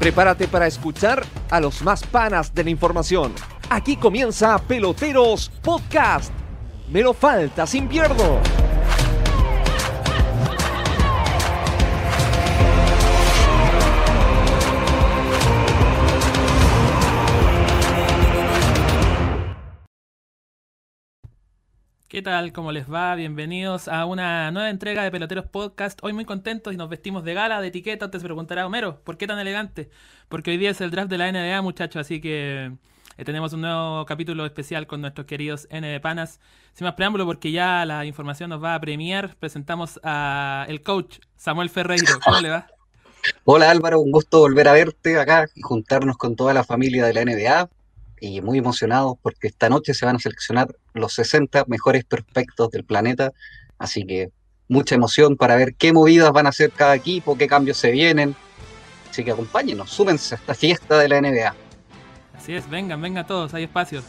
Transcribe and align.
Prepárate 0.00 0.48
para 0.48 0.66
escuchar 0.66 1.26
a 1.50 1.60
los 1.60 1.82
más 1.82 2.02
panas 2.04 2.54
de 2.54 2.64
la 2.64 2.70
información. 2.70 3.34
Aquí 3.68 3.96
comienza 3.96 4.56
Peloteros 4.56 5.50
Podcast. 5.62 6.32
Me 6.90 7.02
lo 7.02 7.12
falta 7.12 7.66
sin. 7.66 7.86
¿Qué 22.10 22.22
tal? 22.22 22.52
¿Cómo 22.52 22.72
les 22.72 22.92
va? 22.92 23.14
Bienvenidos 23.14 23.86
a 23.86 24.04
una 24.04 24.50
nueva 24.50 24.68
entrega 24.68 25.04
de 25.04 25.12
Peloteros 25.12 25.46
Podcast. 25.46 26.00
Hoy 26.02 26.12
muy 26.12 26.24
contentos 26.24 26.74
y 26.74 26.76
nos 26.76 26.88
vestimos 26.88 27.22
de 27.22 27.34
gala, 27.34 27.60
de 27.60 27.68
etiqueta. 27.68 28.10
Se 28.10 28.18
preguntará, 28.18 28.66
Homero, 28.66 29.00
¿por 29.04 29.16
qué 29.16 29.28
tan 29.28 29.38
elegante? 29.38 29.90
Porque 30.28 30.50
hoy 30.50 30.56
día 30.56 30.70
es 30.70 30.80
el 30.80 30.90
draft 30.90 31.08
de 31.08 31.18
la 31.18 31.30
NBA, 31.30 31.62
muchachos, 31.62 32.00
así 32.00 32.20
que 32.20 32.72
eh, 33.16 33.24
tenemos 33.24 33.52
un 33.52 33.60
nuevo 33.60 34.04
capítulo 34.06 34.44
especial 34.44 34.88
con 34.88 35.00
nuestros 35.02 35.24
queridos 35.28 35.68
NB 35.70 36.00
Panas. 36.00 36.40
Sin 36.72 36.84
más 36.84 36.94
preámbulo, 36.94 37.26
porque 37.26 37.52
ya 37.52 37.86
la 37.86 38.04
información 38.04 38.50
nos 38.50 38.60
va 38.60 38.74
a 38.74 38.80
premiar, 38.80 39.36
presentamos 39.36 40.00
a 40.02 40.66
el 40.68 40.82
coach 40.82 41.20
Samuel 41.36 41.70
Ferreiro. 41.70 42.18
¿Cómo 42.24 42.40
le 42.40 42.50
va? 42.50 42.66
Hola 43.44 43.70
Álvaro, 43.70 44.00
un 44.00 44.10
gusto 44.10 44.40
volver 44.40 44.66
a 44.66 44.72
verte 44.72 45.16
acá 45.16 45.46
y 45.54 45.60
juntarnos 45.60 46.16
con 46.16 46.34
toda 46.34 46.54
la 46.54 46.64
familia 46.64 47.06
de 47.06 47.14
la 47.14 47.24
NBA 47.24 47.70
y 48.20 48.40
muy 48.40 48.58
emocionados 48.58 49.14
porque 49.22 49.48
esta 49.48 49.68
noche 49.68 49.94
se 49.94 50.06
van 50.06 50.16
a 50.16 50.18
seleccionar 50.18 50.68
los 50.92 51.14
60 51.14 51.64
mejores 51.66 52.04
prospectos 52.04 52.70
del 52.70 52.84
planeta, 52.84 53.32
así 53.78 54.04
que 54.04 54.30
mucha 54.68 54.94
emoción 54.94 55.36
para 55.36 55.56
ver 55.56 55.74
qué 55.74 55.92
movidas 55.92 56.30
van 56.32 56.46
a 56.46 56.50
hacer 56.50 56.70
cada 56.70 56.94
equipo, 56.94 57.36
qué 57.36 57.48
cambios 57.48 57.76
se 57.76 57.90
vienen, 57.90 58.36
así 59.10 59.24
que 59.24 59.32
acompáñenos, 59.32 59.90
súbense 59.90 60.34
a 60.34 60.38
esta 60.38 60.54
fiesta 60.54 60.98
de 60.98 61.08
la 61.08 61.20
NBA. 61.20 61.54
Así 62.36 62.54
es, 62.54 62.68
vengan, 62.70 63.00
vengan 63.00 63.26
todos, 63.26 63.52
hay 63.54 63.64
espacios. 63.64 64.04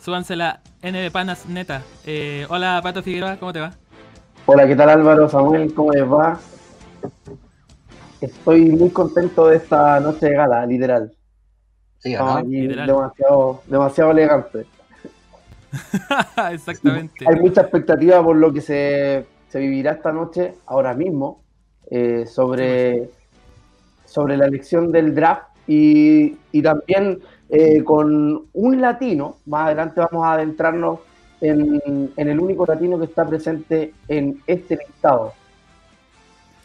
Súbanse 0.00 0.36
la 0.36 0.60
NB 0.82 1.10
Panas 1.10 1.46
neta. 1.46 1.82
Eh, 2.06 2.46
hola 2.48 2.80
Pato 2.82 3.02
Figueroa, 3.02 3.36
¿cómo 3.36 3.52
te 3.52 3.60
va? 3.60 3.72
Hola, 4.46 4.66
¿qué 4.66 4.74
tal 4.74 4.88
Álvaro, 4.88 5.28
Samuel? 5.28 5.74
¿Cómo 5.74 5.92
les 5.92 6.04
va? 6.04 6.40
Estoy 8.20 8.70
muy 8.70 8.90
contento 8.90 9.48
de 9.48 9.56
esta 9.56 10.00
noche 10.00 10.26
de 10.26 10.34
gala, 10.34 10.64
literal. 10.64 11.12
Sí, 11.98 12.12
demasiado, 12.12 13.62
demasiado 13.66 14.10
elegante. 14.12 14.66
Exactamente. 16.52 17.24
Hay 17.28 17.36
mucha 17.36 17.62
expectativa 17.62 18.22
por 18.22 18.36
lo 18.36 18.52
que 18.52 18.60
se, 18.60 19.26
vivirá 19.54 19.92
esta 19.92 20.12
noche, 20.12 20.54
ahora 20.66 20.94
mismo, 20.94 21.42
eh, 21.90 22.24
sobre, 22.26 23.10
sobre 24.04 24.36
la 24.36 24.46
elección 24.46 24.92
del 24.92 25.14
draft 25.14 25.48
y, 25.66 26.36
también 26.62 27.20
eh, 27.50 27.82
con 27.82 28.46
un 28.52 28.80
latino. 28.80 29.36
Más 29.46 29.66
adelante 29.66 30.00
vamos 30.00 30.24
a 30.24 30.34
adentrarnos 30.34 31.00
en, 31.40 31.80
en, 32.16 32.28
el 32.28 32.40
único 32.40 32.64
latino 32.66 32.98
que 32.98 33.04
está 33.04 33.26
presente 33.26 33.92
en 34.08 34.40
este 34.46 34.76
listado. 34.76 35.32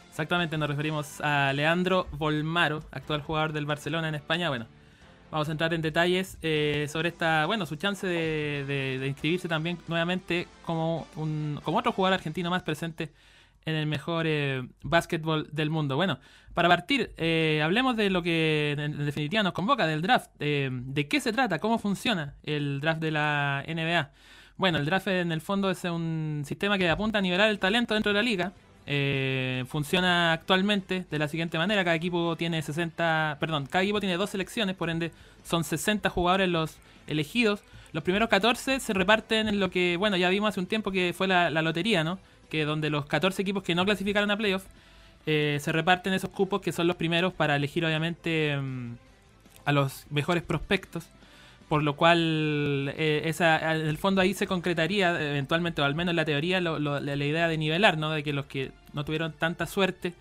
Exactamente, 0.09 0.57
nos 0.59 0.69
referimos 0.69 1.19
a 1.21 1.51
Leandro 1.53 2.05
Volmaro, 2.11 2.83
actual 2.91 3.21
jugador 3.21 3.51
del 3.51 3.65
Barcelona 3.65 4.09
en 4.09 4.15
España. 4.15 4.49
Bueno, 4.49 4.67
Vamos 5.33 5.49
a 5.49 5.51
entrar 5.51 5.73
en 5.73 5.81
detalles 5.81 6.37
eh, 6.43 6.85
sobre 6.91 7.09
esta, 7.09 7.47
bueno, 7.47 7.65
su 7.65 7.75
chance 7.75 8.05
de, 8.05 9.03
inscribirse 9.07 9.47
también 9.47 9.79
nuevamente 9.87 10.47
como, 10.63 11.07
un, 11.15 11.59
como 11.63 11.79
otro 11.79 11.91
jugador 11.91 12.13
argentino 12.19 12.51
más 12.51 12.61
presente 12.61 13.11
en 13.65 13.73
el 13.73 13.87
mejor 13.87 14.27
eh, 14.27 14.61
básquetbol 14.83 15.49
del 15.51 15.71
mundo. 15.71 15.95
Bueno, 15.95 16.19
para 16.53 16.69
partir, 16.69 17.13
eh, 17.17 17.61
hablemos 17.63 17.97
de 17.97 18.11
lo 18.11 18.21
que 18.21 18.75
en, 18.77 19.03
definitiva 19.03 19.41
nos 19.41 19.53
convoca, 19.53 19.87
del 19.87 20.03
draft. 20.03 20.29
¿De 20.37 21.07
qué 21.09 21.19
se 21.19 21.33
trata? 21.33 21.57
¿Cómo 21.57 21.79
funciona 21.79 22.35
el 22.43 22.79
draft 22.79 23.01
de 23.01 23.09
la 23.09 23.65
NBA? 23.67 24.11
Bueno, 24.57 24.77
el 24.77 24.85
draft 24.85 25.07
en 25.07 25.31
el 25.31 25.41
fondo 25.41 25.71
es 25.71 25.83
un 25.85 26.43
sistema 26.45 26.77
que 26.77 26.87
apunta 26.91 27.17
a 27.17 27.21
nivelar 27.23 27.49
el 27.49 27.57
talento 27.57 27.95
dentro 27.95 28.11
de 28.11 28.17
la 28.17 28.21
liga 28.21 28.53
eh, 28.85 29.63
funciona 29.67 30.33
actualmente 30.33 31.05
de 31.09 31.19
la 31.19 31.27
siguiente 31.27 31.57
manera: 31.57 31.83
cada 31.83 31.95
equipo 31.95 32.35
tiene 32.35 32.61
60, 32.61 33.37
perdón, 33.39 33.67
cada 33.67 33.83
equipo 33.83 33.99
tiene 33.99 34.17
dos 34.17 34.29
selecciones, 34.29 34.75
por 34.75 34.89
ende 34.89 35.11
son 35.43 35.63
60 35.63 36.09
jugadores 36.09 36.49
los 36.49 36.77
elegidos. 37.07 37.61
Los 37.91 38.03
primeros 38.03 38.29
14 38.29 38.79
se 38.79 38.93
reparten 38.93 39.47
en 39.47 39.59
lo 39.59 39.69
que, 39.69 39.97
bueno, 39.97 40.17
ya 40.17 40.29
vimos 40.29 40.49
hace 40.49 40.59
un 40.59 40.65
tiempo 40.65 40.91
que 40.91 41.13
fue 41.15 41.27
la, 41.27 41.49
lotería, 41.49 42.03
¿no? 42.03 42.19
Que 42.49 42.65
donde 42.65 42.89
los 42.89 43.05
14 43.05 43.41
equipos 43.41 43.63
que 43.63 43.75
no 43.75 43.85
clasificaron 43.85 44.31
a 44.31 44.37
playoff 44.37 44.65
eh, 45.25 45.59
se 45.61 45.71
reparten 45.71 46.13
esos 46.13 46.31
cupos 46.31 46.61
que 46.61 46.71
son 46.71 46.87
los 46.87 46.95
primeros 46.95 47.33
para 47.33 47.55
elegir, 47.55 47.85
obviamente, 47.85 48.57
mm, 48.57 48.95
a 49.65 49.71
los 49.71 50.05
mejores 50.09 50.43
prospectos 50.43 51.07
por 51.73 51.81
lo 51.81 51.95
cual 51.95 52.93
eh, 52.97 53.33
en 53.39 53.87
el 53.87 53.97
fondo 53.97 54.21
ahí 54.21 54.35
se 54.35 54.45
concretaría 54.45 55.09
eventualmente, 55.19 55.81
o 55.81 55.85
al 55.85 55.95
menos 55.95 56.11
en 56.11 56.17
la 56.17 56.23
teoría, 56.23 56.61
la, 56.61 57.25
idea 57.25 57.47
de 57.47 57.57
nivelar, 57.57 57.97
¿no? 57.97 58.11
de 58.11 58.21
que 58.21 58.31
los 58.31 58.45
que 58.45 58.71
no 58.93 59.03
tuvieron 59.03 59.33
tanta 59.33 59.65
suerte 59.65 60.13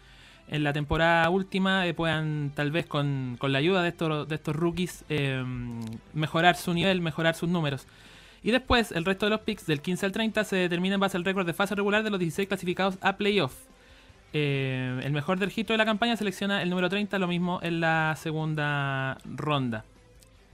en 0.49 0.65
la 0.65 0.73
temporada 0.73 1.29
última 1.29 1.87
eh, 1.87 1.93
puedan 1.93 2.53
tal 2.55 2.71
vez 2.71 2.87
con, 2.87 3.39
la 3.43 3.59
ayuda 3.59 3.83
de 3.83 3.91
estos, 3.91 4.27
de 4.27 4.35
estos 4.35 4.57
rookies 4.57 5.05
eh, 5.11 5.45
mejorar 6.15 6.57
su 6.57 6.73
nivel, 6.73 7.03
mejorar 7.03 7.35
sus 7.35 7.51
números. 7.51 7.87
Y 8.43 8.51
después 8.51 8.91
el 8.91 9.05
resto 9.05 9.27
de 9.27 9.31
los 9.31 9.41
picks 9.41 9.67
del 9.67 9.83
15 9.83 10.07
al 10.07 10.13
30 10.13 10.45
se 10.45 10.57
determina 10.57 10.95
en 10.95 11.03
base 11.03 11.19
al 11.19 11.25
récord 11.27 11.45
de 11.45 11.53
fase 11.53 11.75
regular 11.75 12.03
de 12.03 12.09
los 12.09 12.19
16 12.19 12.49
clasificados 12.49 12.97
a 13.03 13.19
playoff. 13.19 13.53
el 14.33 15.13
mejor 15.13 15.39
del 15.39 15.51
registro 15.51 15.75
de 15.75 15.79
la 15.79 15.85
campaña 15.85 16.17
selecciona 16.17 16.63
el 16.63 16.71
número 16.71 16.89
30, 16.89 17.19
lo 17.19 17.29
mismo 17.29 17.61
en 17.63 17.81
la 17.81 18.17
segunda 18.17 19.19
ronda. 19.27 19.85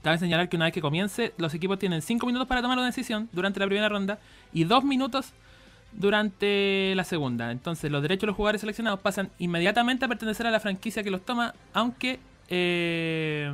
Cabe 0.01 0.17
señalar 0.17 0.47
que 0.47 0.55
una 0.55 0.65
vez 0.65 0.73
que 0.73 0.81
comience, 0.81 1.33
los 1.37 1.53
equipos 1.53 1.77
tienen 1.77 2.01
5 2.01 2.25
minutos 2.25 2.47
para 2.47 2.61
tomar 2.61 2.77
una 2.77 2.87
decisión 2.87 3.27
durante 3.33 3.59
la 3.59 3.65
primera 3.65 3.89
ronda 3.89 4.17
y 4.53 4.63
2 4.63 4.83
minutos 4.85 5.33
durante 5.91 6.93
la 6.95 7.03
segunda. 7.03 7.51
Entonces 7.51 7.91
los 7.91 8.01
derechos 8.01 8.21
de 8.21 8.27
los 8.27 8.35
jugadores 8.35 8.61
seleccionados 8.61 9.01
pasan 9.01 9.29
inmediatamente 9.39 10.05
a 10.05 10.07
pertenecer 10.07 10.47
a 10.47 10.51
la 10.51 10.59
franquicia 10.61 11.03
que 11.03 11.11
los 11.11 11.25
toma, 11.25 11.53
aunque 11.73 12.19
eh, 12.47 13.51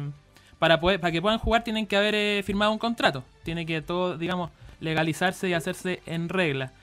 para, 0.59 0.79
poder, 0.79 0.99
para 0.99 1.11
que 1.11 1.21
puedan 1.21 1.39
jugar 1.39 1.63
tienen 1.63 1.87
que 1.87 1.97
haber 1.97 2.13
eh, 2.13 2.43
firmado 2.45 2.71
un 2.71 2.77
contrato. 2.77 3.23
Tiene 3.43 3.65
que 3.65 3.81
todo, 3.81 4.15
digamos, 4.15 4.51
legalizarse 4.79 5.49
y 5.49 5.53
hacerse 5.53 6.01
en 6.05 6.29
regla. 6.29 6.73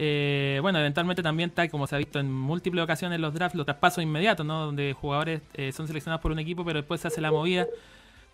Eh, 0.00 0.60
bueno, 0.62 0.78
eventualmente 0.78 1.24
también 1.24 1.48
está, 1.48 1.68
como 1.68 1.88
se 1.88 1.96
ha 1.96 1.98
visto 1.98 2.20
en 2.20 2.32
múltiples 2.32 2.84
ocasiones, 2.84 3.18
los 3.18 3.34
drafts, 3.34 3.56
los 3.56 3.66
traspasos 3.66 4.04
inmediatos, 4.04 4.46
¿no? 4.46 4.66
Donde 4.66 4.92
jugadores 4.92 5.42
son 5.74 5.88
seleccionados 5.88 6.22
por 6.22 6.30
un 6.30 6.38
equipo, 6.38 6.64
pero 6.64 6.78
después 6.78 7.00
se 7.00 7.08
hace 7.08 7.20
la 7.20 7.32
movida 7.32 7.66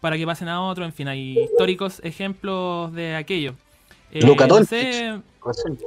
para 0.05 0.19
que 0.19 0.27
pasen 0.27 0.51
a 0.51 0.61
otro. 0.61 0.85
En 0.85 0.93
fin, 0.93 1.09
hay 1.09 1.39
históricos 1.39 1.99
ejemplos 2.05 2.93
de 2.93 3.17
aquello. 3.17 3.55
Eh, 4.13 4.21
Luca 4.21 4.47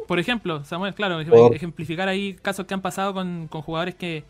por 0.07 0.17
ejemplo, 0.17 0.65
Samuel, 0.65 0.95
claro, 0.95 1.19
ejemplificar 1.53 2.07
ahí 2.07 2.33
casos 2.33 2.65
que 2.65 2.73
han 2.73 2.81
pasado 2.81 3.13
con, 3.13 3.47
jugadores 3.47 3.93
que, 3.93 4.23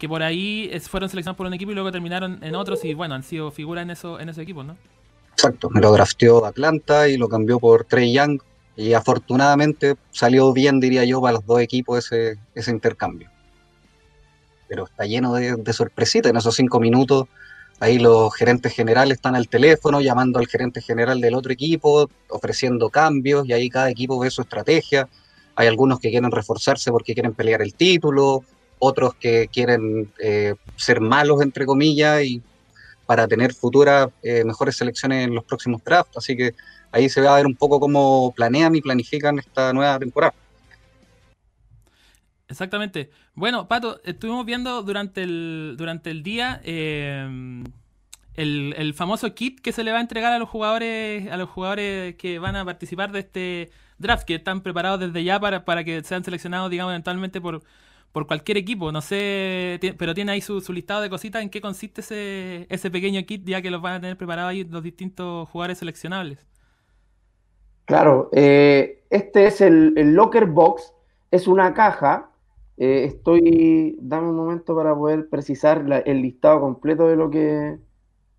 que 0.00 0.08
por 0.08 0.24
ahí 0.24 0.72
fueron 0.88 1.08
seleccionados 1.08 1.36
por 1.36 1.46
un 1.46 1.54
equipo 1.54 1.70
y 1.70 1.74
luego 1.74 1.92
terminaron 1.92 2.42
en 2.42 2.56
otros 2.56 2.84
y 2.84 2.94
bueno, 2.94 3.14
han 3.14 3.22
sido 3.22 3.52
figuras 3.52 3.82
en, 3.82 3.92
eso, 3.92 4.18
en 4.18 4.28
esos 4.28 4.42
equipos, 4.42 4.66
¿no? 4.66 4.76
Exacto, 5.30 5.70
me 5.70 5.80
lo 5.80 5.92
drafteó 5.92 6.44
Atlanta 6.44 7.06
y 7.06 7.16
lo 7.16 7.28
cambió 7.28 7.60
por 7.60 7.84
Trey 7.84 8.12
Young 8.12 8.40
y 8.76 8.92
afortunadamente 8.92 9.94
salió 10.10 10.52
bien, 10.52 10.80
diría 10.80 11.04
yo, 11.04 11.20
para 11.20 11.34
los 11.34 11.46
dos 11.46 11.60
equipos 11.60 11.98
ese, 11.98 12.40
ese 12.56 12.72
intercambio. 12.72 13.30
Pero 14.66 14.86
está 14.86 15.04
lleno 15.04 15.32
de, 15.34 15.54
de 15.54 15.72
sorpresitas 15.72 16.30
en 16.30 16.36
esos 16.36 16.56
cinco 16.56 16.80
minutos 16.80 17.28
Ahí 17.78 17.98
los 17.98 18.34
gerentes 18.34 18.72
generales 18.72 19.16
están 19.16 19.36
al 19.36 19.48
teléfono 19.48 20.00
llamando 20.00 20.38
al 20.38 20.46
gerente 20.46 20.80
general 20.80 21.20
del 21.20 21.34
otro 21.34 21.52
equipo, 21.52 22.08
ofreciendo 22.28 22.88
cambios 22.88 23.46
y 23.46 23.52
ahí 23.52 23.68
cada 23.68 23.90
equipo 23.90 24.18
ve 24.18 24.30
su 24.30 24.42
estrategia. 24.42 25.08
Hay 25.56 25.66
algunos 25.66 26.00
que 26.00 26.10
quieren 26.10 26.30
reforzarse 26.30 26.90
porque 26.90 27.12
quieren 27.12 27.34
pelear 27.34 27.60
el 27.60 27.74
título, 27.74 28.44
otros 28.78 29.14
que 29.14 29.48
quieren 29.52 30.10
eh, 30.18 30.54
ser 30.76 31.00
malos, 31.00 31.42
entre 31.42 31.66
comillas, 31.66 32.22
y 32.22 32.42
para 33.04 33.28
tener 33.28 33.54
futuras 33.54 34.08
eh, 34.22 34.42
mejores 34.44 34.76
selecciones 34.76 35.26
en 35.26 35.34
los 35.34 35.44
próximos 35.44 35.82
drafts. 35.84 36.16
Así 36.16 36.36
que 36.36 36.54
ahí 36.92 37.08
se 37.10 37.20
va 37.20 37.34
a 37.34 37.36
ver 37.36 37.46
un 37.46 37.56
poco 37.56 37.78
cómo 37.78 38.32
planean 38.34 38.74
y 38.74 38.80
planifican 38.80 39.38
esta 39.38 39.72
nueva 39.74 39.98
temporada. 39.98 40.34
Exactamente. 42.48 43.10
Bueno, 43.34 43.66
Pato, 43.68 44.00
estuvimos 44.04 44.46
viendo 44.46 44.82
durante 44.82 45.22
el, 45.22 45.74
durante 45.76 46.10
el 46.10 46.22
día 46.22 46.60
eh, 46.64 47.64
el, 48.34 48.94
famoso 48.94 49.34
kit 49.34 49.60
que 49.60 49.72
se 49.72 49.82
le 49.82 49.92
va 49.92 49.98
a 49.98 50.00
entregar 50.00 50.32
a 50.32 50.38
los 50.38 50.48
jugadores, 50.48 51.30
a 51.30 51.36
los 51.36 51.48
jugadores 51.48 52.14
que 52.16 52.38
van 52.38 52.54
a 52.56 52.64
participar 52.64 53.10
de 53.10 53.20
este 53.20 53.70
draft, 53.98 54.24
que 54.24 54.36
están 54.36 54.60
preparados 54.60 55.00
desde 55.00 55.24
ya 55.24 55.40
para, 55.40 55.64
para 55.64 55.82
que 55.82 56.02
sean 56.04 56.22
seleccionados, 56.22 56.70
digamos, 56.70 56.92
eventualmente 56.92 57.40
por, 57.40 57.62
por 58.12 58.26
cualquier 58.28 58.58
equipo. 58.58 58.92
No 58.92 59.00
sé, 59.00 59.80
pero 59.98 60.14
tiene 60.14 60.32
ahí 60.32 60.40
su, 60.40 60.60
listado 60.72 61.00
de 61.00 61.10
cositas 61.10 61.42
en 61.42 61.50
qué 61.50 61.60
consiste 61.60 62.00
ese, 62.00 62.66
ese 62.70 62.90
pequeño 62.90 63.24
kit, 63.26 63.44
ya 63.44 63.60
que 63.60 63.70
los 63.70 63.82
van 63.82 63.94
a 63.94 64.00
tener 64.00 64.16
preparados 64.16 64.50
ahí 64.50 64.64
los 64.64 64.82
distintos 64.82 65.48
jugadores 65.48 65.78
seleccionables. 65.78 66.38
Claro, 67.86 68.30
eh, 68.32 69.04
este 69.10 69.46
es 69.46 69.60
el, 69.60 69.94
el 69.96 70.14
Locker 70.14 70.46
Box, 70.46 70.92
es 71.30 71.46
una 71.46 71.72
caja 71.72 72.30
Eh, 72.76 73.04
estoy, 73.04 73.96
dame 74.00 74.28
un 74.28 74.36
momento 74.36 74.76
para 74.76 74.94
poder 74.94 75.28
precisar 75.28 75.84
el 76.04 76.22
listado 76.22 76.60
completo 76.60 77.08
de 77.08 77.16
lo 77.16 77.30
que 77.30 77.78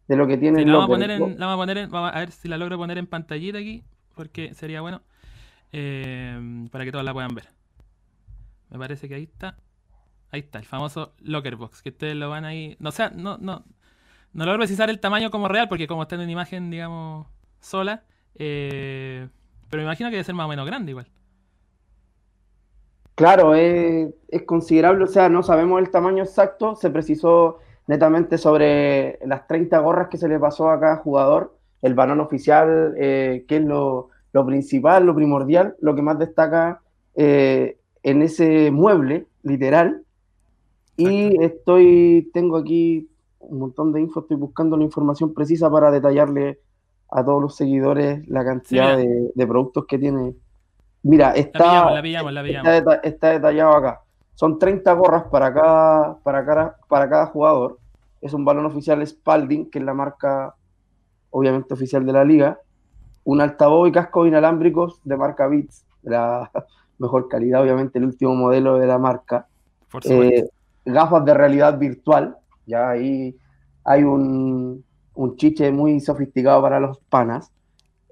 de 0.07 0.15
lo 0.15 0.25
que 0.27 0.37
tiene 0.37 0.63
la, 0.63 0.73
vamos 0.73 0.85
a 0.85 0.87
poner 0.87 1.11
en, 1.11 1.39
la 1.39 1.47
vamos 1.47 1.53
a 1.53 1.57
poner 1.63 1.77
en, 1.79 1.91
vamos 1.91 2.11
a 2.13 2.19
ver 2.19 2.31
si 2.31 2.47
la 2.47 2.57
logro 2.57 2.77
poner 2.77 2.97
en 2.97 3.07
pantallita 3.07 3.57
aquí, 3.57 3.83
porque 4.15 4.53
sería 4.53 4.79
bueno 4.81 5.01
eh, 5.71 6.67
para 6.71 6.85
que 6.85 6.91
todos 6.91 7.03
la 7.03 7.13
puedan 7.13 7.33
ver. 7.35 7.49
Me 8.69 8.77
parece 8.77 9.07
que 9.07 9.15
ahí 9.15 9.23
está. 9.23 9.57
Ahí 10.29 10.41
está, 10.41 10.59
el 10.59 10.65
famoso 10.65 11.13
Lockerbox, 11.19 11.81
que 11.81 11.89
ustedes 11.89 12.15
lo 12.15 12.29
van 12.29 12.45
ahí. 12.45 12.75
No, 12.79 12.89
o 12.89 12.91
sea, 12.91 13.09
no, 13.09 13.37
no, 13.37 13.63
no 14.33 14.45
logro 14.45 14.59
precisar 14.59 14.89
el 14.89 14.99
tamaño 14.99 15.31
como 15.31 15.47
real, 15.47 15.69
porque 15.69 15.87
como 15.87 16.03
está 16.03 16.15
en 16.15 16.21
una 16.21 16.31
imagen, 16.31 16.69
digamos, 16.69 17.27
sola. 17.59 18.03
Eh, 18.35 19.27
pero 19.69 19.81
me 19.81 19.85
imagino 19.85 20.09
que 20.09 20.15
debe 20.15 20.23
ser 20.25 20.35
más 20.35 20.45
o 20.45 20.49
menos 20.49 20.65
grande 20.65 20.91
igual. 20.91 21.07
Claro, 23.17 23.55
es, 23.55 24.13
considerable, 24.45 25.05
o 25.05 25.07
sea, 25.07 25.27
no 25.27 25.41
sabemos 25.41 25.81
el 25.81 25.89
tamaño 25.89 26.21
exacto, 26.23 26.75
se 26.75 26.91
precisó 26.91 27.57
netamente 27.87 28.37
sobre 28.37 29.17
las 29.25 29.47
30 29.47 29.79
gorras 29.79 30.09
que 30.09 30.19
se 30.19 30.27
le 30.27 30.39
pasó 30.39 30.69
a 30.69 30.79
cada 30.79 30.97
jugador, 30.97 31.57
el 31.81 31.95
balón 31.95 32.19
oficial, 32.19 32.93
eh, 32.95 33.43
que 33.47 33.55
es 33.57 33.63
lo, 33.63 34.09
principal, 34.45 35.07
lo 35.07 35.15
primordial, 35.15 35.75
lo 35.79 35.95
que 35.95 36.03
más 36.03 36.19
destaca 36.19 36.81
eh, 37.15 37.79
en 38.03 38.21
ese 38.21 38.69
mueble, 38.69 39.25
literal. 39.41 40.03
Y 40.95 41.43
estoy, 41.43 42.29
tengo 42.35 42.57
aquí 42.57 43.09
un 43.39 43.57
montón 43.57 43.93
de 43.93 44.01
info, 44.01 44.19
estoy 44.19 44.37
buscando 44.37 44.77
la 44.77 44.83
información 44.83 45.33
precisa 45.33 45.71
para 45.71 45.89
detallarle 45.89 46.59
a 47.09 47.25
todos 47.25 47.41
los 47.41 47.55
seguidores 47.55 48.27
la 48.27 48.45
cantidad 48.45 48.95
de 48.95 49.47
productos 49.47 49.87
que 49.87 49.97
tiene 49.97 50.35
Mira, 51.03 51.31
está, 51.31 52.01
está, 53.03 53.29
detallado 53.31 53.73
acá. 53.75 54.01
Son 54.35 54.59
30 54.59 54.91
gorras 54.93 55.23
para 55.31 55.53
cada, 55.53 56.17
para, 56.19 56.45
cada, 56.45 56.77
para 56.87 57.09
cada 57.09 57.25
jugador. 57.27 57.79
Es 58.21 58.33
un 58.33 58.45
balón 58.45 58.65
oficial 58.65 59.05
Spalding, 59.05 59.69
que 59.69 59.79
es 59.79 59.85
la 59.85 59.93
marca, 59.93 60.55
obviamente, 61.29 61.73
oficial 61.73 62.05
de 62.05 62.13
la 62.13 62.23
liga. 62.23 62.59
Un 63.23 63.41
altavoz 63.41 63.89
y 63.89 63.91
cascos 63.91 64.27
inalámbricos 64.27 65.01
de 65.03 65.17
marca 65.17 65.47
Beats, 65.47 65.85
de 66.01 66.11
la 66.11 66.51
mejor 66.99 67.27
calidad, 67.27 67.61
obviamente, 67.61 67.99
el 67.99 68.05
último 68.05 68.35
modelo 68.35 68.77
de 68.77 68.87
la 68.87 68.97
marca. 68.97 69.47
Eh, 70.03 70.47
gafas 70.85 71.25
de 71.25 71.33
realidad 71.33 71.77
virtual. 71.77 72.37
Ya 72.65 72.89
ahí 72.89 73.35
hay 73.83 74.03
un, 74.03 74.83
un 75.15 75.35
chiche 75.35 75.71
muy 75.71 75.99
sofisticado 75.99 76.61
para 76.61 76.79
los 76.79 76.99
panas. 77.09 77.51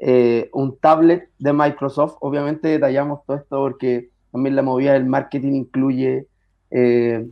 Eh, 0.07 0.52
un 0.54 0.78
tablet 0.78 1.31
de 1.40 1.52
Microsoft. 1.52 2.18
Obviamente 2.19 2.68
detallamos 2.68 3.25
todo 3.25 3.38
esto 3.38 3.57
porque 3.57 4.12
también 4.31 4.56
la 4.56 4.62
movida 4.62 4.94
del 4.94 5.07
marketing 5.07 5.54
incluye 5.54 6.28
eh, 6.69 7.28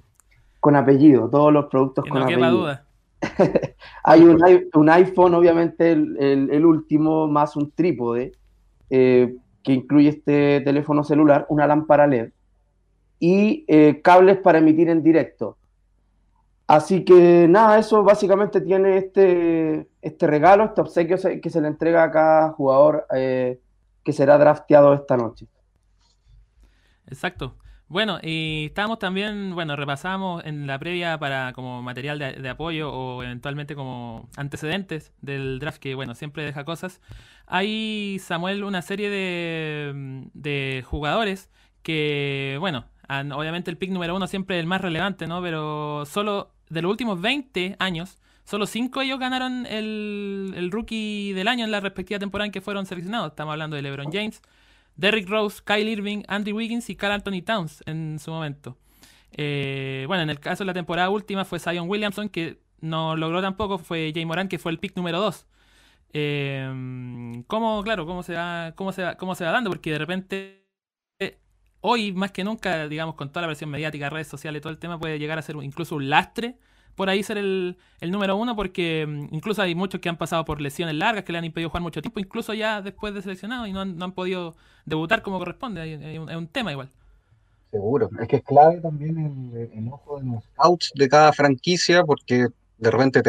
con 0.60 0.76
apellido, 0.76 1.30
todos 1.30 1.54
los 1.54 1.68
productos 1.68 2.04
con 2.10 2.24
apellido. 2.24 2.50
Duda. 2.50 2.86
Hay 4.04 4.24
un, 4.24 4.90
iPhone, 4.90 5.36
obviamente 5.36 5.92
el, 5.92 6.66
último, 6.66 7.28
más 7.28 7.56
un 7.56 7.70
trípode 7.70 8.32
eh, 8.90 9.36
que 9.62 9.74
incluye 9.74 10.10
este 10.10 10.62
teléfono 10.62 11.04
celular, 11.04 11.46
una 11.50 11.68
lámpara 11.68 12.08
LED 12.08 12.32
y 13.20 13.66
cables 14.02 14.38
para 14.38 14.58
emitir 14.58 14.90
en 14.90 15.04
directo. 15.04 15.58
Así 16.74 17.06
que 17.06 17.48
nada, 17.48 17.78
eso 17.78 18.04
básicamente 18.04 18.60
tiene 18.60 18.98
este, 18.98 19.88
este 20.02 20.26
regalo, 20.26 20.64
este 20.64 20.82
obsequio 20.82 21.18
que 21.40 21.50
se 21.52 21.62
le 21.62 21.68
entrega 21.68 22.04
a 22.04 22.10
cada 22.10 22.50
jugador 22.50 23.06
eh, 23.16 23.60
que 24.04 24.12
será 24.12 24.40
drafteado 24.40 24.92
esta 24.96 25.16
noche. 25.16 25.46
Exacto. 27.06 27.58
Bueno, 27.88 28.18
y 28.24 28.66
estamos 28.70 28.98
también, 28.98 29.54
bueno, 29.54 29.76
repasamos 29.76 30.44
en 30.46 30.66
la 30.66 30.80
previa 30.80 31.20
para 31.20 31.54
como 31.54 31.84
material 31.84 32.18
de, 32.18 32.50
apoyo 32.50 32.92
o 32.92 33.22
eventualmente 33.22 33.76
como 33.76 34.28
antecedentes 34.36 35.14
del 35.22 35.60
draft 35.60 35.78
que, 35.78 35.94
bueno, 35.94 36.16
siempre 36.16 36.44
deja 36.44 36.66
cosas. 36.66 37.02
Hay, 37.46 38.18
Samuel, 38.18 38.64
una 38.64 38.82
serie 38.82 39.12
de, 39.12 40.24
de 40.34 40.84
jugadores 40.88 41.52
que, 41.84 42.58
bueno, 42.60 42.86
obviamente 43.10 43.72
el 43.72 43.78
pick 43.78 43.92
número 43.92 44.16
uno 44.16 44.28
siempre 44.28 44.58
es 44.58 44.62
el 44.62 44.68
más 44.68 44.82
relevante, 44.82 45.28
¿no? 45.28 45.42
Pero 45.42 46.06
solo 46.06 46.52
de 46.70 46.82
los 46.82 46.90
últimos 46.92 47.22
20 47.22 47.76
años, 47.80 48.18
solo 48.44 48.66
5 48.66 49.00
de 49.00 49.06
ellos 49.06 49.20
ganaron 49.20 49.66
el, 49.66 50.70
rookie 50.72 51.34
del 51.34 51.48
año 51.48 51.66
en 51.66 51.72
la 51.72 51.80
respectiva 51.80 52.20
temporada 52.20 52.46
en 52.48 52.52
que 52.52 52.62
fueron 52.62 52.86
seleccionados. 52.86 53.30
Estamos 53.32 53.52
hablando 53.54 53.76
de 53.76 53.82
LeBron 53.82 54.12
James, 54.12 54.42
Derrick 54.96 55.30
Rose, 55.30 55.62
Kyle 55.66 55.88
Irving, 55.88 56.24
Andrew 56.28 56.58
Wiggins 56.58 56.90
y 56.90 56.96
Carl 56.96 57.14
Anthony 57.14 57.42
Towns 57.46 57.84
en 57.86 58.20
su 58.20 58.32
momento. 58.32 58.78
Eh, 59.32 60.06
bueno, 60.08 60.24
en 60.24 60.30
el 60.30 60.40
caso 60.40 60.64
de 60.64 60.68
la 60.68 60.74
temporada 60.74 61.10
última 61.10 61.46
fue 61.46 61.60
Zion 61.60 61.90
Williamson, 61.90 62.30
que 62.30 62.60
no 62.82 63.16
logró 63.16 63.42
tampoco, 63.42 63.78
fue 63.78 64.12
Jay 64.14 64.26
Moran, 64.26 64.48
que 64.48 64.60
fue 64.60 64.72
el 64.72 64.80
pick 64.80 64.96
número 64.96 65.20
2. 65.20 65.48
Eh, 66.16 67.44
¿Cómo, 67.48 67.84
claro, 67.84 68.06
cómo 68.06 68.24
se, 68.24 68.34
va, 68.34 68.74
cómo, 68.76 68.92
se 68.92 69.04
va, 69.04 69.16
cómo 69.16 69.36
se 69.36 69.46
va 69.46 69.52
dando? 69.52 69.72
Porque 69.72 69.92
de 69.92 69.98
repente 69.98 70.63
hoy 71.86 72.14
más 72.14 72.32
que 72.32 72.44
nunca, 72.44 72.88
digamos, 72.88 73.16
con 73.16 73.30
toda 73.30 73.42
la 73.42 73.48
presión 73.48 73.70
mediática, 73.70 74.10
redes 74.10 74.28
sociales, 74.28 74.62
todo 74.62 74.72
el 74.72 74.80
tema 74.80 75.00
puede 75.00 75.20
llegar 75.20 75.38
a 75.38 75.42
ser 75.42 75.56
incluso 75.62 75.96
un 75.96 76.10
lastre 76.10 76.56
por 76.96 77.10
ahí 77.10 77.24
ser 77.24 77.38
el, 77.38 77.78
número 78.02 78.36
uno, 78.36 78.56
porque 78.56 79.06
mm, 79.08 79.34
incluso 79.34 79.62
hay 79.62 79.76
muchos 79.76 80.00
que 80.00 80.10
han 80.10 80.18
pasado 80.18 80.46
por 80.46 80.62
lesiones 80.62 80.96
largas 80.96 81.24
que 81.24 81.32
le 81.32 81.40
han 81.40 81.46
impedido 81.46 81.70
jugar 81.70 81.82
mucho 81.82 82.02
tiempo, 82.02 82.20
incluso 82.20 82.54
ya 82.54 82.82
después 82.82 83.14
de 83.14 83.22
seleccionado 83.22 83.68
y 83.68 83.74
no 83.74 83.82
han, 83.82 84.12
podido 84.14 84.56
debutar 84.86 85.22
como 85.24 85.40
corresponde. 85.40 86.14
Es 86.14 86.20
un, 86.20 86.48
tema 86.48 86.72
igual. 86.72 86.90
Seguro, 87.72 88.10
es 88.22 88.28
que 88.28 88.36
es 88.38 88.44
clave 88.44 88.80
también 88.80 89.52
el, 89.74 89.88
ojo 89.90 90.20
de 90.20 90.28
los 90.28 90.44
scouts 90.44 90.92
de 90.96 91.10
cada 91.10 91.34
franquicia, 91.34 92.04
porque 92.04 92.48
de 92.78 92.92
repente 92.92 93.24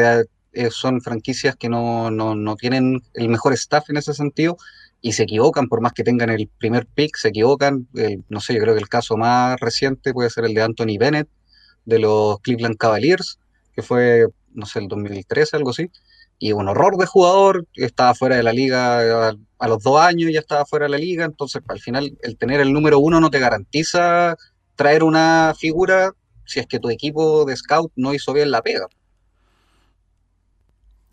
eh, 0.53 0.69
son 0.69 1.01
franquicias 1.01 1.55
que 1.55 1.67
no, 1.67 2.11
no, 2.11 2.35
no 2.35 2.55
tienen 2.55 3.01
el 3.15 3.29
mejor 3.29 3.53
staff 3.53 3.89
en 3.89 3.97
ese 3.97 4.13
sentido 4.13 4.57
y 5.01 5.13
se 5.13 5.23
equivocan, 5.23 5.67
por 5.67 5.81
más 5.81 5.93
que 5.93 6.03
tengan 6.03 6.29
el 6.29 6.49
primer 6.57 6.87
pick, 6.87 7.15
se 7.15 7.29
equivocan. 7.29 7.87
no 8.29 8.39
sé, 8.39 8.53
yo 8.53 8.61
creo 8.61 8.73
que 8.73 8.81
el 8.81 8.89
caso 8.89 9.17
más 9.17 9.59
reciente 9.59 10.13
puede 10.13 10.29
ser 10.29 10.45
el 10.45 10.53
de 10.53 10.63
Anthony 10.63 10.97
Bennett 10.99 11.29
de 11.85 11.99
los 11.99 12.39
Cleveland 12.41 12.77
Cavaliers, 12.77 13.39
que 13.73 13.81
fue, 13.81 14.27
no 14.53 14.65
sé, 14.65 14.79
el 14.79 14.87
2013, 14.87 15.57
algo 15.57 15.69
así. 15.69 15.91
Y 16.39 16.51
un 16.51 16.67
horror 16.67 16.97
de 16.97 17.05
jugador, 17.05 17.65
estaba 17.75 18.13
fuera 18.15 18.35
de 18.35 18.43
la 18.43 18.51
liga 18.51 19.29
a, 19.59 19.67
los 19.67 19.83
dos 19.83 20.01
años, 20.01 20.31
ya 20.33 20.39
estaba 20.39 20.65
fuera 20.65 20.85
de 20.85 20.89
la 20.89 20.97
liga, 20.97 21.25
entonces 21.25 21.61
al 21.67 21.79
final 21.79 22.17
el 22.21 22.37
tener 22.37 22.59
el 22.59 22.73
número 22.73 22.99
uno 22.99 23.19
no 23.19 23.29
te 23.29 23.39
garantiza 23.39 24.35
traer 24.75 25.03
una 25.03 25.53
figura 25.57 26.13
si 26.45 26.59
es 26.59 26.67
que 26.67 26.79
tu 26.79 26.89
equipo 26.89 27.45
de 27.45 27.55
scout 27.55 27.91
no 27.95 28.13
hizo 28.13 28.33
bien 28.33 28.51
la 28.51 28.61
pega. 28.61 28.87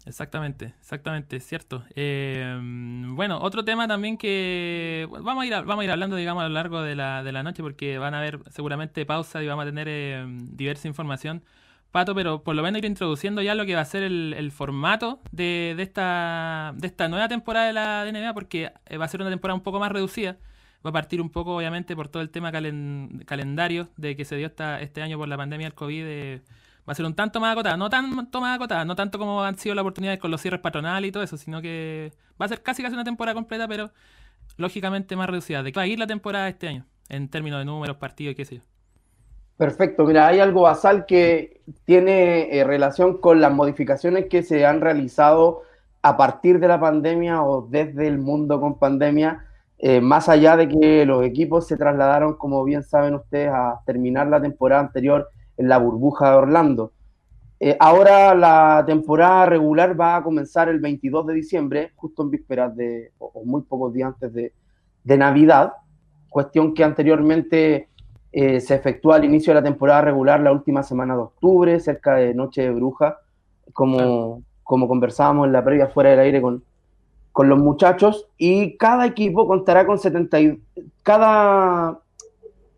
Exactamente, 0.04 0.74
exactamente, 0.80 1.38
cierto. 1.38 1.84
Eh, 1.94 2.58
bueno, 3.14 3.38
otro 3.40 3.64
tema 3.64 3.86
también 3.86 4.18
que 4.18 5.06
vamos 5.08 5.44
a 5.44 5.46
ir 5.46 5.52
vamos 5.52 5.82
a 5.82 5.84
ir 5.84 5.90
hablando, 5.92 6.16
digamos, 6.16 6.42
a 6.42 6.48
lo 6.48 6.54
largo 6.54 6.82
de 6.82 6.96
la, 6.96 7.22
de 7.22 7.30
la 7.30 7.44
noche, 7.44 7.62
porque 7.62 7.98
van 7.98 8.14
a 8.14 8.18
haber 8.18 8.40
seguramente 8.50 9.06
pausa 9.06 9.42
y 9.42 9.46
vamos 9.46 9.62
a 9.62 9.66
tener 9.66 9.86
eh, 9.88 10.24
diversa 10.26 10.88
información, 10.88 11.44
Pato, 11.92 12.14
pero 12.14 12.42
por 12.42 12.56
lo 12.56 12.62
menos 12.62 12.78
ir 12.78 12.86
introduciendo 12.86 13.42
ya 13.42 13.54
lo 13.54 13.64
que 13.64 13.76
va 13.76 13.82
a 13.82 13.84
ser 13.84 14.02
el, 14.02 14.50
formato 14.50 15.20
de, 15.30 15.74
de, 15.76 15.82
esta, 15.84 16.72
de 16.76 16.86
esta 16.86 17.08
nueva 17.08 17.28
temporada 17.28 17.66
de 17.66 17.72
la 17.72 18.04
NBA, 18.10 18.34
porque 18.34 18.72
eh, 18.86 18.96
va 18.96 19.04
a 19.04 19.08
ser 19.08 19.20
una 19.20 19.30
temporada 19.30 19.54
un 19.54 19.62
poco 19.62 19.78
más 19.78 19.92
reducida. 19.92 20.38
Va 20.84 20.90
a 20.90 20.92
partir 20.92 21.20
un 21.20 21.30
poco, 21.30 21.54
obviamente, 21.56 21.94
por 21.94 22.08
todo 22.08 22.22
el 22.22 22.30
tema 22.30 22.50
calendario 22.50 23.88
de 23.96 24.16
que 24.16 24.24
se 24.24 24.36
dio 24.36 24.48
esta, 24.48 24.80
este 24.80 25.00
año 25.00 25.16
por 25.16 25.28
la 25.28 25.36
pandemia 25.36 25.66
del 25.66 25.74
COVID 25.74 26.40
va 26.88 26.92
a 26.92 26.94
ser 26.94 27.06
un 27.06 27.14
tanto 27.14 27.40
más 27.40 27.52
acotada, 27.52 27.76
no 27.76 27.88
tanto 27.90 28.40
más 28.40 28.56
acotada, 28.56 28.84
no 28.84 28.96
tanto 28.96 29.18
como 29.18 29.42
han 29.42 29.56
sido 29.56 29.74
las 29.74 29.82
oportunidades 29.82 30.20
con 30.20 30.30
los 30.30 30.40
cierres 30.40 30.60
patronales 30.60 31.08
y 31.08 31.12
todo 31.12 31.22
eso, 31.22 31.36
sino 31.36 31.62
que 31.62 32.12
va 32.40 32.46
a 32.46 32.48
ser 32.48 32.62
casi 32.62 32.82
casi 32.82 32.94
una 32.94 33.04
temporada 33.04 33.34
completa, 33.34 33.68
pero 33.68 33.90
lógicamente 34.56 35.14
más 35.16 35.28
reducida. 35.28 35.62
¿De 35.62 35.72
qué 35.72 35.78
va 35.78 35.84
a 35.84 35.86
ir 35.86 35.98
la 35.98 36.06
temporada 36.06 36.48
este 36.48 36.68
año? 36.68 36.86
En 37.08 37.28
términos 37.28 37.60
de 37.60 37.64
números, 37.64 37.96
partidos 37.96 38.32
y 38.32 38.34
qué 38.34 38.44
sé 38.44 38.56
yo. 38.56 38.62
Perfecto, 39.56 40.04
mira, 40.04 40.26
hay 40.26 40.40
algo 40.40 40.62
basal 40.62 41.06
que 41.06 41.60
tiene 41.84 42.58
eh, 42.58 42.64
relación 42.64 43.18
con 43.18 43.40
las 43.40 43.52
modificaciones 43.52 44.26
que 44.26 44.42
se 44.42 44.66
han 44.66 44.80
realizado 44.80 45.62
a 46.00 46.16
partir 46.16 46.58
de 46.58 46.66
la 46.66 46.80
pandemia 46.80 47.42
o 47.42 47.68
desde 47.70 48.08
el 48.08 48.18
mundo 48.18 48.60
con 48.60 48.78
pandemia, 48.78 49.44
eh, 49.78 50.00
más 50.00 50.28
allá 50.28 50.56
de 50.56 50.68
que 50.68 51.06
los 51.06 51.24
equipos 51.24 51.68
se 51.68 51.76
trasladaron, 51.76 52.36
como 52.36 52.64
bien 52.64 52.82
saben 52.82 53.14
ustedes, 53.14 53.50
a 53.52 53.80
terminar 53.86 54.26
la 54.26 54.40
temporada 54.40 54.80
anterior 54.80 55.28
en 55.56 55.68
la 55.68 55.78
burbuja 55.78 56.30
de 56.30 56.36
Orlando. 56.36 56.92
Eh, 57.60 57.76
ahora 57.78 58.34
la 58.34 58.82
temporada 58.86 59.46
regular 59.46 59.98
va 59.98 60.16
a 60.16 60.22
comenzar 60.22 60.68
el 60.68 60.80
22 60.80 61.26
de 61.28 61.34
diciembre, 61.34 61.92
justo 61.94 62.22
en 62.22 62.30
vísperas 62.30 62.74
de, 62.74 63.12
o, 63.18 63.44
muy 63.44 63.62
pocos 63.62 63.92
días 63.92 64.08
antes 64.08 64.32
de, 64.32 64.52
Navidad, 65.16 65.74
cuestión 66.28 66.74
que 66.74 66.84
anteriormente 66.84 67.88
eh, 68.32 68.60
se 68.60 68.74
efectúa 68.74 69.16
al 69.16 69.24
inicio 69.24 69.52
de 69.52 69.60
la 69.60 69.64
temporada 69.64 70.00
regular 70.00 70.40
la 70.40 70.52
última 70.52 70.82
semana 70.82 71.14
de 71.14 71.22
octubre, 71.22 71.80
cerca 71.80 72.14
de 72.14 72.34
Noche 72.34 72.62
de 72.62 72.70
Bruja, 72.70 73.18
como, 73.72 74.42
como 74.62 74.88
conversábamos 74.88 75.46
en 75.46 75.52
la 75.52 75.64
previa 75.64 75.88
fuera 75.88 76.10
del 76.10 76.20
aire 76.20 76.40
con, 76.40 76.64
con 77.30 77.48
los 77.48 77.58
muchachos, 77.58 78.28
y 78.38 78.76
cada 78.76 79.06
equipo 79.06 79.46
contará 79.46 79.86
con 79.86 79.98
70, 79.98 80.38
cada 81.02 81.98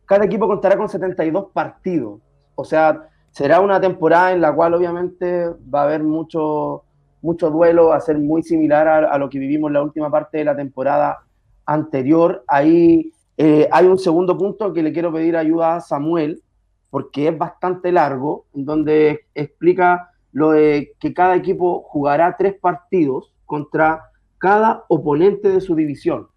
cada 0.06 0.26
equipo 0.26 0.46
contará 0.46 0.76
con 0.76 0.88
72 0.88 1.46
partidos. 1.52 2.20
O 2.54 2.64
sea, 2.64 3.08
será 3.30 3.61
una 3.61 3.80
temporada 3.80 4.32
en 4.32 4.40
la 4.40 4.54
cual 4.54 4.75
obviamente 4.75 5.49
va 5.73 5.82
a 5.82 5.84
haber 5.84 6.02
mucho, 6.02 6.84
mucho 7.20 7.50
duelo, 7.50 7.92
a 7.92 8.00
ser 8.00 8.18
muy 8.18 8.42
similar 8.42 8.87
a, 8.87 9.18
lo 9.18 9.28
que 9.28 9.38
vivimos 9.38 9.68
en 9.68 9.75
la 9.75 9.82
última 9.82 10.11
parte 10.11 10.38
de 10.38 10.44
la 10.44 10.56
temporada 10.56 11.18
anterior. 11.66 12.44
Ahí 12.46 13.12
eh, 13.37 13.68
hay 13.73 13.87
un 13.87 13.99
segundo 13.99 14.38
punto 14.38 14.73
que 14.73 14.82
le 14.82 14.92
quiero 14.92 15.12
pedir 15.12 15.37
ayuda 15.37 15.76
a 15.76 15.80
Samuel, 15.80 16.42
porque 16.90 17.28
es 17.28 17.37
bastante 17.37 17.90
largo, 17.90 18.46
donde 18.52 19.26
explica 19.34 20.11
lo 20.30 20.50
de 20.50 20.92
que 21.00 21.12
cada 21.12 21.34
equipo 21.34 21.82
jugará 21.82 22.37
tres 22.37 22.54
partidos 22.54 23.32
contra 23.46 24.02
cada 24.38 24.84
oponente 24.88 25.49
de 25.49 25.61
su 25.61 25.75
división. 25.75 26.28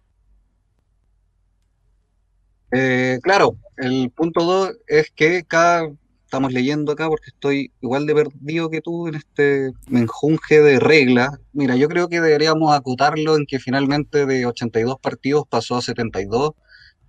Eh, 2.70 3.18
claro, 3.22 3.56
el 3.76 4.10
punto 4.10 4.44
2 4.44 4.78
es 4.86 5.10
que 5.10 5.42
cada, 5.44 5.90
estamos 6.28 6.52
leyendo 6.52 6.92
acá 6.92 7.08
porque 7.08 7.30
estoy 7.30 7.72
igual 7.80 8.06
de 8.06 8.14
perdido 8.14 8.68
que 8.68 8.82
tú 8.82 9.08
en 9.08 9.14
este 9.14 9.72
menjunje 9.88 10.60
de 10.60 10.78
reglas. 10.78 11.30
Mira, 11.54 11.74
yo 11.74 11.88
creo 11.88 12.08
que 12.08 12.20
deberíamos 12.20 12.76
acotarlo 12.76 13.34
en 13.34 13.46
que 13.46 13.58
finalmente 13.58 14.26
de 14.26 14.44
82 14.44 14.98
partidos 15.00 15.44
pasó 15.48 15.76
a 15.76 15.82
72 15.82 16.50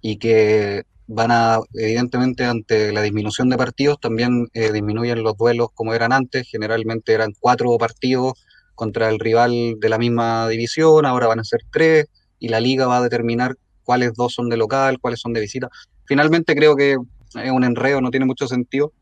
y 0.01 0.15
que 0.19 0.83
van 1.07 1.31
a, 1.31 1.59
evidentemente, 1.73 2.45
ante 2.45 2.93
la 2.93 3.01
disminución 3.01 3.49
de 3.49 3.57
partidos, 3.57 3.99
también 3.99 4.47
eh, 4.53 4.71
disminuyen 4.71 5.21
los 5.21 5.35
duelos 5.35 5.67
como 5.73 5.93
eran 5.93 6.13
antes. 6.13 6.47
Generalmente 6.47 7.11
eran 7.11 7.33
cuatro 7.37 7.77
partidos 7.77 8.33
contra 8.73 9.09
el 9.09 9.19
rival 9.19 9.75
de 9.81 9.89
la 9.89 9.97
misma 9.97 10.47
división, 10.47 11.05
ahora 11.05 11.27
van 11.27 11.41
a 11.41 11.43
ser 11.43 11.59
tres, 11.69 12.05
y 12.39 12.47
la 12.47 12.61
liga 12.61 12.87
va 12.87 12.99
a 12.99 13.01
determinar 13.01 13.57
cuáles 13.83 14.13
dos 14.13 14.33
son 14.33 14.47
de 14.47 14.55
local, 14.55 14.97
cuáles 15.01 15.19
son 15.19 15.33
de 15.33 15.41
visita. 15.41 15.67
Finalmente 16.05 16.55
creo 16.55 16.77
que 16.77 16.93
es 16.93 17.51
un 17.51 17.65
enredo, 17.65 17.99
no 17.99 18.11
tiene 18.11 18.25
mucho 18.25 18.47
sentido. 18.47 18.93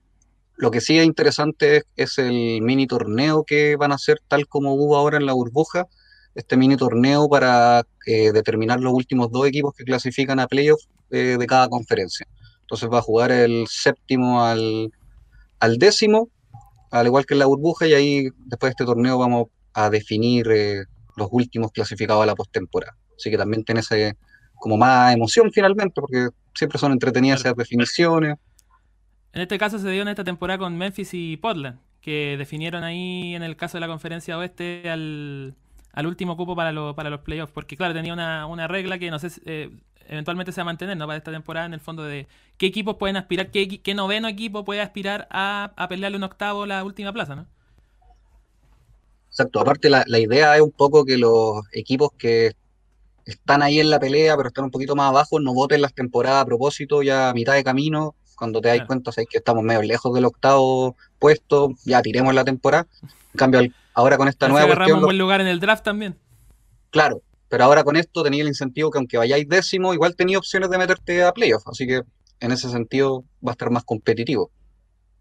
Lo 0.57 0.71
que 0.71 0.81
sí 0.81 0.97
es 0.97 1.05
interesante 1.05 1.83
es, 1.95 2.17
el 2.17 2.61
mini 2.61 2.87
torneo 2.87 3.43
que 3.43 3.75
van 3.75 3.91
a 3.91 3.95
hacer 3.95 4.19
tal 4.27 4.47
como 4.47 4.73
hubo 4.73 4.97
ahora 4.97 5.17
en 5.17 5.27
la 5.27 5.33
burbuja, 5.33 5.85
este 6.33 6.57
mini 6.57 6.75
torneo 6.75 7.29
para 7.29 7.83
eh, 8.07 8.31
determinar 8.31 8.79
los 8.79 8.91
últimos 8.91 9.31
dos 9.31 9.47
equipos 9.47 9.75
que 9.75 9.83
clasifican 9.83 10.39
a 10.39 10.47
playoffs 10.47 10.89
eh, 11.11 11.37
de 11.39 11.47
cada 11.47 11.69
conferencia. 11.69 12.27
Entonces 12.61 12.89
va 12.91 12.99
a 12.99 13.03
jugar 13.03 13.31
el 13.31 13.67
séptimo 13.67 14.43
al, 14.43 14.91
al, 15.59 15.77
décimo, 15.77 16.29
al 16.89 17.05
igual 17.05 17.27
que 17.27 17.35
en 17.35 17.39
la 17.39 17.45
burbuja, 17.45 17.85
y 17.87 17.93
ahí 17.93 18.29
después 18.45 18.69
de 18.69 18.71
este 18.71 18.85
torneo 18.85 19.19
vamos 19.19 19.47
a 19.73 19.91
definir 19.91 20.47
eh, 20.49 20.85
los 21.17 21.29
últimos 21.31 21.71
clasificados 21.71 22.23
a 22.23 22.25
la 22.25 22.35
postemporada. 22.35 22.97
Así 23.15 23.29
que 23.29 23.37
también 23.37 23.63
tiene 23.63 23.81
ese, 23.81 24.17
como 24.55 24.75
más 24.75 25.13
emoción 25.13 25.51
finalmente, 25.53 26.01
porque 26.01 26.29
siempre 26.55 26.79
son 26.79 26.93
entretenidas 26.93 27.41
esas 27.41 27.55
definiciones. 27.55 28.37
En 29.37 29.41
este 29.41 29.59
caso 29.59 29.77
se 29.77 29.91
dio 29.91 30.01
en 30.01 30.07
esta 30.07 30.23
temporada 30.23 30.57
con 30.57 30.75
Memphis 30.75 31.13
y 31.13 31.37
Portland, 31.37 31.77
que 32.01 32.37
definieron 32.39 32.83
ahí 32.83 33.35
en 33.35 33.43
el 33.43 33.55
caso 33.55 33.77
de 33.77 33.81
la 33.81 33.87
conferencia 33.87 34.35
oeste 34.35 34.89
al, 34.89 35.53
último 36.05 36.35
cupo 36.35 36.55
para, 36.55 36.73
para 36.95 37.11
los 37.11 37.19
playoffs, 37.19 37.53
porque 37.53 37.77
claro, 37.77 37.93
tenía 37.93 38.13
una, 38.13 38.67
regla 38.67 38.97
que 38.97 39.11
no 39.11 39.19
sé, 39.19 39.29
eh, 39.45 39.69
eventualmente 40.07 40.51
se 40.51 40.59
va 40.59 40.63
a 40.63 40.65
mantener, 40.65 40.97
¿no? 40.97 41.05
Para 41.05 41.19
esta 41.19 41.31
temporada, 41.31 41.67
en 41.67 41.75
el 41.75 41.79
fondo 41.79 42.01
de 42.01 42.25
qué 42.57 42.65
equipos 42.65 42.95
pueden 42.95 43.15
aspirar, 43.15 43.51
qué, 43.51 43.79
qué 43.79 43.93
noveno 43.93 44.27
equipo 44.27 44.65
puede 44.65 44.81
aspirar 44.81 45.27
a, 45.29 45.71
a 45.75 45.87
pelearle 45.87 46.17
un 46.17 46.23
octavo 46.23 46.65
la 46.65 46.83
última 46.83 47.13
plaza, 47.13 47.35
¿no? 47.35 47.45
Exacto, 49.29 49.59
aparte 49.59 49.91
la, 49.91 50.03
la 50.07 50.17
idea 50.17 50.55
es 50.55 50.63
un 50.63 50.71
poco 50.71 51.05
que 51.05 51.19
los 51.19 51.61
equipos 51.73 52.09
que 52.17 52.53
están 53.23 53.61
ahí 53.61 53.79
en 53.79 53.91
la 53.91 53.99
pelea, 53.99 54.35
pero 54.35 54.47
están 54.47 54.65
un 54.65 54.71
poquito 54.71 54.95
más 54.95 55.09
abajo, 55.09 55.39
no 55.39 55.53
voten 55.53 55.83
las 55.83 55.93
temporadas 55.93 56.41
a 56.41 56.45
propósito, 56.47 57.03
ya 57.03 57.29
a 57.29 57.33
mitad 57.35 57.53
de 57.53 57.63
camino, 57.63 58.15
cuando 58.37 58.61
te 58.61 58.69
das 58.69 58.87
cuenta, 58.87 59.11
sabes 59.11 59.27
que 59.29 59.39
estamos 59.39 59.63
medio 59.63 59.81
lejos 59.81 60.13
del 60.13 60.25
octavo 60.25 60.95
puesto, 61.19 61.73
ya 61.85 62.01
tiremos 62.01 62.33
la 62.33 62.45
temporada. 62.45 62.87
En 63.33 63.37
cambio, 63.37 63.61
ahora 63.93 64.17
con 64.17 64.27
esta 64.27 64.47
nueva 64.47 64.67
cuestión... 64.67 64.99
un 64.99 65.05
buen 65.05 65.17
lugar 65.17 65.41
en 65.41 65.47
el 65.47 65.59
draft 65.59 65.83
también. 65.83 66.15
Claro, 66.91 67.21
pero 67.49 67.63
ahora 67.63 67.83
con 67.83 67.95
esto 67.95 68.23
tenía 68.23 68.43
el 68.43 68.47
incentivo 68.47 68.91
que 68.91 68.99
aunque 68.99 69.17
vayáis 69.17 69.49
décimo, 69.49 69.93
igual 69.93 70.15
tenía 70.15 70.37
opciones 70.37 70.69
de 70.69 70.77
meterte 70.77 71.23
a 71.23 71.33
playoff, 71.33 71.67
así 71.67 71.87
que 71.87 72.03
en 72.39 72.51
ese 72.51 72.69
sentido 72.69 73.23
va 73.45 73.51
a 73.51 73.53
estar 73.53 73.71
más 73.71 73.83
competitivo. 73.83 74.51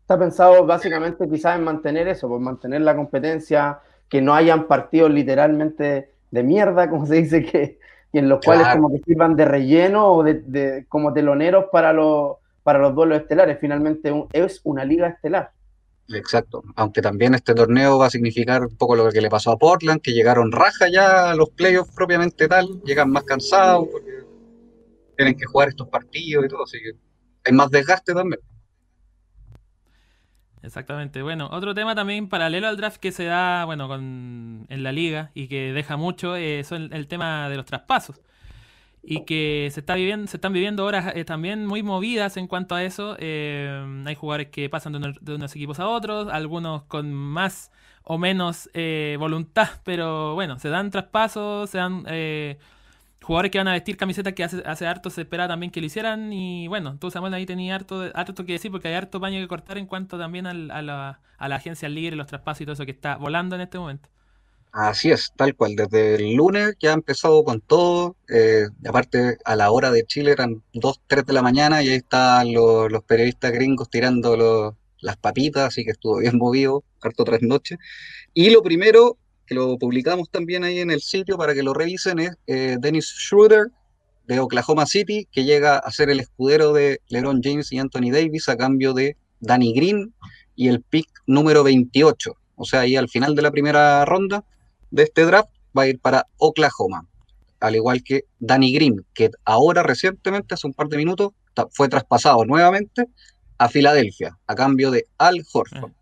Está 0.02 0.18
pensado 0.18 0.64
básicamente 0.64 1.28
quizás 1.28 1.56
en 1.56 1.64
mantener 1.64 2.06
eso, 2.08 2.28
por 2.28 2.38
mantener 2.38 2.82
la 2.82 2.94
competencia, 2.94 3.80
que 4.08 4.20
no 4.20 4.34
hayan 4.34 4.68
partidos 4.68 5.10
literalmente 5.10 6.12
de 6.30 6.42
mierda, 6.42 6.88
como 6.88 7.06
se 7.06 7.16
dice, 7.16 7.44
que, 7.44 7.78
y 8.12 8.18
en 8.18 8.28
los 8.28 8.40
cuales 8.44 8.68
como 8.68 8.90
que 8.90 8.98
sirvan 9.04 9.34
de 9.34 9.44
relleno 9.44 10.12
o 10.12 10.22
de, 10.22 10.86
como 10.88 11.12
teloneros 11.12 11.66
para 11.72 11.92
los, 11.92 12.36
para 12.66 12.80
los 12.80 12.96
duelos 12.96 13.20
estelares. 13.20 13.58
Finalmente 13.60 14.12
es 14.32 14.60
una 14.64 14.84
liga 14.84 15.06
estelar. 15.06 15.52
Exacto, 16.08 16.64
aunque 16.74 17.00
también 17.00 17.34
este 17.34 17.54
torneo 17.54 17.96
va 17.96 18.06
a 18.06 18.10
significar 18.10 18.62
un 18.62 18.76
poco 18.76 18.96
lo 18.96 19.08
que 19.12 19.20
le 19.20 19.30
pasó 19.30 19.52
a 19.52 19.56
Portland, 19.56 20.00
que 20.00 20.12
llegaron 20.12 20.50
raja 20.50 20.88
ya 20.88 21.30
a 21.30 21.36
los 21.36 21.50
playoffs 21.50 21.94
propiamente 21.94 22.48
tal, 22.48 22.80
llegan 22.84 23.10
más 23.12 23.22
cansados 23.22 23.86
porque 23.90 24.10
tienen 25.16 25.36
que 25.36 25.46
jugar 25.46 25.68
estos 25.68 25.86
partidos 25.88 26.44
y 26.44 26.48
todo, 26.48 26.64
así 26.64 26.78
que 26.78 26.98
hay 27.44 27.52
más 27.52 27.70
desgaste 27.70 28.12
también. 28.14 28.40
Exactamente. 30.60 31.22
Bueno, 31.22 31.48
otro 31.52 31.72
tema 31.72 31.94
también 31.94 32.28
paralelo 32.28 32.66
al 32.66 32.76
draft 32.76 32.98
que 32.98 33.12
se 33.12 33.26
da, 33.26 33.64
bueno, 33.64 33.86
con, 33.86 34.66
en 34.68 34.82
la 34.82 34.90
liga 34.90 35.30
y 35.34 35.46
que 35.46 35.72
deja 35.72 35.96
mucho 35.96 36.34
eh, 36.34 36.64
son 36.64 36.92
el, 36.92 37.06
tema 37.06 37.48
de 37.48 37.56
los 37.56 37.64
traspasos. 37.64 38.20
Y 39.02 39.24
que 39.24 39.68
se 39.72 39.80
está 39.80 39.94
viviendo, 39.94 40.26
se 40.26 40.36
están 40.36 40.52
viviendo 40.52 40.84
horas 40.84 41.12
eh, 41.14 41.24
también 41.24 41.64
muy 41.64 41.82
movidas 41.82 42.36
en 42.36 42.48
cuanto 42.48 42.74
a 42.74 42.82
eso. 42.82 43.16
Eh, 43.20 44.02
hay 44.04 44.14
jugadores 44.16 44.48
que 44.48 44.68
pasan 44.68 44.92
de, 45.20 45.34
unos 45.34 45.54
equipos 45.54 45.78
a 45.78 45.88
otros, 45.88 46.28
algunos 46.28 46.82
con 46.84 47.12
más 47.12 47.70
o 48.02 48.18
menos 48.18 48.68
voluntad, 49.18 49.68
pero 49.84 50.34
bueno, 50.34 50.58
se 50.58 50.68
dan 50.68 50.90
traspasos, 50.90 51.70
se 51.70 51.78
dan 51.78 52.04
jugadores 53.26 53.50
que 53.50 53.58
van 53.58 53.66
a 53.66 53.72
vestir 53.72 53.96
camisetas 53.96 54.34
que 54.34 54.44
hace, 54.44 54.62
hace 54.64 54.86
harto 54.86 55.10
se 55.10 55.22
espera 55.22 55.48
también 55.48 55.72
que 55.72 55.80
lo 55.80 55.86
hicieran. 55.86 56.32
Y 56.32 56.68
bueno, 56.68 56.96
tú 56.98 57.10
Samuel 57.10 57.34
ahí 57.34 57.44
tenía 57.44 57.74
harto, 57.74 58.08
harto 58.14 58.46
que 58.46 58.52
decir 58.52 58.70
porque 58.70 58.88
hay 58.88 58.94
harto 58.94 59.20
paño 59.20 59.40
que 59.40 59.48
cortar 59.48 59.78
en 59.78 59.86
cuanto 59.86 60.16
también 60.16 60.46
a, 60.46 60.54
la, 60.54 61.20
a 61.36 61.48
la 61.48 61.56
agencia 61.56 61.88
libre, 61.88 62.14
los 62.14 62.28
traspasos 62.28 62.60
y 62.60 62.64
todo 62.64 62.74
eso 62.74 62.84
que 62.84 62.92
está 62.92 63.16
volando 63.16 63.56
en 63.56 63.62
este 63.62 63.78
momento. 63.78 64.08
Así 64.72 65.10
es, 65.10 65.32
tal 65.36 65.54
cual. 65.54 65.74
Desde 65.74 66.16
el 66.16 66.34
lunes 66.34 66.74
ya 66.80 66.90
ha 66.90 66.94
empezado 66.94 67.42
con 67.44 67.60
todo. 67.60 68.16
Eh, 68.28 68.66
aparte, 68.86 69.38
a 69.44 69.56
la 69.56 69.70
hora 69.70 69.90
de 69.90 70.04
Chile 70.04 70.32
eran 70.32 70.62
2, 70.74 71.00
3 71.06 71.24
de 71.24 71.32
la 71.32 71.42
mañana 71.42 71.82
y 71.82 71.88
ahí 71.88 71.96
están 71.96 72.52
los, 72.52 73.02
periodistas 73.04 73.52
gringos 73.52 73.88
tirando 73.88 74.76
las 75.00 75.16
papitas, 75.16 75.68
así 75.68 75.84
que 75.84 75.92
estuvo 75.92 76.18
bien 76.18 76.36
movido, 76.36 76.84
harto 77.00 77.24
tras 77.24 77.40
noche. 77.42 77.78
Y 78.34 78.50
lo 78.50 78.62
primero 78.62 79.16
que 79.46 79.54
lo 79.54 79.78
publicamos 79.78 80.28
también 80.30 80.64
ahí 80.64 80.80
en 80.80 80.90
el 80.90 81.00
sitio 81.00 81.38
para 81.38 81.54
que 81.54 81.62
lo 81.62 81.72
revisen, 81.72 82.18
es 82.18 82.32
eh, 82.46 82.76
Dennis 82.78 83.06
Schroeder 83.06 83.68
de 84.26 84.40
Oklahoma 84.40 84.86
City, 84.86 85.26
que 85.30 85.44
llega 85.44 85.78
a 85.78 85.90
ser 85.90 86.10
el 86.10 86.20
escudero 86.20 86.72
de 86.72 87.00
LeBron 87.08 87.40
James 87.42 87.72
y 87.72 87.78
Anthony 87.78 88.10
Davis 88.10 88.48
a 88.48 88.56
cambio 88.56 88.92
de 88.92 89.16
Danny 89.40 89.72
Green 89.72 90.12
y 90.56 90.68
el 90.68 90.82
pick 90.82 91.08
número 91.26 91.62
28. 91.62 92.34
O 92.56 92.64
sea, 92.64 92.80
ahí 92.80 92.96
al 92.96 93.08
final 93.08 93.34
de 93.34 93.42
la 93.42 93.50
primera 93.50 94.04
ronda 94.04 94.44
de 94.96 95.02
este 95.04 95.26
draft 95.26 95.50
va 95.76 95.82
a 95.82 95.88
ir 95.88 96.00
para 96.00 96.26
Oklahoma. 96.38 97.06
Al 97.60 97.76
igual 97.76 98.02
que 98.02 98.24
Danny 98.38 98.72
Green, 98.72 99.04
que 99.14 99.30
ahora 99.44 99.82
recientemente, 99.82 100.54
hace 100.54 100.66
un 100.66 100.72
par 100.72 100.88
de 100.88 100.96
minutos, 100.96 101.32
fue 101.70 101.88
traspasado 101.88 102.44
nuevamente 102.44 103.06
a 103.58 103.68
Filadelfia 103.68 104.38
a 104.46 104.54
cambio 104.54 104.90
de 104.90 105.06
Al 105.18 105.42
Horford. 105.52 105.92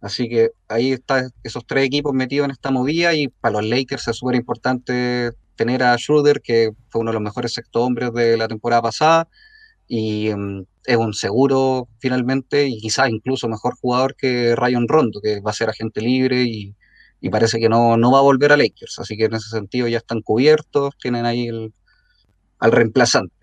Así 0.00 0.28
que 0.28 0.50
ahí 0.68 0.92
están 0.92 1.30
esos 1.44 1.64
tres 1.66 1.84
equipos 1.84 2.12
metidos 2.12 2.46
en 2.46 2.52
esta 2.52 2.70
movida 2.70 3.14
y 3.14 3.28
para 3.28 3.60
los 3.60 3.66
Lakers 3.66 4.08
es 4.08 4.16
súper 4.16 4.34
importante 4.36 5.30
tener 5.54 5.82
a 5.82 5.96
Schroeder, 5.96 6.40
que 6.40 6.72
fue 6.88 7.00
uno 7.00 7.10
de 7.10 7.14
los 7.14 7.22
mejores 7.22 7.52
sexto 7.54 7.82
hombres 7.82 8.12
de 8.12 8.36
la 8.36 8.48
temporada 8.48 8.82
pasada 8.82 9.28
y 9.86 10.30
mm, 10.34 10.64
es 10.86 10.96
un 10.96 11.12
seguro 11.12 11.88
finalmente 11.98 12.66
y 12.66 12.80
quizás 12.80 13.10
incluso 13.10 13.48
mejor 13.48 13.74
jugador 13.80 14.16
que 14.16 14.56
Ryan 14.56 14.88
Rondo, 14.88 15.20
que 15.20 15.40
va 15.40 15.50
a 15.50 15.54
ser 15.54 15.70
agente 15.70 16.00
libre 16.00 16.42
y, 16.42 16.74
parece 17.30 17.58
que 17.60 17.68
no, 17.68 17.96
no 17.96 18.10
va 18.12 18.18
a 18.18 18.22
volver 18.22 18.52
a 18.52 18.56
Lakers. 18.56 18.98
Así 18.98 19.16
que 19.16 19.24
en 19.24 19.34
ese 19.34 19.48
sentido 19.48 19.88
ya 19.88 19.98
están 19.98 20.20
cubiertos, 20.20 20.96
tienen 20.98 21.26
ahí 21.26 21.48
el, 21.48 21.72
al 22.58 22.72
reemplazante 22.72 23.42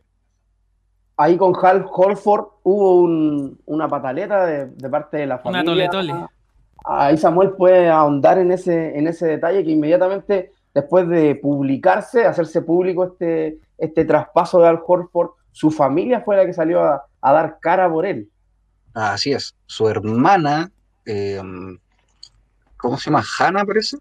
ahí 1.19 1.35
con 1.35 1.53
Hal 1.61 1.85
Holford 1.91 2.45
hubo 2.63 3.01
una 3.65 3.89
pataleta 3.89 4.45
de, 4.45 4.89
parte 4.89 5.17
de 5.17 5.27
la 5.27 5.37
familia. 5.37 5.89
Una 5.91 6.29
ahí 6.85 7.17
Samuel 7.17 7.51
puede 7.51 7.89
ahondar 7.89 8.37
en 8.37 8.53
ese, 8.53 8.97
en 8.97 9.05
ese 9.05 9.27
detalle 9.27 9.65
que 9.65 9.71
inmediatamente 9.71 10.53
después 10.73 11.09
de 11.09 11.35
publicarse, 11.35 12.25
hacerse 12.25 12.61
público 12.61 13.03
este, 13.03 13.59
este 13.77 14.05
traspaso 14.05 14.61
de 14.61 14.69
Al 14.69 14.79
Horford, 14.85 15.31
su 15.51 15.71
familia 15.71 16.21
fue 16.21 16.37
la 16.37 16.45
que 16.45 16.53
salió 16.53 16.81
a, 16.83 17.03
dar 17.21 17.59
cara 17.59 17.91
por 17.91 18.05
él. 18.05 18.29
Así 18.93 19.33
es, 19.33 19.53
su 19.65 19.89
hermana, 19.89 20.71
eh, 21.05 21.41
¿cómo 22.79 22.97
se 22.97 23.09
llama? 23.09 23.23
¿Hannah 23.37 23.65
parece? 23.65 23.97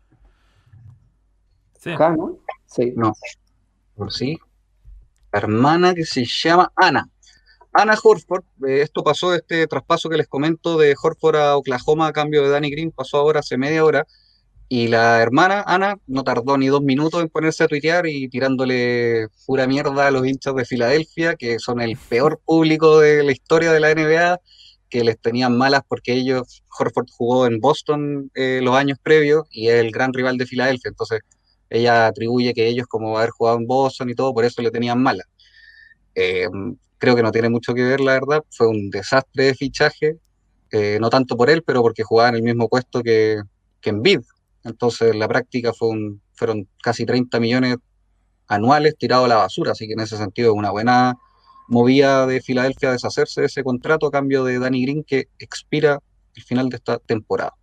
Sí. 1.78 1.90
¿Hannah? 1.90 2.32
Sí. 2.66 2.92
No, 2.96 3.12
por 3.94 4.12
sí. 4.12 4.38
hermana 5.32 5.94
que 5.94 6.04
se 6.04 6.24
llama 6.24 6.72
Ana. 6.76 7.08
Ana 7.72 7.98
Horford, 8.02 8.44
eh, 8.66 8.80
esto 8.80 9.04
pasó, 9.04 9.34
este 9.34 9.66
traspaso 9.66 10.08
que 10.08 10.16
les 10.16 10.26
comento 10.26 10.78
de 10.78 10.96
Horford 11.00 11.36
a 11.36 11.56
Oklahoma 11.56 12.06
a 12.08 12.12
cambio 12.12 12.42
de 12.42 12.48
Danny 12.48 12.70
Green, 12.70 12.90
pasó 12.90 13.18
ahora 13.18 13.40
hace 13.40 13.58
media 13.58 13.84
hora. 13.84 14.06
Y 14.70 14.88
la 14.88 15.22
hermana, 15.22 15.64
Ana, 15.66 15.96
no 16.06 16.24
tardó 16.24 16.58
ni 16.58 16.66
dos 16.66 16.82
minutos 16.82 17.22
en 17.22 17.30
ponerse 17.30 17.64
a 17.64 17.68
tuitear 17.68 18.06
y 18.06 18.28
tirándole 18.28 19.28
pura 19.46 19.66
mierda 19.66 20.06
a 20.06 20.10
los 20.10 20.26
hinchas 20.26 20.54
de 20.54 20.66
Filadelfia, 20.66 21.36
que 21.36 21.58
son 21.58 21.80
el 21.80 21.96
peor 21.96 22.40
público 22.44 23.00
de 23.00 23.22
la 23.22 23.32
historia 23.32 23.72
de 23.72 23.80
la 23.80 23.94
NBA, 23.94 24.40
que 24.88 25.04
les 25.04 25.18
tenían 25.18 25.56
malas 25.56 25.82
porque 25.86 26.12
ellos, 26.12 26.62
Horford 26.78 27.06
jugó 27.10 27.46
en 27.46 27.60
Boston 27.60 28.30
eh, 28.34 28.60
los 28.62 28.74
años 28.74 28.98
previos 29.02 29.44
y 29.50 29.68
es 29.68 29.74
el 29.74 29.90
gran 29.90 30.12
rival 30.12 30.38
de 30.38 30.46
Filadelfia. 30.46 30.88
Entonces, 30.88 31.20
ella 31.70 32.06
atribuye 32.06 32.54
que 32.54 32.66
ellos, 32.66 32.86
como 32.86 33.18
haber 33.18 33.30
jugado 33.30 33.58
en 33.58 33.66
Boston 33.66 34.10
y 34.10 34.14
todo, 34.14 34.32
por 34.32 34.44
eso 34.44 34.62
le 34.62 34.70
tenían 34.70 35.02
malas. 35.02 35.26
Eh, 36.14 36.48
creo 36.98 37.14
que 37.14 37.22
no 37.22 37.32
tiene 37.32 37.48
mucho 37.48 37.74
que 37.74 37.84
ver, 37.84 38.00
la 38.00 38.12
verdad. 38.12 38.44
Fue 38.50 38.68
un 38.68 38.90
desastre 38.90 39.44
de 39.44 39.54
fichaje, 39.54 40.16
eh, 40.70 40.98
no 41.00 41.10
tanto 41.10 41.36
por 41.36 41.50
él, 41.50 41.62
pero 41.62 41.82
porque 41.82 42.02
jugaba 42.02 42.30
en 42.30 42.36
el 42.36 42.42
mismo 42.42 42.68
puesto 42.68 43.02
que, 43.02 43.42
que 43.80 43.90
en 43.90 44.02
BID, 44.02 44.20
entonces, 44.64 45.14
la 45.16 45.28
práctica 45.28 45.72
fueron 45.72 46.68
casi 46.82 47.06
30 47.06 47.40
millones 47.40 47.76
anuales 48.46 48.96
tirados 48.98 49.26
a 49.26 49.28
la 49.28 49.36
basura, 49.36 49.72
así 49.72 49.86
que 49.86 49.94
en 49.94 50.00
ese 50.00 50.16
sentido 50.16 50.52
es 50.52 50.58
una 50.58 50.70
buena 50.70 51.16
movida 51.68 52.26
de 52.26 52.40
Filadelfia 52.40 52.88
a 52.88 52.92
deshacerse 52.92 53.42
de 53.42 53.46
ese 53.46 53.62
contrato 53.62 54.06
a 54.06 54.10
cambio 54.10 54.42
de 54.44 54.58
Danny 54.58 54.82
Green 54.82 55.04
que 55.04 55.28
expira 55.38 56.00
el 56.34 56.42
final 56.42 56.68
de 56.68 56.76
esta 56.76 56.98
temporada. 56.98 57.54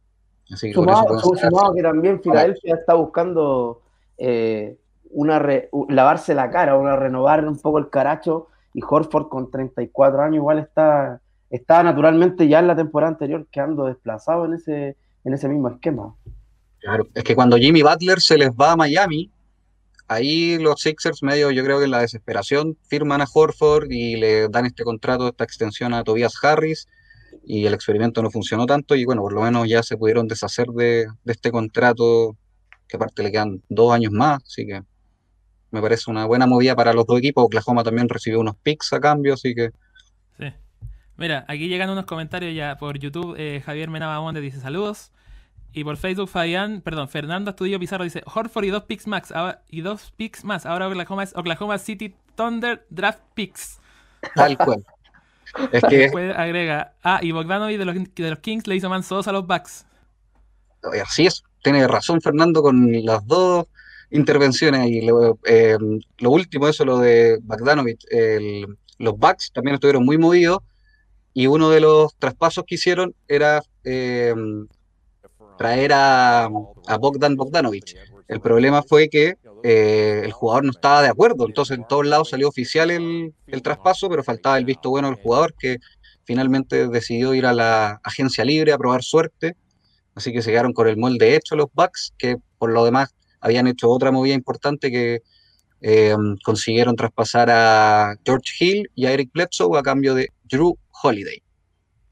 Así 0.51 0.67
que 0.67 0.73
sumado, 0.73 1.73
que 1.75 1.81
también 1.81 2.21
Filadelfia 2.21 2.75
está 2.75 2.93
buscando 2.93 3.81
eh, 4.17 4.77
una 5.09 5.43
lavarse 5.89 6.35
la 6.35 6.49
cara, 6.49 6.77
una 6.77 6.95
renovar 6.95 7.47
un 7.47 7.57
poco 7.57 7.79
el 7.79 7.89
caracho 7.89 8.47
y 8.73 8.81
Horford 8.87 9.27
con 9.27 9.49
34 9.49 10.21
años 10.21 10.35
igual 10.35 10.59
está, 10.59 11.21
está 11.49 11.81
naturalmente 11.81 12.47
ya 12.47 12.59
en 12.59 12.67
la 12.67 12.75
temporada 12.75 13.13
anterior 13.13 13.47
quedando 13.49 13.85
desplazado 13.85 14.45
en 14.45 14.53
ese, 14.53 14.97
en 15.23 15.33
ese 15.33 15.47
mismo 15.47 15.69
esquema. 15.69 16.13
Claro, 16.79 17.07
es 17.15 17.23
que 17.23 17.33
cuando 17.35 17.57
Jimmy 17.57 17.81
Butler 17.81 18.19
se 18.19 18.37
les 18.37 18.51
va 18.51 18.73
a 18.73 18.75
Miami, 18.75 19.31
ahí 20.07 20.57
los 20.57 20.81
Sixers 20.81 21.23
medio, 21.23 21.51
yo 21.51 21.63
creo 21.63 21.79
que 21.79 21.85
en 21.85 21.91
la 21.91 22.01
desesperación, 22.01 22.77
firman 22.87 23.21
a 23.21 23.27
Horford 23.31 23.89
y 23.91 24.15
le 24.17 24.47
dan 24.49 24.65
este 24.65 24.83
contrato, 24.83 25.27
esta 25.27 25.43
extensión 25.43 25.93
a 25.93 26.03
Tobias 26.03 26.33
Harris, 26.43 26.87
y 27.43 27.65
el 27.65 27.73
experimento 27.73 28.21
no 28.21 28.31
funcionó 28.31 28.65
tanto, 28.65 28.95
y 28.95 29.05
bueno, 29.05 29.21
por 29.21 29.33
lo 29.33 29.41
menos 29.41 29.67
ya 29.67 29.83
se 29.83 29.97
pudieron 29.97 30.27
deshacer 30.27 30.67
de, 30.67 31.07
este 31.25 31.51
contrato, 31.51 32.35
que 32.87 32.97
aparte 32.97 33.23
le 33.23 33.31
quedan 33.31 33.61
dos 33.69 33.93
años 33.93 34.11
más, 34.11 34.43
así 34.43 34.65
que 34.65 34.81
me 35.71 35.81
parece 35.81 36.09
una 36.09 36.25
buena 36.25 36.47
movida 36.47 36.75
para 36.75 36.93
los 36.93 37.05
dos 37.05 37.19
equipos. 37.19 37.43
Oklahoma 37.43 37.83
también 37.83 38.07
recibió 38.07 38.39
unos 38.39 38.55
picks 38.55 38.93
a 38.93 38.99
cambio, 38.99 39.33
así 39.33 39.53
que... 39.53 39.71
Sí. 40.39 40.53
Mira, 41.17 41.43
aquí 41.49 41.67
llegan 41.67 41.89
unos 41.89 42.05
comentarios 42.05 42.55
ya 42.55 42.77
por 42.77 42.97
YouTube. 42.97 43.35
Eh, 43.37 43.61
Javier 43.65 43.89
Menabamón 43.89 44.35
dice 44.35 44.61
saludos. 44.61 45.11
Y 45.75 45.83
por 45.83 45.97
Facebook, 45.97 46.29
Fabián, 46.29 46.79
perdón, 46.79 47.09
Fernando 47.09 47.49
Astudillo 47.49 47.77
Pizarro 47.77 48.05
dice 48.05 48.23
Horford 48.33 48.63
y 48.63 48.69
dos 48.69 48.83
picks 48.83 49.07
max 49.07 49.33
y 49.69 49.81
dos 49.81 50.13
picks 50.15 50.45
más. 50.45 50.65
Ahora 50.65 50.87
Oklahoma 50.87 51.23
es 51.23 51.35
Oklahoma 51.35 51.77
City 51.79 52.15
Thunder 52.35 52.85
Draft 52.89 53.19
Picks. 53.33 53.81
Tal 54.35 54.57
cual. 54.57 54.85
es 55.73 55.83
que. 55.83 55.97
Después 55.97 56.33
agrega. 56.33 56.93
Ah, 57.03 57.19
y 57.21 57.33
Bogdanovic 57.33 57.77
de 57.77 57.83
los, 57.83 57.93
de 57.93 58.29
los 58.29 58.39
Kings 58.39 58.67
le 58.67 58.77
hizo 58.77 58.87
mansos 58.87 59.27
a 59.27 59.33
los 59.33 59.45
Bucks. 59.45 59.85
Así 61.03 61.25
es, 61.25 61.43
tiene 61.61 61.85
razón 61.89 62.21
Fernando 62.21 62.61
con 62.61 63.03
las 63.03 63.27
dos 63.27 63.65
intervenciones. 64.11 64.89
Y 64.89 65.01
lo, 65.01 65.37
eh, 65.43 65.77
lo 66.19 66.31
último, 66.31 66.69
eso, 66.69 66.85
lo 66.85 66.99
de 66.99 67.37
Bogdanovic, 67.41 67.99
los 68.97 69.17
Bucks 69.17 69.51
también 69.51 69.73
estuvieron 69.75 70.05
muy 70.05 70.17
movidos. 70.17 70.59
Y 71.33 71.47
uno 71.47 71.69
de 71.69 71.81
los 71.81 72.15
traspasos 72.15 72.63
que 72.65 72.75
hicieron 72.75 73.13
era 73.27 73.61
eh, 73.83 74.33
traer 75.57 75.91
a, 75.93 76.49
Bogdan 76.99 77.35
Bogdanovic. 77.35 77.95
El 78.27 78.41
problema 78.41 78.81
fue 78.83 79.09
que 79.09 79.35
eh, 79.63 80.21
el 80.23 80.31
jugador 80.31 80.65
no 80.65 80.71
estaba 80.71 81.01
de 81.01 81.09
acuerdo, 81.09 81.45
entonces 81.45 81.77
en 81.77 81.87
todos 81.87 82.05
lados 82.05 82.29
salió 82.29 82.47
oficial 82.47 82.91
el, 82.91 83.33
traspaso, 83.63 84.09
pero 84.09 84.23
faltaba 84.23 84.57
el 84.57 84.65
visto 84.65 84.89
bueno 84.89 85.07
del 85.07 85.17
jugador 85.17 85.53
que 85.57 85.77
finalmente 86.23 86.87
decidió 86.87 87.33
ir 87.33 87.45
a 87.45 87.53
la 87.53 87.99
agencia 88.03 88.43
libre 88.45 88.73
a 88.73 88.77
probar 88.77 89.03
suerte, 89.03 89.55
así 90.15 90.31
que 90.31 90.41
se 90.41 90.51
quedaron 90.51 90.73
con 90.73 90.87
el 90.87 90.97
molde 90.97 91.35
hecho 91.35 91.55
los 91.55 91.67
Bucks, 91.73 92.13
que 92.17 92.37
por 92.57 92.71
lo 92.71 92.85
demás 92.85 93.15
habían 93.39 93.67
hecho 93.67 93.89
otra 93.89 94.11
movida 94.11 94.33
importante 94.33 94.91
que 94.91 95.21
eh, 95.81 96.15
consiguieron 96.43 96.95
traspasar 96.95 97.49
a 97.51 98.15
George 98.25 98.53
Hill 98.59 98.89
y 98.95 99.05
a 99.05 99.11
Eric 99.11 99.31
Bledsoe 99.33 99.77
a 99.77 99.83
cambio 99.83 100.15
de 100.15 100.29
Drew 100.43 100.77
Holiday, 101.03 101.43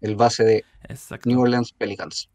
el 0.02 0.16
base 0.16 0.44
de 0.44 0.64
New 1.26 1.42
Orleans 1.42 1.72
Pelicans. 1.72 2.30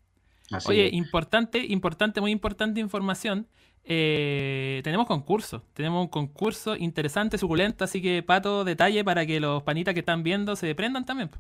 Oye, 0.66 0.88
importante, 0.92 1.58
importante, 1.58 2.20
muy 2.20 2.30
importante 2.30 2.80
información. 2.80 3.46
Eh, 3.84 4.80
tenemos 4.84 5.06
concurso, 5.06 5.62
tenemos 5.72 6.02
un 6.02 6.08
concurso 6.08 6.76
interesante, 6.76 7.38
suculento, 7.38 7.84
así 7.84 8.02
que 8.02 8.22
pato 8.22 8.64
detalle 8.64 9.02
para 9.02 9.24
que 9.24 9.40
los 9.40 9.62
panitas 9.62 9.94
que 9.94 10.00
están 10.00 10.22
viendo 10.22 10.56
se 10.56 10.74
prendan 10.74 11.06
también. 11.06 11.30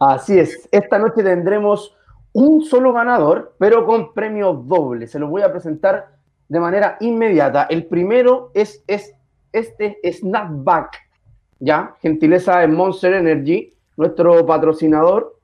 Así 0.00 0.38
es, 0.38 0.68
esta 0.72 0.98
noche 0.98 1.22
tendremos 1.22 1.94
un 2.32 2.62
solo 2.64 2.92
ganador, 2.92 3.54
pero 3.58 3.84
con 3.84 4.14
premio 4.14 4.52
doble. 4.54 5.06
Se 5.06 5.18
los 5.18 5.28
voy 5.28 5.42
a 5.42 5.50
presentar 5.50 6.08
de 6.48 6.60
manera 6.60 6.96
inmediata. 7.00 7.64
El 7.64 7.86
primero 7.86 8.50
es, 8.54 8.82
es 8.86 9.12
este 9.52 9.98
Snapback, 10.10 10.96
¿ya? 11.58 11.94
Gentileza 12.00 12.60
de 12.60 12.68
Monster 12.68 13.14
Energy, 13.14 13.74
nuestro 13.96 14.46
patrocinador 14.46 15.37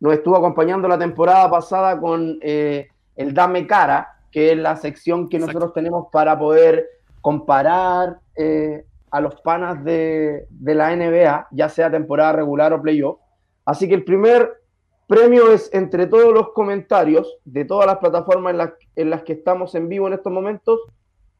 nos 0.00 0.14
estuvo 0.14 0.36
acompañando 0.36 0.88
la 0.88 0.98
temporada 0.98 1.50
pasada 1.50 1.98
con 1.98 2.38
eh, 2.42 2.88
el 3.16 3.32
Dame 3.32 3.66
Cara, 3.66 4.16
que 4.30 4.52
es 4.52 4.58
la 4.58 4.76
sección 4.76 5.28
que 5.28 5.38
nosotros 5.38 5.72
tenemos 5.72 6.08
para 6.12 6.38
poder 6.38 6.86
comparar 7.22 8.18
eh, 8.36 8.84
a 9.10 9.20
los 9.20 9.40
panas 9.40 9.82
de, 9.82 10.46
la 10.62 10.94
NBA, 10.94 11.48
ya 11.50 11.68
sea 11.68 11.90
temporada 11.90 12.32
regular 12.32 12.72
o 12.72 12.82
playoff. 12.82 13.18
Así 13.64 13.88
que 13.88 13.94
el 13.94 14.04
primer 14.04 14.62
premio 15.06 15.50
es 15.50 15.72
entre 15.72 16.06
todos 16.06 16.34
los 16.34 16.50
comentarios 16.50 17.38
de 17.44 17.64
todas 17.64 17.86
las 17.86 17.96
plataformas 17.96 18.52
en 18.52 18.58
las, 18.58 18.72
en 18.96 19.10
las 19.10 19.22
que 19.22 19.32
estamos 19.32 19.74
en 19.74 19.88
vivo 19.88 20.06
en 20.06 20.14
estos 20.14 20.32
momentos, 20.32 20.80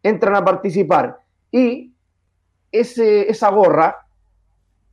entran 0.03 0.35
a 0.37 0.45
participar. 0.45 1.19
Y 1.51 1.92
ese, 2.73 3.31
esa 3.31 3.51
gorra 3.51 4.07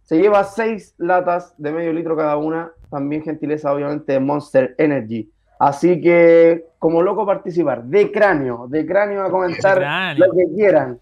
se 0.03 0.17
lleva 0.17 0.43
seis 0.43 0.93
latas 0.97 1.55
de 1.57 1.71
medio 1.71 1.93
litro 1.93 2.17
cada 2.17 2.37
una, 2.37 2.71
también 2.93 3.23
gentileza 3.23 3.73
obviamente 3.73 4.13
de 4.13 4.19
Monster 4.19 4.75
Energy. 4.77 5.29
Así 5.59 5.99
que, 5.99 6.65
como 6.77 7.01
loco 7.01 7.25
participar, 7.25 7.83
de 7.83 8.11
cráneo, 8.11 8.67
de 8.67 8.85
cráneo 8.85 9.23
a 9.23 9.31
comentar 9.31 10.15
lo 10.17 10.31
que 10.31 10.45
quieran. 10.55 10.99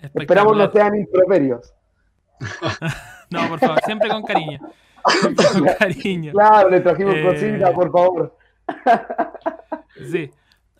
Esperamos 0.00 0.56
no 0.56 0.70
sean 0.70 0.94
improperios. 0.96 1.72
no, 3.30 3.48
por 3.48 3.58
favor, 3.58 3.80
siempre 3.84 4.10
con 4.10 4.22
cariño. 4.22 4.58
con 5.22 5.34
cariño. 5.78 6.32
Claro, 6.32 6.68
le 6.68 6.80
trajimos 6.80 7.14
eh... 7.14 7.22
cocina, 7.24 7.70
por 7.72 7.90
favor. 7.90 8.36
sí. 10.10 10.30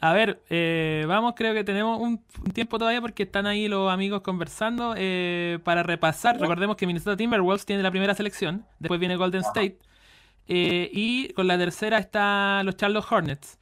A 0.00 0.12
ver, 0.12 0.42
eh, 0.50 1.04
vamos, 1.08 1.34
creo 1.34 1.54
que 1.54 1.64
tenemos 1.64 1.98
un, 1.98 2.22
tiempo 2.52 2.78
todavía 2.78 3.00
porque 3.00 3.22
están 3.22 3.46
ahí 3.46 3.66
los 3.66 3.90
amigos 3.90 4.20
conversando 4.20 4.94
eh, 4.96 5.58
para 5.64 5.82
repasar. 5.82 6.38
Recordemos 6.38 6.76
que 6.76 6.86
Minnesota 6.86 7.16
Timberwolves 7.16 7.64
tiene 7.64 7.82
la 7.82 7.90
primera 7.90 8.14
selección, 8.14 8.66
después 8.78 9.00
viene 9.00 9.16
Golden 9.16 9.40
State 9.40 9.78
eh, 10.48 10.90
y 10.92 11.32
con 11.32 11.46
la 11.46 11.58
tercera 11.58 11.98
está 11.98 12.62
los 12.64 12.76
Charlotte 12.76 13.06
Hornets. 13.10 13.58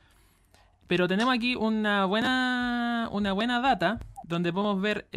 Pero 0.87 1.09
tenemos 1.09 1.35
aquí 1.35 1.57
una 1.57 2.05
buena, 2.05 3.09
una 3.11 3.33
buena 3.33 3.61
data 3.61 4.01
donde 4.25 4.53
podemos 4.53 4.81
ver 4.81 5.09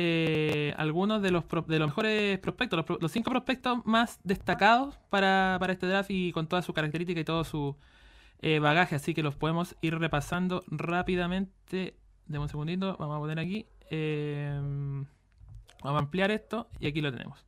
algunos 0.77 1.21
de 1.21 1.31
los, 1.31 1.43
de 1.67 1.79
los 1.79 1.89
mejores 1.89 2.39
prospectos, 2.39 2.85
los, 3.01 3.11
cinco 3.11 3.31
prospectos 3.31 3.85
más 3.85 4.19
destacados 4.23 4.97
para, 5.09 5.57
para 5.59 5.73
este 5.73 5.87
draft 5.87 6.09
y 6.09 6.31
con 6.31 6.47
todas 6.47 6.65
sus 6.65 6.73
características 6.73 7.21
y 7.21 7.25
todo 7.25 7.43
su 7.43 7.75
eh, 8.41 8.59
bagaje, 8.59 8.95
así 8.95 9.13
que 9.13 9.23
los 9.23 9.35
podemos 9.35 9.75
ir 9.81 9.97
repasando 9.97 10.63
rápidamente. 10.67 11.97
Demos 12.27 12.45
un 12.45 12.49
segundito, 12.49 12.95
vamos 12.97 13.17
a 13.17 13.19
poner 13.19 13.39
aquí. 13.39 13.65
Vamos 15.83 15.99
a 16.01 16.03
ampliar 16.03 16.31
esto 16.31 16.69
y 16.79 16.87
aquí 16.87 17.01
lo 17.01 17.11
tenemos. 17.11 17.45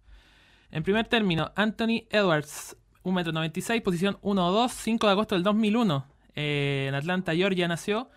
En 0.71 0.83
primer 0.83 1.07
término, 1.07 1.51
Anthony 1.55 2.05
Edwards, 2.09 2.77
1,96m, 3.03 3.81
posición 3.81 4.17
1-2, 4.21 4.69
5 4.69 5.07
de 5.07 5.11
agosto 5.11 5.35
del 5.35 5.43
2001. 5.43 6.05
Eh, 6.35 6.85
en 6.89 6.95
Atlanta, 6.95 7.33
Georgia 7.35 7.67
nació. 7.67 8.09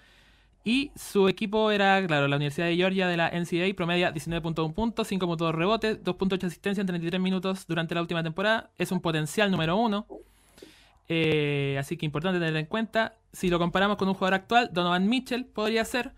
Y 0.64 0.92
su 0.94 1.28
equipo 1.28 1.72
era, 1.72 2.06
claro, 2.06 2.28
la 2.28 2.36
Universidad 2.36 2.66
de 2.66 2.76
Georgia 2.76 3.08
de 3.08 3.16
la 3.16 3.30
NCAA, 3.30 3.74
promedia 3.74 4.14
19.1 4.14 4.72
puntos, 4.74 5.10
5.2 5.10 5.52
rebotes, 5.52 6.02
2.8 6.04 6.44
asistencia 6.46 6.80
en 6.82 6.86
33 6.86 7.20
minutos 7.20 7.66
durante 7.66 7.94
la 7.96 8.00
última 8.00 8.22
temporada. 8.22 8.70
Es 8.78 8.92
un 8.92 9.00
potencial 9.00 9.50
número 9.50 9.76
1. 9.76 10.06
Eh, 11.08 11.76
así 11.80 11.96
que 11.96 12.06
importante 12.06 12.38
tener 12.38 12.56
en 12.56 12.66
cuenta. 12.66 13.16
Si 13.32 13.48
lo 13.48 13.58
comparamos 13.58 13.96
con 13.96 14.08
un 14.08 14.14
jugador 14.14 14.34
actual, 14.34 14.70
Donovan 14.72 15.08
Mitchell 15.08 15.46
podría 15.46 15.84
ser. 15.84 16.12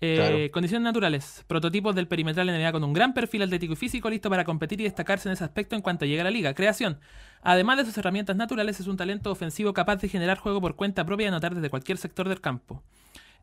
Eh. 0.00 0.50
Condiciones 0.52 0.84
naturales. 0.84 1.44
Prototipos 1.48 1.94
del 1.94 2.06
perimetral 2.06 2.46
NBA 2.46 2.70
con 2.72 2.84
un 2.84 2.92
gran 2.92 3.14
perfil 3.14 3.42
atlético 3.42 3.72
y 3.72 3.76
físico 3.76 4.08
listo 4.08 4.30
para 4.30 4.44
competir 4.44 4.80
y 4.80 4.84
destacarse 4.84 5.28
en 5.28 5.32
ese 5.32 5.44
aspecto 5.44 5.74
en 5.74 5.82
cuanto 5.82 6.04
llegue 6.06 6.20
a 6.20 6.24
la 6.24 6.30
liga. 6.30 6.54
Creación. 6.54 7.00
Además 7.42 7.78
de 7.78 7.84
sus 7.84 7.98
herramientas 7.98 8.36
naturales, 8.36 8.78
es 8.80 8.86
un 8.86 8.96
talento 8.96 9.30
ofensivo 9.32 9.72
capaz 9.72 9.96
de 9.96 10.08
generar 10.08 10.38
juego 10.38 10.60
por 10.60 10.76
cuenta 10.76 11.04
propia 11.04 11.24
y 11.24 11.28
anotar 11.28 11.54
desde 11.54 11.70
cualquier 11.70 11.98
sector 11.98 12.28
del 12.28 12.40
campo. 12.40 12.82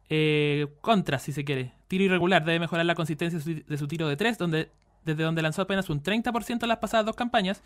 Eh, 0.10 0.68
contras, 0.82 1.24
si 1.24 1.32
se 1.32 1.44
quiere. 1.44 1.74
Tiro 1.88 2.04
irregular. 2.04 2.46
Debe 2.46 2.60
mejorar 2.60 2.86
la 2.86 2.96
consistencia 2.96 3.40
de 3.40 3.44
su- 3.44 3.64
de 3.68 3.78
su 3.78 3.88
tiro 3.88 4.08
de 4.08 4.16
3, 4.16 4.38
donde, 4.38 4.70
desde 5.04 5.24
donde 5.24 5.42
lanzó 5.42 5.62
apenas 5.64 5.90
un 5.90 6.02
30% 6.02 6.66
en 6.66 6.70
las 6.70 6.78
pasadas 6.78 7.06
dos 7.06 7.16
campañas. 7.16 7.64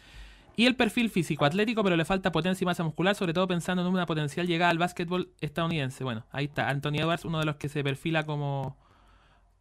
Y 0.59 0.65
el 0.65 0.75
perfil 0.75 1.09
físico 1.09 1.45
atlético, 1.45 1.85
pero 1.85 1.95
le 1.95 2.03
falta 2.03 2.33
potencia 2.33 2.65
y 2.65 2.67
masa 2.67 2.83
muscular, 2.83 3.15
sobre 3.15 3.31
todo 3.31 3.47
pensando 3.47 3.81
en 3.81 3.87
una 3.87 4.05
potencial 4.05 4.45
llegada 4.45 4.71
al 4.71 4.77
básquetbol 4.77 5.31
estadounidense. 5.39 6.03
Bueno, 6.03 6.25
ahí 6.33 6.47
está. 6.47 6.67
Anthony 6.67 6.95
Edwards, 6.95 7.23
uno 7.23 7.39
de 7.39 7.45
los 7.45 7.55
que 7.55 7.69
se 7.69 7.81
perfila 7.81 8.25
como, 8.25 8.75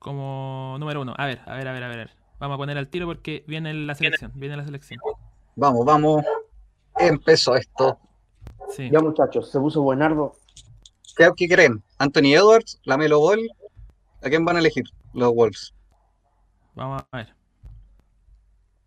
como 0.01 0.75
número 0.81 1.03
uno. 1.03 1.15
A 1.17 1.27
ver, 1.27 1.41
a 1.47 1.55
ver, 1.55 1.69
a 1.69 1.73
ver, 1.73 1.85
a 1.85 1.89
ver. 1.89 2.11
Vamos 2.41 2.57
a 2.57 2.59
poner 2.59 2.77
al 2.79 2.89
tiro 2.89 3.07
porque 3.07 3.45
viene 3.47 3.73
la 3.75 3.95
selección. 3.95 4.33
Viene 4.35 4.57
la 4.57 4.65
selección. 4.65 4.99
Vamos, 5.55 5.87
vamos. 5.87 6.25
Empezó 6.99 7.55
esto. 7.55 8.01
Sí. 8.71 8.91
Ya 8.91 8.99
muchachos, 8.99 9.53
se 9.53 9.61
puso 9.61 9.83
buenardo. 9.83 10.33
¿Qué, 11.17 11.31
qué 11.37 11.47
creen? 11.47 11.81
¿Anthony 11.99 12.35
Edwards? 12.35 12.81
¿Lamelo 12.83 13.21
Ball? 13.21 13.49
¿A 14.21 14.29
quién 14.29 14.45
van 14.45 14.57
a 14.57 14.59
elegir 14.59 14.87
los 15.15 15.33
Wolves? 15.33 15.73
Vamos 16.75 17.05
a 17.13 17.17
ver. 17.19 17.38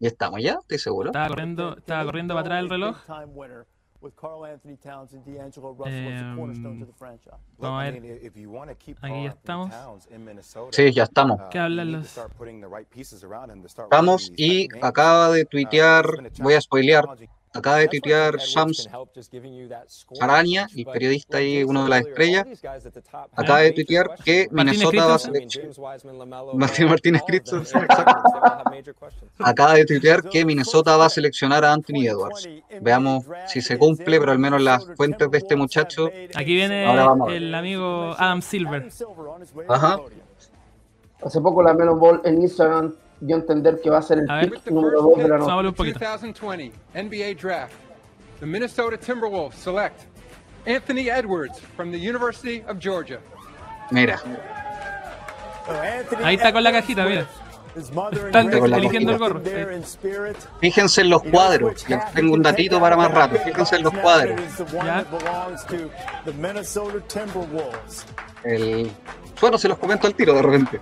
Ya 0.01 0.07
estamos, 0.07 0.41
¿ya? 0.41 0.57
Estoy 0.61 0.79
seguro. 0.79 1.09
Estaba 1.09 1.27
corriendo, 1.27 1.77
estaba 1.77 2.03
corriendo 2.05 2.33
para 2.33 2.41
atrás 2.47 2.59
el 2.63 2.69
reloj. 2.69 2.95
Em, 5.93 6.33
Vamos 7.59 7.81
a 7.81 7.83
ver. 7.83 7.93
Aquí 9.05 9.13
ya 9.25 9.29
estamos. 9.29 9.69
Sí, 10.73 10.91
ya 10.91 11.03
estamos. 11.03 11.37
¿Qué 11.51 11.59
hablan 11.59 11.91
los- 11.91 12.07
Estamos 13.83 14.31
y 14.37 14.67
acaba 14.87 15.29
de 15.29 15.45
tuitear, 15.45 16.05
voy 16.43 16.53
a 16.55 16.61
spoilear, 16.61 17.03
acaba 17.53 17.77
de 17.77 17.87
tuitear 17.87 18.37
Shams 18.37 18.89
Araña, 20.19 20.67
el 20.75 20.85
periodista 20.85 21.37
ahí, 21.37 21.63
uno 21.63 21.83
de 21.83 21.89
las 21.89 22.01
estrellas, 22.01 22.45
acaba 23.33 23.59
de 23.59 23.71
tuitear 23.71 24.15
que 24.23 24.47
Minnesota 24.51 25.05
va 25.05 25.15
a 25.15 25.19
seleccionar, 25.19 25.99
Martín 26.53 26.87
Martínez 26.87 27.21
acaba 29.39 29.73
de 29.73 29.85
tuitear 29.85 30.23
que 30.23 30.45
Minnesota 30.45 30.97
va 30.97 31.05
a 31.05 31.09
seleccionar 31.09 31.65
a 31.65 31.73
Anthony 31.73 32.07
Edwards. 32.07 32.49
Veamos 32.81 33.25
si 33.47 33.61
se 33.61 33.77
cumple, 33.77 34.19
pero 34.19 34.31
al 34.31 34.39
menos 34.39 34.61
las 34.61 34.85
fuentes 34.95 35.29
de 35.29 35.37
este 35.37 35.55
muchacho. 35.55 36.09
Aquí 36.35 36.55
viene 36.55 36.85
el 37.35 37.53
amigo 37.53 38.15
Adam 38.17 38.41
Silver. 38.41 38.89
Ajá. 39.67 39.99
Hace 41.23 41.39
poco 41.39 41.61
la 41.61 41.73
Melon 41.73 41.99
Ball 41.99 42.21
en 42.25 42.41
Instagram 42.41 42.95
a 43.29 43.35
entender 43.35 43.79
que 43.81 43.89
va 43.89 43.99
a 43.99 44.01
ser 44.01 44.19
el 44.19 44.29
A 44.29 44.37
ver. 44.37 44.51
pick 44.51 44.67
número 44.71 45.01
2 45.01 45.17
de 45.17 45.23
la 45.23 45.29
Vamos 45.29 45.31
a 45.33 45.37
noche. 45.37 45.51
hablar 45.51 45.65
un 45.67 45.73
poquito. 45.75 45.99
2020 45.99 46.71
NBA 46.95 47.41
Draft. 47.41 47.73
The 48.39 48.45
Minnesota 48.45 48.97
Timberwolves 48.97 49.55
select 49.55 50.01
Anthony 50.65 51.09
Edwards 51.09 51.59
from 51.75 51.91
the 51.91 51.97
University 51.97 52.63
of 52.67 52.77
Georgia. 52.79 53.19
Mira, 53.91 54.19
Ahí 56.23 56.35
está 56.35 56.51
con 56.51 56.63
la 56.63 56.71
cajita, 56.71 57.05
mira. 57.05 57.27
Están 57.75 58.51
eligiendo 58.51 59.13
el 59.13 59.17
gorro. 59.17 59.41
fíjense 60.59 61.01
en 61.01 61.09
los 61.09 61.23
cuadros, 61.23 61.87
les 61.87 62.11
tengo 62.13 62.33
un 62.33 62.41
datito 62.41 62.79
para 62.81 62.97
más 62.97 63.11
rato, 63.11 63.37
fíjense 63.39 63.77
en 63.77 63.83
los 63.83 63.93
cuadros. 63.93 64.41
Ya. 64.83 65.05
El... 68.43 68.91
Bueno, 69.39 69.57
se 69.57 69.67
los 69.67 69.77
comento 69.77 70.07
al 70.07 70.15
tiro 70.15 70.33
de 70.33 70.41
repente. 70.41 70.79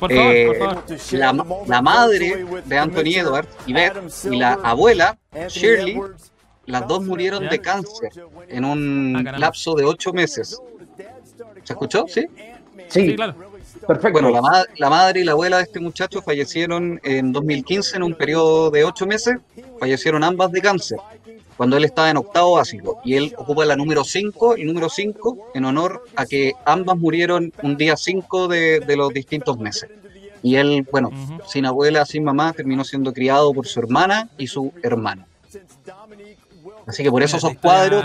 Por 0.00 0.10
favor, 0.12 0.34
Eh, 0.34 0.46
por 0.46 0.56
favor. 0.58 0.84
La, 1.12 1.46
la 1.66 1.82
madre 1.82 2.44
de 2.64 2.78
Anthony 2.78 3.14
Edwards, 3.16 3.48
Yvette, 3.66 3.98
y 4.30 4.36
la 4.38 4.54
abuela, 4.54 5.18
Shirley, 5.48 6.00
las 6.66 6.88
dos 6.88 7.04
murieron 7.04 7.48
de 7.48 7.58
cáncer 7.60 8.10
en 8.48 8.64
Ah, 8.64 8.68
un 8.72 9.12
caramba. 9.24 9.38
lapso 9.38 9.74
de 9.74 9.84
ocho 9.84 10.12
meses. 10.12 10.58
¿Se 11.64 11.72
escuchó? 11.74 12.06
¿Sí? 12.08 12.26
Sí, 12.88 13.08
Sí, 13.10 13.14
claro. 13.16 13.34
perfecto. 13.86 14.12
Bueno, 14.12 14.30
la, 14.30 14.40
ma- 14.42 14.64
la 14.78 14.90
madre 14.90 15.20
y 15.20 15.24
la 15.24 15.32
abuela 15.32 15.58
de 15.58 15.64
este 15.64 15.78
muchacho 15.80 16.22
fallecieron 16.22 16.98
en 17.04 17.30
2015 17.32 17.96
en 17.96 18.02
un 18.02 18.14
periodo 18.14 18.70
de 18.70 18.84
ocho 18.84 19.06
meses. 19.06 19.36
Fallecieron 19.78 20.24
ambas 20.24 20.50
de 20.50 20.60
cáncer 20.62 20.98
cuando 21.60 21.76
él 21.76 21.84
estaba 21.84 22.08
en 22.08 22.16
octavo 22.16 22.52
básico 22.52 23.02
y 23.04 23.16
él 23.16 23.34
ocupa 23.36 23.66
la 23.66 23.76
número 23.76 24.02
5, 24.02 24.54
el 24.56 24.64
número 24.64 24.88
5 24.88 25.50
en 25.52 25.66
honor 25.66 26.02
a 26.16 26.24
que 26.24 26.54
ambas 26.64 26.96
murieron 26.96 27.52
un 27.62 27.76
día 27.76 27.98
5 27.98 28.48
de, 28.48 28.80
de 28.80 28.96
los 28.96 29.12
distintos 29.12 29.58
meses. 29.58 29.90
Y 30.42 30.56
él, 30.56 30.88
bueno, 30.90 31.10
sin 31.46 31.66
abuela, 31.66 32.06
sin 32.06 32.24
mamá, 32.24 32.54
terminó 32.54 32.82
siendo 32.82 33.12
criado 33.12 33.52
por 33.52 33.66
su 33.66 33.78
hermana 33.78 34.30
y 34.38 34.46
su 34.46 34.72
hermano. 34.82 35.26
Así 36.86 37.02
que 37.02 37.10
por 37.10 37.22
eso 37.22 37.36
esos 37.36 37.52
cuadros, 37.58 38.02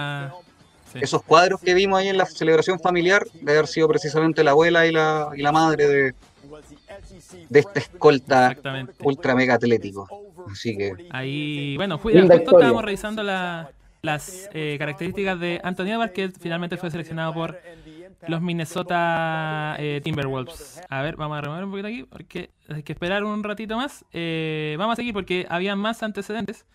Sí. 0.91 0.99
esos 1.01 1.23
cuadros 1.23 1.61
que 1.61 1.73
vimos 1.73 1.97
ahí 1.99 2.09
en 2.09 2.17
la 2.17 2.25
celebración 2.25 2.77
familiar, 2.81 3.25
de 3.41 3.51
haber 3.53 3.67
sido 3.67 3.87
precisamente 3.87 4.43
la 4.43 4.51
abuela 4.51 4.85
y 4.85 4.91
la, 4.91 5.29
y 5.33 5.41
la 5.41 5.53
madre 5.53 5.87
de, 5.87 6.13
de 7.47 7.59
este 7.59 7.79
escolta 7.79 8.53
ultra 9.01 9.33
mega 9.33 9.53
atlético. 9.53 10.24
Así 10.51 10.77
que 10.77 11.07
Ahí, 11.11 11.75
bueno, 11.77 11.95
Linda 12.03 12.21
justo 12.21 12.35
historia. 12.35 12.57
estábamos 12.59 12.83
revisando 12.85 13.23
la- 13.23 13.71
las 14.01 14.49
eh, 14.53 14.75
características 14.77 15.39
de 15.39 15.59
Anthony 15.63 15.87
Edwards, 15.87 16.13
que 16.13 16.29
finalmente 16.29 16.77
fue 16.77 16.91
seleccionado 16.91 17.33
por 17.33 17.59
los 18.27 18.39
Minnesota 18.41 19.75
eh, 19.79 19.99
Timberwolves. 20.03 20.81
A 20.89 21.01
ver, 21.01 21.15
vamos 21.15 21.37
a 21.37 21.41
remover 21.41 21.63
un 21.63 21.71
poquito 21.71 21.87
aquí, 21.87 22.03
porque 22.03 22.51
hay 22.69 22.83
que 22.83 22.93
esperar 22.93 23.23
un 23.23 23.43
ratito 23.43 23.75
más. 23.77 24.05
Eh, 24.13 24.75
vamos 24.77 24.93
a 24.93 24.95
seguir 24.97 25.13
porque 25.13 25.47
había 25.49 25.75
más 25.75 26.03
antecedentes. 26.03 26.65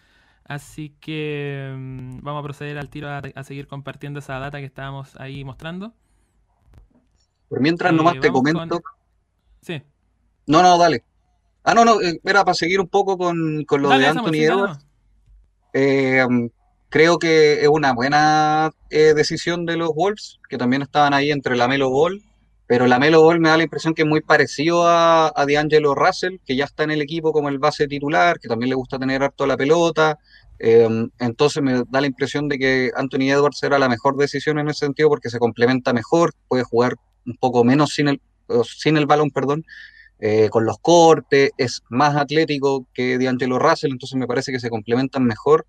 Así 0.45 0.93
que 1.01 1.73
mm, 1.77 2.19
vamos 2.23 2.41
a 2.41 2.43
proceder 2.43 2.77
al 2.79 2.91
tiro 2.91 3.09
a, 3.09 3.19
a 3.35 3.45
seguir 3.45 3.69
compartiendo 3.69 4.19
esa 4.19 4.41
data 4.41 4.59
que 4.59 4.65
estábamos 4.65 5.15
ahí 5.21 5.45
mostrando. 5.45 5.95
por 7.49 7.61
mientras 7.61 7.93
Eh, 7.93 7.97
nomás 7.97 8.19
te 8.19 8.31
comento. 8.33 8.81
con- 8.81 8.83
Sí. 9.63 9.83
No, 10.47 10.63
no, 10.63 10.77
dale. 10.79 11.05
Ah, 11.65 11.75
no, 11.75 11.85
no, 11.85 12.01
eh, 12.01 12.19
era 12.25 12.45
para 12.45 12.55
seguir 12.55 12.81
un 12.81 12.89
poco 12.89 13.19
con, 13.19 13.65
con 13.65 13.83
lo 13.83 13.89
Dale, 13.89 14.03
de 14.03 14.09
Anthony 14.09 14.45
Edwards. 14.45 14.87
Eh, 15.73 16.25
creo 16.89 17.19
que 17.19 17.63
es 17.63 17.69
una 17.69 17.93
buena 17.93 18.71
eh, 18.91 19.15
decisión 19.15 19.67
de 19.67 19.77
los 19.77 19.91
Wolves, 19.95 20.41
que 20.49 20.59
también 20.59 20.83
estaban 20.83 21.15
ahí 21.15 21.31
entre 21.31 21.57
la 21.57 21.69
Melo 21.69 21.91
Ball, 21.91 22.23
pero 22.67 22.87
la 22.87 22.99
Melo 22.99 23.23
Ball 23.23 23.41
me 23.41 23.49
da 23.49 23.57
la 23.57 23.65
impresión 23.65 23.95
que 23.95 24.03
es 24.03 24.09
muy 24.09 24.21
parecido 24.21 24.87
a, 24.87 25.33
a 25.35 25.47
D'Angelo 25.47 25.95
Russell, 25.95 26.39
que 26.47 26.57
ya 26.57 26.65
está 26.65 26.85
en 26.85 26.93
el 26.93 27.03
equipo 27.03 27.33
como 27.33 27.49
el 27.49 27.59
base 27.59 27.87
titular, 27.89 28.39
que 28.39 28.49
también 28.49 28.71
le 28.71 28.77
gusta 28.77 28.99
tener 28.99 29.23
harto 29.23 29.47
la 29.47 29.57
pelota. 29.57 30.19
Eh, 30.59 30.89
entonces 31.19 31.63
me 31.63 31.85
da 31.89 32.01
la 32.01 32.07
impresión 32.07 32.49
de 32.49 32.59
que 32.59 32.91
Anthony 32.95 33.31
Edwards 33.31 33.63
era 33.63 33.79
la 33.79 33.89
mejor 33.89 34.17
decisión 34.17 34.59
en 34.59 34.69
ese 34.69 34.87
sentido 34.87 35.09
porque 35.09 35.31
se 35.31 35.39
complementa 35.39 35.93
mejor, 35.93 36.35
puede 36.49 36.65
jugar 36.65 36.97
un 37.27 37.35
poco 37.37 37.65
menos 37.65 37.95
sin 37.95 38.09
el, 38.09 38.21
sin 38.65 38.97
el 38.97 39.07
balón, 39.07 39.31
perdón, 39.31 39.65
eh, 40.21 40.49
con 40.51 40.65
los 40.67 40.79
cortes, 40.81 41.53
es 41.59 41.83
más 41.91 42.17
atlético 42.17 42.87
que 42.95 43.19
D'Angelo 43.19 43.59
Russell, 43.59 43.93
entonces 43.93 44.19
me 44.19 44.27
parece 44.27 44.53
que 44.53 44.61
se 44.61 44.71
complementan 44.71 45.25
mejor 45.25 45.67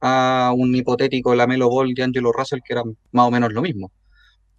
a 0.00 0.52
un 0.56 0.74
hipotético 0.76 1.34
Lamelo 1.34 1.68
Ball 1.70 1.94
de 1.94 2.02
Angelo 2.04 2.32
Russell 2.32 2.60
que 2.64 2.74
era 2.74 2.82
más 3.12 3.28
o 3.28 3.30
menos 3.32 3.52
lo 3.52 3.62
mismo. 3.62 3.92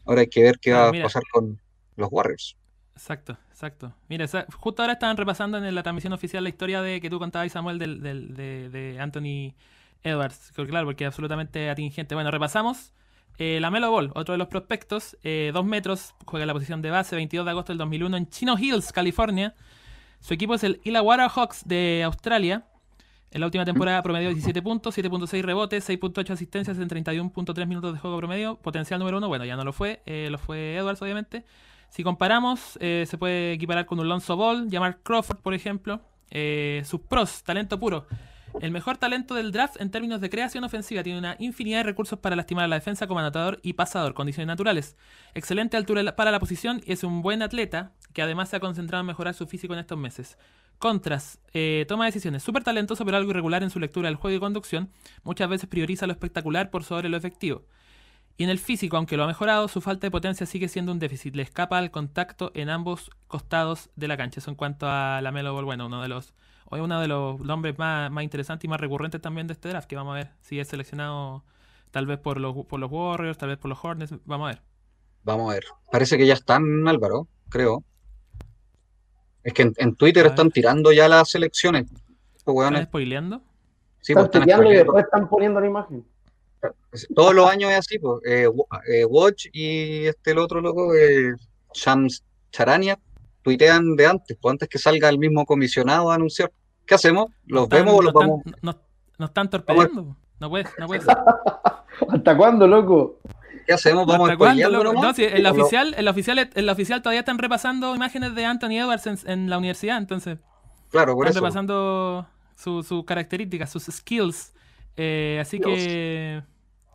Ahora 0.06 0.22
hay 0.22 0.28
que 0.30 0.44
ver 0.44 0.60
qué 0.60 0.74
Ah, 0.74 0.76
va 0.76 0.90
a 0.90 0.96
pasar 0.96 1.24
con 1.32 1.60
los 1.98 2.10
Warriors. 2.12 2.58
Exacto, 2.96 3.38
exacto. 3.52 3.94
Mira, 4.10 4.26
justo 4.58 4.82
ahora 4.82 4.94
estaban 4.94 5.18
repasando 5.18 5.58
en 5.64 5.76
la 5.76 5.84
transmisión 5.84 6.14
oficial 6.14 6.44
la 6.44 6.50
historia 6.50 6.82
de 6.82 7.00
que 7.00 7.10
tú 7.10 7.20
contabas, 7.20 7.52
Samuel, 7.52 7.78
del, 7.78 8.02
del- 8.02 8.34
de, 8.36 8.70
de 8.70 9.00
Anthony 9.00 9.54
Edwards. 10.04 10.52
Claro, 10.56 10.88
porque 10.88 11.04
es 11.04 11.08
absolutamente 11.10 11.70
atingente. 11.70 12.16
Bueno, 12.16 12.32
repasamos. 12.32 12.94
Eh, 13.38 13.60
la 13.62 13.70
Melo 13.70 13.92
Ball, 13.92 14.12
otro 14.16 14.34
de 14.34 14.38
los 14.38 14.48
prospectos, 14.48 15.18
eh, 15.24 15.52
dos 15.54 15.66
metros, 15.66 16.16
juega 16.26 16.44
en 16.44 16.48
la 16.48 16.54
posición 16.54 16.82
de 16.82 16.90
base, 16.90 17.16
22 17.16 17.46
de 17.46 17.52
agosto 17.52 17.72
del 17.72 17.78
2001 17.78 18.18
en 18.18 18.30
Chino 18.30 18.58
Hills, 18.58 18.92
California. 18.92 19.54
Su 20.20 20.34
equipo 20.34 20.56
es 20.56 20.64
el 20.64 20.82
Illawarra 20.84 21.30
Hawks 21.30 21.68
de 21.68 22.02
Australia. 22.04 22.66
En 23.32 23.42
la 23.42 23.48
última 23.48 23.66
temporada 23.66 24.02
promedió 24.02 24.30
17 24.30 24.62
puntos, 24.62 24.98
7.6 24.98 25.42
rebotes, 25.44 25.88
6.8 25.88 26.32
asistencias 26.32 26.78
en 26.80 26.88
31.3 26.88 27.68
minutos 27.68 27.94
de 27.94 28.00
juego 28.00 28.18
promedio. 28.18 28.56
Potencial 28.56 29.00
número 29.00 29.18
uno, 29.18 29.28
bueno, 29.28 29.46
ya 29.46 29.56
no 29.56 29.64
lo 29.64 29.74
fue, 29.74 30.02
eh, 30.06 30.30
lo 30.32 30.38
fue 30.38 30.76
Edwards, 30.76 31.02
obviamente. 31.02 31.44
Si 31.90 32.04
comparamos, 32.04 32.78
eh, 32.82 33.06
se 33.08 33.18
puede 33.18 33.54
equiparar 33.54 33.86
con 33.86 34.00
un 34.00 34.08
Lonzo 34.08 34.36
Ball, 34.38 34.70
llamar 34.70 35.00
Crawford, 35.04 35.40
por 35.40 35.54
ejemplo. 35.54 36.02
Eh, 36.32 36.82
sus 36.86 37.02
pros, 37.02 37.44
talento 37.44 37.80
puro. 37.80 38.08
El 38.60 38.72
mejor 38.72 38.98
talento 38.98 39.36
del 39.36 39.52
draft 39.52 39.80
en 39.80 39.92
términos 39.92 40.20
de 40.20 40.32
creación 40.32 40.64
ofensiva. 40.64 41.04
Tiene 41.04 41.20
una 41.20 41.36
infinidad 41.38 41.80
de 41.80 41.84
recursos 41.84 42.18
para 42.18 42.36
lastimar 42.36 42.66
a 42.66 42.68
la 42.68 42.76
defensa 42.76 43.06
como 43.06 43.20
anotador 43.20 43.60
y 43.62 43.74
pasador. 43.74 44.16
Condiciones 44.16 44.48
naturales. 44.48 44.98
Excelente 45.36 45.78
altura 45.78 46.16
para 46.16 46.32
la 46.32 46.40
posición 46.40 46.82
y 46.84 46.94
es 46.94 47.04
un 47.04 47.22
buen 47.22 47.44
atleta 47.44 47.92
que 48.14 48.24
además 48.24 48.50
se 48.50 48.56
ha 48.56 48.60
concentrado 48.60 49.02
en 49.02 49.08
mejorar 49.08 49.36
su 49.36 49.46
físico 49.46 49.74
en 49.74 49.80
estos 49.80 49.98
meses. 49.98 50.40
Contras, 50.80 51.40
eh, 51.54 51.86
toma 51.88 52.06
decisiones. 52.06 52.42
Súper 52.42 52.64
talentoso 52.64 53.06
pero 53.06 53.18
algo 53.18 53.30
irregular 53.30 53.62
en 53.62 53.70
su 53.70 53.80
lectura 53.80 54.10
del 54.10 54.16
juego 54.16 54.38
y 54.38 54.40
conducción. 54.40 54.92
Muchas 55.24 55.50
veces 55.50 55.70
prioriza 55.70 56.08
lo 56.08 56.14
espectacular 56.14 56.72
por 56.72 56.84
sobre 56.84 57.10
lo 57.10 57.18
efectivo. 57.18 57.66
Y 58.38 58.44
en 58.44 58.50
el 58.50 58.60
físico, 58.60 58.98
aunque 58.98 59.18
lo 59.18 59.24
ha 59.24 59.28
mejorado, 59.28 59.68
su 59.68 59.82
falta 59.82 60.08
de 60.08 60.12
potencia 60.12 60.46
sigue 60.48 60.68
siendo 60.68 60.92
un 60.92 61.00
déficit. 61.00 61.36
Le 61.36 61.44
escapa 61.44 61.78
al 61.78 61.92
contacto 61.92 62.52
en 62.56 62.70
ambos 62.70 63.12
costados 63.28 63.90
de 63.96 64.08
la 64.08 64.18
cancha. 64.18 64.40
Eso 64.40 64.50
en 64.50 64.56
cuanto 64.56 64.88
a 64.88 65.22
la 65.22 65.32
Melo 65.32 65.54
Ball, 65.54 65.66
bueno, 65.66 65.88
uno 65.88 66.02
de 66.02 66.08
los 66.08 66.34
hoy 66.70 66.80
uno 66.80 67.00
de 67.02 67.08
los 67.08 67.40
nombres 67.40 67.78
más, 67.78 68.12
más 68.12 68.24
interesantes 68.24 68.66
y 68.66 68.68
más 68.68 68.80
recurrentes 68.80 69.22
también 69.22 69.48
de 69.48 69.54
este 69.54 69.70
draft, 69.70 69.88
que 69.88 69.96
vamos 69.96 70.14
a 70.14 70.16
ver 70.16 70.32
si 70.42 70.60
es 70.60 70.68
seleccionado 70.68 71.44
tal 71.92 72.06
vez 72.06 72.20
por 72.20 72.40
los, 72.40 72.66
por 72.66 72.80
los 72.80 72.92
Warriors, 72.92 73.38
tal 73.38 73.50
vez 73.50 73.58
por 73.58 73.70
los 73.70 73.84
Hornets, 73.84 74.14
vamos 74.26 74.46
a 74.46 74.54
ver. 74.54 74.62
Vamos 75.24 75.50
a 75.52 75.54
ver. 75.56 75.64
Parece 75.92 76.18
que 76.18 76.26
ya 76.26 76.34
están, 76.34 76.88
Álvaro, 76.88 77.28
creo. 77.50 77.84
Es 79.44 79.54
que 79.54 79.64
en, 79.64 79.74
en 79.78 79.96
Twitter 79.96 80.26
A 80.26 80.30
están 80.30 80.48
ver. 80.48 80.54
tirando 80.54 80.92
ya 80.92 81.08
las 81.08 81.30
selecciones. 81.30 81.86
¿Están 82.36 82.86
spoileando? 82.86 83.42
sí, 84.02 84.14
pues, 84.14 84.26
están 84.26 84.42
tuiteando 84.42 84.72
y 84.72 84.76
después 84.76 85.04
están 85.04 85.28
poniendo 85.28 85.60
la 85.60 85.68
imagen. 85.68 86.06
Todos 87.14 87.36
los 87.36 87.50
años 87.50 87.72
es 87.72 87.78
así, 87.78 88.00
pues. 88.00 88.22
Eh, 88.26 88.50
eh, 88.88 89.06
Watch 89.06 89.48
y 89.52 90.06
este 90.06 90.32
el 90.32 90.40
otro 90.40 90.62
loco, 90.62 90.96
eh, 90.96 91.36
Shams 91.74 92.24
Charania, 92.52 92.98
tuitean 93.48 93.96
de 93.96 94.06
antes, 94.08 94.38
pues 94.42 94.52
antes 94.52 94.68
que 94.68 94.78
salga 94.78 95.08
el 95.08 95.18
mismo 95.18 95.46
comisionado 95.46 96.12
a 96.12 96.16
anunciar. 96.16 96.52
¿Qué 96.86 96.96
hacemos? 96.96 97.32
¿Los 97.46 97.64
Están- 97.64 97.80
vemos 97.86 97.94
o 98.00 98.02
los 98.02 98.14
están- 98.14 98.28
vamos? 98.30 98.44
no- 98.62 98.78
no 99.18 99.26
están 99.26 99.50
torpedeando. 99.50 100.18
No 100.40 100.50
puede, 100.50 100.66
no 100.78 100.88
puede 100.88 101.02
ser. 101.02 101.16
¿Hasta 102.10 102.38
cuándo, 102.38 102.68
loco? 102.68 103.20
¿Qué 103.66 103.74
hacemos? 103.74 104.06
¿Vamos 104.06 104.30
¿Hasta 104.30 104.38
cuándo, 104.38 104.70
loco? 104.70 105.02
No, 105.02 105.14
si 105.14 105.24
en 105.24 105.44
la 105.44 105.52
¿O 105.52 105.54
no? 105.56 105.62
oficial, 105.64 105.96
en 105.98 106.06
la 106.06 106.12
oficial, 106.12 106.50
en 106.54 106.66
la 106.66 106.72
oficial 106.74 107.02
todavía 107.02 107.22
están 107.22 107.38
repasando 107.38 107.96
imágenes 107.96 108.36
de 108.36 108.46
Anthony 108.46 108.72
Edwards 108.80 109.08
en, 109.08 109.18
en 109.26 109.50
la 109.50 109.58
universidad, 109.58 109.98
entonces 109.98 110.38
Claro, 110.92 111.16
por 111.16 111.26
están 111.26 111.38
eso. 111.38 111.46
repasando 111.46 112.28
su- 112.56 112.84
sus 112.84 113.06
características, 113.06 113.70
sus 113.72 113.84
skills. 113.86 114.54
Eh, 114.98 115.38
así 115.42 115.60
que 115.60 116.42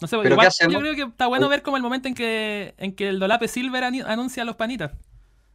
no 0.01 0.07
sé, 0.09 0.17
¿Pero 0.23 0.35
igual 0.35 0.51
yo 0.71 0.81
creo 0.81 0.95
que 0.95 1.03
está 1.03 1.27
bueno 1.29 1.49
ver 1.49 1.63
como 1.63 1.77
el 1.77 1.83
momento 1.83 2.09
en 2.09 2.15
que 2.15 2.75
en 2.79 2.95
que 2.95 3.09
el 3.09 3.19
Dolape 3.21 3.49
Silver 3.49 3.85
anuncia 3.85 4.43
a 4.43 4.47
los 4.47 4.57
panitas. 4.57 4.93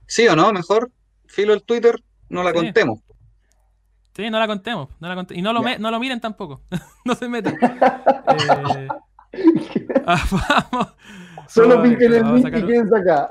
¿Sí 0.07 0.27
o 0.27 0.35
no? 0.35 0.51
Mejor, 0.53 0.91
filo 1.27 1.53
el 1.53 1.63
Twitter, 1.63 2.01
no 2.29 2.43
la 2.43 2.51
Sí. 2.51 2.55
contemos. 2.57 2.99
Sí, 4.15 4.29
no 4.31 4.39
la 4.39 4.47
contemos, 4.47 4.89
no 4.99 5.07
la 5.07 5.15
conte- 5.15 5.35
y 5.35 5.41
no 5.43 5.53
lo 5.53 5.61
me- 5.61 5.77
no 5.77 5.91
lo 5.91 5.99
miren 5.99 6.19
tampoco. 6.19 6.61
no 7.05 7.13
se 7.15 7.29
metan. 7.29 7.57
Eh, 9.33 10.01
ah, 10.05 10.23
vamos. 10.71 10.87
Solo 11.47 11.83
piquen 11.83 12.13
el 12.13 12.33
link 12.35 12.47
y 12.47 12.51
quédense 12.65 12.95
acá. 12.97 13.29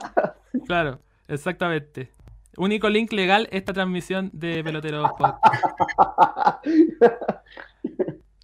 Claro, 0.67 1.01
exactamente. 1.27 2.13
Único 2.57 2.89
link 2.89 3.13
legal 3.13 3.49
esta 3.51 3.73
transmisión 3.73 4.31
de 4.33 4.63
Peloteros 4.63 5.11
Podcast. 5.19 6.63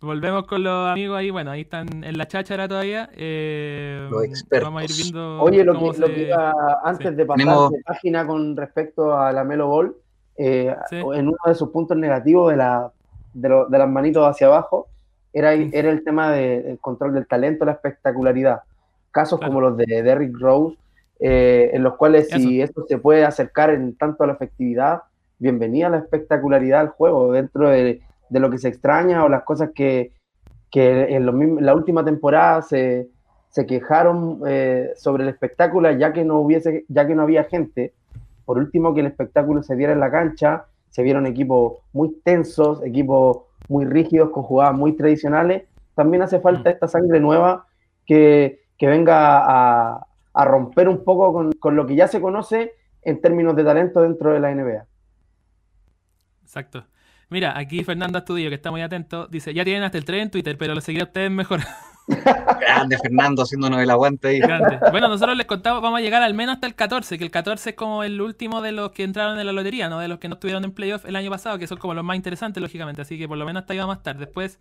Volvemos 0.02 0.46
con 0.46 0.64
los 0.64 0.90
amigos 0.90 1.16
ahí. 1.18 1.30
Bueno, 1.30 1.50
ahí 1.52 1.60
están 1.62 1.86
en 2.02 2.18
la 2.18 2.26
cháchara 2.26 2.66
todavía. 2.66 3.08
Eh, 3.16 4.08
Los 4.10 4.24
expertos. 4.24 4.66
Vamos 4.68 4.82
a 4.82 4.84
ir 4.84 4.90
viendo. 5.00 5.40
Oye, 5.42 5.64
lo 5.64 5.72
que, 5.78 5.98
lo 6.00 6.06
que 6.08 6.26
iba 6.28 6.52
antes 6.84 7.10
sí. 7.10 7.14
de 7.14 7.24
pasar 7.24 7.38
Tenemos- 7.46 7.70
de 7.70 7.82
página 7.84 8.26
con 8.26 8.56
respecto 8.56 9.16
a 9.16 9.32
la 9.32 9.44
Melo 9.44 9.68
Ball, 9.68 9.94
eh, 10.36 10.74
Sí. 10.90 10.96
en 10.96 11.28
uno 11.28 11.36
de 11.46 11.54
sus 11.54 11.68
puntos 11.70 11.96
negativos 11.96 12.50
de, 12.50 12.56
la, 12.56 12.90
de, 13.32 13.48
lo- 13.48 13.66
de 13.68 13.78
las 13.78 13.88
manitos 13.88 14.26
hacia 14.28 14.48
abajo, 14.48 14.88
era, 15.32 15.52
era 15.54 15.90
el 15.90 16.02
tema 16.04 16.32
de- 16.32 16.62
del 16.62 16.78
control 16.80 17.14
del 17.14 17.26
talento, 17.28 17.64
la 17.64 17.72
espectacularidad. 17.72 18.60
Casos 19.12 19.38
Claro. 19.38 19.52
como 19.54 19.60
los 19.60 19.76
de 19.76 20.02
Derrick 20.02 20.36
Rose, 20.38 20.76
eh, 21.20 21.70
en 21.72 21.82
los 21.84 21.94
cuales 21.96 22.28
si 22.28 22.60
esto 22.60 22.84
se 22.88 22.98
puede 22.98 23.24
acercar 23.24 23.70
en 23.70 23.94
tanto 23.96 24.24
a 24.24 24.26
la 24.26 24.32
efectividad, 24.32 25.02
bienvenida 25.38 25.88
la 25.88 25.98
espectacularidad 25.98 26.80
al 26.80 26.88
juego, 26.88 27.30
dentro 27.32 27.68
de, 27.68 28.00
de 28.33 28.40
lo 28.40 28.51
que 28.51 28.59
se 28.59 28.68
extraña 28.68 29.25
o 29.25 29.29
las 29.29 29.45
cosas 29.45 29.71
que, 29.75 30.12
que 30.71 31.14
en, 31.14 31.27
la 31.64 31.75
última 31.75 32.03
temporada 32.03 32.62
se, 32.62 33.09
se 33.51 33.66
quejaron 33.66 34.40
eh, 34.47 34.92
sobre 34.97 35.25
el 35.25 35.29
espectáculo 35.29 35.90
ya 35.92 36.14
que 36.14 36.25
no 36.25 36.40
hubiese, 36.40 36.87
ya 36.88 37.07
que 37.07 37.14
no 37.14 37.23
había 37.23 37.45
gente. 37.45 37.92
Por 38.47 38.57
último, 38.57 38.95
que 38.95 39.01
el 39.01 39.07
espectáculo 39.07 39.62
se 39.62 39.77
diera 39.77 39.92
en 39.92 40.01
la 40.01 40.11
cancha, 40.11 40.64
se 40.88 41.03
vieron 41.03 41.27
equipos 41.27 41.79
muy 41.92 42.11
tensos, 42.25 42.83
equipos 42.85 43.42
muy 43.68 43.85
rígidos, 43.85 44.31
con 44.31 44.42
jugadas 44.45 44.75
muy 44.75 44.97
tradicionales. 44.97 45.64
También 45.95 46.23
hace 46.23 46.40
falta 46.40 46.71
esta 46.71 46.88
sangre 46.88 47.21
nueva 47.21 47.66
que, 48.07 48.62
que 48.79 48.87
venga 48.87 49.45
a, 49.45 50.07
a 50.33 50.45
romper 50.47 50.88
un 50.88 51.05
poco 51.05 51.35
con, 51.35 51.53
con 51.53 51.77
lo 51.77 51.87
que 51.87 51.97
ya 51.97 52.09
se 52.09 52.21
conoce 52.21 52.73
en 53.03 53.21
términos 53.21 53.55
de 53.55 53.64
talento 53.64 54.01
dentro 54.01 54.33
de 54.33 54.40
la 54.40 54.55
NBA. 54.55 54.87
Exacto. 56.42 56.87
Mira, 57.33 57.59
aquí 57.59 57.83
Fernando 57.83 58.18
Astudillo, 58.18 58.51
que 58.51 58.55
está 58.55 58.71
muy 58.71 58.83
atento, 58.83 59.27
dice: 59.27 59.55
Ya 59.55 59.64
tienen 59.64 59.83
hasta 59.83 59.99
el 59.99 60.05
3 60.05 60.23
en 60.23 60.31
Twitter, 60.31 60.57
pero 60.59 60.75
lo 60.75 60.81
seguiré 60.81 61.03
a 61.03 61.07
ustedes 61.07 61.31
mejor. 61.31 61.61
Grande 62.61 62.99
Fernando 62.99 63.42
haciéndonos 63.42 63.81
el 63.81 63.90
aguante 63.90 64.29
ahí. 64.29 64.40
Grande. 64.40 64.79
Bueno, 64.90 65.09
nosotros 65.09 65.37
les 65.37 65.47
contamos, 65.47 65.83
vamos 65.83 65.99
a 65.99 66.03
llegar 66.03 66.23
al 66.23 66.35
menos 66.35 66.57
hasta 66.57 66.66
el 66.66 66.75
14, 66.75 67.18
que 67.18 67.25
el 67.25 67.31
14 67.31 67.71
es 67.71 67.77
como 67.77 68.03
el 68.03 68.21
último 68.21 68.61
de 68.61 68.73
los 68.73 68.92
que 68.92 69.05
entraron 69.05 69.38
en 69.38 69.47
la 69.47 69.53
lotería, 69.53 69.88
no 69.88 69.99
de 69.99 70.09
los 70.09 70.18
que 70.18 70.29
no 70.29 70.35
estuvieron 70.35 70.64
en 70.64 70.73
playoff 70.73 71.05
el 71.05 71.16
año 71.16 71.31
pasado, 71.31 71.59
que 71.59 71.66
son 71.66 71.79
como 71.79 71.95
los 71.95 72.05
más 72.05 72.16
interesantes, 72.16 72.61
lógicamente. 72.61 73.03
Así 73.03 73.18
que 73.18 73.29
por 73.29 73.38
lo 73.38 73.47
menos 73.47 73.62
hasta 73.62 73.73
ahí 73.73 73.79
vamos 73.79 73.97
a 73.97 73.99
estar. 73.99 74.18
Después 74.18 74.59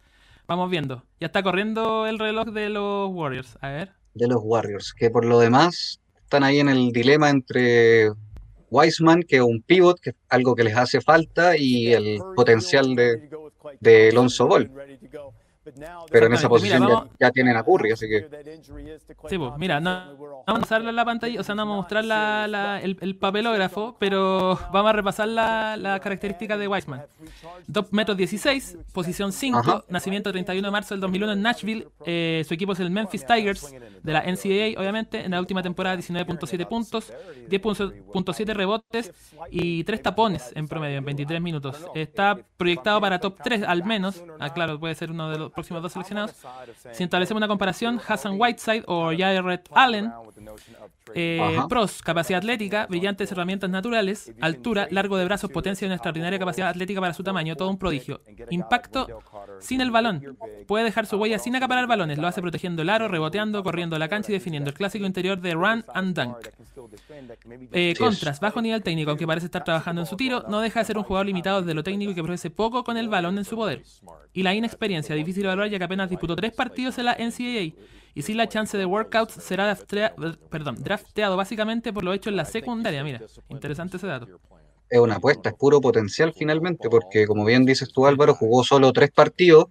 vamos 0.47 0.69
viendo. 0.69 1.03
Ya 1.19 1.27
está 1.27 1.43
corriendo 1.43 2.07
el 2.07 2.19
reloj 2.19 2.49
de 2.49 2.69
los 2.69 3.09
Warriors. 3.11 3.57
A 3.61 3.69
ver. 3.69 3.91
de 4.13 4.27
los 4.27 4.39
Warriors, 4.43 4.93
que 4.93 5.09
por 5.09 5.25
lo 5.25 5.39
demás 5.39 6.01
están 6.23 6.43
ahí 6.43 6.59
en 6.59 6.69
el 6.69 6.91
dilema 6.91 7.29
entre 7.29 8.11
Wiseman, 8.71 9.21
que 9.23 9.41
un 9.41 9.61
pivot, 9.61 9.99
que 9.99 10.13
algo 10.29 10.55
que 10.55 10.63
les 10.63 10.75
hace 10.75 11.01
falta, 11.01 11.55
y 11.57 11.93
el 11.93 12.19
potencial 12.35 12.95
de, 12.95 13.29
de 13.79 14.09
Alonso 14.09 14.47
Ball. 14.47 14.71
Pero 16.11 16.25
en 16.27 16.33
esa 16.33 16.49
posición 16.49 16.81
Mira, 16.81 16.89
ya, 16.89 16.95
vamos- 16.99 17.15
ya 17.19 17.31
tienen 17.31 17.57
a 17.57 17.63
Curry, 17.63 17.91
así 17.91 18.07
que 18.07 18.27
Sí, 19.29 19.37
pues, 19.37 19.51
mira, 19.57 19.79
no, 19.79 20.05
no 20.13 20.17
vamos 20.17 20.43
a 20.47 20.53
mostrar 20.53 20.81
la 20.81 21.05
pantalla, 21.05 21.39
o 21.39 21.43
sea, 21.43 21.55
no 21.55 21.61
vamos 21.63 21.73
a 21.73 21.81
mostrar 21.81 22.05
la, 22.05 22.47
la- 22.47 22.81
el, 22.81 22.97
el 23.01 23.15
papelógrafo, 23.15 23.95
pero 23.99 24.59
vamos 24.71 24.89
a 24.89 24.93
repasar 24.93 25.27
la, 25.27 25.77
la 25.77 25.99
característica 25.99 26.57
de 26.57 26.67
Wiseman. 26.67 27.01
2 27.67 27.93
metros 27.93 28.17
16, 28.17 28.77
posición 28.93 29.31
5, 29.31 29.57
Ajá. 29.59 29.83
nacimiento 29.89 30.31
31 30.31 30.67
de 30.67 30.71
marzo 30.71 30.93
del 30.93 31.01
2001 31.01 31.33
en 31.33 31.41
Nashville. 31.41 31.87
eh, 32.05 32.43
su 32.47 32.53
equipo 32.53 32.73
es 32.73 32.79
el 32.79 32.89
Memphis 32.91 33.25
Tigers 33.25 33.71
de 34.03 34.13
la 34.13 34.21
NCAA, 34.23 34.79
obviamente. 34.79 35.23
En 35.23 35.31
la 35.31 35.39
última 35.39 35.61
temporada, 35.63 35.95
19.7 35.95 36.65
puntos, 36.67 37.11
10.7 37.49 38.53
rebotes 38.53 39.11
y 39.49 39.83
3 39.83 40.01
tapones 40.01 40.51
en 40.55 40.67
promedio 40.67 40.97
en 40.97 41.05
23 41.05 41.41
minutos. 41.41 41.77
Está 41.95 42.37
proyectado 42.57 42.99
para 43.01 43.19
top 43.19 43.37
3 43.43 43.63
al 43.63 43.83
menos. 43.83 44.23
Ah, 44.39 44.53
claro, 44.53 44.79
puede 44.79 44.95
ser 44.95 45.11
uno 45.11 45.29
de 45.29 45.37
los 45.37 45.51
próximos 45.61 45.83
dos 45.83 45.93
seleccionados. 45.93 46.35
Si 46.91 47.03
establecemos 47.03 47.39
una 47.39 47.47
comparación, 47.47 48.01
Hassan 48.05 48.35
Whiteside 48.39 48.83
o 48.87 49.11
Jared 49.15 49.61
Allen, 49.71 50.11
eh, 51.13 51.59
pros, 51.69 52.01
capacidad 52.01 52.39
atlética, 52.39 52.87
brillantes 52.89 53.31
herramientas 53.31 53.69
naturales, 53.69 54.31
altura, 54.41 54.87
largo 54.89 55.17
de 55.17 55.25
brazos, 55.25 55.51
potencia 55.51 55.85
y 55.85 55.87
una 55.87 55.95
extraordinaria 55.95 56.39
capacidad 56.39 56.69
atlética 56.69 56.99
para 56.99 57.13
su 57.13 57.23
tamaño, 57.23 57.55
todo 57.55 57.69
un 57.69 57.77
prodigio. 57.77 58.21
Impacto 58.49 59.07
sin 59.59 59.81
el 59.81 59.91
balón. 59.91 60.37
Puede 60.67 60.85
dejar 60.85 61.05
su 61.05 61.17
huella 61.17 61.37
sin 61.37 61.55
acaparar 61.55 61.87
balones, 61.87 62.17
lo 62.17 62.27
hace 62.27 62.41
protegiendo 62.41 62.81
el 62.81 62.89
aro, 62.89 63.07
reboteando, 63.07 63.63
corriendo 63.63 63.97
la 63.99 64.07
cancha 64.07 64.31
y 64.31 64.33
definiendo 64.33 64.69
el 64.69 64.75
clásico 64.75 65.05
interior 65.05 65.39
de 65.39 65.53
run 65.53 65.85
and 65.93 66.15
dunk. 66.15 66.37
Eh, 67.73 67.93
contras, 67.97 68.39
bajo 68.39 68.61
nivel 68.61 68.81
técnico, 68.81 69.11
aunque 69.11 69.27
parece 69.27 69.45
estar 69.45 69.63
trabajando 69.63 70.01
en 70.01 70.07
su 70.07 70.15
tiro, 70.15 70.43
no 70.47 70.61
deja 70.61 70.79
de 70.79 70.85
ser 70.85 70.97
un 70.97 71.03
jugador 71.03 71.27
limitado 71.27 71.61
desde 71.61 71.73
lo 71.73 71.83
técnico 71.83 72.11
y 72.11 72.15
que 72.15 72.23
produce 72.23 72.49
poco 72.49 72.83
con 72.83 72.97
el 72.97 73.09
balón 73.09 73.37
en 73.37 73.45
su 73.45 73.55
poder. 73.55 73.83
Y 74.33 74.43
la 74.43 74.53
inexperiencia, 74.53 75.15
difícil 75.15 75.40
evaluar 75.45 75.69
ya 75.69 75.77
que 75.77 75.83
apenas 75.85 76.09
disputó 76.09 76.35
tres 76.35 76.51
partidos 76.53 76.97
en 76.97 77.05
la 77.05 77.13
NCAA. 77.17 77.73
Y 78.13 78.21
sin 78.23 78.35
la 78.37 78.47
chance 78.49 78.77
de 78.77 78.85
workouts, 78.85 79.33
será 79.35 79.73
draftea- 79.73 80.13
perdón, 80.49 80.75
drafteado 80.83 81.37
básicamente 81.37 81.93
por 81.93 82.03
lo 82.03 82.11
hecho 82.13 82.29
en 82.29 82.35
la 82.35 82.45
secundaria. 82.45 83.03
Mira, 83.03 83.21
interesante 83.49 83.97
ese 83.97 84.07
dato. 84.07 84.27
es 84.89 84.99
una 84.99 85.15
apuesta, 85.15 85.49
es 85.49 85.55
puro 85.55 85.79
potencial 85.79 86.33
finalmente, 86.37 86.89
porque 86.89 87.25
como 87.25 87.45
bien 87.45 87.63
dices 87.65 87.89
tú 87.93 88.05
Álvaro, 88.05 88.33
jugó 88.35 88.63
solo 88.65 88.91
tres 88.91 89.09
partidos 89.11 89.67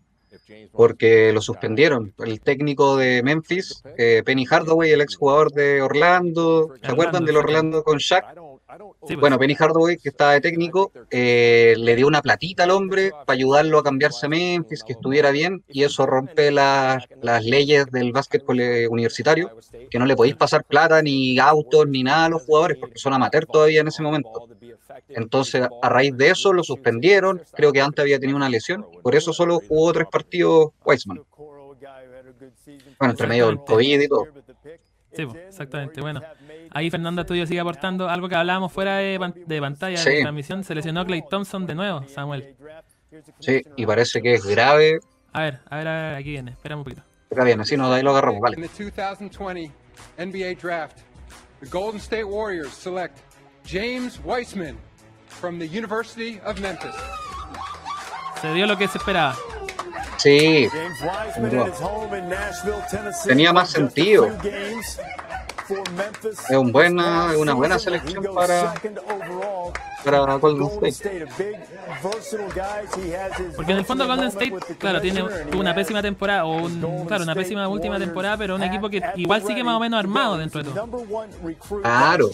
porque 0.73 1.33
lo 1.33 1.43
suspendieron. 1.43 2.15
El 2.19 2.41
técnico 2.41 2.97
de 2.97 3.23
Memphis, 3.23 3.83
eh, 3.99 4.23
Penny 4.25 4.47
Hardaway, 4.47 4.91
el 4.93 5.01
exjugador 5.01 5.53
de 5.53 5.83
Orlando, 5.83 6.75
¿se 6.83 6.91
acuerdan 6.91 7.25
del 7.25 7.37
Orlando 7.37 7.83
con 7.85 7.99
Shaq? 7.99 8.25
Pues. 9.01 9.19
Bueno, 9.19 9.39
Penny 9.39 9.55
Hardaway, 9.55 9.97
que 9.97 10.11
estaba 10.11 10.33
de 10.33 10.41
técnico, 10.41 10.93
eh, 11.11 11.75
le 11.77 11.97
dio 11.97 12.07
una 12.07 12.23
platita 12.23 12.65
al 12.65 12.71
hombre 12.71 13.11
para 13.27 13.37
ayudarlo 13.37 13.79
a 13.79 13.83
cambiarse 13.83 14.27
a 14.27 14.29
Memphis, 14.29 14.85
que 14.85 14.93
estuviera 14.93 15.31
bien, 15.31 15.65
y 15.69 15.83
eso 15.83 16.07
rompe 16.07 16.51
las, 16.51 17.05
leyes 17.43 17.87
del 17.91 18.13
básquetbol 18.13 18.61
eh, 18.61 18.89
universitario, 18.89 19.51
que 19.91 19.99
no 19.99 20.07
le 20.07 20.15
podéis 20.15 20.37
pasar 20.37 20.65
plata, 20.65 21.03
ni 21.03 21.39
autos, 21.39 21.89
ni 21.89 22.03
nada 22.03 22.27
a 22.27 22.29
los 22.29 22.43
jugadores, 22.43 22.79
porque 22.79 22.99
son 22.99 23.13
amateurs 23.13 23.49
todavía 23.51 23.81
en 23.81 23.89
ese 23.89 24.03
momento. 24.03 24.49
Entonces, 25.09 25.67
a 25.83 25.89
raíz 25.89 26.17
de 26.17 26.31
eso 26.31 26.53
lo 26.53 26.63
suspendieron, 26.63 27.43
creo 27.53 27.73
que 27.73 27.81
antes 27.81 28.03
había 28.03 28.21
tenido 28.21 28.37
una 28.37 28.49
lesión, 28.49 28.87
por 29.03 29.15
eso 29.15 29.33
solo 29.33 29.61
jugó 29.67 29.93
tres 29.93 30.07
partidos 30.11 30.71
Weissman. 30.85 31.23
Bueno, 32.99 33.13
entre 33.13 33.27
medio 33.27 33.47
del 33.47 33.59
COVID 33.65 34.01
y 34.01 34.09
todo. 34.09 34.27
Sí, 35.13 35.27
pues, 35.27 35.37
exactamente. 35.49 36.01
Bueno, 36.01 36.21
ahí 36.71 36.91
Fernando 36.91 37.23
Estudio 37.23 37.47
sigue 37.47 37.61
aportando 37.61 38.09
algo 38.09 38.29
que 38.29 38.37
hablábamos 38.37 38.73
fuera 38.73 38.99
de, 38.99 39.19
pan- 39.19 39.35
de 39.47 39.61
pantalla 39.61 39.97
Sí. 39.97 40.11
de 40.11 40.21
transmisión. 40.23 40.63
Se 40.65 40.75
lesionó 40.75 41.05
Clay 41.05 41.23
Thompson 41.29 41.67
de 41.67 41.75
nuevo, 41.75 42.05
Samuel. 42.09 42.55
Sí, 43.41 43.63
y 43.77 43.87
parece 43.87 44.23
que 44.23 44.35
es 44.35 44.47
grave. 44.47 45.01
A 45.33 45.41
ver, 45.43 45.61
a 45.69 45.77
ver, 45.79 45.89
a 45.89 45.93
ver, 46.11 46.15
aquí 46.17 46.31
viene. 46.31 46.53
Espérame 46.53 46.79
un 46.79 46.85
poquito. 46.85 47.03
Acá 47.33 47.45
viene, 47.45 47.65
sí, 47.65 47.77
no, 47.77 47.91
de 47.91 47.97
ahí 47.97 48.03
lo 48.03 48.11
agarramos, 48.11 48.41
vale. 48.41 48.57
In 48.57 48.63
the 48.63 48.69
2020 48.91 49.71
NBA 50.19 50.55
Draft, 50.61 50.99
the 51.61 51.67
Golden 51.69 52.01
State 52.01 52.25
Warriors 52.25 52.73
select 52.73 53.19
James 53.67 54.21
Weissman 54.25 54.77
from 55.29 55.59
the 55.59 55.67
University 55.67 56.41
of 56.45 56.59
Memphis. 56.61 56.95
Se 58.41 58.53
dio 58.55 58.67
lo 58.67 58.77
que 58.79 58.89
se 58.89 58.99
esperaba. 58.99 59.37
Sí. 60.23 60.69
Tenía 63.27 63.53
más 63.53 63.71
sentido. 63.71 64.29
Es 66.49 66.57
un 66.57 66.73
buena- 66.73 67.33
una 67.39 67.55
buena 67.55 67.79
selección 67.79 68.25
para- 68.35 68.75
para 70.05 70.35
Golden 70.37 70.87
State. 70.87 71.27
Porque 73.57 73.73
en 73.73 73.79
el 73.79 73.85
fondo 73.85 74.07
Golden 74.07 74.29
State, 74.29 74.53
claro, 74.79 75.01
tiene 75.01 75.25
una 75.57 75.75
pésima 75.75 76.03
temporada, 76.03 76.45
o 76.45 76.65
un, 76.65 77.05
claro, 77.07 77.25
una 77.25 77.35
pésima 77.35 77.69
última 77.69 77.99
temporada, 77.99 78.37
pero 78.37 78.55
un 78.57 78.63
equipo 78.63 78.89
que 78.89 79.03
igual 79.17 79.43
sigue 79.47 79.63
más 79.65 79.77
o 79.77 79.81
menos 79.81 79.99
armado 79.99 80.39
dentro 80.39 80.63
de 80.63 80.71
todo. 80.71 80.89
Claro. 81.83 82.31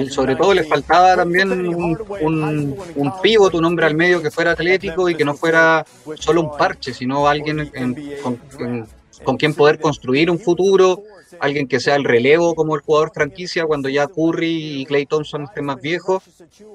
Y 0.00 0.10
sobre 0.10 0.36
todo 0.36 0.54
le 0.54 0.62
2019. 0.62 0.68
faltaba 0.68 1.16
también 1.16 1.52
un, 1.52 1.98
un, 2.20 2.76
un 2.96 3.20
pivot, 3.20 3.54
un 3.54 3.64
hombre 3.64 3.86
al 3.86 3.94
medio 3.94 4.20
que 4.22 4.30
fuera 4.30 4.52
atlético 4.52 5.08
y 5.08 5.14
que 5.14 5.24
no 5.24 5.34
fuera 5.34 5.84
solo 6.16 6.40
un 6.40 6.56
parche, 6.56 6.92
sino 6.92 7.28
alguien 7.28 7.70
en- 7.74 7.94
con, 8.22 8.40
en- 8.58 8.86
con 9.24 9.36
quien 9.36 9.54
poder 9.54 9.78
construir 9.78 10.30
un 10.30 10.38
futuro, 10.38 11.02
alguien 11.42 11.66
que 11.66 11.80
sea 11.80 11.96
el 11.96 12.04
relevo 12.04 12.54
como 12.54 12.76
el 12.76 12.82
jugador 12.82 13.10
franquicia 13.12 13.66
cuando 13.66 13.88
ya 13.88 14.06
Curry 14.06 14.80
y 14.80 14.86
Clay 14.86 15.06
Thompson 15.06 15.42
estén 15.42 15.64
más 15.64 15.80
viejos. 15.80 16.22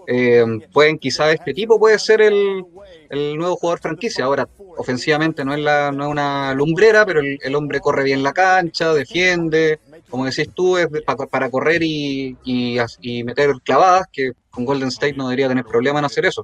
Eh, 0.08 0.44
pueden 0.74 1.00
quizás 1.00 1.34
este 1.34 1.54
tipo 1.54 1.80
puede 1.80 1.98
ser 1.98 2.20
el, 2.22 2.66
el 3.10 3.38
nuevo 3.38 3.56
jugador 3.56 3.80
franquicia. 3.80 4.26
Ahora, 4.26 4.46
ofensivamente 4.76 5.46
no 5.46 5.54
es, 5.54 5.62
la, 5.62 5.94
no 5.94 6.04
es 6.04 6.12
una 6.12 6.54
lumbrera, 6.54 7.06
pero 7.06 7.22
el, 7.22 7.56
hombre 7.56 7.80
corre 7.80 8.04
bien 8.04 8.22
la 8.22 8.34
cancha, 8.34 8.94
defiende, 8.94 9.80
como 10.10 10.26
decís 10.26 10.50
tú, 10.54 10.78
es 10.78 10.90
para 11.30 11.50
correr 11.50 11.82
y, 11.82 12.36
y, 12.44 12.78
y 13.00 13.24
meter 13.24 13.54
clavadas, 13.64 14.08
que 14.12 14.34
con 14.50 14.66
Golden 14.66 14.90
State 14.90 15.14
no 15.14 15.30
debería 15.30 15.48
tener 15.48 15.64
problema 15.64 16.00
en 16.00 16.06
hacer 16.06 16.26
eso. 16.26 16.44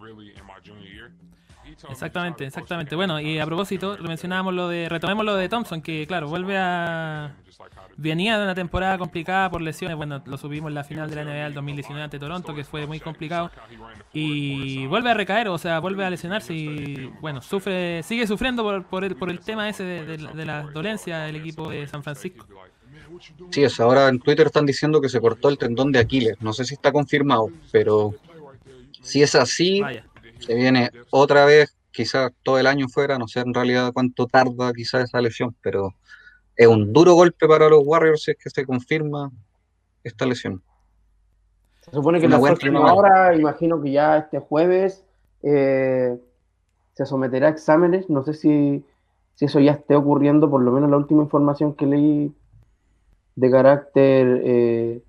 Exactamente, 1.90 2.46
exactamente. 2.46 2.96
Bueno, 2.96 3.20
y 3.20 3.40
a 3.40 3.46
propósito, 3.46 3.98
mencionábamos 4.02 4.54
lo 4.54 4.68
de, 4.70 4.90
retomemos 4.90 5.26
lo 5.26 5.36
de 5.36 5.50
Thompson, 5.50 5.82
que 5.82 6.06
claro, 6.08 6.28
vuelve 6.28 6.58
a... 6.58 7.36
Venía 7.96 8.38
de 8.40 8.44
una 8.44 8.56
temporada 8.56 8.98
complicada 8.98 9.52
por 9.52 9.62
lesiones, 9.62 9.96
bueno, 9.96 10.22
lo 10.26 10.38
subimos 10.38 10.70
en 10.70 10.74
la 10.76 10.84
final 10.84 11.10
de 11.10 11.16
la 11.16 11.24
NBA 11.24 11.44
del 11.44 11.54
2019 11.54 12.04
ante 12.04 12.18
Toronto, 12.18 12.56
que 12.56 12.64
fue 12.64 12.88
muy 12.88 13.00
complicado, 13.00 13.52
y 14.12 14.88
vuelve 14.88 15.12
a 15.12 15.14
recaer, 15.14 15.48
o 15.50 15.58
sea, 15.60 15.80
vuelve 15.80 16.04
a 16.04 16.10
lesionarse 16.10 16.54
y, 16.56 17.12
bueno, 17.22 17.42
sufre, 17.42 18.02
sigue 18.02 18.26
sufriendo 18.26 18.64
por, 18.64 18.84
por, 18.86 19.04
el, 19.04 19.16
por 19.16 19.30
el 19.30 19.40
tema 19.40 19.70
ese 19.70 19.84
de, 19.84 20.06
de 20.06 20.18
la- 20.18 20.32
de 20.32 20.46
la 20.46 20.64
dolencia 20.64 21.20
del 21.20 21.36
equipo 21.36 21.70
de 21.70 21.86
San 21.88 22.02
Francisco. 22.04 22.48
Sí, 23.52 23.64
es, 23.64 23.80
ahora 23.80 24.08
en 24.10 24.20
Twitter 24.20 24.48
están 24.48 24.66
diciendo 24.66 25.00
que 25.00 25.08
se 25.10 25.22
cortó 25.22 25.50
el 25.50 25.58
tendón 25.60 25.92
de 25.92 26.00
Aquiles. 26.00 26.36
No 26.42 26.52
sé 26.52 26.66
si 26.66 26.74
está 26.74 26.92
confirmado, 26.92 27.50
pero 27.72 28.16
si 29.02 29.22
es 29.22 29.36
así, 29.36 29.82
Vaya. 29.82 30.06
Se 30.46 30.56
viene 30.56 30.92
otra 31.12 31.46
vez, 31.46 31.76
quizás 31.92 32.32
todo 32.44 32.60
el 32.60 32.68
año 32.68 32.88
fuera, 32.90 33.18
no 33.18 33.28
sé 33.28 33.40
en 33.40 33.54
realidad 33.54 33.94
cuánto 33.94 34.28
tarda 34.28 34.74
quizás 34.74 35.06
esa 35.06 35.22
lesión, 35.22 35.56
pero 35.62 35.94
es 36.56 36.68
un 36.68 36.94
duro 36.94 37.14
golpe 37.14 37.48
para 37.48 37.70
los 37.70 37.82
Warriors 37.84 38.24
si 38.24 38.32
es 38.32 38.38
que 38.38 38.50
se 38.50 38.66
confirma 38.66 39.32
esta 40.04 40.26
lesión. 40.26 40.62
Se 41.82 41.92
supone 41.92 42.20
que 42.20 42.28
la 42.28 42.40
próxima 42.40 42.94
hora, 42.94 43.36
imagino 43.36 43.82
que 43.82 43.92
ya 43.92 44.18
este 44.18 44.40
jueves 44.40 45.06
eh, 45.42 46.18
se 46.94 47.06
someterá 47.06 47.48
a 47.48 47.52
exámenes. 47.52 48.10
No 48.10 48.24
sé 48.24 48.34
si, 48.34 48.86
si 49.36 49.46
eso 49.46 49.60
ya 49.60 49.74
esté 49.74 49.96
ocurriendo, 49.96 50.50
por 50.50 50.62
lo 50.62 50.72
menos 50.72 50.90
la 50.90 50.98
última 50.98 51.24
información 51.24 51.74
que 51.76 51.86
leí 51.86 52.34
de 53.36 53.52
carácter 53.52 54.42
eh, 54.46 55.04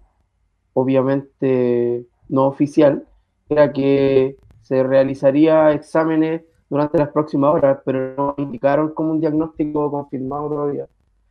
obviamente 0.73 2.07
no 2.29 2.47
oficial, 2.47 3.07
era 3.49 3.73
que 3.73 4.37
se 4.64 4.83
realizaría 4.83 5.72
exámenes 5.72 6.42
durante 6.70 6.96
las 6.96 7.11
próximas 7.11 7.55
horas, 7.55 7.79
pero 7.85 8.14
no 8.16 8.35
indicaron 8.38 8.94
como 8.94 9.12
un 9.12 9.20
diagnóstico 9.20 9.90
confirmado 9.90 10.48
todavía. 10.48 10.87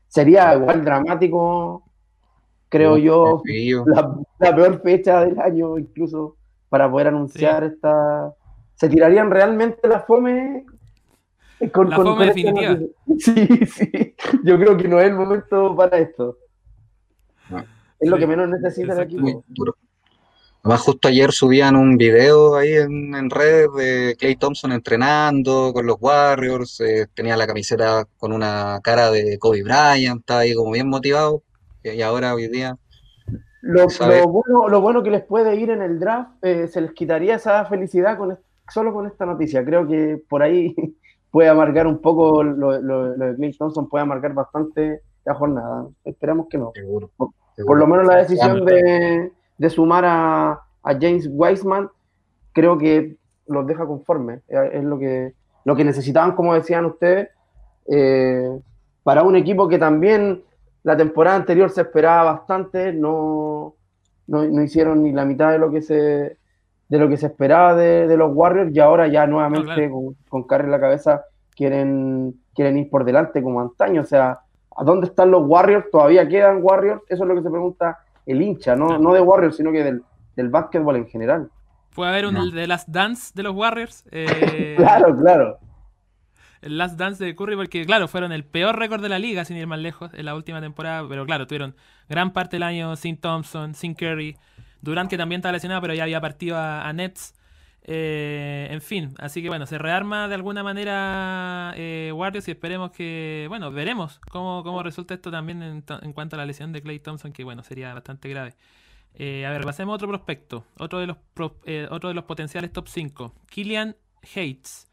Sería 0.08 0.54
igual 0.54 0.86
dramático, 0.86 1.84
creo 2.70 2.98
yo, 2.98 3.42
la, 3.88 4.20
la 4.38 4.56
peor 4.56 4.82
fecha 4.82 5.26
del 5.26 5.40
año, 5.40 5.80
incluso 5.80 6.38
para 6.70 6.90
poder 6.90 7.08
anunciar 7.08 7.64
esta. 7.64 8.34
¿Se 8.76 8.88
tirarían 8.88 9.32
realmente 9.32 9.88
la 9.88 10.02
fome? 10.02 10.66
Con, 11.72 11.90
La 11.90 11.96
fome 11.96 12.12
esta 12.12 12.26
definitiva. 12.26 12.78
Sí, 13.18 13.48
sí. 13.66 14.16
Yo 14.44 14.58
creo 14.60 14.78
que 14.78 14.88
no 14.88 15.00
es 15.00 15.08
el 15.08 15.16
momento 15.16 15.76
para 15.76 15.98
esto. 15.98 16.38
No. 17.50 17.64
Es 18.00 18.10
lo 18.10 18.18
que 18.18 18.28
menos 18.28 18.48
necesita 18.50 18.94
el 18.94 19.00
equipo. 19.02 19.44
Además, 20.64 20.82
justo 20.82 21.10
ayer 21.10 21.32
subían 21.34 21.76
un 21.76 21.98
video 21.98 22.56
ahí 22.56 22.74
en, 22.74 23.14
en 23.16 23.30
redes 23.30 23.68
de 23.76 24.16
Clay 24.18 24.38
Thompson 24.38 24.72
entrenando 24.72 25.74
con 25.74 25.86
los 25.86 25.98
Warriors, 26.00 26.80
eh, 26.80 27.08
tenía 27.14 27.36
la 27.36 27.46
camiseta 27.46 28.06
con 28.18 28.32
una 28.32 28.80
cara 28.82 29.12
de 29.12 29.38
Kobe 29.40 29.62
Bryant, 29.62 30.22
estaba 30.22 30.40
ahí 30.42 30.54
como 30.54 30.72
bien 30.72 30.88
motivado, 30.88 31.44
y 31.84 32.02
ahora 32.02 32.34
hoy 32.34 32.48
día, 32.48 32.78
Lo, 33.62 33.88
bueno, 34.30 34.70
lo 34.70 34.80
bueno 34.80 35.04
que 35.04 35.10
les 35.12 35.24
puede 35.26 35.54
ir 35.58 35.70
en 35.70 35.82
el 35.82 36.00
draft, 36.00 36.32
eh, 36.42 36.68
se 36.70 36.80
les 36.80 36.94
quitaría 36.94 37.36
esa 37.36 37.66
felicidad 37.66 38.18
con, 38.18 38.40
solo 38.70 38.94
con 38.94 39.06
esta 39.06 39.26
noticia. 39.26 39.66
Creo 39.66 39.86
que 39.86 40.22
por 40.30 40.44
ahí 40.44 40.74
puede 41.30 41.50
amargar 41.50 41.88
un 41.88 42.00
poco 42.02 42.42
lo, 42.42 42.80
lo- 42.80 43.18
lo 43.18 43.26
de 43.26 43.36
Clay 43.36 43.52
Thompson, 43.58 43.90
puede 43.90 44.04
amargar 44.04 44.34
bastante 44.34 45.02
la 45.26 45.34
jornada. 45.34 45.88
Esperamos 46.06 46.48
que 46.50 46.58
no. 46.58 46.72
seguro. 46.74 47.12
Por- 47.18 47.30
seguro. 47.54 47.68
Por 47.68 47.80
lo 47.80 47.88
menos 47.88 48.08
la 48.08 48.16
decisión 48.18 48.64
de, 48.66 49.32
de 49.64 49.70
sumar 49.70 50.04
a, 50.04 50.60
a 50.84 50.94
James 51.00 51.30
Wiseman 51.32 51.90
creo 52.52 52.78
que 52.78 53.16
los 53.48 53.66
deja 53.66 53.86
conformes. 53.86 54.42
Es, 54.50 54.60
es 54.74 54.84
lo 54.84 55.00
que, 55.00 55.34
lo 55.64 55.74
que 55.74 55.86
necesitaban, 55.86 56.36
como 56.36 56.54
decían 56.54 56.84
ustedes, 56.84 57.30
eh, 57.88 58.60
para 59.04 59.24
un 59.24 59.38
equipo 59.38 59.70
que 59.70 59.80
también 59.80 60.44
la 60.84 60.98
temporada 60.98 61.38
anterior 61.38 61.70
se 61.70 61.80
esperaba 61.80 62.34
bastante, 62.34 62.92
no, 62.92 63.76
no, 64.28 64.44
no 64.44 64.64
hicieron 64.64 65.02
ni 65.02 65.14
la 65.14 65.24
mitad 65.24 65.52
de 65.54 65.60
lo 65.60 65.72
que 65.72 65.82
se 65.82 66.38
de 66.90 67.00
lo 67.00 67.08
que 67.08 67.16
se 67.16 67.28
esperaba 67.28 67.74
de, 67.74 68.06
de 68.06 68.18
los 68.18 68.36
Warriors 68.36 68.76
y 68.76 68.80
ahora 68.82 69.08
ya 69.08 69.26
nuevamente 69.26 69.90
con, 69.90 70.46
con 70.46 70.60
en 70.60 70.72
la 70.72 70.80
cabeza 70.80 71.24
quieren, 71.56 72.36
quieren 72.54 72.78
ir 72.78 72.90
por 72.90 73.06
delante 73.06 73.42
como 73.42 73.62
antaño. 73.62 74.02
O 74.02 74.06
sea, 74.06 74.42
¿a 74.76 74.84
dónde 74.84 75.08
están 75.08 75.32
los 75.32 75.48
Warriors? 75.48 75.90
¿Todavía 75.90 76.28
quedan 76.28 76.60
Warriors? 76.62 77.02
Eso 77.08 77.24
es 77.24 77.30
lo 77.30 77.36
que 77.36 77.42
se 77.42 77.50
pregunta 77.50 77.98
el 78.26 78.42
hincha, 78.42 78.76
no, 78.76 78.98
no 79.00 79.14
de 79.14 79.22
Warriors, 79.22 79.58
sino 79.58 79.72
que 79.72 79.84
del, 79.84 80.04
del 80.36 80.50
básquetbol 80.50 80.96
en 80.98 81.08
general. 81.08 81.50
Puede 81.96 82.10
haber 82.10 82.26
un 82.28 82.34
No. 82.34 82.52
The 82.52 82.68
Last 82.68 82.88
Dance 82.90 83.32
de 83.36 83.44
los 83.44 83.56
Warriors. 83.56 84.04
eh, 84.12 84.76
Claro, 84.78 85.16
claro. 85.18 85.60
el 86.62 86.78
Last 86.78 86.98
Dance 86.98 87.24
de 87.24 87.36
Curry, 87.36 87.56
porque 87.56 87.86
claro, 87.86 88.08
fueron 88.08 88.32
el 88.32 88.46
peor 88.46 88.78
récord 88.78 89.02
de 89.02 89.10
la 89.10 89.20
liga, 89.20 89.44
sin 89.46 89.58
ir 89.58 89.68
más 89.68 89.80
lejos, 89.80 90.12
en 90.14 90.26
la 90.26 90.36
última 90.36 90.62
temporada, 90.62 91.06
pero 91.08 91.26
claro, 91.26 91.46
tuvieron 91.46 91.76
gran 92.10 92.32
parte 92.32 92.56
del 92.56 92.64
año 92.64 92.96
sin 92.96 93.18
Thompson, 93.18 93.76
sin 93.76 93.94
Curry, 93.96 94.38
Durant 94.82 95.10
que 95.10 95.18
también 95.18 95.40
estaba 95.40 95.54
lesionado, 95.54 95.82
pero 95.82 95.94
ya 95.94 96.04
había 96.04 96.22
partido 96.22 96.58
a, 96.58 96.88
a 96.88 96.94
Nets. 96.94 97.34
Eh, 97.86 98.68
en 98.72 98.82
fin, 98.82 99.14
así 99.20 99.42
que 99.42 99.50
bueno, 99.50 99.66
se 99.66 99.78
rearma 99.78 100.30
de 100.30 100.36
alguna 100.36 100.64
manera 100.64 101.74
eh, 101.76 102.12
Warriors 102.16 102.48
y 102.48 102.52
esperemos 102.52 102.92
que, 102.92 103.46
bueno, 103.50 103.72
veremos 103.72 104.20
cómo, 104.30 104.64
cómo 104.64 104.82
resulta 104.84 105.14
esto 105.14 105.32
también 105.32 105.62
en, 105.62 105.82
to- 105.82 106.02
en 106.02 106.14
cuanto 106.14 106.36
a 106.36 106.40
la 106.40 106.46
lesión 106.46 106.72
de 106.72 106.82
Clay 106.82 107.00
Thompson, 107.00 107.34
que 107.34 107.44
bueno, 107.44 107.62
sería 107.64 107.94
bastante 107.94 108.30
grave. 108.30 108.56
Eh, 109.16 109.46
a 109.46 109.52
ver, 109.52 109.64
pasemos 109.64 109.92
a 109.94 109.96
otro 109.96 110.08
prospecto, 110.08 110.66
otro 110.80 111.00
de 111.00 111.08
los, 111.08 111.18
pro- 111.34 111.60
eh, 111.66 111.88
otro 111.92 112.08
de 112.10 112.16
los 112.16 112.24
potenciales 112.24 112.72
top 112.72 112.88
5, 112.88 113.34
Killian 113.50 113.96
Hates. 114.24 114.88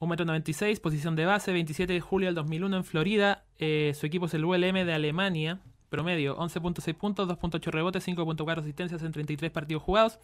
1,96m, 0.00 0.80
posición 0.80 1.16
de 1.16 1.24
base, 1.26 1.52
27 1.52 1.92
de 1.92 2.00
julio 2.00 2.28
del 2.28 2.34
2001 2.36 2.76
en 2.76 2.84
Florida. 2.84 3.44
Eh, 3.58 3.92
su 3.98 4.06
equipo 4.06 4.26
es 4.26 4.34
el 4.34 4.44
ULM 4.44 4.84
de 4.86 4.92
Alemania. 4.92 5.60
Promedio 5.88 6.36
11.6 6.38 6.94
puntos, 6.94 7.28
2.8 7.28 7.70
rebotes, 7.70 8.06
5.4 8.06 8.60
asistencias 8.60 9.02
en 9.02 9.12
33 9.12 9.50
partidos 9.50 9.82
jugados. 9.82 10.18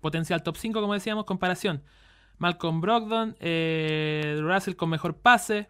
Potencial 0.00 0.42
top 0.42 0.56
5, 0.56 0.80
como 0.80 0.94
decíamos. 0.94 1.24
Comparación. 1.24 1.82
Malcolm 2.38 2.80
Brogdon, 2.80 3.36
eh, 3.40 4.38
Russell 4.40 4.74
con 4.74 4.88
mejor 4.90 5.16
pase. 5.16 5.68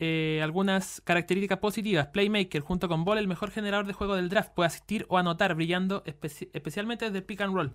Eh, 0.00 0.40
algunas 0.42 1.00
características 1.04 1.58
positivas. 1.58 2.08
Playmaker 2.08 2.60
junto 2.60 2.88
con 2.88 3.04
Ball, 3.04 3.18
el 3.18 3.28
mejor 3.28 3.50
generador 3.50 3.86
de 3.86 3.92
juego 3.94 4.16
del 4.16 4.28
draft. 4.28 4.50
Puede 4.54 4.66
asistir 4.66 5.06
o 5.08 5.18
anotar 5.18 5.54
brillando 5.54 6.02
especi- 6.04 6.50
especialmente 6.52 7.06
desde 7.06 7.22
pick 7.22 7.40
and 7.40 7.54
roll. 7.54 7.72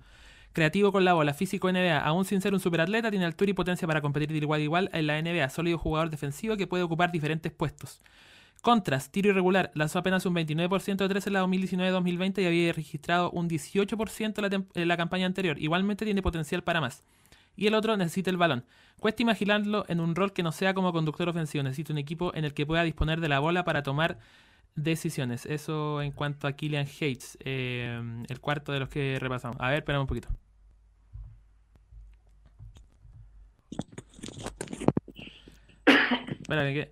Creativo 0.51 0.91
con 0.91 1.05
la 1.05 1.13
bola, 1.13 1.33
físico 1.33 1.69
NBA, 1.69 1.99
aún 1.99 2.25
sin 2.25 2.41
ser 2.41 2.53
un 2.53 2.59
superatleta, 2.59 3.09
tiene 3.11 3.25
altura 3.25 3.51
y 3.51 3.53
potencia 3.53 3.87
para 3.87 4.01
competir 4.01 4.29
de 4.31 4.37
igual 4.37 4.59
a 4.59 4.63
igual 4.63 4.89
en 4.93 5.07
la 5.07 5.17
NBA. 5.21 5.47
Sólido 5.49 5.77
jugador 5.77 6.09
defensivo 6.09 6.57
que 6.57 6.65
puede 6.67 6.83
ocupar 6.83 7.11
diferentes 7.11 7.51
puestos. 7.51 8.01
Contras, 8.61 9.09
tiro 9.11 9.29
irregular, 9.29 9.71
lanzó 9.73 9.99
apenas 9.99 10.25
un 10.25 10.35
29% 10.35 10.97
de 10.97 11.07
3 11.09 11.27
en 11.27 11.33
la 11.33 11.43
2019-2020 11.45 12.41
y 12.41 12.45
había 12.45 12.73
registrado 12.73 13.31
un 13.31 13.49
18% 13.49 14.33
en 14.37 14.51
la, 14.51 14.65
en 14.81 14.87
la 14.87 14.97
campaña 14.97 15.25
anterior. 15.25 15.57
Igualmente 15.59 16.05
tiene 16.05 16.21
potencial 16.21 16.63
para 16.63 16.81
más. 16.81 17.03
y 17.55 17.67
el 17.67 17.73
otro 17.73 17.95
necesita 17.97 18.29
el 18.29 18.37
balón. 18.37 18.65
Cuesta 18.99 19.23
imaginarlo 19.23 19.85
en 19.87 19.99
un 20.01 20.15
rol 20.15 20.33
que 20.33 20.43
no 20.43 20.51
sea 20.51 20.73
como 20.73 20.91
conductor 20.91 21.29
ofensivo. 21.29 21.63
Necesita 21.63 21.93
un 21.93 21.99
equipo 21.99 22.33
en 22.35 22.45
el 22.45 22.53
que 22.53 22.65
pueda 22.65 22.83
disponer 22.83 23.21
de 23.21 23.29
la 23.29 23.39
bola 23.39 23.63
para 23.63 23.83
tomar 23.83 24.19
decisiones. 24.75 25.45
Eso 25.45 26.01
en 26.01 26.11
cuanto 26.11 26.47
a 26.47 26.53
Killian 26.53 26.85
Hates, 26.87 27.37
eh, 27.45 28.01
el 28.27 28.39
cuarto 28.41 28.71
de 28.71 28.79
los 28.79 28.89
que 28.89 29.17
repasamos. 29.19 29.57
A 29.59 29.69
ver, 29.69 29.79
esperamos 29.79 30.03
un 30.03 30.07
poquito. 30.07 30.29
Espérame 36.41 36.73
que. 36.73 36.89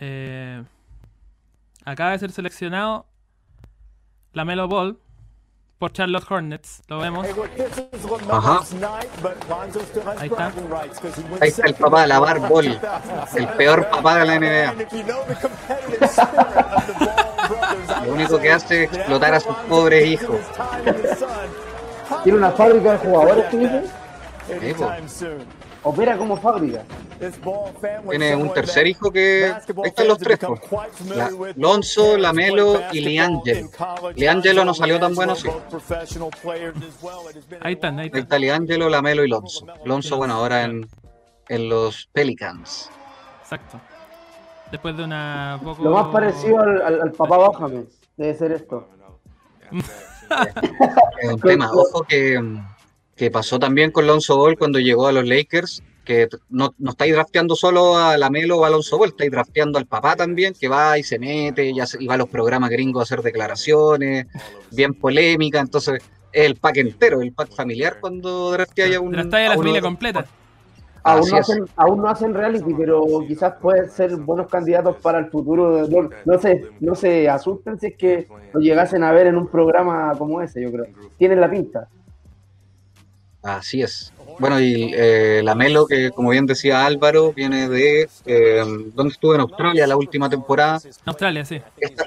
Eh, 0.00 0.62
acaba 1.84 2.10
de 2.10 2.18
ser 2.18 2.32
seleccionado 2.32 3.06
la 4.32 4.44
Melo 4.44 4.68
Ball 4.68 4.98
por 5.78 5.92
Charlotte 5.92 6.24
Hornets. 6.30 6.82
Lo 6.88 6.98
vemos. 6.98 7.26
Ajá. 8.30 8.60
Ahí 10.18 10.28
está. 10.28 10.52
Ahí 11.40 11.48
está 11.48 11.66
el 11.66 11.74
papá 11.74 12.02
de 12.02 12.06
la 12.08 12.18
Bar 12.18 12.40
Ball, 12.48 12.80
el 13.36 13.48
peor 13.48 13.88
papá 13.90 14.18
de 14.18 14.24
la 14.24 14.38
NBA. 14.38 14.74
Lo 18.06 18.12
único 18.12 18.38
que 18.40 18.52
hace 18.52 18.84
es 18.84 18.92
explotar 18.92 19.34
a 19.34 19.40
sus 19.40 19.54
pobres 19.68 20.06
hijos. 20.06 20.40
Tiene 22.22 22.38
una 22.38 22.50
fábrica 22.52 22.92
de 22.92 22.98
jugadores, 22.98 23.50
¿tú 23.50 23.58
dices? 23.58 23.90
Sí. 25.06 25.26
Opera 25.84 26.16
como 26.16 26.36
fábrica. 26.38 26.82
Tiene 28.08 28.34
un 28.34 28.52
tercer 28.52 28.86
hijo 28.86 29.10
que. 29.10 29.52
Ahí 29.54 29.62
están 29.84 30.08
los 30.08 30.18
tres. 30.18 30.38
La- 31.14 31.30
Lonzo, 31.56 32.16
Lamelo 32.16 32.80
y 32.90 33.00
Liangelo. 33.00 33.68
Liangelo 34.16 34.64
no 34.64 34.72
salió 34.74 34.98
tan 34.98 35.14
bueno, 35.14 35.34
sí. 35.34 35.48
Ahí 37.60 37.74
están, 37.74 37.98
ahí 37.98 38.04
Ahí 38.04 38.06
están. 38.06 38.20
está 38.22 38.38
Liangelo, 38.38 38.88
Lamelo 38.88 39.24
y 39.24 39.28
Lonzo. 39.28 39.66
Lonzo, 39.84 40.16
bueno, 40.16 40.34
ahora 40.34 40.64
en, 40.64 40.88
en 41.48 41.68
los 41.68 42.06
Pelicans. 42.12 42.90
Exacto. 43.42 43.78
Después 44.70 44.96
de 44.96 45.04
una 45.04 45.60
poco. 45.62 45.82
Lo 45.84 45.90
más 45.90 46.08
parecido 46.08 46.60
al, 46.60 46.80
al, 46.82 47.02
al 47.02 47.12
papá 47.12 47.36
Bájame 47.36 47.84
debe 48.16 48.34
ser 48.34 48.52
esto. 48.52 48.88
Es 51.20 51.30
un 51.32 51.40
tema. 51.40 51.70
Ojo 51.70 52.02
que, 52.02 52.42
que 53.16 53.30
pasó 53.30 53.58
también 53.58 53.90
con 53.90 54.06
Lonzo 54.06 54.36
Ball 54.36 54.58
cuando 54.58 54.78
llegó 54.78 55.06
a 55.06 55.12
los 55.12 55.26
Lakers, 55.26 55.82
que 56.04 56.28
no, 56.50 56.74
no 56.78 56.90
estáis 56.90 57.14
drafteando 57.14 57.54
solo 57.56 57.96
a 57.96 58.16
Lamelo 58.18 58.58
o 58.58 58.64
a 58.64 58.70
Lonzo 58.70 58.98
Ball, 58.98 59.08
estáis 59.10 59.30
drafteando 59.30 59.78
al 59.78 59.86
papá 59.86 60.16
también, 60.16 60.52
que 60.58 60.68
va 60.68 60.98
y 60.98 61.02
se 61.02 61.18
mete, 61.18 61.64
y, 61.70 61.80
hace- 61.80 61.96
y 62.02 62.06
va 62.06 62.14
a 62.14 62.18
los 62.18 62.28
programas 62.28 62.70
gringos 62.70 63.00
a 63.00 63.04
hacer 63.04 63.22
declaraciones, 63.24 64.26
bien 64.70 64.94
polémica, 64.94 65.60
entonces 65.60 66.02
es 66.32 66.46
el 66.46 66.56
pack 66.56 66.76
entero, 66.78 67.22
el 67.22 67.32
pack 67.32 67.54
familiar 67.54 67.98
cuando 68.00 68.50
drafteáis 68.52 68.96
a 68.96 69.00
un... 69.00 69.12
Draftáis 69.12 69.46
a 69.46 69.50
la 69.50 69.56
familia 69.56 69.80
completa. 69.80 70.26
Aún 71.06 71.28
no, 71.28 71.36
hacen, 71.36 71.64
aún 71.76 72.00
no 72.00 72.08
hacen 72.08 72.32
reality, 72.32 72.72
pero 72.72 73.04
quizás 73.28 73.54
pueden 73.60 73.90
ser 73.90 74.16
buenos 74.16 74.48
candidatos 74.48 74.96
para 75.02 75.18
el 75.18 75.26
futuro. 75.26 75.86
No, 75.86 76.08
no 76.24 76.38
se, 76.38 76.62
no 76.80 76.94
se 76.94 77.28
asusten 77.28 77.78
si 77.78 77.88
es 77.88 77.96
que 77.98 78.26
lo 78.54 78.60
llegasen 78.60 79.04
a 79.04 79.12
ver 79.12 79.26
en 79.26 79.36
un 79.36 79.48
programa 79.48 80.14
como 80.16 80.40
ese, 80.40 80.62
yo 80.62 80.72
creo. 80.72 80.86
Tienen 81.18 81.42
la 81.42 81.50
pinta. 81.50 81.88
Así 83.44 83.82
es. 83.82 84.10
Bueno, 84.38 84.58
y 84.58 84.92
eh, 84.96 85.42
Lamelo, 85.44 85.86
que 85.86 86.10
como 86.10 86.30
bien 86.30 86.46
decía 86.46 86.86
Álvaro, 86.86 87.32
viene 87.34 87.68
de... 87.68 88.08
Eh, 88.24 88.64
¿Dónde 88.94 89.12
estuvo 89.12 89.34
en 89.34 89.42
Australia 89.42 89.86
la 89.86 89.96
última 89.96 90.30
temporada? 90.30 90.80
En 90.82 90.92
Australia, 91.04 91.44
sí. 91.44 91.60
esta, 91.78 92.04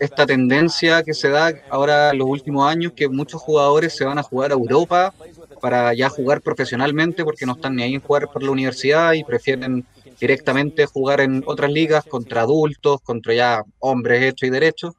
esta 0.00 0.26
tendencia 0.26 1.04
que 1.04 1.14
se 1.14 1.28
da 1.28 1.52
ahora 1.70 2.10
en 2.10 2.18
los 2.18 2.26
últimos 2.26 2.68
años, 2.68 2.92
que 2.94 3.08
muchos 3.08 3.40
jugadores 3.40 3.96
se 3.96 4.04
van 4.04 4.18
a 4.18 4.22
jugar 4.24 4.50
a 4.50 4.54
Europa 4.54 5.14
para 5.60 5.94
ya 5.94 6.08
jugar 6.08 6.40
profesionalmente 6.42 7.24
porque 7.24 7.46
no 7.46 7.52
están 7.52 7.76
ni 7.76 7.84
ahí 7.84 7.94
en 7.94 8.00
jugar 8.00 8.28
por 8.32 8.42
la 8.42 8.50
universidad 8.50 9.12
y 9.12 9.22
prefieren 9.22 9.86
directamente 10.18 10.86
jugar 10.86 11.20
en 11.20 11.42
otras 11.46 11.70
ligas 11.70 12.04
contra 12.04 12.42
adultos, 12.42 13.00
contra 13.02 13.32
ya 13.32 13.62
hombres 13.78 14.24
hechos 14.24 14.48
y 14.48 14.50
derechos, 14.50 14.94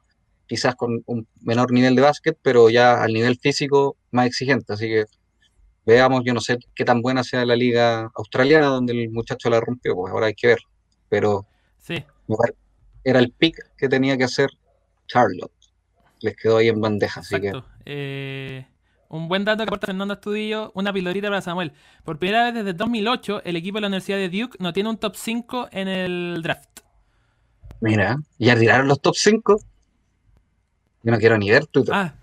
quizás 0.46 0.74
con 0.74 1.02
un 1.06 1.26
menor 1.42 1.70
nivel 1.70 1.94
de 1.94 2.02
básquet, 2.02 2.38
pero 2.40 2.70
ya 2.70 3.02
al 3.02 3.12
nivel 3.12 3.38
físico 3.38 3.96
más 4.10 4.26
exigente. 4.26 4.72
Así 4.72 4.86
que 4.86 5.04
veamos, 5.86 6.22
yo 6.24 6.32
no 6.34 6.40
sé 6.40 6.58
qué 6.74 6.84
tan 6.84 7.00
buena 7.02 7.24
sea 7.24 7.44
la 7.44 7.56
liga 7.56 8.10
australiana 8.14 8.66
donde 8.66 8.92
el 8.92 9.10
muchacho 9.10 9.50
la 9.50 9.60
rompió, 9.60 9.94
pues 9.96 10.12
ahora 10.12 10.26
hay 10.26 10.34
que 10.34 10.46
ver. 10.48 10.58
Pero 11.08 11.46
Sí. 11.78 12.04
era 13.04 13.18
el 13.18 13.32
pick 13.32 13.56
que 13.76 13.88
tenía 13.88 14.16
que 14.16 14.24
hacer 14.24 14.50
Charlotte. 15.08 15.52
Les 16.20 16.36
quedó 16.36 16.58
ahí 16.58 16.68
en 16.68 16.80
bandeja, 16.80 17.20
así 17.20 17.40
que. 17.40 17.52
Eh, 17.84 18.64
un 19.08 19.28
buen 19.28 19.44
dato 19.44 19.58
que 19.64 19.68
aporta 19.68 19.88
Fernando 19.88 20.14
Astudillo, 20.14 20.70
una 20.74 20.92
pilorita 20.92 21.28
para 21.28 21.42
Samuel. 21.42 21.72
Por 22.04 22.18
primera 22.18 22.44
vez 22.44 22.54
desde 22.54 22.72
2008, 22.72 23.42
el 23.44 23.56
equipo 23.56 23.76
de 23.78 23.82
la 23.82 23.86
Universidad 23.88 24.18
de 24.18 24.28
Duke 24.30 24.56
no 24.60 24.72
tiene 24.72 24.88
un 24.88 24.96
top 24.98 25.16
5 25.16 25.68
en 25.72 25.88
el 25.88 26.40
draft. 26.42 26.68
mira, 27.80 28.16
ya 28.38 28.56
tiraron 28.56 28.86
los 28.88 29.00
top 29.02 29.16
5. 29.16 29.58
Yo 31.02 31.10
no 31.12 31.18
quiero 31.18 31.36
ni 31.36 31.50
ver 31.50 31.66
Twitter. 31.66 31.92
Ah, 31.94 32.14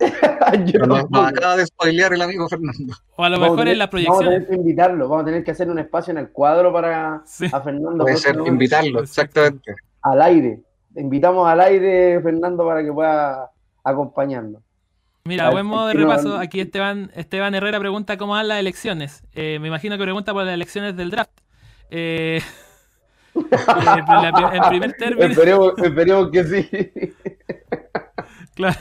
Yo 0.66 0.80
Nos- 0.80 1.04
acaba 1.12 1.56
de 1.56 1.66
spoilear 1.66 2.12
el 2.12 2.22
amigo 2.22 2.48
Fernando. 2.48 2.94
o 3.16 3.24
a 3.24 3.28
lo 3.28 3.34
Vamos 3.40 3.56
mejor 3.56 3.58
tener- 3.58 3.72
en 3.74 3.78
la 3.78 3.86
Vamos 3.86 3.88
a 3.88 3.90
proyección. 3.90 4.24
tener 4.24 4.48
que 4.48 4.54
invitarlo, 4.54 5.08
vamos 5.08 5.22
a 5.22 5.26
tener 5.26 5.44
que 5.44 5.50
hacer 5.50 5.70
un 5.70 5.78
espacio 5.78 6.10
en 6.12 6.18
el 6.18 6.28
cuadro 6.30 6.72
para 6.72 7.22
Sí. 7.26 7.46
a 7.52 7.60
Fernando 7.60 8.04
Puede 8.04 8.16
ser 8.16 8.36
invitarlo, 8.46 9.02
exactamente. 9.02 9.74
al 10.02 10.22
aire. 10.22 10.60
Invitamos 10.96 11.46
al 11.48 11.60
aire, 11.60 12.20
Fernando, 12.22 12.64
para 12.66 12.82
que 12.82 12.92
pueda 12.92 13.50
acompañarnos. 13.84 14.62
Mira, 15.24 15.50
buen 15.50 15.66
modo 15.66 15.88
de 15.88 15.94
no- 15.94 16.00
repaso. 16.00 16.38
Aquí 16.38 16.60
Esteban, 16.60 17.10
Esteban 17.14 17.54
Herrera 17.54 17.80
pregunta 17.80 18.16
cómo 18.16 18.32
van 18.34 18.46
las 18.48 18.60
elecciones. 18.60 19.24
Eh, 19.34 19.58
me 19.60 19.68
imagino 19.68 19.96
que 19.98 20.04
pregunta 20.04 20.32
por 20.32 20.44
las 20.44 20.54
elecciones 20.54 20.96
del 20.96 21.10
draft. 21.10 21.32
Eh, 21.90 22.40
en 23.34 24.62
primer 24.68 24.92
término, 24.94 25.26
Esperemos, 25.26 25.72
esperemos 25.78 26.30
que 26.30 26.44
sí. 26.44 26.68
claro. 28.54 28.76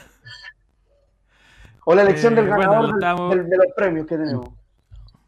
O 1.86 1.96
la 1.96 2.02
elección 2.02 2.34
Eh, 2.34 2.36
del 2.38 2.48
bueno, 2.48 2.62
ganador 2.62 2.86
del- 2.88 2.96
estamos- 2.96 3.36
del- 3.36 3.50
de 3.50 3.58
los 3.58 3.68
premios 3.76 4.06
que 4.08 4.18
tenemos. 4.18 4.50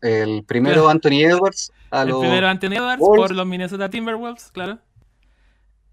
El 0.01 0.43
primero, 0.43 0.89
Anthony 0.89 1.21
Edwards, 1.23 1.71
a 1.89 2.03
El 2.03 2.09
primero 2.19 2.47
Anthony 2.47 2.73
Edwards 2.73 2.99
Wolves. 2.99 3.27
por 3.29 3.35
los 3.35 3.45
Minnesota 3.47 3.89
Timberwolves, 3.89 4.51
claro. 4.51 4.79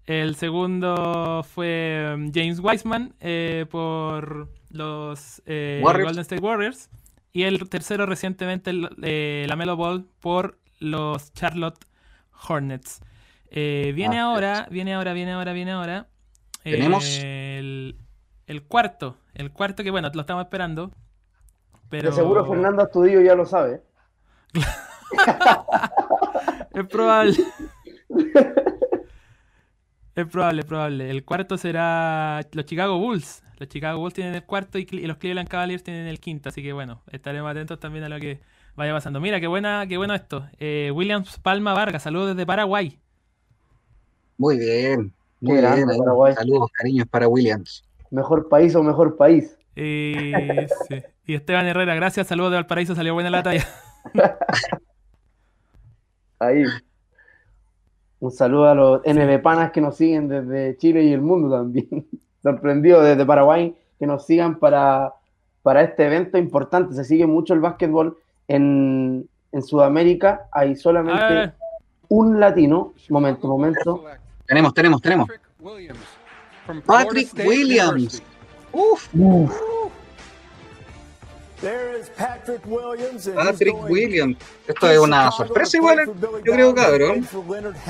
El 0.05 0.35
segundo 0.35 1.43
fue 1.43 2.13
um, 2.15 2.31
James 2.31 2.59
Wiseman 2.59 3.15
eh, 3.19 3.65
por 3.71 4.49
los 4.69 5.41
eh. 5.47 5.81
Golden 5.83 6.19
State 6.19 6.41
Warriors. 6.41 6.89
Y 7.31 7.43
el 7.43 7.67
tercero 7.69 8.05
recientemente 8.05 8.69
el, 8.69 8.87
eh, 9.01 9.45
Lamelo 9.49 9.75
Ball 9.75 10.05
por 10.19 10.59
los 10.79 11.33
Charlotte 11.33 11.83
Hornets. 12.47 13.01
Eh, 13.49 13.93
viene 13.95 14.17
Así 14.19 14.23
ahora, 14.23 14.67
viene 14.69 14.93
ahora, 14.93 15.13
viene 15.13 15.31
ahora, 15.33 15.53
viene 15.53 15.71
ahora. 15.71 16.07
eh, 16.63 16.71
Tenemos- 16.71 17.19
el, 17.23 17.95
el 18.47 18.63
cuarto. 18.63 19.17
El 19.33 19.51
cuarto 19.51 19.83
que 19.83 19.91
bueno, 19.91 20.09
lo 20.13 20.21
estamos 20.21 20.43
esperando. 20.43 20.91
Pero 21.89 22.09
De 22.09 22.15
seguro 22.15 22.45
Fernando 22.45 22.81
Astudillo 22.81 23.21
ya 23.21 23.35
lo 23.35 23.45
sabe. 23.45 23.81
Es 26.75 26.85
probable. 26.87 27.37
es 30.15 30.27
probable, 30.27 30.59
es 30.59 30.65
probable. 30.65 31.09
El 31.09 31.23
cuarto 31.23 31.57
será 31.57 32.41
los 32.51 32.65
Chicago 32.65 32.99
Bulls. 32.99 33.43
Los 33.57 33.69
Chicago 33.69 33.99
Bulls 33.99 34.13
tienen 34.13 34.35
el 34.35 34.43
cuarto 34.43 34.77
y, 34.77 34.85
los 34.85 35.15
Cleveland 35.15 35.47
Cavaliers 35.47 35.83
tienen 35.83 36.07
el 36.07 36.19
quinto. 36.19 36.49
Así 36.49 36.61
que 36.61 36.73
bueno, 36.73 37.01
estaremos 37.11 37.49
atentos 37.49 37.79
también 37.79 38.03
a 38.03 38.09
lo 38.09 38.19
que 38.19 38.41
vaya 38.75 38.91
pasando. 38.91 39.21
Mira, 39.21 39.39
qué 39.39 39.47
buena, 39.47 39.87
qué 39.87 39.95
bueno 39.95 40.13
esto. 40.13 40.49
Eh, 40.59 40.91
Williams 40.93 41.39
Palma 41.39 41.73
Vargas, 41.73 42.03
saludos 42.03 42.35
desde 42.35 42.45
Paraguay. 42.45 42.99
Muy 44.37 44.59
bien, 44.59 45.13
muy 45.39 45.55
grande, 45.55 45.85
bien. 45.85 46.35
Saludos, 46.35 46.69
cariños 46.73 47.07
para 47.07 47.29
Williams. 47.29 47.85
Mejor 48.11 48.49
país 48.49 48.75
o 48.75 48.83
mejor 48.83 49.17
país. 49.17 49.57
Y, 49.75 50.13
sí. 50.87 51.03
y 51.25 51.35
Esteban 51.35 51.65
Herrera, 51.65 51.95
gracias, 51.95 52.27
saludos 52.27 52.51
de 52.51 52.57
Valparaíso, 52.57 52.95
salió 52.95 53.13
buena 53.13 53.29
la 53.29 53.43
talla. 53.43 53.65
Ahí. 56.39 56.63
Un 58.19 58.31
saludo 58.31 58.69
a 58.69 58.75
los 58.75 59.01
NB 59.05 59.41
Panas 59.41 59.71
que 59.71 59.81
nos 59.81 59.97
siguen 59.97 60.27
desde 60.27 60.77
Chile 60.77 61.03
y 61.03 61.13
el 61.13 61.21
mundo 61.21 61.55
también. 61.55 62.07
Sorprendido 62.43 63.01
desde 63.01 63.25
Paraguay 63.25 63.75
que 63.99 64.07
nos 64.07 64.25
sigan 64.25 64.59
para, 64.59 65.13
para 65.61 65.81
este 65.81 66.05
evento 66.05 66.37
importante. 66.37 66.93
Se 66.93 67.03
sigue 67.03 67.25
mucho 67.27 67.53
el 67.53 67.59
básquetbol 67.59 68.17
en, 68.47 69.27
en 69.51 69.61
Sudamérica. 69.63 70.47
Hay 70.51 70.75
solamente 70.75 71.23
A 71.23 71.29
ver, 71.29 71.53
un 72.09 72.39
latino. 72.39 72.93
Momento, 73.09 73.47
momento. 73.47 74.03
Tenemos, 74.47 74.73
tenemos, 74.73 75.01
tenemos. 75.01 75.27
Patrick 76.65 76.83
Williams 76.83 76.83
Patrick 76.85 77.27
State 77.27 77.47
Williams. 77.47 78.21
Uf, 78.73 79.07
Uf, 79.13 79.51
Patrick. 82.17 82.61
Esto 84.67 84.79
to 84.79 84.91
es 84.91 84.99
una 84.99 85.31
sorpresa 85.31 85.77
igual, 85.77 86.05
yo 86.43 86.53
creo, 86.53 86.75
cabrón. 86.75 87.27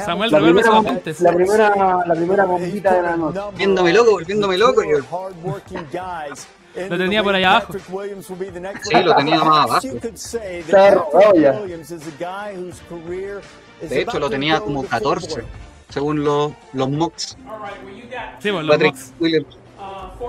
Samuel, 0.05 0.31
la, 0.31 0.39
primera, 0.39 0.81
la, 1.19 1.33
primera, 1.33 2.03
la 2.05 2.15
primera 2.15 2.45
bombita 2.45 2.93
de 2.93 3.01
la 3.01 3.17
noche. 3.17 3.39
Volviéndome 3.39 3.93
loco, 3.93 4.11
volviéndome 4.11 4.57
loco, 4.57 4.83
yo. 4.83 4.99
Lo 6.89 6.97
tenía 6.97 7.23
por 7.23 7.33
allá 7.33 7.51
abajo. 7.57 7.73
Sí, 7.73 9.01
lo 9.01 9.15
tenía 9.15 9.43
más 9.43 9.69
abajo. 9.69 9.87
De 13.81 14.01
hecho, 14.01 14.19
lo 14.19 14.29
tenía 14.29 14.59
como 14.59 14.85
14, 14.85 15.43
según 15.89 16.23
los, 16.23 16.53
los 16.73 16.89
mocks. 16.89 17.37
Sí, 18.39 18.51
pues, 18.51 18.65
los 18.65 18.75
Patrick. 18.75 18.95
Williams. 19.19 19.57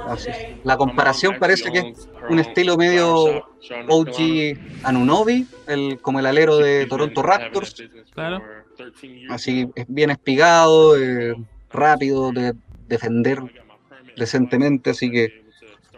Así 0.08 0.30
es. 0.30 0.64
La 0.64 0.76
comparación 0.76 1.36
parece 1.38 1.70
que 1.70 1.78
es 1.78 2.08
un 2.28 2.38
estilo 2.38 2.76
medio 2.76 3.46
OG 3.88 4.58
Anunobi, 4.82 5.46
el, 5.66 5.98
como 6.00 6.20
el 6.20 6.26
alero 6.26 6.58
de 6.58 6.86
Toronto 6.86 7.22
Raptors. 7.22 7.74
Claro. 8.12 8.42
Así 9.30 9.68
es 9.74 9.86
bien 9.88 10.10
espigado, 10.10 11.00
eh, 11.00 11.34
rápido 11.70 12.32
de 12.32 12.54
defender 12.88 13.40
decentemente, 14.16 14.90
así 14.90 15.10
que 15.10 15.44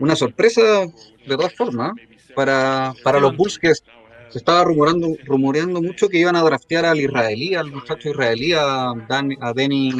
una 0.00 0.16
sorpresa 0.16 0.62
de 1.26 1.36
todas 1.36 1.54
formas 1.54 1.92
¿eh? 1.98 2.32
para, 2.34 2.94
para 3.02 3.20
los 3.20 3.36
Bulls 3.36 3.58
que 3.58 3.72
se 4.30 4.38
estaba 4.38 4.64
rumorando, 4.64 5.16
rumoreando 5.24 5.80
mucho 5.80 6.08
que 6.08 6.18
iban 6.18 6.36
a 6.36 6.42
draftear 6.42 6.84
al 6.84 7.00
israelí, 7.00 7.54
al 7.54 7.70
muchacho 7.70 8.10
israelí, 8.10 8.52
a, 8.52 8.92
Dan, 9.08 9.36
a 9.40 9.52
Denny, 9.52 9.92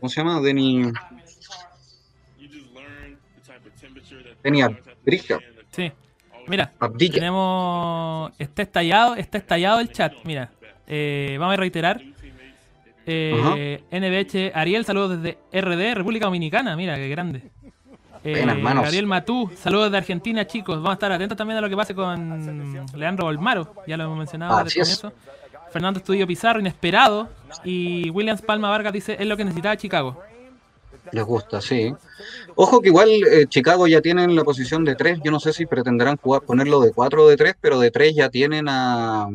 ¿cómo 0.00 0.08
se 0.08 0.20
llama? 0.20 0.40
Denny, 0.40 0.92
Denny 4.42 4.62
Abdija, 4.62 5.38
Sí. 5.70 5.90
Mira, 6.48 6.72
tenemos. 6.98 8.32
Está 8.38 8.62
estallado, 8.62 9.14
está 9.16 9.38
estallado 9.38 9.80
el 9.80 9.90
chat. 9.90 10.12
Mira, 10.24 10.50
eh, 10.86 11.36
vamos 11.38 11.54
a 11.54 11.56
reiterar. 11.56 12.02
Eh, 13.06 13.82
NBH 13.90 14.52
Ariel, 14.54 14.84
saludos 14.84 15.22
desde 15.22 15.38
RD, 15.52 15.94
República 15.94 16.26
Dominicana. 16.26 16.76
Mira, 16.76 16.96
qué 16.96 17.08
grande. 17.08 17.42
Eh, 18.24 18.46
manos. 18.54 18.84
Gabriel 18.84 19.06
Matú, 19.06 19.50
saludos 19.56 19.90
de 19.90 19.98
Argentina, 19.98 20.46
chicos. 20.46 20.76
Vamos 20.76 20.90
a 20.90 20.94
estar 20.94 21.10
atentos 21.12 21.36
también 21.36 21.58
a 21.58 21.60
lo 21.60 21.68
que 21.68 21.76
pase 21.76 21.94
con 21.94 22.86
Leandro 22.96 23.26
Olmaro. 23.26 23.74
Ya 23.86 23.96
lo 23.96 24.04
hemos 24.04 24.18
mencionado 24.18 24.62
desde 24.64 24.80
el 24.80 24.86
es. 24.86 24.98
comienzo. 25.00 25.18
Fernando 25.72 25.98
Estudio 25.98 26.26
Pizarro, 26.26 26.60
inesperado. 26.60 27.28
Y 27.64 28.10
Williams 28.10 28.42
Palma 28.42 28.68
Vargas 28.70 28.92
dice: 28.92 29.16
es 29.18 29.26
lo 29.26 29.36
que 29.36 29.44
necesitaba 29.44 29.76
Chicago. 29.76 30.20
Les 31.10 31.24
gusta, 31.24 31.60
sí. 31.60 31.92
Ojo 32.54 32.80
que 32.80 32.88
igual 32.88 33.08
eh, 33.10 33.46
Chicago 33.48 33.86
ya 33.88 34.00
tienen 34.00 34.36
la 34.36 34.44
posición 34.44 34.84
de 34.84 34.94
3. 34.94 35.20
Yo 35.24 35.30
no 35.32 35.40
sé 35.40 35.52
si 35.52 35.66
pretenderán 35.66 36.16
jugar, 36.16 36.42
ponerlo 36.42 36.80
de 36.80 36.92
4 36.92 37.24
o 37.24 37.28
de 37.28 37.36
3, 37.36 37.54
pero 37.60 37.80
de 37.80 37.90
3 37.90 38.14
ya 38.14 38.28
tienen 38.28 38.68
a. 38.68 39.22
a- 39.24 39.28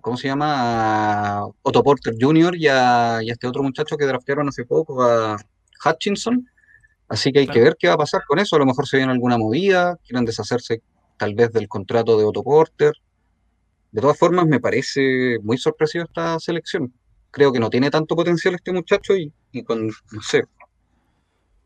¿Cómo 0.00 0.16
se 0.16 0.26
llama? 0.26 1.38
A 1.38 1.46
Otto 1.62 1.82
Porter 1.84 2.14
Jr. 2.20 2.56
y 2.56 2.66
a, 2.66 3.20
y 3.22 3.30
a 3.30 3.32
este 3.32 3.46
otro 3.46 3.62
muchacho 3.62 3.96
que 3.96 4.06
draftearon 4.06 4.48
hace 4.48 4.64
poco, 4.64 5.04
a 5.04 5.36
Hutchinson. 5.84 6.48
Así 7.14 7.32
que 7.32 7.40
hay 7.40 7.46
que 7.46 7.60
ver 7.60 7.76
qué 7.78 7.88
va 7.88 7.94
a 7.94 7.98
pasar 7.98 8.22
con 8.26 8.38
eso. 8.38 8.56
A 8.56 8.58
lo 8.58 8.66
mejor 8.66 8.86
se 8.86 8.96
viene 8.98 9.12
alguna 9.12 9.38
movida, 9.38 9.96
quieren 10.06 10.24
deshacerse 10.24 10.82
tal 11.16 11.34
vez 11.34 11.50
del 11.52 11.68
contrato 11.68 12.18
de 12.18 12.24
Otto 12.24 12.42
Porter. 12.42 12.92
De 13.92 14.00
todas 14.00 14.18
formas, 14.18 14.46
me 14.46 14.60
parece 14.60 15.38
muy 15.42 15.56
sorpresiva 15.56 16.04
esta 16.04 16.38
selección. 16.40 16.92
Creo 17.30 17.52
que 17.52 17.60
no 17.60 17.70
tiene 17.70 17.90
tanto 17.90 18.16
potencial 18.16 18.54
este 18.54 18.72
muchacho 18.72 19.16
y, 19.16 19.32
y 19.52 19.62
con, 19.62 19.86
no 19.86 20.22
sé, 20.22 20.44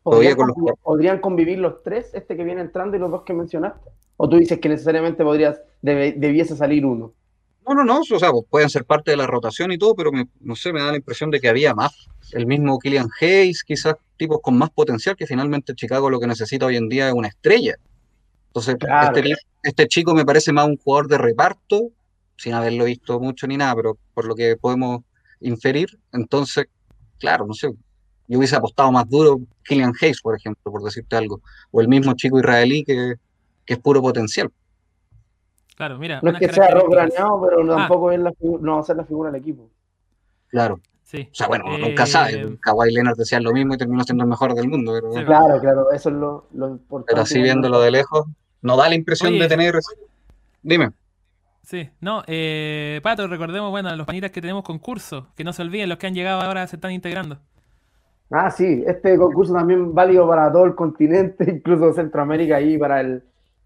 ¿Podrían, 0.03 0.35
Todavía 0.35 0.35
con 0.35 0.47
los 0.47 0.55
convivir, 0.55 0.75
podrían 0.83 1.19
convivir 1.19 1.59
los 1.59 1.83
tres, 1.83 2.11
este 2.13 2.37
que 2.37 2.43
viene 2.43 2.61
entrando 2.61 2.95
y 2.95 2.99
los 2.99 3.11
dos 3.11 3.23
que 3.23 3.33
mencionaste? 3.33 3.89
¿O 4.17 4.27
tú 4.29 4.37
dices 4.37 4.59
que 4.59 4.69
necesariamente 4.69 5.23
podrías 5.23 5.61
debe- 5.81 6.13
debiese 6.17 6.55
salir 6.55 6.85
uno? 6.85 7.13
No, 7.69 7.75
no, 7.75 7.83
no, 7.85 7.99
o 8.01 8.19
sea, 8.19 8.31
pues, 8.31 8.45
pueden 8.49 8.69
ser 8.69 8.83
parte 8.83 9.11
de 9.11 9.17
la 9.17 9.27
rotación 9.27 9.71
y 9.71 9.77
todo, 9.77 9.93
pero 9.95 10.11
me- 10.11 10.27
no 10.39 10.55
sé, 10.55 10.73
me 10.73 10.81
da 10.81 10.89
la 10.91 10.97
impresión 10.97 11.29
de 11.29 11.39
que 11.39 11.49
había 11.49 11.75
más. 11.75 12.07
El 12.31 12.47
mismo 12.47 12.79
Killian 12.79 13.07
Hayes, 13.21 13.63
quizás 13.63 13.93
tipos 14.17 14.39
con 14.41 14.57
más 14.57 14.71
potencial, 14.71 15.15
que 15.15 15.27
finalmente 15.27 15.75
Chicago 15.75 16.09
lo 16.09 16.19
que 16.19 16.25
necesita 16.27 16.65
hoy 16.65 16.77
en 16.77 16.89
día 16.89 17.07
es 17.09 17.13
una 17.13 17.27
estrella. 17.27 17.75
Entonces, 18.47 18.75
Claro. 18.79 19.15
este, 19.15 19.35
este 19.61 19.87
chico 19.87 20.15
me 20.15 20.25
parece 20.25 20.51
más 20.51 20.65
un 20.67 20.77
jugador 20.77 21.07
de 21.07 21.17
reparto, 21.19 21.89
sin 22.37 22.53
haberlo 22.53 22.85
visto 22.85 23.19
mucho 23.19 23.45
ni 23.45 23.55
nada, 23.57 23.75
pero 23.75 23.97
por 24.15 24.25
lo 24.25 24.33
que 24.35 24.55
podemos 24.57 25.01
inferir, 25.41 25.89
entonces, 26.11 26.65
claro, 27.19 27.45
no 27.45 27.53
sé, 27.53 27.69
yo 28.27 28.37
hubiese 28.39 28.55
apostado 28.55 28.91
más 28.91 29.07
duro 29.07 29.39
Killian 29.63 29.93
Hayes, 30.01 30.21
por 30.21 30.35
ejemplo, 30.35 30.71
por 30.71 30.83
decirte 30.83 31.15
algo, 31.15 31.41
o 31.71 31.81
el 31.81 31.87
mismo 31.87 32.13
chico 32.15 32.39
israelí 32.39 32.83
que, 32.83 33.15
que 33.65 33.73
es 33.75 33.79
puro 33.79 34.01
potencial. 34.01 34.51
Claro, 35.79 35.97
mira. 35.97 36.19
No 36.21 36.31
es 36.31 36.39
que 36.39 36.49
sea 36.51 36.71
rock 36.71 36.91
graneado, 36.91 37.41
pero 37.41 37.61
Ah. 37.73 37.77
tampoco 37.77 38.11
es 38.11 38.19
la 38.19 38.33
no 38.41 38.73
va 38.75 38.79
a 38.81 38.83
ser 38.83 38.97
la 38.97 39.05
figura 39.05 39.31
del 39.31 39.39
equipo. 39.39 39.69
Claro. 40.49 40.81
Sí. 41.03 41.29
O 41.31 41.33
sea, 41.33 41.47
bueno, 41.47 41.63
Eh, 41.73 41.79
nunca 41.79 42.05
sabe. 42.05 42.57
Kawhi 42.59 42.91
Leonard 42.91 43.15
decía 43.15 43.39
lo 43.39 43.53
mismo 43.53 43.75
y 43.75 43.77
terminó 43.77 44.03
siendo 44.03 44.25
el 44.25 44.29
mejor 44.29 44.53
del 44.55 44.67
mundo. 44.67 44.91
Pero, 44.93 45.13
Sí, 45.13 45.23
Claro, 45.23 45.57
claro, 45.61 45.91
eso 45.93 46.09
es 46.09 46.15
lo, 46.15 46.47
lo 46.53 46.67
importante. 46.67 47.11
pero 47.13 47.21
así 47.21 47.41
viéndolo 47.41 47.79
de 47.79 47.91
lejos, 47.91 48.25
no 48.61 48.75
da 48.75 48.89
la 48.89 48.95
impresión 48.95 49.31
Oye. 49.31 49.41
de 49.41 49.47
tener. 49.47 49.75
Dime. 50.61 50.89
Sí, 51.63 51.89
no, 52.01 52.23
eh, 52.27 52.99
Pato, 53.01 53.25
recordemos, 53.27 53.71
bueno, 53.71 53.95
los 53.95 54.05
panitas 54.05 54.31
que 54.31 54.41
tenemos 54.41 54.63
concurso, 54.65 55.27
que 55.37 55.45
no 55.45 55.53
se 55.53 55.61
olviden, 55.61 55.87
los 55.87 55.97
que 55.97 56.07
han 56.07 56.13
llegado 56.13 56.41
ahora 56.41 56.67
se 56.67 56.75
están 56.75 56.91
integrando. 56.91 57.37
Ah, 58.31 58.51
sí, 58.51 58.83
este 58.85 59.17
concurso 59.17 59.53
también 59.53 59.95
válido 59.95 60.27
para 60.27 60.51
todo 60.51 60.65
el 60.65 60.75
continente, 60.75 61.45
incluso 61.63 61.93
Centroamérica 61.93 62.59
y 62.59 62.77
para 62.77 62.99
el 62.99 63.23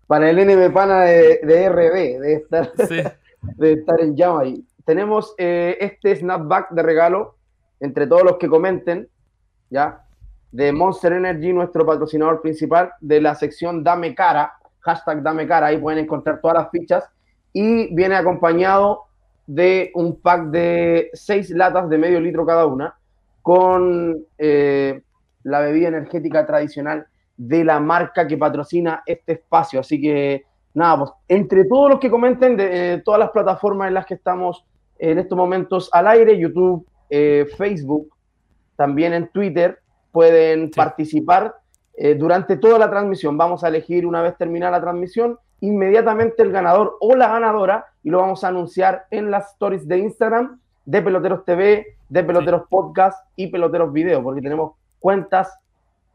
para 0.08 0.30
el 0.30 0.38
NB 0.38 0.74
Pana 0.74 1.01
de, 1.01 1.39
de 1.43 1.70
RB, 1.70 2.20
de 2.22 2.34
estar, 2.34 2.72
Sí, 2.88 3.01
de 3.58 3.74
estar 3.74 3.99
en 4.01 4.16
llama 4.16 4.41
ahí. 4.41 4.66
Tenemos 4.86 5.34
eh, 5.38 5.78
este 5.80 6.16
snapback 6.16 6.72
de 6.72 6.84
regalo 6.84 7.36
entre 7.80 8.08
todos 8.08 8.24
los 8.24 8.38
que 8.38 8.49
comenten, 8.49 9.08
¿ya? 9.70 10.06
De 10.51 10.72
Monster 10.72 11.14
Energy, 11.14 11.51
nuestro 11.54 11.86
patrocinador 11.86 12.41
principal, 12.41 12.91
de 13.01 13.22
la 13.22 13.36
sección 13.36 13.84
Dame 13.84 14.14
Cara, 14.14 14.54
hashtag 14.82 15.24
Dame 15.24 15.47
Cara, 15.47 15.68
ahí 15.68 15.78
pueden 15.78 16.04
encontrar 16.04 16.39
todas 16.41 16.58
las 16.58 16.72
fichas. 16.72 17.10
Y 17.54 17.93
viene 17.93 18.16
acompañado 18.16 19.04
de 19.47 19.91
un 19.95 20.20
pack 20.20 20.45
de 20.45 21.10
seis 21.14 21.49
latas 21.49 21.89
de 21.89 21.97
medio 21.97 22.20
litro 22.20 22.45
cada 22.45 22.66
una, 22.66 22.95
con 23.41 24.26
eh, 24.38 25.01
la 25.43 25.60
bebida 25.60 25.89
energética 25.89 26.45
tradicional 26.45 27.08
de 27.48 27.64
la 27.64 27.80
marca 27.80 28.28
que 28.28 28.38
patrocina 28.38 29.04
este 29.06 29.34
espacio. 29.34 29.80
Así 29.80 30.02
que, 30.02 30.46
nada, 30.74 31.00
pues 31.00 31.12
entre 31.28 31.66
todos 31.66 31.89
los 31.89 32.00
que 32.00 32.10
comenten 32.10 32.56
de 32.56 32.94
eh, 32.94 33.02
todas 33.04 33.20
las 33.20 33.32
plataformas 33.32 33.89
en 33.89 33.96
las 33.96 34.06
que 34.06 34.16
estamos 34.16 34.66
en 34.98 35.20
estos 35.20 35.38
momentos 35.38 35.89
al 35.91 36.08
aire, 36.08 36.38
YouTube, 36.38 36.88
eh, 37.10 37.46
Facebook, 37.58 38.10
también 38.76 39.14
en 39.14 39.28
Twitter, 39.30 39.80
pueden 40.12 40.72
participar 40.72 41.56
eh, 41.96 42.16
durante 42.16 42.58
toda 42.58 42.80
la 42.80 42.89
transmisión. 42.89 43.38
Vamos 43.38 43.64
a 43.64 43.68
elegir 43.68 44.06
una 44.06 44.22
vez 44.22 44.38
terminada 44.38 44.78
la 44.78 44.82
transmisión, 44.82 45.38
inmediatamente 45.60 46.44
el 46.44 46.52
ganador 46.52 46.98
o 47.02 47.16
la 47.16 47.28
ganadora 47.28 47.86
y 48.04 48.10
lo 48.10 48.20
vamos 48.20 48.44
a 48.44 48.50
anunciar 48.50 49.06
en 49.12 49.32
las 49.32 49.52
stories 49.54 49.88
de 49.88 49.98
Instagram 49.98 50.60
de 50.86 51.02
Peloteros 51.02 51.46
TV, 51.46 51.98
de 52.10 52.24
Peloteros 52.24 52.64
Podcast 52.70 53.18
y 53.36 53.48
Peloteros 53.48 53.91
Video, 53.91 54.24
porque 54.24 54.41
tenemos 54.41 54.74
cuentas 55.00 55.54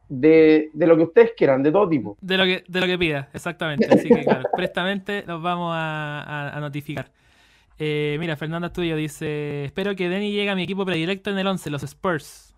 de, 0.09 0.71
de 0.73 0.87
lo 0.87 0.97
que 0.97 1.03
ustedes 1.05 1.33
quieran, 1.37 1.63
de 1.63 1.71
todo 1.73 1.89
tipo. 1.89 2.17
de 2.21 2.37
lo 2.39 2.45
que, 2.45 2.65
de 2.67 2.81
lo 2.81 2.87
que 2.87 2.99
pida, 2.99 3.29
exactamente. 3.33 3.87
Así 3.93 4.09
que, 4.09 4.23
claro, 4.25 4.49
prestamente 4.57 5.25
los 5.27 5.43
vamos 5.43 5.73
a, 5.75 6.21
a- 6.23 6.57
a 6.57 6.61
notificar. 6.61 7.11
Eh, 7.79 8.17
mira, 8.19 8.37
Fernanda 8.37 8.69
Estudio 8.69 8.97
dice: 8.97 9.65
Espero 9.67 9.95
que 9.95 10.09
Denny 10.09 10.33
llegue 10.33 10.51
a 10.51 10.55
mi 10.57 10.65
equipo 10.65 10.85
predilecto 10.85 11.31
en 11.31 11.39
el 11.39 11.47
11, 11.47 11.71
los 11.71 11.83
Spurs. 11.85 12.55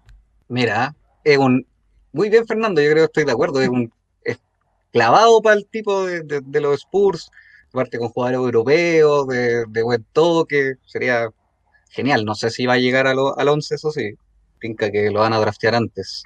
Mira, 0.49 0.95
es 1.25 1.37
un. 1.39 1.67
Muy 2.13 2.31
bien, 2.31 2.47
Fernando, 2.47 2.81
yo 2.81 2.91
creo 2.91 3.03
que 3.03 3.11
estoy 3.11 3.25
de 3.25 3.33
acuerdo. 3.33 3.61
Es 3.61 3.69
un 3.69 3.93
es 4.25 4.39
clavado 4.93 5.41
para 5.43 5.57
el 5.57 5.67
tipo 5.67 6.07
de, 6.07 6.23
de- 6.23 6.41
de 6.43 6.61
los 6.61 6.75
Spurs, 6.81 7.31
aparte 7.69 7.99
con 7.99 8.09
jugadores 8.09 8.39
europeos, 8.39 9.29
de, 9.29 9.65
de 9.69 9.83
buen 9.83 10.05
toque. 10.13 10.75
Sería 10.87 11.29
genial. 11.91 12.25
No 12.25 12.35
sé 12.35 12.49
si 12.51 12.65
va 12.67 12.75
a 12.75 12.79
llegar 12.79 13.07
a 13.07 13.13
lo- 13.15 13.39
al 13.39 13.49
11, 13.49 13.75
eso 13.75 13.91
sí. 13.91 14.15
Pinca 14.59 14.91
que 14.91 15.11
lo 15.11 15.21
van 15.21 15.33
a 15.35 15.39
draftear 15.39 15.75
antes. 15.75 16.23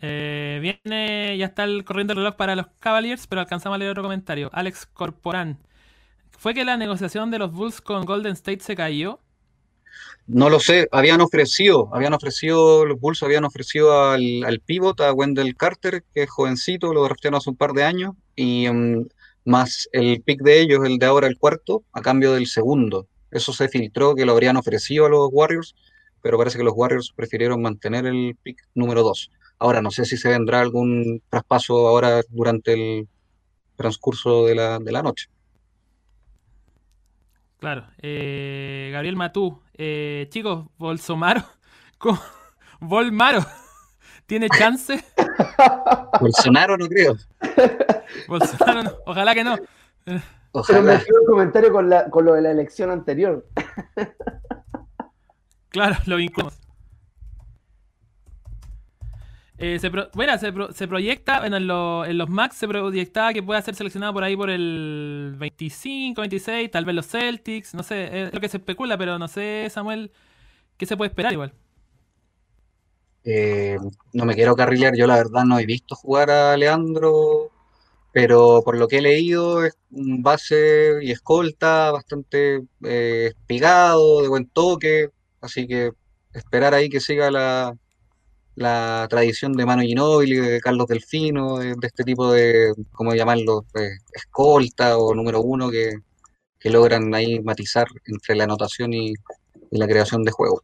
Eh, 0.00 0.58
viene, 0.62 1.36
ya 1.38 1.46
está 1.46 1.64
el 1.64 1.84
corriendo 1.84 2.12
el 2.12 2.18
reloj 2.18 2.36
para 2.36 2.56
los 2.56 2.66
Cavaliers, 2.80 3.26
pero 3.26 3.40
alcanzamos 3.40 3.76
a 3.76 3.78
leer 3.78 3.90
otro 3.90 4.02
comentario. 4.02 4.50
Alex 4.52 4.86
Corporán. 4.86 5.58
¿Fue 6.30 6.54
que 6.54 6.64
la 6.64 6.76
negociación 6.76 7.30
de 7.30 7.38
los 7.38 7.52
Bulls 7.52 7.80
con 7.80 8.04
Golden 8.04 8.32
State 8.34 8.60
se 8.60 8.76
cayó? 8.76 9.20
No 10.26 10.50
lo 10.50 10.60
sé, 10.60 10.88
habían 10.92 11.20
ofrecido, 11.20 11.88
habían 11.92 12.12
ofrecido, 12.12 12.84
los 12.84 13.00
Bulls 13.00 13.22
habían 13.22 13.44
ofrecido 13.44 14.10
al, 14.10 14.44
al 14.44 14.60
pivot, 14.60 15.00
a 15.00 15.12
Wendell 15.12 15.56
Carter, 15.56 16.04
que 16.14 16.24
es 16.24 16.30
jovencito, 16.30 16.92
lo 16.92 17.02
draftearon 17.02 17.38
hace 17.38 17.50
un 17.50 17.56
par 17.56 17.72
de 17.72 17.82
años, 17.82 18.14
y 18.36 18.68
mm, 18.68 19.08
más 19.46 19.88
el 19.92 20.22
pick 20.22 20.42
de 20.42 20.60
ellos, 20.60 20.84
el 20.84 20.98
de 20.98 21.06
ahora, 21.06 21.26
el 21.26 21.38
cuarto, 21.38 21.82
a 21.92 22.02
cambio 22.02 22.34
del 22.34 22.46
segundo. 22.46 23.08
Eso 23.30 23.52
se 23.52 23.68
filtró 23.68 24.14
que 24.14 24.26
lo 24.26 24.32
habrían 24.32 24.56
ofrecido 24.56 25.06
a 25.06 25.08
los 25.08 25.28
Warriors, 25.32 25.74
pero 26.22 26.36
parece 26.36 26.58
que 26.58 26.64
los 26.64 26.74
Warriors 26.76 27.12
prefirieron 27.16 27.62
mantener 27.62 28.06
el 28.06 28.36
pick 28.42 28.62
número 28.74 29.02
dos. 29.02 29.30
Ahora, 29.58 29.82
no 29.82 29.90
sé 29.90 30.04
si 30.04 30.16
se 30.16 30.28
vendrá 30.28 30.60
algún 30.60 31.22
traspaso 31.28 31.88
ahora 31.88 32.20
durante 32.28 32.72
el 32.74 33.08
transcurso 33.76 34.46
de 34.46 34.54
la, 34.54 34.78
de 34.78 34.92
la 34.92 35.02
noche. 35.02 35.28
Claro. 37.58 37.86
Eh, 37.98 38.90
Gabriel 38.92 39.16
Matú. 39.16 39.60
Eh, 39.74 40.26
chicos, 40.30 40.66
Bolsomaro. 40.78 41.42
¿Cómo? 41.98 42.20
Volmaro. 42.80 43.44
¿Tiene 44.26 44.48
chance? 44.48 45.02
Bolsonaro 46.20 46.76
no 46.76 46.86
creo. 46.86 47.16
Bolsonaro 48.28 48.82
no. 48.84 48.92
Ojalá 49.06 49.34
que 49.34 49.42
no. 49.44 49.56
Pero 50.04 50.18
me 50.18 50.22
Ojalá. 50.52 51.04
quedo 51.04 51.20
el 51.20 51.26
comentario 51.26 51.72
con, 51.72 51.88
la, 51.88 52.10
con 52.10 52.24
lo 52.24 52.34
de 52.34 52.42
la 52.42 52.50
elección 52.50 52.90
anterior. 52.90 53.46
Claro, 55.70 55.96
lo 56.06 56.16
vinculamos. 56.16 56.58
Eh, 59.60 59.78
se 59.80 59.90
pro- 59.90 60.08
bueno, 60.14 60.38
se, 60.38 60.52
pro- 60.52 60.72
se 60.72 60.86
proyecta, 60.86 61.44
en, 61.44 61.66
lo- 61.66 62.04
en 62.04 62.16
los 62.16 62.28
Max 62.30 62.56
se 62.56 62.68
proyectaba 62.68 63.32
que 63.32 63.42
pueda 63.42 63.60
ser 63.60 63.74
seleccionado 63.74 64.12
por 64.12 64.22
ahí 64.22 64.36
por 64.36 64.50
el 64.50 65.34
25, 65.36 66.20
26, 66.22 66.70
tal 66.70 66.84
vez 66.84 66.94
los 66.94 67.06
Celtics, 67.08 67.74
no 67.74 67.82
sé, 67.82 68.26
es 68.28 68.32
lo 68.34 68.40
que 68.40 68.48
se 68.48 68.58
especula, 68.58 68.96
pero 68.96 69.18
no 69.18 69.26
sé, 69.26 69.66
Samuel, 69.70 70.12
¿qué 70.78 70.86
se 70.86 70.96
puede 70.96 71.10
esperar 71.10 71.32
igual? 71.34 71.52
Eh, 73.24 73.76
no 74.14 74.24
me 74.24 74.34
quiero 74.34 74.56
carrilear, 74.56 74.94
yo 74.96 75.06
la 75.06 75.16
verdad 75.16 75.44
no 75.44 75.58
he 75.58 75.66
visto 75.66 75.94
jugar 75.96 76.30
a 76.30 76.56
Leandro, 76.56 77.50
pero 78.12 78.62
por 78.64 78.78
lo 78.78 78.88
que 78.88 78.98
he 78.98 79.02
leído 79.02 79.64
es 79.64 79.74
un 79.90 80.22
base 80.22 80.98
y 81.02 81.12
escolta 81.12 81.92
bastante 81.92 82.62
eh, 82.84 83.28
espigado, 83.28 84.22
de 84.22 84.28
buen 84.28 84.48
toque, 84.50 85.10
así 85.40 85.66
que 85.68 85.92
esperar 86.34 86.74
ahí 86.74 86.88
que 86.90 87.00
siga 87.00 87.30
la, 87.30 87.76
la 88.58 89.06
tradición 89.08 89.52
de 89.52 89.64
Manu 89.64 89.82
Ginóbili, 89.82 90.36
de 90.36 90.60
Carlos 90.60 90.86
Delfino, 90.88 91.58
de, 91.58 91.74
de 91.76 91.86
este 91.86 92.04
tipo 92.04 92.30
de, 92.32 92.72
¿cómo 92.92 93.14
llamarlo?, 93.14 93.64
escolta 94.12 94.98
o 94.98 95.14
número 95.14 95.40
uno 95.40 95.70
que, 95.70 95.92
que 96.58 96.70
logran 96.70 97.14
ahí 97.14 97.40
matizar 97.40 97.86
entre 98.06 98.34
la 98.34 98.44
anotación 98.44 98.92
y, 98.92 99.14
y 99.70 99.78
la 99.78 99.86
creación 99.86 100.24
de 100.24 100.32
juego. 100.32 100.60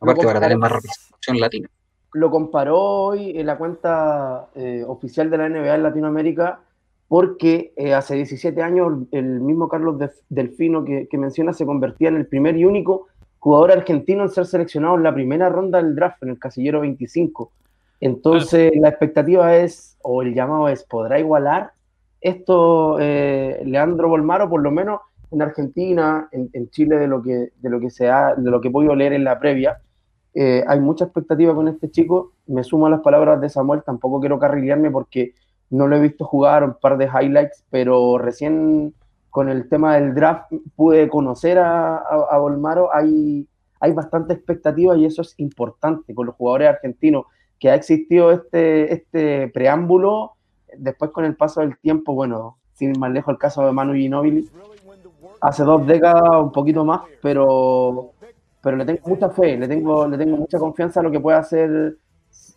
Aparte 0.00 0.24
para 0.24 0.40
tener 0.40 0.58
más 0.58 0.72
representación 0.72 1.40
latina. 1.40 1.68
lo 2.12 2.30
comparó 2.30 2.78
hoy 2.78 3.38
en 3.38 3.46
la 3.46 3.58
cuenta 3.58 4.48
eh, 4.54 4.84
oficial 4.86 5.30
de 5.30 5.38
la 5.38 5.48
NBA 5.48 5.74
en 5.74 5.82
Latinoamérica, 5.82 6.60
porque 7.08 7.72
eh, 7.76 7.94
hace 7.94 8.16
17 8.16 8.62
años 8.62 8.92
el 9.12 9.40
mismo 9.40 9.68
Carlos 9.68 9.96
Delfino 10.28 10.84
que, 10.84 11.08
que 11.08 11.18
menciona 11.18 11.52
se 11.52 11.66
convertía 11.66 12.08
en 12.08 12.16
el 12.16 12.26
primer 12.26 12.56
y 12.56 12.64
único 12.64 13.08
jugador 13.46 13.70
argentino 13.70 14.24
en 14.24 14.28
ser 14.28 14.44
seleccionado 14.44 14.96
en 14.96 15.04
la 15.04 15.14
primera 15.14 15.48
ronda 15.48 15.80
del 15.80 15.94
draft, 15.94 16.20
en 16.24 16.30
el 16.30 16.38
casillero 16.40 16.80
25. 16.80 17.52
Entonces 18.00 18.72
la 18.74 18.88
expectativa 18.88 19.54
es, 19.54 19.96
o 20.02 20.22
el 20.22 20.34
llamado 20.34 20.68
es, 20.68 20.82
¿podrá 20.82 21.20
igualar 21.20 21.70
esto 22.20 22.98
eh, 22.98 23.62
Leandro 23.64 24.08
Bolmaro, 24.08 24.50
por 24.50 24.62
lo 24.62 24.72
menos 24.72 24.98
en 25.30 25.42
Argentina, 25.42 26.28
en, 26.32 26.50
en 26.54 26.70
Chile, 26.70 26.96
de 26.96 27.06
lo 27.06 27.22
que, 27.22 27.52
de 27.56 27.70
lo 27.70 27.78
que 27.78 27.88
se 27.88 28.10
ha, 28.10 28.34
de 28.34 28.50
lo 28.50 28.60
que 28.60 28.66
he 28.66 28.72
podido 28.72 28.96
leer 28.96 29.12
en 29.12 29.22
la 29.22 29.38
previa? 29.38 29.78
Eh, 30.34 30.64
hay 30.66 30.80
mucha 30.80 31.04
expectativa 31.04 31.54
con 31.54 31.68
este 31.68 31.88
chico. 31.88 32.32
Me 32.48 32.64
sumo 32.64 32.86
a 32.86 32.90
las 32.90 33.00
palabras 33.00 33.40
de 33.40 33.48
Samuel. 33.48 33.84
Tampoco 33.86 34.18
quiero 34.18 34.40
carrilearme 34.40 34.90
porque 34.90 35.34
no 35.70 35.86
lo 35.86 35.94
he 35.94 36.00
visto 36.00 36.24
jugar, 36.24 36.64
un 36.64 36.74
par 36.80 36.98
de 36.98 37.04
highlights, 37.06 37.62
pero 37.70 38.18
recién 38.18 38.92
con 39.36 39.50
el 39.50 39.68
tema 39.68 39.96
del 39.96 40.14
draft 40.14 40.50
pude 40.76 41.10
conocer 41.10 41.58
a, 41.58 41.98
a, 41.98 42.26
a 42.30 42.38
Bolmaro. 42.38 42.88
Hay, 42.90 43.46
hay 43.80 43.92
bastante 43.92 44.32
expectativa 44.32 44.96
y 44.96 45.04
eso 45.04 45.20
es 45.20 45.34
importante 45.36 46.14
con 46.14 46.24
los 46.24 46.36
jugadores 46.36 46.70
argentinos, 46.70 47.26
que 47.58 47.68
ha 47.68 47.74
existido 47.74 48.32
este, 48.32 48.94
este 48.94 49.48
preámbulo. 49.48 50.36
Después, 50.78 51.10
con 51.10 51.26
el 51.26 51.36
paso 51.36 51.60
del 51.60 51.76
tiempo, 51.76 52.14
bueno, 52.14 52.56
sin 52.72 52.92
ir 52.92 52.98
más 52.98 53.12
lejos, 53.12 53.30
el 53.30 53.38
caso 53.38 53.66
de 53.66 53.72
Manu 53.72 53.92
Ginóbili, 53.92 54.48
hace 55.42 55.64
dos 55.64 55.86
décadas, 55.86 56.30
un 56.40 56.50
poquito 56.52 56.86
más, 56.86 57.02
pero 57.20 58.12
pero 58.62 58.78
le 58.78 58.86
tengo 58.86 59.00
mucha 59.04 59.28
fe, 59.28 59.58
le 59.58 59.68
tengo, 59.68 60.08
le 60.08 60.16
tengo 60.16 60.38
mucha 60.38 60.58
confianza 60.58 61.00
a 61.00 61.02
lo 61.02 61.10
que 61.10 61.20
puede 61.20 61.36
hacer, 61.36 61.98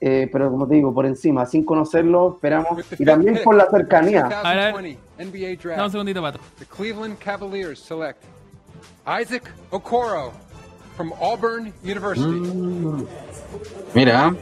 eh, 0.02 0.30
pero 0.32 0.50
como 0.50 0.68
te 0.68 0.76
digo, 0.76 0.94
por 0.94 1.06
encima, 1.06 1.46
sin 1.46 1.66
conocerlo, 1.66 2.34
esperamos, 2.36 2.80
y 2.98 3.04
también 3.06 3.40
por 3.44 3.56
la 3.56 3.70
cercanía. 3.70 4.26
A 4.26 4.54
ver, 4.56 4.72
2020 4.74 5.00
NBA 5.20 5.40
Dame 5.40 5.52
un 5.52 5.76
Draft. 5.78 5.92
segundito, 5.92 6.22
Pato. 6.22 6.40
The 6.60 6.66
Cleveland 6.66 7.18
Cavaliers 7.20 7.80
select 7.80 8.24
Isaac 9.06 9.44
Okoro 9.72 10.32
from 10.96 11.12
Auburn 11.22 11.74
University. 11.84 13.06
Mira, 13.94 14.34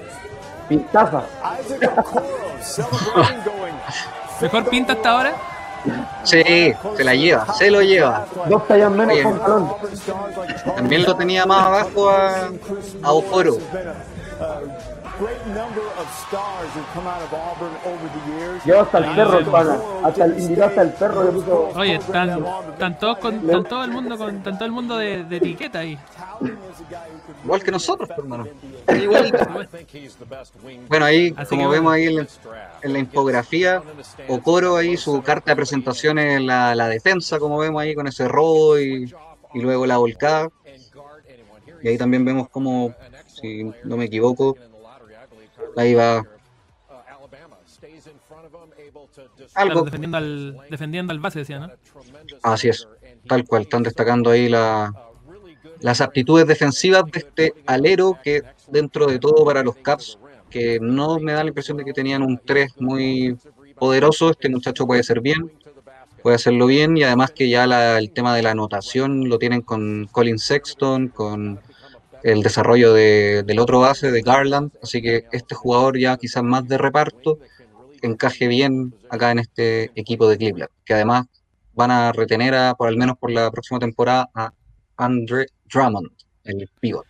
Pintaza. 0.70 1.24
Isaac 1.60 1.98
Okoro 1.98 2.26
celebrating 2.62 3.44
going. 3.44 3.74
Mejor 4.42 4.70
pinta 4.70 4.94
hasta 4.94 5.10
ahora. 5.10 5.34
sí, 6.24 6.44
se 6.96 7.04
la 7.04 7.16
lleva, 7.16 7.54
se 7.54 7.72
lo 7.72 7.82
lleva. 7.82 8.28
Dos 8.50 8.68
tallas 8.68 8.92
menos 8.92 9.14
Oye. 9.16 9.24
con 9.24 9.40
balón. 9.40 9.70
También 10.76 11.04
lo 11.04 11.16
tenía 11.16 11.46
más 11.48 11.66
abajo 11.66 12.10
a, 12.10 12.50
a 13.02 13.12
Okoro. 13.14 13.58
Great 15.20 15.44
number 15.48 15.82
of 15.82 16.08
stars 16.28 16.70
have 16.76 16.86
come 16.94 17.08
out 17.08 17.22
of 17.22 17.34
Auburn 17.34 17.74
over 17.86 18.08
the 18.14 18.32
years. 18.32 18.64
Lleva 18.64 18.82
hasta 18.82 18.98
el 19.00 19.16
perro, 19.16 19.52
pana. 19.52 19.80
Hasta 20.04 20.26
el, 20.26 20.62
hasta 20.62 20.82
el 20.84 20.94
perro 20.94 21.24
le 21.24 21.32
puso. 21.32 21.70
Oye, 21.76 21.96
están, 21.96 22.46
están 22.74 23.00
todos 23.00 23.18
con, 23.18 23.36
están 23.36 23.64
todo 23.64 23.84
el 23.84 23.92
mundo 23.92 24.18
con, 24.18 24.38
están 24.38 24.58
todo 24.58 24.66
el 24.66 24.72
mundo 24.72 24.98
de, 24.98 25.24
de 25.24 25.38
etiqueta 25.38 25.80
ahí. 25.80 25.98
Igual 27.44 27.64
que 27.64 27.72
nosotros, 27.72 28.08
hermano. 28.16 28.48
Igualito. 28.96 29.40
Bueno, 30.88 31.06
ahí, 31.06 31.34
Así 31.36 31.56
como 31.56 31.70
vemos 31.70 31.94
ahí 31.94 32.06
en 32.06 32.18
la, 32.18 32.28
en 32.84 32.94
la 32.94 33.00
infografía, 33.00 33.82
Okoro 34.28 34.76
ahí 34.76 34.98
su 34.98 35.24
carta 35.24 35.52
de 35.52 35.56
presentación 35.56 36.20
es 36.20 36.42
la, 36.42 36.76
la 36.76 36.88
defensa, 36.90 37.40
como 37.40 37.58
vemos 37.58 37.82
ahí 37.82 37.96
con 37.96 38.06
ese 38.06 38.28
robo 38.28 38.78
y, 38.78 39.12
y 39.54 39.62
luego 39.62 39.88
la 39.88 39.98
volcada. 39.98 40.50
Y 41.82 41.88
ahí 41.88 41.98
también 41.98 42.24
vemos 42.24 42.50
como, 42.50 42.94
si 43.26 43.72
no 43.84 43.98
me 43.98 44.06
equivoco, 44.06 44.56
ahí 45.78 45.94
va 45.94 46.24
algo. 49.56 49.84
defendiendo 49.84 50.18
al, 50.18 50.58
defendiendo 50.70 51.12
al 51.12 51.20
base, 51.20 51.40
decía, 51.40 51.60
¿no? 51.60 51.72
Así 52.44 52.70
es, 52.70 52.88
tal 53.28 53.46
cual. 53.46 53.64
Están 53.64 53.84
destacando 53.84 54.30
ahí 54.30 54.50
la, 54.50 54.94
las 55.82 56.02
aptitudes 56.02 56.48
defensivas 56.48 57.04
de 57.12 57.20
este 57.20 57.54
alero 57.66 58.18
que 58.24 58.44
dentro 58.68 59.08
de 59.08 59.20
todo 59.20 59.46
para 59.46 59.64
los 59.64 59.76
Caps, 59.78 60.18
que 60.50 60.80
no 60.82 61.20
me 61.20 61.34
da 61.34 61.44
la 61.44 61.50
impresión 61.50 61.78
de 61.78 61.86
que 61.86 61.94
tenían 61.94 62.22
un 62.24 62.40
3 62.44 62.74
muy 62.80 63.38
poderoso, 63.78 64.32
este 64.32 64.50
muchacho 64.50 64.88
puede 64.88 65.04
ser 65.04 65.22
bien, 65.22 65.52
puede 66.24 66.36
hacerlo 66.36 66.66
bien 66.66 66.98
y 66.98 67.04
además 67.04 67.32
que 67.32 67.50
ya 67.50 67.68
la- 67.68 67.98
el 68.00 68.12
tema 68.12 68.36
de 68.36 68.42
la 68.44 68.52
anotación 68.52 69.30
lo 69.30 69.38
tienen 69.38 69.62
con 69.62 70.08
Colin 70.12 70.40
Sexton, 70.40 71.10
con 71.10 71.60
el 72.24 72.44
desarrollo 72.44 72.94
de- 72.94 73.44
del 73.46 73.60
otro 73.60 73.80
base, 73.80 74.12
de 74.12 74.22
Garland, 74.22 74.72
así 74.82 75.02
que 75.02 75.26
este 75.32 75.56
jugador 75.56 75.98
ya 76.00 76.18
quizás 76.18 76.44
más 76.44 76.68
de 76.68 76.78
reparto 76.78 77.40
encaje 78.02 78.48
bien 78.48 78.94
acá 79.10 79.32
en 79.32 79.40
este 79.40 79.92
equipo 79.96 80.28
de 80.30 80.38
Cleveland, 80.38 80.70
que 80.86 80.94
además 80.94 81.26
van 81.74 81.92
a 81.92 82.12
retener 82.12 82.54
a, 82.56 82.74
por 82.76 82.88
al 82.88 82.98
menos 82.98 83.18
por 83.18 83.32
la 83.32 83.50
próxima 83.52 83.80
temporada 83.80 84.30
a 84.34 84.52
Andre 84.98 85.48
Drummond, 85.72 86.10
el 86.44 86.70
pivot. 86.80 87.06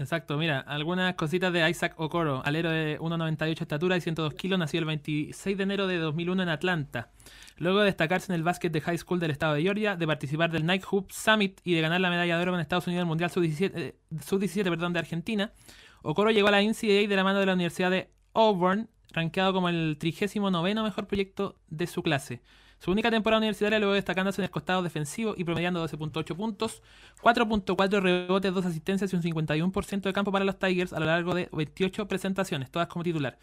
Exacto, 0.00 0.38
mira, 0.38 0.60
algunas 0.60 1.14
cositas 1.14 1.52
de 1.52 1.68
Isaac 1.68 1.92
Okoro, 1.98 2.40
alero 2.46 2.70
de 2.70 2.98
1,98 3.00 3.60
estatura 3.60 3.98
y 3.98 4.00
102 4.00 4.32
kilos, 4.32 4.58
nació 4.58 4.80
el 4.80 4.86
26 4.86 5.58
de 5.58 5.62
enero 5.62 5.86
de 5.86 5.98
2001 5.98 6.42
en 6.42 6.48
Atlanta. 6.48 7.10
Luego 7.58 7.80
de 7.80 7.84
destacarse 7.84 8.32
en 8.32 8.36
el 8.36 8.42
básquet 8.42 8.72
de 8.72 8.80
high 8.80 8.96
school 8.96 9.20
del 9.20 9.30
estado 9.30 9.52
de 9.52 9.62
Georgia, 9.62 9.96
de 9.96 10.06
participar 10.06 10.50
del 10.50 10.66
Nike 10.66 10.86
Hoop 10.90 11.12
Summit 11.12 11.60
y 11.64 11.74
de 11.74 11.82
ganar 11.82 12.00
la 12.00 12.08
medalla 12.08 12.38
de 12.38 12.42
oro 12.42 12.54
en 12.54 12.60
Estados 12.60 12.86
Unidos 12.86 13.00
en 13.00 13.02
el 13.02 13.08
Mundial 13.08 13.30
Sub-17 13.30 13.72
eh, 13.74 13.96
Sub-17, 14.24 14.64
perdón, 14.70 14.94
de 14.94 15.00
Argentina, 15.00 15.52
Okoro 16.00 16.30
llegó 16.30 16.48
a 16.48 16.52
la 16.52 16.62
NCAA 16.62 17.06
de 17.06 17.14
la 17.14 17.22
mano 17.22 17.38
de 17.38 17.44
la 17.44 17.52
Universidad 17.52 17.90
de 17.90 18.08
Auburn, 18.32 18.88
rankeado 19.12 19.52
como 19.52 19.68
el 19.68 19.98
39 20.00 20.82
mejor 20.82 21.08
proyecto 21.08 21.56
de 21.68 21.86
su 21.86 22.02
clase. 22.02 22.40
Su 22.80 22.90
única 22.90 23.10
temporada 23.10 23.38
universitaria 23.38 23.78
luego 23.78 23.92
destacándose 23.92 24.40
en 24.40 24.44
el 24.44 24.50
costado 24.50 24.82
defensivo 24.82 25.34
y 25.36 25.44
promediando 25.44 25.86
12.8 25.86 26.34
puntos, 26.34 26.82
4.4 27.20 28.00
rebotes, 28.00 28.54
2 28.54 28.64
asistencias 28.64 29.12
y 29.12 29.16
un 29.16 29.22
51% 29.22 30.00
de 30.00 30.12
campo 30.14 30.32
para 30.32 30.46
los 30.46 30.58
Tigers 30.58 30.94
a 30.94 30.98
lo 30.98 31.04
largo 31.04 31.34
de 31.34 31.50
28 31.52 32.08
presentaciones, 32.08 32.70
todas 32.70 32.88
como 32.88 33.04
titular. 33.04 33.38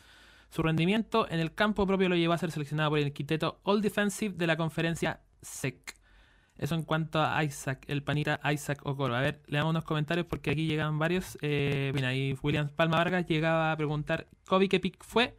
Su 0.50 0.64
rendimiento 0.64 1.30
en 1.30 1.40
el 1.40 1.54
campo 1.54 1.86
propio 1.86 2.10
lo 2.10 2.16
llevó 2.16 2.34
a 2.34 2.40
ser 2.40 2.50
seleccionado 2.50 2.90
por 2.90 2.98
el 2.98 3.14
quinteto 3.14 3.60
All 3.62 3.82
Defensive 3.82 4.34
de 4.36 4.48
la 4.48 4.58
conferencia 4.58 5.22
SEC. 5.44 5.96
Eso 6.58 6.74
en 6.74 6.82
cuanto 6.82 7.22
a 7.22 7.44
Isaac, 7.44 7.86
el 7.88 8.02
panita 8.02 8.40
Isaac 8.52 8.80
Okoro. 8.88 9.16
A 9.16 9.22
ver, 9.22 9.44
le 9.46 9.60
damos 9.60 9.70
unos 9.70 9.84
comentarios 9.84 10.26
porque 10.26 10.50
aquí 10.50 10.66
llegan 10.66 10.98
varios. 10.98 11.38
Eh, 11.44 11.92
mira, 11.94 12.16
y 12.16 12.36
William 12.42 12.70
Palma 12.70 12.98
Vargas 12.98 13.28
llegaba 13.28 13.72
a 13.72 13.78
preguntar, 13.78 14.26
¿Kobe 14.48 14.68
qué 14.68 14.80
pick 14.80 15.04
fue? 15.04 15.38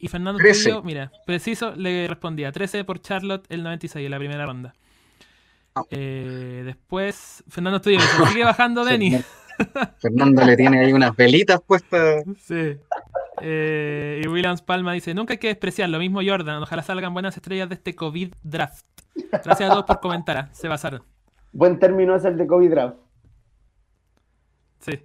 Y 0.00 0.08
Fernando 0.08 0.38
13. 0.38 0.62
Trujillo, 0.62 0.82
mira, 0.82 1.12
preciso, 1.26 1.76
le 1.76 2.08
respondía 2.08 2.50
13 2.50 2.84
por 2.84 3.00
Charlotte 3.00 3.44
el 3.50 3.62
96 3.62 4.04
en 4.04 4.10
la 4.10 4.18
primera 4.18 4.46
ronda. 4.46 4.74
Ah. 5.74 5.82
Eh, 5.90 6.62
después, 6.64 7.44
Fernando 7.48 7.76
Estudio 7.76 7.98
dice, 7.98 8.26
sigue 8.32 8.44
bajando 8.44 8.84
Denny. 8.84 9.22
Fernando 9.98 10.44
le 10.44 10.56
tiene 10.56 10.80
ahí 10.80 10.92
unas 10.92 11.14
velitas 11.14 11.60
puestas. 11.60 12.24
Sí. 12.38 12.78
Eh, 13.42 14.22
y 14.24 14.26
Williams 14.26 14.62
Palma 14.62 14.94
dice, 14.94 15.14
nunca 15.14 15.34
hay 15.34 15.38
que 15.38 15.48
despreciar, 15.48 15.90
lo 15.90 15.98
mismo 15.98 16.20
Jordan, 16.24 16.62
ojalá 16.62 16.82
salgan 16.82 17.12
buenas 17.12 17.36
estrellas 17.36 17.68
de 17.68 17.74
este 17.74 17.94
COVID 17.94 18.32
draft. 18.42 18.86
Gracias 19.30 19.62
a 19.62 19.72
todos 19.72 19.84
por 19.84 20.00
comentar, 20.00 20.36
ah, 20.36 20.48
se 20.52 20.66
basaron. 20.66 21.02
Buen 21.52 21.78
término 21.78 22.14
es 22.14 22.24
el 22.24 22.36
de 22.36 22.46
COVID 22.46 22.70
Draft. 22.70 22.96
Sí. 24.80 25.02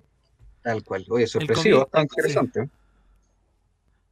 Tal 0.62 0.84
cual. 0.84 1.06
Oye, 1.10 1.28
sorpresivo, 1.28 1.80
COVID, 1.80 1.86
está 1.86 2.02
interesante. 2.02 2.70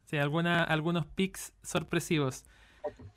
Sí, 0.05 0.17
alguna, 0.17 0.63
algunos 0.63 1.05
picks 1.05 1.53
sorpresivos. 1.63 2.45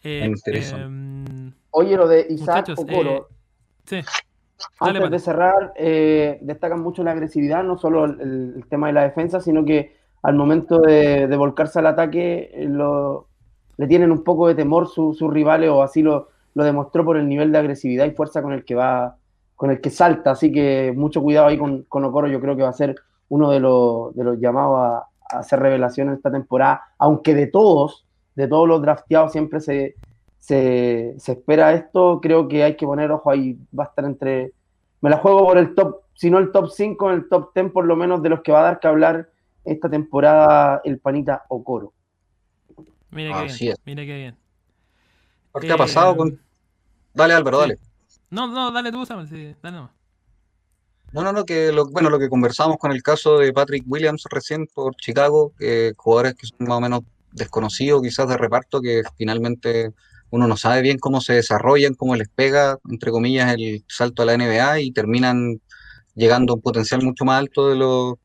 Eh, 0.03 0.25
Interesante. 0.25 0.85
em, 0.85 1.53
Oye, 1.71 1.97
lo 1.97 2.09
de 2.09 2.27
Isaac 2.31 2.69
Okoro, 2.77 3.29
eh, 3.31 3.37
sí, 3.85 4.01
Dale, 4.81 4.99
antes 4.99 5.11
de 5.11 5.19
cerrar, 5.19 5.73
eh, 5.77 6.39
destacan 6.41 6.81
mucho 6.81 7.03
la 7.03 7.13
agresividad, 7.13 7.65
no 7.65 7.77
solo 7.77 8.05
el, 8.05 8.65
tema 8.69 8.87
de 8.89 8.93
la 8.95 9.03
defensa, 9.03 9.41
sino 9.41 9.65
que 9.65 9.97
al 10.23 10.35
momento 10.35 10.81
de, 10.81 11.27
de 11.27 11.37
volcarse 11.37 11.79
al 11.79 11.87
ataque 11.87 12.51
lo- 12.69 13.29
le 13.77 13.87
tienen 13.87 14.11
un 14.11 14.25
poco 14.25 14.49
de 14.49 14.55
temor 14.55 14.89
su- 14.89 15.13
sus 15.15 15.31
rivales 15.33 15.71
o 15.71 15.83
así 15.83 16.03
lo, 16.03 16.29
lo 16.55 16.65
demostró 16.65 17.05
por 17.05 17.17
el 17.19 17.29
nivel 17.29 17.53
de 17.53 17.59
agresividad 17.59 18.07
y 18.07 18.13
fuerza 18.13 18.43
con 18.43 18.53
el 18.53 18.65
que 18.65 18.75
va, 18.75 19.17
con 19.55 19.71
el 19.71 19.81
que 19.81 19.91
salta. 19.91 20.31
Así 20.31 20.51
que 20.51 20.93
mucho 20.97 21.21
cuidado 21.23 21.49
ahí 21.49 21.59
con, 21.59 21.83
con 21.85 22.05
Okoro, 22.05 22.29
yo 22.29 22.41
creo 22.41 22.57
que 22.57 22.63
va 22.63 22.71
a 22.71 22.73
ser 22.73 22.97
uno 23.29 23.51
de 23.51 23.61
los, 23.61 24.15
de 24.15 24.25
los 24.25 24.39
llamados 24.39 24.79
a 24.79 25.09
hacer 25.31 25.61
revelación 25.61 26.09
en 26.09 26.15
esta 26.15 26.31
temporada, 26.31 26.83
aunque 26.99 27.35
de 27.35 27.47
todos, 27.47 28.07
de 28.35 28.49
todos 28.49 28.67
los 28.69 28.83
drafteados 28.83 29.33
siempre 29.33 29.61
se, 29.61 29.95
se, 30.39 31.15
se 31.19 31.33
espera 31.33 31.73
esto, 31.75 32.21
creo 32.21 32.49
que 32.49 32.63
hay 32.65 32.77
que 32.77 32.87
poner 32.87 33.11
ojo 33.11 33.31
ahí, 33.31 33.59
va 33.79 33.85
a 33.85 33.87
estar 33.89 34.05
entre, 34.05 34.53
me 35.01 35.11
la 35.11 35.19
juego 35.19 35.45
por 35.47 35.59
el 35.59 35.75
top, 35.75 36.03
si 36.15 36.31
no 36.31 36.39
el 36.39 36.53
top 36.53 36.71
5, 36.71 37.11
el 37.11 37.29
top 37.29 37.53
10 37.55 37.73
por 37.73 37.85
lo 37.85 37.97
menos 37.97 38.23
de 38.23 38.29
los 38.31 38.43
que 38.43 38.53
va 38.53 38.61
a 38.61 38.65
dar 38.65 38.81
que 38.81 38.89
hablar 38.89 39.29
esta 39.65 39.89
temporada 39.91 40.81
el 40.85 40.99
panita 41.01 41.45
Okoro. 41.49 41.93
mira 43.11 43.31
qué 43.41 43.47
Así 43.47 43.65
bien. 43.65 43.73
es. 43.75 43.81
Mira 43.85 44.05
qué 44.05 44.15
bien. 44.17 44.37
¿Qué 45.61 45.73
ha 45.73 45.77
pasado 45.77 46.13
Eh, 46.13 46.17
con...? 46.17 46.41
Dale 47.15 47.35
Álvaro, 47.35 47.59
dale. 47.61 47.79
No, 48.31 48.47
no, 48.47 48.71
dale 48.71 48.93
tú, 48.93 49.07
Samuel, 49.07 49.27
sí, 49.29 49.55
dale 49.63 49.77
nomás. 49.77 49.91
No, 51.17 51.23
no, 51.23 51.33
no, 51.33 51.47
que 51.47 51.73
lo, 51.73 51.87
bueno, 51.87 52.11
lo 52.11 52.19
que 52.19 52.29
conversamos 52.29 52.77
con 52.77 52.93
el 52.93 53.03
caso 53.03 53.39
de 53.39 53.51
Patrick 53.51 53.85
Williams 53.87 54.25
recién 54.29 54.67
por 54.67 54.95
Chicago, 54.97 55.55
jugadores 55.97 56.35
que 56.35 56.47
son 56.47 56.69
más 56.69 56.77
o 56.77 56.81
menos 56.83 57.01
desconocidos 57.33 58.03
quizás 58.03 58.29
de 58.29 58.37
reparto, 58.37 58.83
que 58.83 59.03
finalmente 59.17 59.95
uno 60.29 60.47
no 60.47 60.59
sabe 60.59 60.83
bien 60.83 60.99
cómo 60.99 61.23
se 61.23 61.33
desarrollan, 61.33 61.95
cómo 61.95 62.17
les 62.17 62.29
pega, 62.29 62.77
entre 62.91 63.11
comillas, 63.11 63.55
el 63.55 63.83
salto 63.89 64.21
a 64.21 64.27
la 64.27 64.37
NBA 64.37 64.81
y 64.81 64.93
terminan 64.93 65.63
llegando 66.15 66.53
a 66.53 66.57
un 66.57 66.61
potencial 66.61 67.03
mucho 67.03 67.25
más 67.25 67.39
alto 67.39 67.71
de 67.71 67.77
lo, 67.77 68.19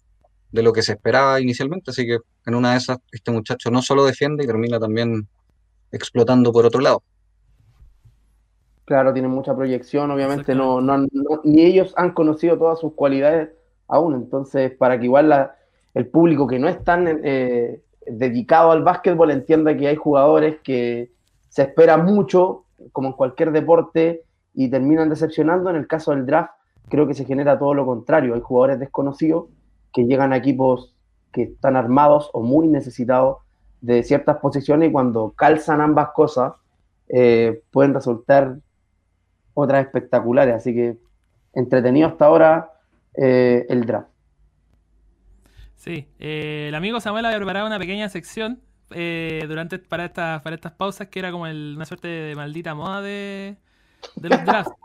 de 0.51 0.61
lo 0.61 0.73
que 0.73 0.83
se 0.83 0.91
esperaba 0.91 1.39
inicialmente. 1.39 1.91
Así 1.91 2.05
que 2.05 2.17
en 2.45 2.55
una 2.55 2.73
de 2.73 2.79
esas, 2.79 2.97
este 3.13 3.31
muchacho 3.31 3.71
no 3.71 3.81
solo 3.81 4.03
defiende 4.03 4.43
y 4.43 4.47
termina 4.47 4.81
también 4.81 5.29
explotando 5.93 6.51
por 6.51 6.65
otro 6.65 6.81
lado. 6.81 7.03
Claro, 8.85 9.13
tienen 9.13 9.31
mucha 9.31 9.55
proyección, 9.55 10.11
obviamente 10.11 10.53
no, 10.55 10.81
no- 10.81 11.07
ni 11.43 11.61
ellos 11.61 11.93
han 11.97 12.11
conocido 12.11 12.57
todas 12.57 12.79
sus 12.79 12.93
cualidades 12.93 13.49
aún, 13.87 14.15
entonces 14.15 14.71
para 14.71 14.99
que 14.99 15.05
igual 15.05 15.29
la- 15.29 15.55
el 15.93 16.07
público 16.07 16.47
que 16.47 16.59
no 16.59 16.67
es 16.67 16.83
tan 16.83 17.07
eh, 17.23 17.81
dedicado 18.05 18.71
al 18.71 18.83
básquetbol 18.83 19.31
entienda 19.31 19.75
que 19.77 19.87
hay 19.87 19.95
jugadores 19.95 20.57
que 20.63 21.11
se 21.49 21.61
espera 21.63 21.97
mucho, 21.97 22.63
como 22.91 23.09
en 23.09 23.13
cualquier 23.13 23.51
deporte, 23.51 24.23
y 24.53 24.69
terminan 24.69 25.09
decepcionando. 25.09 25.69
En 25.69 25.75
el 25.77 25.87
caso 25.87 26.11
del 26.11 26.25
draft, 26.25 26.51
creo 26.89 27.07
que 27.07 27.13
se 27.13 27.25
genera 27.25 27.57
todo 27.59 27.73
lo 27.73 27.85
contrario, 27.85 28.33
hay 28.35 28.41
jugadores 28.41 28.79
desconocidos 28.79 29.45
que 29.93 30.05
llegan 30.05 30.33
a 30.33 30.37
equipos 30.37 30.95
que 31.31 31.43
están 31.43 31.75
armados 31.77 32.29
o 32.33 32.41
muy 32.41 32.67
necesitados 32.67 33.37
de 33.81 34.03
ciertas 34.03 34.37
posiciones 34.37 34.89
y 34.89 34.91
cuando 34.91 35.31
calzan 35.35 35.79
ambas 35.81 36.09
cosas 36.13 36.53
eh, 37.09 37.61
pueden 37.71 37.93
resultar 37.93 38.57
otras 39.53 39.85
espectaculares. 39.85 40.55
Así 40.55 40.73
que 40.73 40.97
entretenido 41.53 42.07
hasta 42.07 42.25
ahora 42.25 42.71
eh, 43.15 43.65
el 43.69 43.85
draft. 43.85 44.07
Sí, 45.75 46.07
eh, 46.19 46.67
el 46.69 46.75
amigo 46.75 46.99
Samuel 46.99 47.25
había 47.25 47.37
preparado 47.37 47.65
una 47.67 47.79
pequeña 47.79 48.07
sección 48.09 48.61
eh, 48.91 49.45
durante 49.47 49.79
para 49.79 50.05
estas 50.05 50.41
para 50.41 50.55
estas 50.55 50.73
pausas 50.73 51.07
que 51.07 51.19
era 51.19 51.31
como 51.31 51.47
el- 51.47 51.73
una 51.75 51.85
suerte 51.85 52.07
de 52.07 52.35
maldita 52.35 52.75
moda 52.75 53.01
de, 53.01 53.57
de 54.15 54.29
los 54.29 54.43
drafts. 54.45 54.73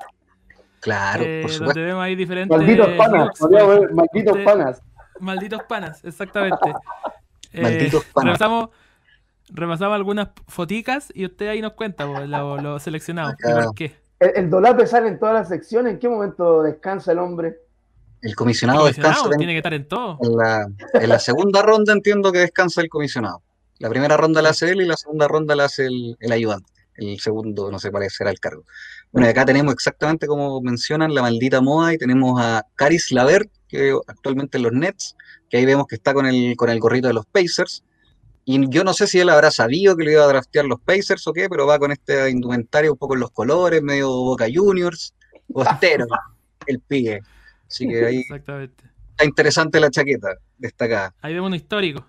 Claro, 0.80 1.24
eh, 1.26 1.40
por 1.42 1.50
donde 1.50 1.56
supuesto. 1.58 1.80
vemos 1.80 2.02
ahí 2.04 2.14
diferentes 2.14 2.56
Malditos 2.56 2.88
panas, 2.90 3.24
looks, 3.40 3.40
ejemplo. 3.40 3.94
malditos 3.96 4.38
panas. 4.44 4.82
Malditos 5.18 5.62
panas, 5.64 6.04
exactamente. 6.04 6.72
Eh, 7.52 7.62
Malditos 7.62 8.04
panas. 8.06 8.32
Repasamos, 8.34 8.68
repasamos 9.48 9.94
algunas 9.96 10.28
foticas 10.46 11.10
y 11.14 11.24
usted 11.24 11.48
ahí 11.48 11.60
nos 11.62 11.72
cuenta 11.72 12.06
pues, 12.06 12.28
lo, 12.28 12.58
lo 12.58 12.78
seleccionado 12.78 13.32
y 13.32 13.52
por 13.64 13.74
qué. 13.74 13.96
El, 14.20 14.32
el 14.36 14.50
Dolape 14.50 14.86
sale 14.86 15.08
en 15.08 15.18
todas 15.18 15.34
las 15.34 15.48
secciones. 15.48 15.94
¿En 15.94 15.98
qué 15.98 16.08
momento 16.08 16.62
descansa 16.62 17.12
el 17.12 17.18
hombre? 17.18 17.58
El 18.22 18.34
comisionado 18.34 18.80
Comisionado, 18.80 19.14
descansa 19.14 19.36
tiene 19.36 19.52
que 19.52 19.58
estar 19.58 19.74
en 19.74 19.86
todo. 19.86 20.18
En 20.22 20.36
la, 20.36 20.68
en 20.94 21.08
la 21.08 21.18
segunda 21.18 21.62
ronda 21.62 21.92
entiendo 21.92 22.32
que 22.32 22.40
descansa 22.40 22.80
el 22.80 22.88
comisionado. 22.88 23.42
La 23.78 23.90
primera 23.90 24.16
ronda 24.16 24.40
la 24.40 24.50
hace 24.50 24.70
él 24.70 24.80
y 24.80 24.86
la 24.86 24.96
segunda 24.96 25.28
ronda 25.28 25.54
la 25.54 25.64
hace 25.64 25.86
el, 25.86 26.16
el 26.18 26.32
ayudante. 26.32 26.72
El 26.94 27.20
segundo 27.20 27.70
no 27.70 27.78
sé 27.78 27.90
cuál 27.90 28.08
será 28.08 28.30
el 28.30 28.40
cargo. 28.40 28.64
Bueno, 29.12 29.28
y 29.28 29.30
acá 29.30 29.44
tenemos 29.44 29.74
exactamente 29.74 30.26
como 30.26 30.60
mencionan 30.62 31.14
la 31.14 31.22
maldita 31.22 31.60
moda 31.60 31.92
y 31.92 31.98
tenemos 31.98 32.40
a 32.40 32.64
Caris 32.74 33.12
Lavert, 33.12 33.50
que 33.68 33.94
actualmente 34.06 34.56
en 34.56 34.62
los 34.62 34.72
Nets, 34.72 35.14
que 35.50 35.58
ahí 35.58 35.66
vemos 35.66 35.86
que 35.86 35.96
está 35.96 36.14
con 36.14 36.26
el, 36.26 36.56
con 36.56 36.70
el 36.70 36.80
gorrito 36.80 37.08
de 37.08 37.14
los 37.14 37.26
Pacers. 37.26 37.84
Y 38.48 38.68
yo 38.70 38.84
no 38.84 38.94
sé 38.94 39.08
si 39.08 39.18
él 39.18 39.28
habrá 39.28 39.50
sabido 39.50 39.96
que 39.96 40.04
lo 40.04 40.12
iba 40.12 40.22
a 40.22 40.28
draftear 40.28 40.66
los 40.66 40.80
Pacers 40.80 41.26
o 41.26 41.32
qué, 41.32 41.48
pero 41.48 41.66
va 41.66 41.80
con 41.80 41.90
este 41.90 42.30
indumentario 42.30 42.92
un 42.92 42.96
poco 42.98 43.14
en 43.14 43.20
los 43.20 43.32
colores, 43.32 43.82
medio 43.82 44.08
Boca 44.08 44.46
Juniors, 44.52 45.14
bostero, 45.48 46.06
el 46.68 46.78
pibe. 46.78 47.20
Así 47.68 47.88
que 47.88 48.06
ahí 48.06 48.18
Exactamente. 48.20 48.84
está 49.10 49.24
interesante 49.24 49.80
la 49.80 49.90
chaqueta 49.90 50.28
destacada. 50.58 51.12
Ahí 51.22 51.34
vemos 51.34 51.48
un 51.48 51.56
histórico. 51.56 52.06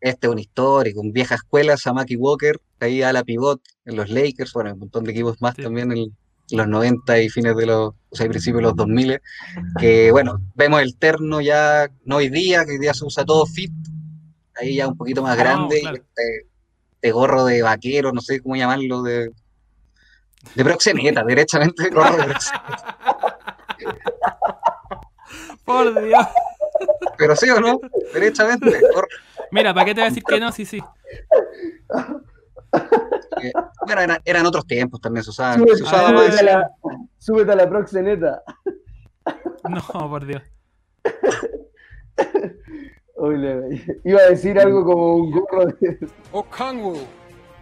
Este 0.00 0.26
es 0.26 0.32
un 0.32 0.38
histórico, 0.38 1.00
un 1.02 1.12
vieja 1.12 1.34
escuela, 1.34 1.76
Samaki 1.76 2.16
Walker, 2.16 2.58
ahí 2.80 3.02
a 3.02 3.12
la 3.12 3.22
pivot 3.22 3.60
en 3.84 3.96
los 3.96 4.08
Lakers, 4.08 4.54
bueno, 4.54 4.72
un 4.72 4.78
montón 4.78 5.04
de 5.04 5.10
equipos 5.10 5.36
más 5.42 5.54
Sí. 5.54 5.62
también 5.62 5.92
en, 5.92 6.16
los 6.50 6.66
90 6.66 7.20
y 7.20 7.28
fines 7.28 7.54
de 7.54 7.66
los, 7.66 7.92
o 8.08 8.16
sea, 8.16 8.26
principios 8.26 8.60
de 8.60 8.62
los 8.62 8.74
2000, 8.76 9.20
que 9.78 10.10
bueno, 10.12 10.40
vemos 10.54 10.80
el 10.80 10.96
terno 10.96 11.42
ya, 11.42 11.90
no 12.06 12.16
hoy 12.16 12.30
día, 12.30 12.64
que 12.64 12.70
hoy 12.72 12.78
día 12.78 12.94
se 12.94 13.04
usa 13.04 13.22
todo 13.26 13.44
fit, 13.44 13.70
ahí 14.58 14.76
ya 14.76 14.88
un 14.88 14.96
poquito 14.96 15.22
más 15.22 15.36
No, 15.36 15.42
grande, 15.42 15.80
claro. 15.80 15.96
y 15.96 16.00
este, 16.00 16.46
este 16.94 17.12
gorro 17.12 17.44
de 17.44 17.62
vaquero, 17.62 18.12
no 18.12 18.20
sé 18.20 18.40
cómo 18.42 18.56
llamarlo, 18.56 19.02
de, 19.02 19.30
de 20.54 20.64
proxeneta, 20.64 21.22
derechamente 21.26 21.88
gorro 21.90 22.16
de 22.16 22.24
proxeneta. 22.24 22.98
Por 25.64 26.02
Dios. 26.02 26.26
Pero 27.16 27.36
sí 27.36 27.48
o 27.50 27.60
no, 27.60 27.78
derechamente, 28.14 28.80
gorro 28.94 29.06
Mira, 29.50 29.72
¿para 29.74 29.86
qué 29.86 29.94
te 29.94 30.00
voy 30.00 30.06
a 30.06 30.10
decir 30.10 30.22
que 30.24 30.40
no? 30.40 30.52
Sí, 30.52 30.64
sí. 30.64 30.80
que- 33.40 33.52
bueno, 33.86 34.02
eran, 34.02 34.18
eran 34.24 34.44
otros 34.46 34.66
tiempos 34.66 35.00
también, 35.00 35.24
se 35.24 35.30
usaba, 35.30 35.54
Súbete, 35.54 35.76
se 35.78 35.82
usaba 35.84 36.08
Ah, 36.08 36.12
más 36.12 36.24
súbete 36.26 36.40
a 36.40 36.42
la, 36.58 36.70
súbete 37.18 37.52
a 37.52 37.56
la 37.56 37.68
proxeneta. 37.68 38.42
No, 39.68 40.08
por 40.10 40.26
Dios. 40.26 40.42
Oye, 43.20 43.84
iba 44.04 44.20
a 44.20 44.30
decir 44.30 44.58
algo 44.58 44.84
como 44.84 45.16
un 45.16 45.30
gorro 45.32 45.66
de... 45.66 46.08
Okongwu 46.32 47.06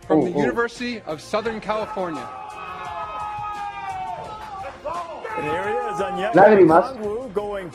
from 0.07 0.21
Oh, 0.21 0.25
the 0.25 0.35
oh. 0.35 0.41
University 0.41 1.01
of 1.03 1.21
Southern 1.21 1.61
California. 1.61 2.29
And 5.37 5.45
here 5.45 5.69
he 5.69 5.77
Lágrimas. 6.39 7.33
Going 7.35 7.71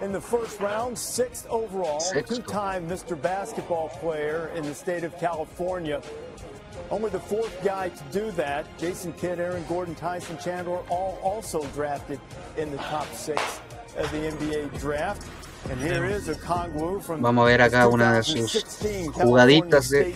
in 0.00 0.12
the 0.12 0.20
first 0.20 0.60
round, 0.60 0.96
sixth 0.96 1.46
overall, 1.48 2.00
two-time 2.00 2.88
Mr. 2.88 3.20
Basketball 3.20 3.88
player 3.88 4.50
in 4.54 4.62
the 4.64 4.74
state 4.74 5.04
of 5.04 5.16
California. 5.18 6.00
Only 6.90 7.10
the 7.10 7.20
fourth 7.20 7.62
guy 7.64 7.88
to 7.88 8.04
do 8.12 8.30
that. 8.32 8.66
Jason 8.78 9.12
Kidd, 9.14 9.40
Aaron 9.40 9.64
Gordon, 9.68 9.94
Tyson 9.94 10.38
Chandler, 10.38 10.78
all 10.88 11.18
also 11.22 11.64
drafted 11.74 12.20
in 12.56 12.70
the 12.70 12.78
top 12.78 13.12
six 13.12 13.60
of 13.96 14.10
the 14.12 14.18
NBA 14.18 14.78
draft. 14.78 15.26
Vamos 17.18 17.42
a 17.42 17.46
ver 17.46 17.62
acá 17.62 17.88
una 17.88 18.14
de 18.14 18.22
sus 18.22 18.36
2016 18.36 19.10
jugaditas 19.12 19.90
de 19.90 20.14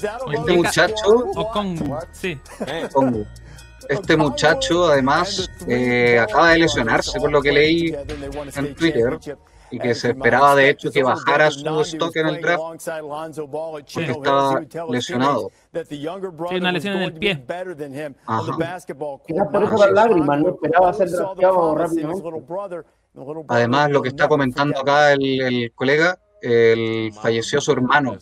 that 0.00 0.20
a 0.20 0.24
Oye, 0.24 0.36
loaded 0.36 0.56
muchacho- 0.56 0.96
squad? 0.96 1.36
O 1.36 1.50
con. 1.50 1.98
Sí. 2.12 2.38
Pongo. 2.92 3.26
Este 3.88 4.16
muchacho 4.16 4.86
además 4.88 5.50
eh, 5.66 6.18
acaba 6.18 6.50
de 6.50 6.58
lesionarse 6.58 7.18
por 7.18 7.30
lo 7.30 7.40
que 7.40 7.52
leí 7.52 7.94
en 8.56 8.74
Twitter 8.74 9.18
y 9.70 9.78
que 9.78 9.94
se 9.94 10.10
esperaba 10.10 10.54
de 10.54 10.70
hecho 10.70 10.90
que 10.90 11.02
bajara 11.02 11.50
su 11.50 11.80
stock 11.80 12.16
en 12.16 12.26
el 12.28 12.40
draft 12.40 12.62
porque 13.92 14.10
estaba 14.10 14.60
lesionado. 14.90 15.50
Sí, 15.88 16.06
una 16.56 16.72
lesión 16.72 16.96
en 16.96 17.02
el 17.02 17.12
pie. 17.14 17.44
Ajá. 18.26 18.78
Quizás 19.26 19.48
por 19.52 19.62
eso 19.64 19.76
las 19.76 19.92
lágrimas, 19.92 20.40
no 20.40 20.48
esperaba 20.50 20.92
ser 20.92 21.10
drafteado 21.10 21.74
rápidamente. 21.74 22.84
Además, 23.48 23.90
lo 23.90 24.02
que 24.02 24.08
está 24.08 24.28
comentando 24.28 24.80
acá 24.80 25.12
el, 25.12 25.40
el 25.40 25.72
colega, 25.74 26.18
el, 26.40 27.12
falleció 27.12 27.60
su 27.60 27.72
hermano, 27.72 28.16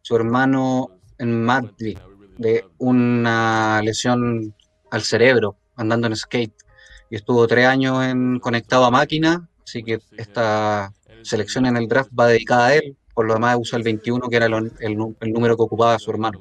su 0.00 0.16
hermano 0.16 0.90
en 1.18 1.44
Madrid, 1.44 1.98
de 2.38 2.64
una 2.78 3.80
lesión 3.82 4.54
al 4.90 5.02
cerebro, 5.02 5.56
andando 5.76 6.06
en 6.06 6.16
skate. 6.16 6.54
Y 7.10 7.16
estuvo 7.16 7.46
tres 7.46 7.66
años 7.66 8.02
en, 8.04 8.40
conectado 8.40 8.84
a 8.86 8.90
máquina, 8.90 9.48
así 9.74 9.82
que 9.82 9.98
esta, 10.16 10.92
selección 11.22 11.66
en 11.66 11.76
el 11.76 11.88
draft 11.88 12.10
va 12.18 12.28
dedicada 12.28 12.66
a 12.66 12.74
él, 12.74 12.96
por 13.14 13.26
lo 13.26 13.34
demás 13.34 13.56
usa 13.58 13.78
el 13.78 13.82
21, 13.82 14.28
que 14.28 14.36
era 14.36 14.46
el, 14.46 14.72
el 14.80 15.32
número 15.32 15.56
que 15.56 15.62
ocupaba 15.62 15.98
su 15.98 16.10
hermano. 16.10 16.40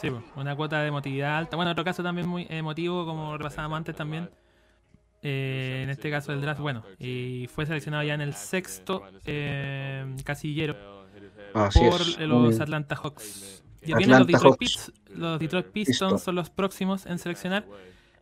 Sí, 0.00 0.10
una 0.36 0.54
cuota 0.56 0.80
de 0.80 0.88
emotividad 0.88 1.36
alta. 1.36 1.56
Bueno, 1.56 1.72
otro 1.72 1.84
caso 1.84 2.02
también 2.02 2.28
muy 2.28 2.46
emotivo, 2.48 3.04
como 3.04 3.36
repasábamos 3.36 3.78
antes 3.78 3.96
también. 3.96 4.30
Eh, 5.22 5.80
en 5.82 5.90
este 5.90 6.10
caso 6.10 6.32
el 6.32 6.40
draft, 6.40 6.60
bueno, 6.60 6.84
y 7.00 7.48
fue 7.52 7.66
seleccionado 7.66 8.04
ya 8.04 8.14
en 8.14 8.20
el 8.20 8.34
sexto 8.34 9.02
eh, 9.26 10.06
casillero 10.24 10.76
por 11.52 12.20
los 12.20 12.60
Atlanta 12.60 12.94
Hawks. 12.94 13.64
Y 13.82 13.94
vienen 13.94 14.20
los 14.20 14.26
Detroit, 14.28 14.70
los 15.14 15.40
Detroit 15.40 15.66
Pistons 15.66 16.22
son 16.22 16.36
los 16.36 16.50
próximos 16.50 17.04
en 17.06 17.18
seleccionar. 17.18 17.66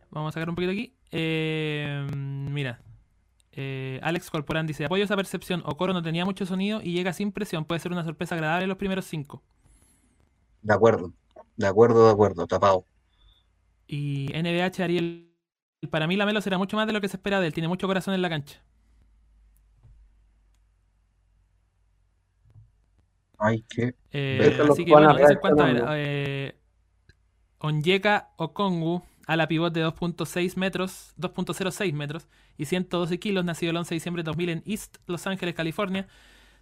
Vamos 0.09 0.29
a 0.29 0.33
sacar 0.33 0.49
un 0.49 0.55
poquito 0.55 0.71
aquí. 0.71 0.93
Eh, 1.11 2.07
mira, 2.11 2.79
Alex 4.01 4.29
Corporán 4.29 4.67
dice: 4.67 4.85
Apoyo 4.85 5.03
esa 5.03 5.15
percepción. 5.15 5.63
Okoro 5.65 5.93
no 5.93 6.03
tenía 6.03 6.25
mucho 6.25 6.45
sonido 6.45 6.81
y 6.83 6.93
llega 6.93 7.13
sin 7.13 7.31
presión. 7.31 7.65
Puede 7.65 7.79
ser 7.79 7.91
una 7.91 8.03
sorpresa 8.03 8.35
agradable 8.35 8.63
en 8.63 8.69
los 8.69 8.77
primeros 8.77 9.05
cinco. 9.05 9.41
De 10.61 10.73
acuerdo. 10.73 11.13
De 11.55 11.67
acuerdo, 11.67 12.05
de 12.05 12.11
acuerdo, 12.11 12.45
tapado. 12.45 12.85
Y 13.87 14.27
NBH 14.33 14.83
Ariel, 14.83 15.31
para 15.89 16.07
mí 16.07 16.15
la 16.15 16.25
Melo 16.25 16.41
será 16.41 16.57
mucho 16.57 16.77
más 16.77 16.87
de 16.87 16.93
lo 16.93 17.01
que 17.01 17.07
se 17.07 17.17
espera 17.17 17.39
de 17.39 17.47
él, 17.47 17.53
tiene 17.53 17.67
mucho 17.67 17.87
corazón 17.87 18.13
en 18.13 18.21
la 18.21 18.29
cancha. 18.29 18.61
Hay 23.39 23.63
que. 23.63 23.95
Eh, 24.11 24.57
así 24.69 24.83
que 24.83 24.91
bueno, 24.91 25.15
cuanto 25.39 25.63
a 25.63 25.65
ver. 25.65 25.85
Eh, 25.91 26.55
Onyeka 27.59 28.31
Okongu, 28.37 29.03
a 29.27 29.35
la 29.35 29.47
pivot 29.47 29.73
de 29.73 29.85
2.6 29.85 30.55
metros, 30.55 31.13
2.06 31.19 31.93
metros 31.93 32.27
y 32.57 32.65
112 32.65 33.19
kilos, 33.19 33.43
nacido 33.45 33.71
el 33.71 33.77
11 33.77 33.89
de 33.89 33.95
diciembre 33.95 34.23
de 34.23 34.27
2000 34.27 34.49
en 34.49 34.63
East 34.65 34.97
Los 35.05 35.27
Ángeles, 35.27 35.53
California. 35.53 36.07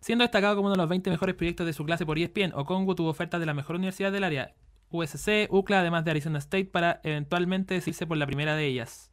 Siendo 0.02 0.24
destacado 0.24 0.56
como 0.56 0.68
uno 0.68 0.76
de 0.76 0.82
los 0.82 0.90
20 0.90 1.12
mejores 1.12 1.36
proyectos 1.36 1.68
de 1.68 1.74
su 1.74 1.86
clase 1.86 2.06
por 2.06 2.18
ESPN, 2.18 2.54
Okongu 2.56 2.96
tuvo 2.96 3.10
ofertas 3.10 3.40
de 3.40 3.46
la 3.46 3.54
mejor 3.54 3.76
universidad 3.76 4.12
del 4.12 4.24
área, 4.24 4.56
USC, 4.90 5.48
UCLA, 5.50 5.82
además 5.82 6.06
de 6.06 6.12
Arizona 6.12 6.40
State, 6.40 6.66
para 6.66 7.00
eventualmente 7.04 7.76
decirse 7.76 8.08
por 8.08 8.18
la 8.18 8.26
primera 8.26 8.56
de 8.56 8.66
ellas. 8.66 9.12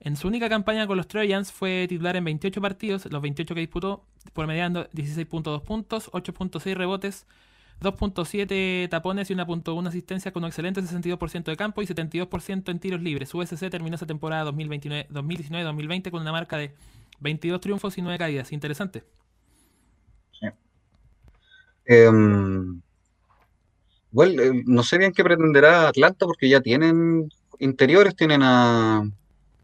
En 0.00 0.16
su 0.16 0.28
única 0.28 0.48
campaña 0.48 0.86
con 0.86 0.96
los 0.96 1.06
Trojans 1.06 1.52
fue 1.52 1.84
titular 1.86 2.16
en 2.16 2.24
28 2.24 2.62
partidos, 2.62 3.06
los 3.12 3.20
28 3.20 3.54
que 3.54 3.60
disputó, 3.60 4.06
por 4.32 4.46
mediando 4.46 4.88
16.2 4.90 5.62
puntos, 5.62 6.10
8.6 6.12 6.74
rebotes, 6.74 7.26
2.7 7.80 8.88
tapones 8.88 9.30
y 9.30 9.34
1.1 9.34 9.88
asistencia 9.88 10.32
con 10.32 10.44
un 10.44 10.48
excelente 10.48 10.82
62% 10.82 11.44
de 11.44 11.56
campo 11.56 11.82
y 11.82 11.86
72% 11.86 12.70
en 12.70 12.78
tiros 12.78 13.00
libres. 13.00 13.34
USC 13.34 13.70
terminó 13.70 13.96
esa 13.96 14.06
temporada 14.06 14.50
2019-2020 14.50 16.10
con 16.10 16.22
una 16.22 16.32
marca 16.32 16.56
de 16.56 16.74
22 17.20 17.60
triunfos 17.60 17.96
y 17.98 18.02
9 18.02 18.18
caídas. 18.18 18.52
Interesante. 18.52 19.04
Em, 21.86 22.80
bueno, 24.12 24.42
eh, 24.42 24.62
no 24.64 24.84
sé 24.84 24.98
bien 24.98 25.12
qué 25.12 25.24
pretenderá 25.24 25.88
Atlanta 25.88 26.24
porque 26.24 26.48
ya 26.48 26.60
tienen 26.60 27.28
interiores, 27.58 28.14
tienen 28.14 28.42
a 28.44 29.02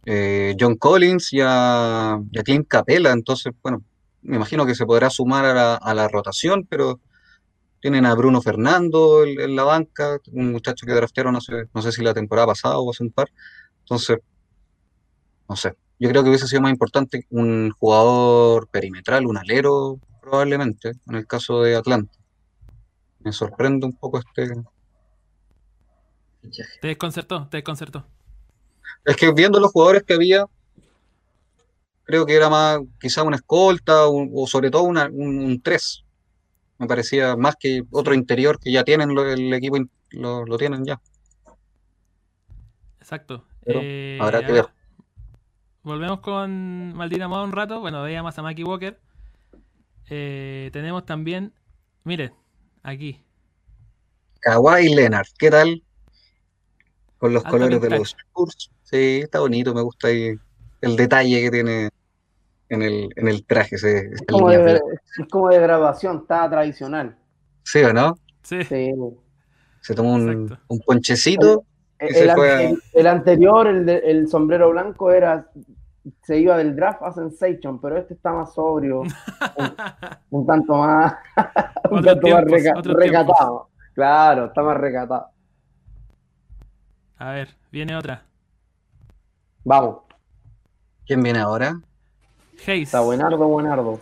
eh, 0.04 0.56
John 0.58 0.76
Collins 0.76 1.32
y 1.32 1.40
a, 1.42 2.20
Clint 2.44 2.68
Capella, 2.68 3.12
entonces, 3.12 3.52
bueno, 3.62 3.82
me 4.22 4.36
imagino 4.36 4.66
que 4.66 4.74
se 4.74 4.86
podrá 4.86 5.10
sumar 5.10 5.44
a 5.44 5.94
la, 5.94 6.08
rotación, 6.08 6.66
pero 6.68 7.00
tienen 7.80 8.06
a 8.06 8.14
Bruno 8.14 8.40
Fernando 8.40 9.24
en, 9.24 9.54
la 9.54 9.64
banca, 9.64 10.18
un 10.32 10.52
muchacho 10.52 10.86
que 10.86 10.92
draftearon 10.92 11.32
no 11.32 11.40
sé, 11.40 11.68
no 11.74 11.82
sé 11.82 11.92
si 11.92 12.02
la 12.02 12.14
temporada 12.14 12.48
pasada 12.48 12.78
o 12.78 12.90
hace 12.90 13.04
un 13.04 13.10
par, 13.10 13.28
entonces, 13.80 14.18
no 15.48 15.56
sé, 15.56 15.74
yo 15.98 16.08
creo 16.08 16.22
que 16.22 16.30
hubiese 16.30 16.48
sido 16.48 16.62
más 16.62 16.72
importante 16.72 17.26
un 17.30 17.70
jugador 17.70 18.68
perimetral, 18.68 19.26
un 19.26 19.38
alero, 19.38 19.98
probablemente, 20.20 20.92
en 21.06 21.14
el 21.14 21.26
caso 21.26 21.62
de 21.62 21.76
Atlanta 21.76 22.16
me 23.26 23.32
sorprende 23.32 23.86
un 23.86 23.92
poco 23.92 24.20
este. 24.20 24.54
Te 26.80 26.86
desconcertó, 26.86 27.48
te 27.48 27.56
desconcertó. 27.56 28.06
Es 29.04 29.16
que 29.16 29.32
viendo 29.32 29.58
los 29.58 29.72
jugadores 29.72 30.04
que 30.04 30.14
había, 30.14 30.46
creo 32.04 32.24
que 32.24 32.36
era 32.36 32.48
más 32.48 32.78
quizá 33.00 33.24
una 33.24 33.34
escolta 33.34 34.06
o, 34.06 34.46
sobre 34.46 34.70
todo 34.70 34.84
un 34.84 35.60
3. 35.60 36.04
Me 36.78 36.86
parecía 36.86 37.36
más 37.36 37.56
que 37.56 37.82
otro 37.90 38.14
interior 38.14 38.58
que 38.58 38.70
ya 38.70 38.84
tienen 38.84 39.10
el 39.10 39.52
equipo, 39.52 39.78
lo, 40.10 40.58
tienen 40.58 40.84
ya. 40.84 41.00
Exacto. 43.00 43.44
Eh, 43.64 44.18
habrá 44.20 44.44
que 44.44 44.52
ver. 44.52 44.66
Volvemos 45.82 46.20
con 46.20 46.94
Maldita 46.94 47.28
Moda 47.28 47.44
un 47.44 47.52
rato. 47.52 47.80
Bueno, 47.80 48.02
veíamos 48.02 48.36
a 48.38 48.42
Mackie 48.42 48.64
Walker. 48.64 48.98
Eh, 50.08 50.70
tenemos 50.72 51.06
también, 51.06 51.52
mire, 52.04 52.32
aquí. 52.82 53.24
Kawhi 54.40 54.94
Leonard, 54.94 55.26
¿qué 55.38 55.50
tal? 55.50 55.82
Con 57.18 57.32
los 57.32 57.42
colores 57.44 57.80
de 57.80 57.90
los 57.90 58.14
Spurs. 58.18 58.70
Sí, 58.82 59.20
está 59.22 59.40
bonito, 59.40 59.74
me 59.74 59.82
gusta 59.82 60.08
ahí 60.08 60.34
el 60.80 60.96
detalle 60.96 61.40
que 61.40 61.50
tiene 61.50 61.90
en 62.68 62.82
el, 62.82 63.08
en 63.16 63.28
el 63.28 63.44
traje. 63.44 63.76
es, 63.76 64.22
como 64.28 64.50
de, 64.50 64.74
es, 64.74 65.28
como 65.30 65.48
de, 65.48 65.58
grabación, 65.60 66.18
está 66.18 66.48
tradicional. 66.48 67.16
¿Sí 67.62 67.82
o 67.82 67.92
no? 67.92 68.16
Sí. 68.42 68.62
Se 69.80 69.94
toma 69.94 70.14
un, 70.14 70.58
un, 70.68 70.80
ponchecito. 70.80 71.64
El, 71.98 72.76
el, 72.92 73.06
anterior, 73.06 73.66
el, 73.66 73.86
de, 73.86 73.98
el 73.98 74.28
sombrero 74.28 74.70
blanco, 74.70 75.10
era 75.12 75.48
se 76.22 76.38
iba 76.38 76.56
del 76.56 76.76
draft 76.76 77.02
a 77.02 77.12
Sensation, 77.12 77.80
pero 77.80 77.96
este 77.96 78.14
está 78.14 78.32
más 78.32 78.54
sobrio, 78.54 79.02
un, 80.30 80.46
tanto 80.46 80.76
más, 80.76 81.14
un 81.90 82.02
tanto 82.02 82.28
más 82.28 82.44
recatado. 82.84 83.70
Claro, 83.94 84.46
está 84.46 84.62
más 84.62 84.76
recatado. 84.76 85.28
A 87.18 87.30
ver, 87.32 87.48
viene 87.72 87.96
otra. 87.96 88.24
Vamos. 89.64 90.02
¿Quién 91.06 91.22
viene 91.22 91.38
ahora? 91.40 91.80
Hayes. 92.64 92.88
Está 92.88 93.00
buenardo, 93.00 93.46
buenardo. 93.48 94.00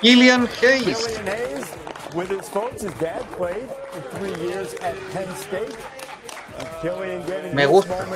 Killian 0.00 0.46
Hayes. 0.60 1.18
With 2.14 2.30
his 2.30 2.48
folks, 2.48 2.82
his 2.82 2.92
dad 2.94 3.22
played 3.32 3.68
for 3.90 4.00
three 4.18 4.34
years 4.46 4.74
at 4.74 4.94
Penn 5.12 5.34
State. 5.36 5.76
Me 7.52 7.66
gusta, 7.66 8.06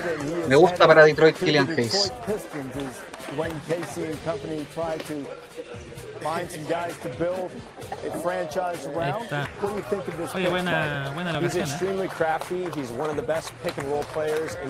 me 0.47 0.57
gusta 0.57 0.87
para 0.87 1.05
Detroit 1.05 1.35
Killian 1.37 1.67
Hayes. 1.67 2.13
Best 2.27 2.51
pick 2.53 2.55
and 2.55 2.75
roll 3.37 4.65
players 4.75 5.11
in 5.11 5.27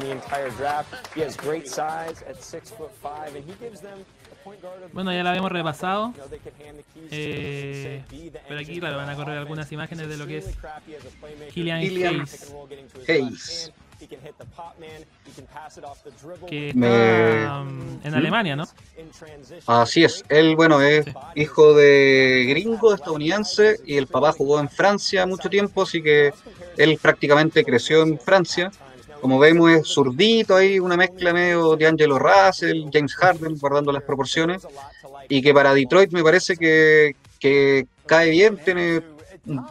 the 0.00 0.10
entire 0.10 0.50
draft. 0.50 1.14
He 1.14 1.20
has 1.20 1.36
great 1.36 1.68
size 1.68 2.22
at 2.28 2.42
six 2.42 2.70
foot 2.70 2.92
five, 3.02 3.34
and 3.34 3.44
he 3.44 3.54
gives 3.60 3.80
them 3.80 4.04
bueno, 4.92 5.12
ya 5.12 5.22
la 5.22 5.30
habíamos 5.30 5.52
repasado. 5.52 6.14
Eh, 7.10 8.02
pero 8.48 8.60
aquí, 8.60 8.78
claro, 8.80 8.96
van 8.96 9.10
a 9.10 9.16
correr 9.16 9.38
algunas 9.38 9.70
imágenes 9.72 10.08
de 10.08 10.16
lo 10.16 10.26
que 10.26 10.38
es 10.38 10.58
Killian 11.52 11.78
Hayes. 11.78 12.54
Hayes. 13.06 13.72
Que 16.46 16.68
está 16.68 17.62
um, 17.62 18.00
en 18.04 18.14
Alemania, 18.14 18.56
¿no? 18.56 18.64
Así 19.66 20.04
es. 20.04 20.24
Él, 20.28 20.56
bueno, 20.56 20.80
es 20.80 21.06
hijo 21.34 21.74
de 21.74 22.46
gringo 22.48 22.94
estadounidense 22.94 23.80
y 23.84 23.96
el 23.96 24.06
papá 24.06 24.32
jugó 24.32 24.60
en 24.60 24.68
Francia 24.68 25.26
mucho 25.26 25.48
tiempo, 25.48 25.82
así 25.82 26.02
que 26.02 26.32
él 26.76 26.98
prácticamente 27.00 27.64
creció 27.64 28.02
en 28.02 28.18
Francia. 28.18 28.70
Como 29.20 29.38
vemos 29.38 29.70
es 29.72 29.88
zurdito 29.88 30.54
ahí, 30.54 30.78
una 30.78 30.96
mezcla 30.96 31.32
medio 31.32 31.74
de 31.74 31.86
Angelo 31.88 32.20
Russell, 32.20 32.84
James 32.92 33.14
Harden, 33.16 33.58
guardando 33.58 33.90
las 33.90 34.04
proporciones, 34.04 34.66
y 35.28 35.42
que 35.42 35.52
para 35.52 35.74
Detroit 35.74 36.12
me 36.12 36.22
parece 36.22 36.56
que, 36.56 37.16
cae 38.06 38.30
bien, 38.30 38.58
tiene 38.58 39.02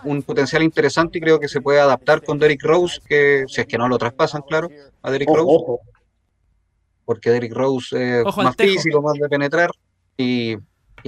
un, 0.03 0.21
potencial 0.23 0.63
interesante 0.63 1.17
y 1.17 1.21
creo 1.21 1.39
que 1.39 1.47
se 1.47 1.61
puede 1.61 1.79
adaptar 1.79 2.23
con 2.23 2.39
Derrick 2.39 2.63
Rose, 2.63 2.99
que 3.07 3.45
si 3.47 3.61
es 3.61 3.67
que 3.67 3.77
no 3.77 3.87
lo 3.87 3.97
traspasan, 3.97 4.41
claro, 4.41 4.69
a 5.01 5.11
Derrick 5.11 5.29
Rose, 5.29 5.81
porque 7.05 7.29
Derrick 7.29 7.53
Rose 7.53 8.21
es 8.21 8.37
más 8.37 8.55
físico, 8.55 9.01
más 9.01 9.13
de 9.13 9.29
penetrar, 9.29 9.71
y, 10.17 10.57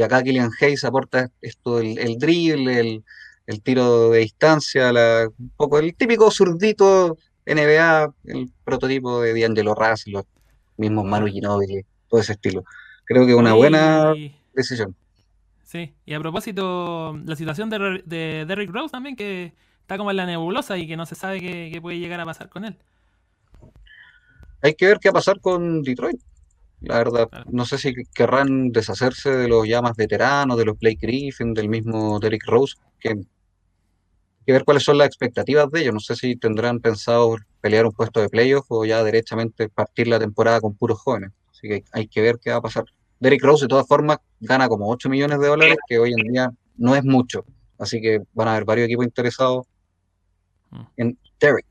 acá 0.01 0.24
Killian 0.24 0.51
Hayes 0.61 0.84
aporta 0.86 1.30
esto, 1.41 1.80
el, 1.80 1.97
el 1.97 2.17
dribble, 2.17 3.01
el, 3.45 3.61
tiro 3.63 4.11
de 4.11 4.20
distancia, 4.20 4.91
un 5.38 5.51
poco 5.57 5.80
el 5.80 5.95
típico 5.95 6.30
zurdito 6.32 7.17
NBA, 7.45 8.13
el 8.26 8.51
prototipo 8.63 9.22
de 9.22 9.39
D'Angelo 9.39 9.74
Russell, 9.74 10.13
los 10.13 10.26
mismos 10.78 11.05
Manu 11.05 11.28
Ginobili, 11.28 11.84
todo 12.07 12.22
ese 12.22 12.34
estilo. 12.34 12.63
Creo 13.05 13.26
que 13.26 13.32
es 13.32 13.38
una 13.38 13.53
buena 13.53 14.13
decisión. 14.53 14.95
Sí, 15.70 15.93
y 16.03 16.15
a 16.15 16.20
propósito, 16.20 17.15
la 17.26 17.36
situación 17.36 17.70
de, 17.70 18.01
de 18.03 18.45
Derrick 18.47 18.72
Rose 18.72 18.91
también, 18.91 19.15
que 19.15 19.53
está 19.82 19.99
como 19.99 20.09
en 20.09 20.17
la 20.17 20.26
nebulosa 20.26 20.80
y 20.80 20.88
que 20.88 20.97
no 20.97 21.05
se 21.05 21.13
sabe 21.13 21.39
qué, 21.39 21.80
puede 21.80 21.99
llegar 21.99 22.20
a 22.20 22.26
pasar 22.26 22.49
con 22.49 22.65
él. 22.65 22.76
Hay 24.63 24.74
que 24.74 24.88
ver 24.88 24.97
qué 24.97 25.09
va 25.09 25.11
a 25.11 25.22
pasar 25.22 25.39
con 25.39 25.84
Detroit. 25.84 26.20
la 26.82 26.97
verdad. 26.97 27.30
Claro. 27.30 27.45
No 27.51 27.65
sé 27.65 27.78
si 27.78 27.93
querrán 28.15 28.72
deshacerse 28.72 29.30
de 29.30 29.47
los 29.47 29.67
ya 29.67 29.84
más 29.84 29.95
veteranos, 29.95 30.57
de 30.57 30.65
los 30.65 30.80
Blake 30.80 30.97
Griffin, 30.99 31.53
del 31.53 31.70
mismo 31.70 32.20
Derrick 32.20 32.47
Rose, 32.47 32.76
que 32.99 33.09
hay 33.09 33.28
que 34.47 34.51
ver 34.51 34.65
cuáles 34.65 34.82
son 34.82 34.97
las 34.97 35.05
expectativas 35.05 35.70
de 35.70 35.82
ellos. 35.82 35.93
No 35.93 35.99
sé 35.99 36.15
si 36.15 36.36
tendrán 36.36 36.80
pensado 36.80 37.38
pelear 37.61 37.86
un 37.86 37.91
puesto 37.91 38.22
de 38.22 38.30
playoff 38.30 38.65
o 38.70 38.86
ya 38.86 39.03
derechamente 39.03 39.70
partir 39.70 40.07
la 40.07 40.17
temporada 40.17 40.61
con 40.61 40.74
puros 40.74 40.97
jóvenes. 40.97 41.30
Así 41.51 41.67
que 41.67 41.84
hay 41.91 42.07
que 42.07 42.22
ver 42.22 42.39
qué 42.41 42.49
va 42.49 42.55
a 42.55 42.61
pasar. 42.61 42.86
Derrick 43.20 43.43
Rose, 43.43 43.65
de 43.65 43.70
todas 43.70 43.88
formas, 43.88 44.17
gana 44.39 44.67
como 44.70 44.89
8 44.89 45.09
millones 45.09 45.39
de 45.39 45.47
dólares, 45.47 45.78
que 45.88 45.99
hoy 45.99 46.13
en 46.13 46.32
día 46.32 46.51
no 46.78 46.95
es 46.95 47.03
mucho. 47.03 47.43
Así 47.78 48.01
que 48.01 48.22
van 48.34 48.47
a 48.47 48.51
haber 48.51 48.65
varios 48.65 48.86
equipos 48.86 49.05
interesados 49.05 49.65
Mm. 50.72 50.82
en 50.97 51.17
Derrick. 51.39 51.65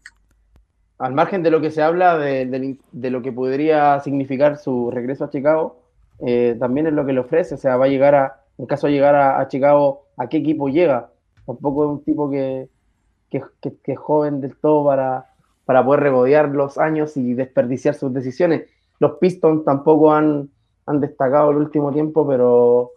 al 0.99 1.14
margen 1.14 1.44
de 1.44 1.53
lo 1.53 1.61
que 1.61 1.70
se 1.70 1.80
habla 1.80 2.18
de, 2.18 2.44
de- 2.46 2.76
de 2.90 3.11
lo 3.11 3.22
que 3.22 3.30
podría 3.30 4.01
significar 4.01 4.57
su 4.59 4.90
regreso 4.90 5.24
a 5.24 5.30
Chicago, 5.30 5.80
eh, 6.26 6.57
también 6.59 6.88
es 6.88 6.92
lo 6.92 7.07
que 7.07 7.12
le 7.12 7.20
ofrece. 7.20 7.55
O 7.55 7.59
sea, 7.59 7.76
va 7.76 7.84
a 7.84 7.88
llegar 7.88 8.16
a, 8.16 8.40
en 8.59 8.66
caso 8.66 8.88
de 8.88 8.94
llegar 8.94 9.14
a, 9.14 9.38
a 9.38 9.46
Chicago, 9.46 10.07
¿a 10.16 10.28
qué 10.28 10.38
equipo 10.38 10.68
llega? 10.68 11.11
Tampoco 11.46 11.84
es 11.84 11.90
un 11.90 12.05
tipo 12.05 12.28
que, 12.28 12.68
que, 13.30 13.40
que- 13.61 13.76
que 13.84 13.92
es 13.92 13.99
joven 13.99 14.40
del 14.40 14.57
todo 14.57 14.84
para, 14.86 15.26
para 15.64 15.84
poder 15.84 16.01
regodear 16.01 16.49
los 16.49 16.76
años 16.78 17.16
y 17.16 17.32
desperdiciar 17.34 17.94
sus 17.94 18.12
decisiones. 18.12 18.68
Los 18.99 19.18
Pistons 19.18 19.64
tampoco 19.64 20.12
han, 20.12 20.51
han 20.89 21.01
destacado 21.01 21.51
el 21.51 21.59
último 21.59 21.93
tiempo, 21.93 22.26
pero 22.26 22.93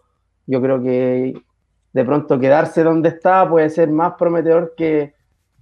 yo 0.46 0.60
creo 0.60 0.82
que 0.82 1.34
de 1.92 2.04
pronto 2.04 2.38
quedarse 2.38 2.82
donde 2.82 3.10
está 3.10 3.48
puede 3.48 3.68
ser 3.68 3.90
más 3.90 4.14
prometedor 4.14 4.74
que, 4.76 5.14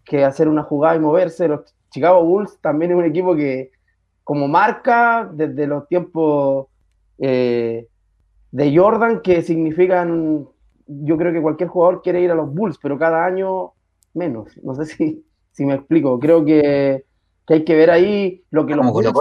que 0.05 0.25
hacer 0.25 0.49
una 0.49 0.63
jugada 0.63 0.97
y 0.97 1.01
moverse. 1.01 1.49
Los 1.49 1.75
Chicago 1.91 2.25
Bulls 2.25 2.59
también 2.61 2.93
es 2.93 2.99
un 2.99 3.05
equipo 3.05 3.35
que, 3.35 3.73
como 4.23 4.47
marca, 4.47 5.29
desde 5.33 5.67
los 5.67 5.89
tiempos 5.89 6.69
eh, 7.19 7.89
de 8.53 8.77
Jordan, 8.77 9.21
que 9.23 9.43
significan, 9.43 10.47
yo 10.87 11.17
creo 11.17 11.33
que 11.33 11.43
cualquier 11.43 11.69
jugador 11.69 12.03
quiere 12.03 12.21
ir 12.21 12.31
a 12.31 12.37
los 12.37 12.53
Bulls, 12.53 12.79
pero 12.81 12.99
cada 12.99 13.25
año 13.25 13.73
menos. 14.15 14.57
No 14.63 14.75
sé 14.77 14.85
si, 14.87 15.25
si 15.51 15.65
me 15.65 15.75
explico. 15.75 16.19
Creo 16.21 16.45
que, 16.45 17.05
que 17.47 17.55
hay 17.55 17.65
que 17.65 17.75
ver 17.75 17.91
ahí 17.91 18.45
lo 18.51 18.67
que 18.67 18.77
los 18.77 18.87
Bulls 18.93 19.13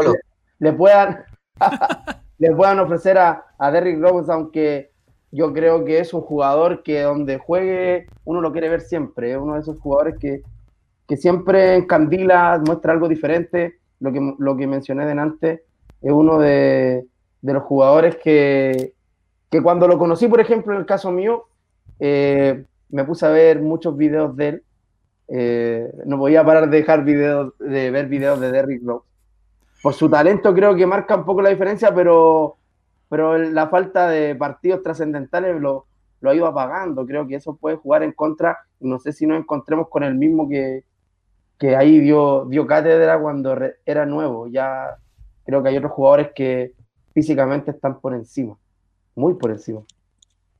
le 0.59 0.73
puedan, 0.73 1.23
le 2.39 2.55
puedan 2.55 2.79
ofrecer 2.79 3.17
a, 3.17 3.45
a 3.57 3.71
Derrick 3.71 4.01
Rose, 4.01 4.31
aunque 4.31 4.91
yo 5.31 5.53
creo 5.53 5.85
que 5.85 5.99
es 5.99 6.13
un 6.13 6.21
jugador 6.21 6.81
que 6.81 7.01
donde 7.01 7.37
juegue 7.37 8.07
uno 8.25 8.41
lo 8.41 8.51
quiere 8.51 8.69
ver 8.69 8.81
siempre. 8.81 9.31
Es 9.31 9.37
uno 9.37 9.53
de 9.53 9.59
esos 9.59 9.79
jugadores 9.79 10.15
que, 10.19 10.41
que 11.07 11.17
siempre 11.17 11.75
encandila, 11.75 12.61
muestra 12.65 12.93
algo 12.93 13.07
diferente. 13.07 13.75
Lo 13.99 14.13
que, 14.13 14.35
lo 14.39 14.55
que 14.55 14.65
mencioné 14.65 15.05
delante 15.05 15.63
es 16.01 16.11
uno 16.11 16.39
de, 16.39 17.05
de 17.41 17.53
los 17.53 17.63
jugadores 17.63 18.15
que, 18.15 18.93
que 19.51 19.61
cuando 19.61 19.87
lo 19.87 19.97
conocí, 19.97 20.27
por 20.27 20.39
ejemplo, 20.39 20.73
en 20.73 20.79
el 20.79 20.85
caso 20.85 21.11
mío, 21.11 21.45
eh, 21.99 22.63
me 22.89 23.03
puse 23.03 23.25
a 23.25 23.29
ver 23.29 23.61
muchos 23.61 23.97
videos 23.97 24.35
de 24.37 24.47
él. 24.47 24.63
Eh, 25.27 25.91
no 26.05 26.17
podía 26.17 26.43
parar 26.43 26.69
de 26.69 26.77
dejar 26.77 27.03
videos, 27.03 27.53
de 27.59 27.91
ver 27.91 28.07
videos 28.07 28.39
de 28.39 28.51
Derrick 28.51 28.81
Rose. 28.83 29.08
Por 29.81 29.93
su 29.93 30.09
talento 30.09 30.53
creo 30.53 30.75
que 30.75 30.85
marca 30.85 31.15
un 31.15 31.25
poco 31.25 31.41
la 31.41 31.49
diferencia, 31.49 31.93
pero, 31.93 32.57
pero 33.09 33.37
la 33.37 33.69
falta 33.69 34.09
de 34.09 34.35
partidos 34.35 34.83
trascendentales 34.83 35.59
lo, 35.59 35.85
lo 36.21 36.29
ha 36.29 36.35
ido 36.35 36.47
apagando. 36.47 37.05
Creo 37.05 37.27
que 37.27 37.35
eso 37.35 37.55
puede 37.55 37.77
jugar 37.77 38.03
en 38.03 38.11
contra. 38.11 38.57
No 38.79 38.99
sé 38.99 39.13
si 39.13 39.25
nos 39.25 39.39
encontremos 39.39 39.87
con 39.89 40.03
el 40.03 40.15
mismo 40.15 40.49
que, 40.49 40.83
que 41.57 41.75
ahí 41.75 41.99
dio, 41.99 42.45
dio 42.45 42.67
cátedra 42.67 43.19
cuando 43.21 43.55
re- 43.55 43.75
era 43.85 44.05
nuevo. 44.05 44.47
Ya 44.47 44.97
creo 45.45 45.63
que 45.63 45.69
hay 45.69 45.77
otros 45.77 45.93
jugadores 45.93 46.31
que 46.35 46.73
físicamente 47.13 47.71
están 47.71 47.99
por 47.99 48.13
encima, 48.13 48.57
muy 49.15 49.35
por 49.35 49.51
encima. 49.51 49.81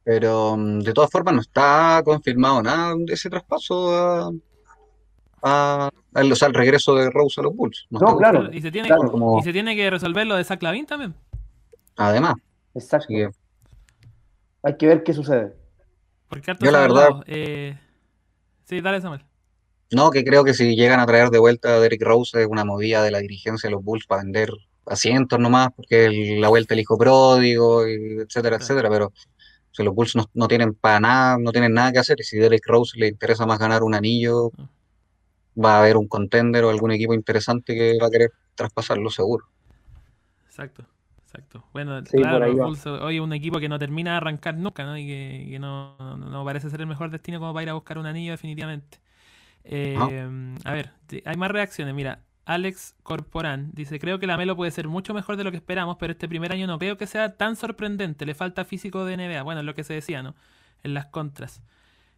Pero 0.04 0.56
mm, 0.58 0.80
de 0.80 0.94
todas 0.94 1.12
formas 1.12 1.34
no 1.36 1.42
está 1.42 2.02
confirmado 2.06 2.64
nada 2.64 2.96
ese 3.08 3.30
traspaso 3.30 3.96
a, 3.96 4.32
a- 5.44 5.92
al- 6.14 6.32
o 6.32 6.36
sea, 6.36 6.48
el 6.48 6.54
regreso 6.54 6.96
de 6.96 7.10
Rose 7.10 7.40
a 7.40 7.44
los 7.44 7.56
Bulls. 7.56 7.86
No 7.90 8.18
claro. 8.18 8.52
Y 8.52 8.62
se 8.62 8.72
tiene, 8.72 8.88
Claro, 8.88 9.12
como- 9.12 9.40
y 9.40 9.44
se 9.44 9.54
tiene 9.54 9.76
que 9.76 9.90
resolver 9.90 10.26
lo 10.28 10.36
de 10.36 10.44
Zach 10.44 10.62
Lavin 10.64 10.86
también. 10.86 11.14
Además, 11.98 12.36
Exacto. 12.74 13.08
que 13.10 13.30
Hay 14.64 14.76
que 14.78 14.88
ver 14.88 15.04
qué 15.04 15.14
sucede. 15.14 15.56
Porque 16.28 16.54
Yo 16.60 16.72
la 16.72 16.80
verdad- 16.82 17.24
eh, 17.28 17.78
Sí, 18.66 18.82
dale 18.82 19.00
Samuel. 19.02 19.24
no, 19.92 20.12
que 20.12 20.24
creo 20.26 20.44
que 20.44 20.54
si 20.54 20.76
llegan 20.76 21.00
a 21.00 21.06
traer 21.06 21.30
de 21.30 21.40
vuelta 21.40 21.76
a 21.76 21.80
Derrick 21.80 22.04
Rose 22.04 22.42
es 22.42 22.48
una 22.48 22.66
movida 22.66 23.02
de 23.02 23.10
la 23.12 23.20
dirigencia 23.20 23.68
de 23.68 23.72
los 23.76 23.84
Bulls 23.84 24.06
para 24.06 24.22
vender 24.24 24.52
asientos 24.86 25.40
nomás, 25.40 25.70
porque 25.76 26.06
el- 26.08 26.42
la 26.42 26.50
vuelta 26.50 26.74
del 26.76 26.82
hijo 26.82 26.98
pródigo, 26.98 27.88
y 27.88 28.18
etcétera, 28.22 28.58
etcétera, 28.58 28.90
pero 28.90 29.14
si 29.72 29.82
los 29.84 29.96
Bulls 29.96 30.16
no, 30.16 30.26
no 30.34 30.48
tienen 30.48 30.74
para 30.74 31.00
nada, 31.00 31.38
no 31.38 31.52
tienen 31.52 31.74
nada 31.74 31.92
que 31.94 32.00
hacer, 32.00 32.18
y 32.20 32.24
si 32.24 32.38
Derrick 32.38 32.66
Rose 32.68 33.00
le 33.00 33.08
interesa 33.08 33.46
más 33.46 33.60
ganar 33.60 33.82
un 33.84 33.96
anillo, 33.96 34.52
Ah. 34.58 34.68
Va 35.64 35.76
a 35.76 35.80
haber 35.80 35.98
un 35.98 36.08
contender 36.08 36.64
o 36.64 36.70
algún 36.70 36.92
equipo 36.92 37.14
interesante 37.14 37.76
que 37.76 37.98
va 38.02 38.08
a 38.08 38.12
querer 38.12 38.32
traspasarlo 38.56 39.10
seguro. 39.10 39.46
Exacto, 40.46 40.86
exacto. 41.24 41.66
Bueno, 41.74 42.02
Sí, 42.06 42.18
claro. 42.18 42.54
Bulls 42.58 42.86
hoy 42.88 43.16
es 43.18 43.22
un 43.22 43.34
equipo 43.34 43.60
que 43.60 43.70
no 43.70 43.80
termina 43.80 44.12
de 44.12 44.18
arrancar 44.18 44.56
nunca, 44.58 44.84
¿no? 44.84 44.98
Y 44.98 45.06
que, 45.06 45.48
que 45.52 45.60
no, 45.60 45.96
no- 46.00 46.18
no 46.18 46.46
parece 46.46 46.70
ser 46.70 46.82
el 46.82 46.88
mejor 46.88 47.12
destino 47.12 47.40
como 47.40 47.54
para 47.54 47.64
ir 47.64 47.70
a 47.70 47.74
buscar 47.74 47.98
un 47.98 48.06
anillo, 48.06 48.32
definitivamente. 48.32 49.00
Eh, 49.66 50.30
a 50.66 50.74
ver, 50.74 50.92
hay 51.26 51.38
más 51.38 51.52
reacciones. 51.52 51.96
Mira, 51.96 52.22
Alex 52.46 52.96
Corporán 53.04 53.72
dice: 53.74 54.00
Creo 54.00 54.20
que 54.20 54.28
la 54.28 54.38
Melo 54.38 54.56
puede 54.58 54.72
ser 54.72 54.88
mucho 54.90 55.14
mejor 55.14 55.38
de 55.38 55.44
lo 55.46 55.52
que 55.52 55.58
esperamos, 55.58 55.98
pero 56.00 56.14
este 56.14 56.30
primer 56.30 56.52
año 56.54 56.68
no 56.68 56.80
creo 56.80 56.98
que 56.98 57.08
sea 57.08 57.38
tan 57.38 57.56
sorprendente. 57.58 58.26
Le 58.26 58.36
falta 58.36 58.66
físico 58.66 59.06
de 59.06 59.16
NBA. 59.16 59.44
Bueno, 59.44 59.62
es 59.62 59.66
lo 59.68 59.76
que 59.76 59.84
se 59.86 59.94
decía, 59.96 60.24
¿no? 60.24 60.36
En 60.84 60.94
las 60.96 61.08
contras. 61.08 61.62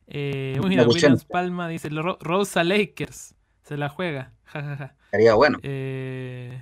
Eh, 0.07 0.55
Una 0.59 0.67
mira. 0.69 0.87
Williams 0.87 1.23
Palma 1.25 1.67
dice: 1.67 1.89
"Ro- 1.89 2.17
Rosa 2.21 2.63
Lakers 2.63 3.35
se 3.63 3.77
la 3.77 3.89
juega. 3.89 4.33
Ja, 4.51 4.61
ja, 4.61 4.75
ja. 4.75 4.95
Sería 5.11 5.33
bueno. 5.35 5.57
Eh, 5.63 6.61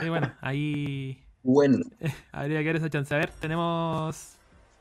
Sí, 0.00 0.08
bueno, 0.08 0.32
ahí 0.40 1.22
Bueno. 1.42 1.78
habría 2.32 2.58
que 2.58 2.64
ver 2.64 2.76
esa 2.76 2.90
chance. 2.90 3.14
A 3.14 3.18
ver, 3.18 3.30
tenemos. 3.40 4.34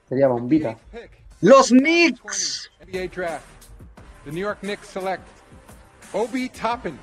Sería 0.08 0.28
bombita. 0.28 0.78
Los 1.42 1.72
20 1.72 1.84
Knicks. 2.20 2.72
NBA 2.88 3.08
draft. 3.16 3.46
The 4.26 4.32
New 4.32 4.42
York 4.42 4.60
Knicks 4.62 4.88
select 4.88 5.22
Obi 6.14 6.50
Toppin 6.50 6.98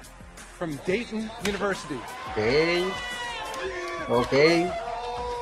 from 0.59 0.77
Dayton 0.87 1.31
University. 1.47 1.95
Ok. 2.31 2.39
Ok. 4.11 4.33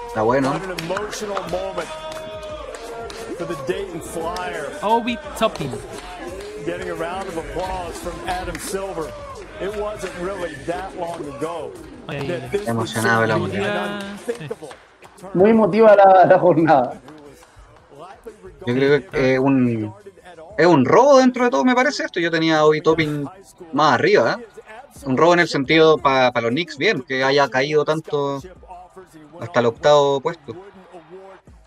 Está 0.08 0.22
bueno. 0.22 0.50
What 0.50 0.62
an 0.64 0.78
emotional 0.84 1.40
moment 1.50 1.88
for 3.36 3.44
the 3.44 3.56
Dayton 3.66 4.00
Flyer. 4.00 4.70
Obi 4.82 5.16
Toppin. 5.36 5.70
Getting 6.64 6.88
a 6.90 6.94
round 6.94 7.28
of 7.28 7.36
applause 7.36 7.96
from 7.98 8.14
Adam 8.26 8.56
Silver. 8.58 9.12
It 9.60 9.74
wasn't 9.76 10.12
really 10.20 10.54
that 10.66 10.96
long 10.98 11.20
ago. 11.36 11.72
Emocionado 12.66 13.24
el 13.24 13.30
hombre. 13.30 13.62
Muy 15.34 15.50
emotiva 15.50 15.94
la, 15.96 16.26
la 16.26 16.38
jornada. 16.38 17.00
Yo 18.66 18.74
creo 18.74 19.10
que 19.10 19.34
es 19.34 19.38
un, 19.38 19.94
es 20.56 20.66
un 20.66 20.84
robo 20.84 21.18
dentro 21.18 21.44
de 21.44 21.50
todo, 21.50 21.64
me 21.64 21.74
parece 21.74 22.04
esto. 22.04 22.20
Yo 22.20 22.30
tenía 22.30 22.58
a 22.58 22.64
Obi 22.64 22.80
Toppin 22.80 23.28
más 23.72 23.94
arriba. 23.94 24.38
¿eh? 24.40 24.46
Un 25.06 25.16
robo 25.16 25.34
en 25.34 25.40
el 25.40 25.48
sentido 25.48 25.98
para 25.98 26.40
los 26.40 26.50
Knicks, 26.50 26.78
bien, 26.78 27.02
que 27.02 27.22
haya 27.22 27.48
caído 27.48 27.84
tanto 27.84 28.40
hasta 29.40 29.60
el 29.60 29.66
octavo 29.66 30.20
puesto. 30.20 30.54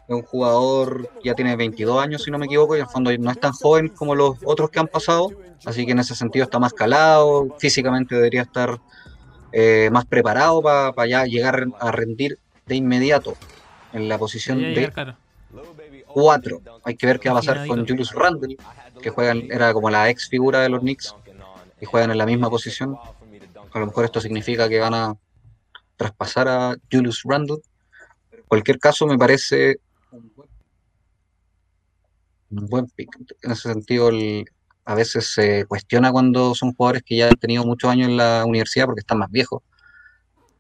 Es 0.08 0.16
un 0.16 0.24
jugador 0.24 1.10
que 1.22 1.30
ya 1.30 1.36
tiene 1.36 1.56
22 1.56 2.02
años, 2.02 2.24
si 2.24 2.32
no 2.32 2.38
me 2.38 2.46
equivoco, 2.46 2.76
y 2.76 2.80
en 2.80 2.86
el 2.86 2.90
fondo 2.90 3.12
no 3.18 3.32
es 3.32 3.40
tan 3.40 3.52
joven 3.52 3.90
como 3.90 4.16
los 4.16 4.38
otros 4.46 4.70
que 4.70 4.80
han 4.80 4.88
pasado. 4.88 5.32
Así 5.66 5.86
que 5.86 5.92
en 5.92 6.00
ese 6.00 6.16
sentido 6.16 6.46
está 6.46 6.60
más 6.60 6.74
calado, 6.74 7.56
físicamente 7.60 8.16
debería 8.16 8.44
estar 8.44 8.80
eh, 9.52 9.90
más 9.92 10.06
preparado 10.06 10.62
para 10.62 11.08
ya 11.08 11.26
llegar 11.26 11.68
a 11.80 11.92
rendir 11.92 12.40
de 12.66 12.76
inmediato 12.76 13.36
en 13.94 14.08
la 14.08 14.18
posición 14.18 14.60
de 14.60 14.74
llegar, 14.74 14.94
claro. 14.94 15.18
4. 16.08 16.62
Hay 16.84 16.96
que 16.96 17.06
ver 17.06 17.20
qué 17.20 17.30
va 17.30 17.36
a 17.36 17.40
pasar 17.40 17.68
con. 17.68 17.88
Julius 17.88 18.14
Randle, 18.14 18.58
que 19.02 19.10
juegan, 19.10 19.44
era 19.52 19.74
como 19.74 19.90
la 19.90 20.10
ex 20.10 20.28
figura 20.30 20.62
de 20.62 20.70
los 20.70 20.80
Knicks, 20.82 21.16
y 21.80 21.86
juegan 21.86 22.12
en 22.12 22.18
la 22.18 22.26
misma 22.26 22.50
posición. 22.50 22.98
A 23.72 23.80
lo 23.80 23.86
mejor 23.86 24.06
esto 24.06 24.20
significa 24.20 24.68
que 24.68 24.80
van 24.80 24.94
a 24.94 25.16
traspasar 25.96 26.48
a 26.48 26.76
Julius 26.92 27.22
Randle. 27.24 27.58
En 28.32 28.44
cualquier 28.48 28.80
caso, 28.80 29.06
me 29.06 29.18
parece 29.18 29.80
un 30.12 30.32
buen, 30.36 30.50
un 32.52 32.68
buen 32.68 32.88
pick. 32.88 33.10
En 33.44 33.52
ese 33.52 33.74
sentido, 33.74 34.10
el- 34.10 34.46
a 34.86 34.96
veces 34.96 35.28
se 35.34 35.66
cuestiona 35.66 36.12
cuando 36.12 36.56
son 36.56 36.74
jugadores 36.74 37.04
que 37.04 37.18
ya 37.18 37.28
han 37.28 37.36
tenido 37.36 37.66
muchos 37.66 37.90
años 37.90 38.08
en 38.08 38.18
la 38.18 38.46
universidad 38.46 38.86
porque 38.86 39.00
están 39.02 39.20
más 39.20 39.30
viejos. 39.30 39.62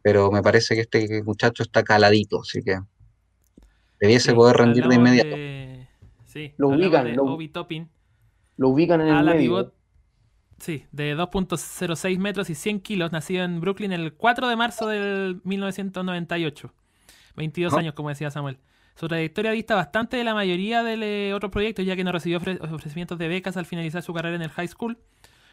Pero 0.01 0.31
me 0.31 0.41
parece 0.41 0.75
que 0.75 0.81
este 0.81 1.23
muchacho 1.23 1.63
está 1.63 1.83
caladito, 1.83 2.41
así 2.41 2.61
que 2.61 2.79
debiese 3.99 4.29
Sí, 4.31 4.35
poder 4.35 4.57
rendir 4.57 4.87
de 4.87 4.95
inmediato. 4.95 5.29
de- 5.35 5.87
Sí, 6.25 6.53
Lo 6.57 6.69
ubican, 6.69 7.05
de 7.05 7.13
lo- 7.13 7.23
Obi. 7.23 7.51
Lo 8.57 8.69
ubican 8.69 9.01
en 9.01 9.07
el 9.07 9.25
medio. 9.25 9.39
pivot. 9.39 9.73
Sí, 10.59 10.85
de 10.91 11.15
2.06 11.15 12.19
metros 12.19 12.49
y 12.49 12.55
100 12.55 12.79
kilos, 12.81 13.11
nacido 13.11 13.43
en 13.43 13.61
Brooklyn 13.61 13.91
el 13.91 14.13
4 14.13 14.47
de 14.49 14.55
marzo 14.55 14.87
del 14.87 15.39
1998. 15.45 16.73
22 17.35 17.73
Oh. 17.73 17.77
años, 17.77 17.93
como 17.93 18.09
decía 18.09 18.29
Samuel. 18.31 18.57
Su 18.99 19.07
trayectoria 19.07 19.51
dista 19.51 19.75
bastante 19.75 20.17
de 20.17 20.23
la 20.23 20.33
mayoría 20.33 20.81
de 20.81 21.29
eh, 21.29 21.33
otros 21.33 21.51
proyectos, 21.51 21.85
ya 21.85 21.95
que 21.95 22.03
no 22.03 22.11
recibió 22.11 22.39
ofre- 22.39 22.59
ofrecimientos 22.73 23.17
de 23.19 23.27
becas 23.27 23.55
al 23.55 23.67
finalizar 23.67 24.01
su 24.01 24.11
carrera 24.11 24.35
en 24.35 24.41
el 24.41 24.49
high 24.49 24.67
school, 24.67 24.97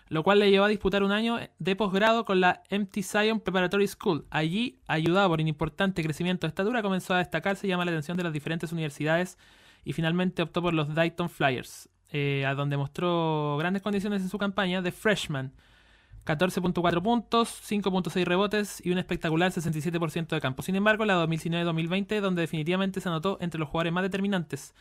lo 0.08 0.22
cual 0.22 0.38
le 0.38 0.50
llevó 0.50 0.64
a 0.64 0.68
disputar 0.68 1.02
un 1.02 1.12
año 1.12 1.38
de 1.58 1.76
posgrado 1.76 2.24
con 2.24 2.40
la 2.40 2.62
MT 2.70 3.02
Zion 3.02 3.40
Preparatory 3.40 3.86
School. 3.86 4.24
Allí, 4.30 4.78
ayudado 4.86 5.28
por 5.28 5.40
un 5.40 5.48
importante 5.48 6.02
crecimiento 6.02 6.46
de 6.46 6.48
estatura, 6.48 6.80
comenzó 6.80 7.12
a 7.12 7.18
destacarse 7.18 7.66
y 7.66 7.70
llamar 7.70 7.84
la 7.86 7.92
atención 7.92 8.16
de 8.16 8.22
las 8.24 8.32
diferentes 8.32 8.72
universidades 8.72 9.36
y 9.84 9.92
finalmente 9.92 10.40
optó 10.40 10.62
por 10.62 10.72
los 10.72 10.94
Dayton 10.94 11.28
Flyers, 11.28 11.90
eh, 12.12 12.46
a 12.46 12.54
donde 12.54 12.78
mostró 12.78 13.58
grandes 13.58 13.82
condiciones 13.82 14.22
en 14.22 14.30
su 14.30 14.38
campaña 14.38 14.80
de 14.80 14.90
freshman. 14.90 15.52
14.4 16.24 17.02
puntos, 17.02 17.62
5.6 17.68 18.24
rebotes 18.24 18.84
y 18.84 18.90
un 18.90 18.98
espectacular 18.98 19.52
67% 19.52 20.28
de 20.28 20.40
campo. 20.40 20.62
Sin 20.62 20.74
embargo, 20.74 21.04
la 21.04 21.22
2019-2020, 21.24 22.20
donde 22.20 22.42
definitivamente 22.42 23.00
se 23.00 23.08
anotó 23.08 23.36
entre 23.40 23.60
los 23.60 23.68
jugadores 23.68 23.92
más 23.92 24.02
determinantes, 24.02 24.74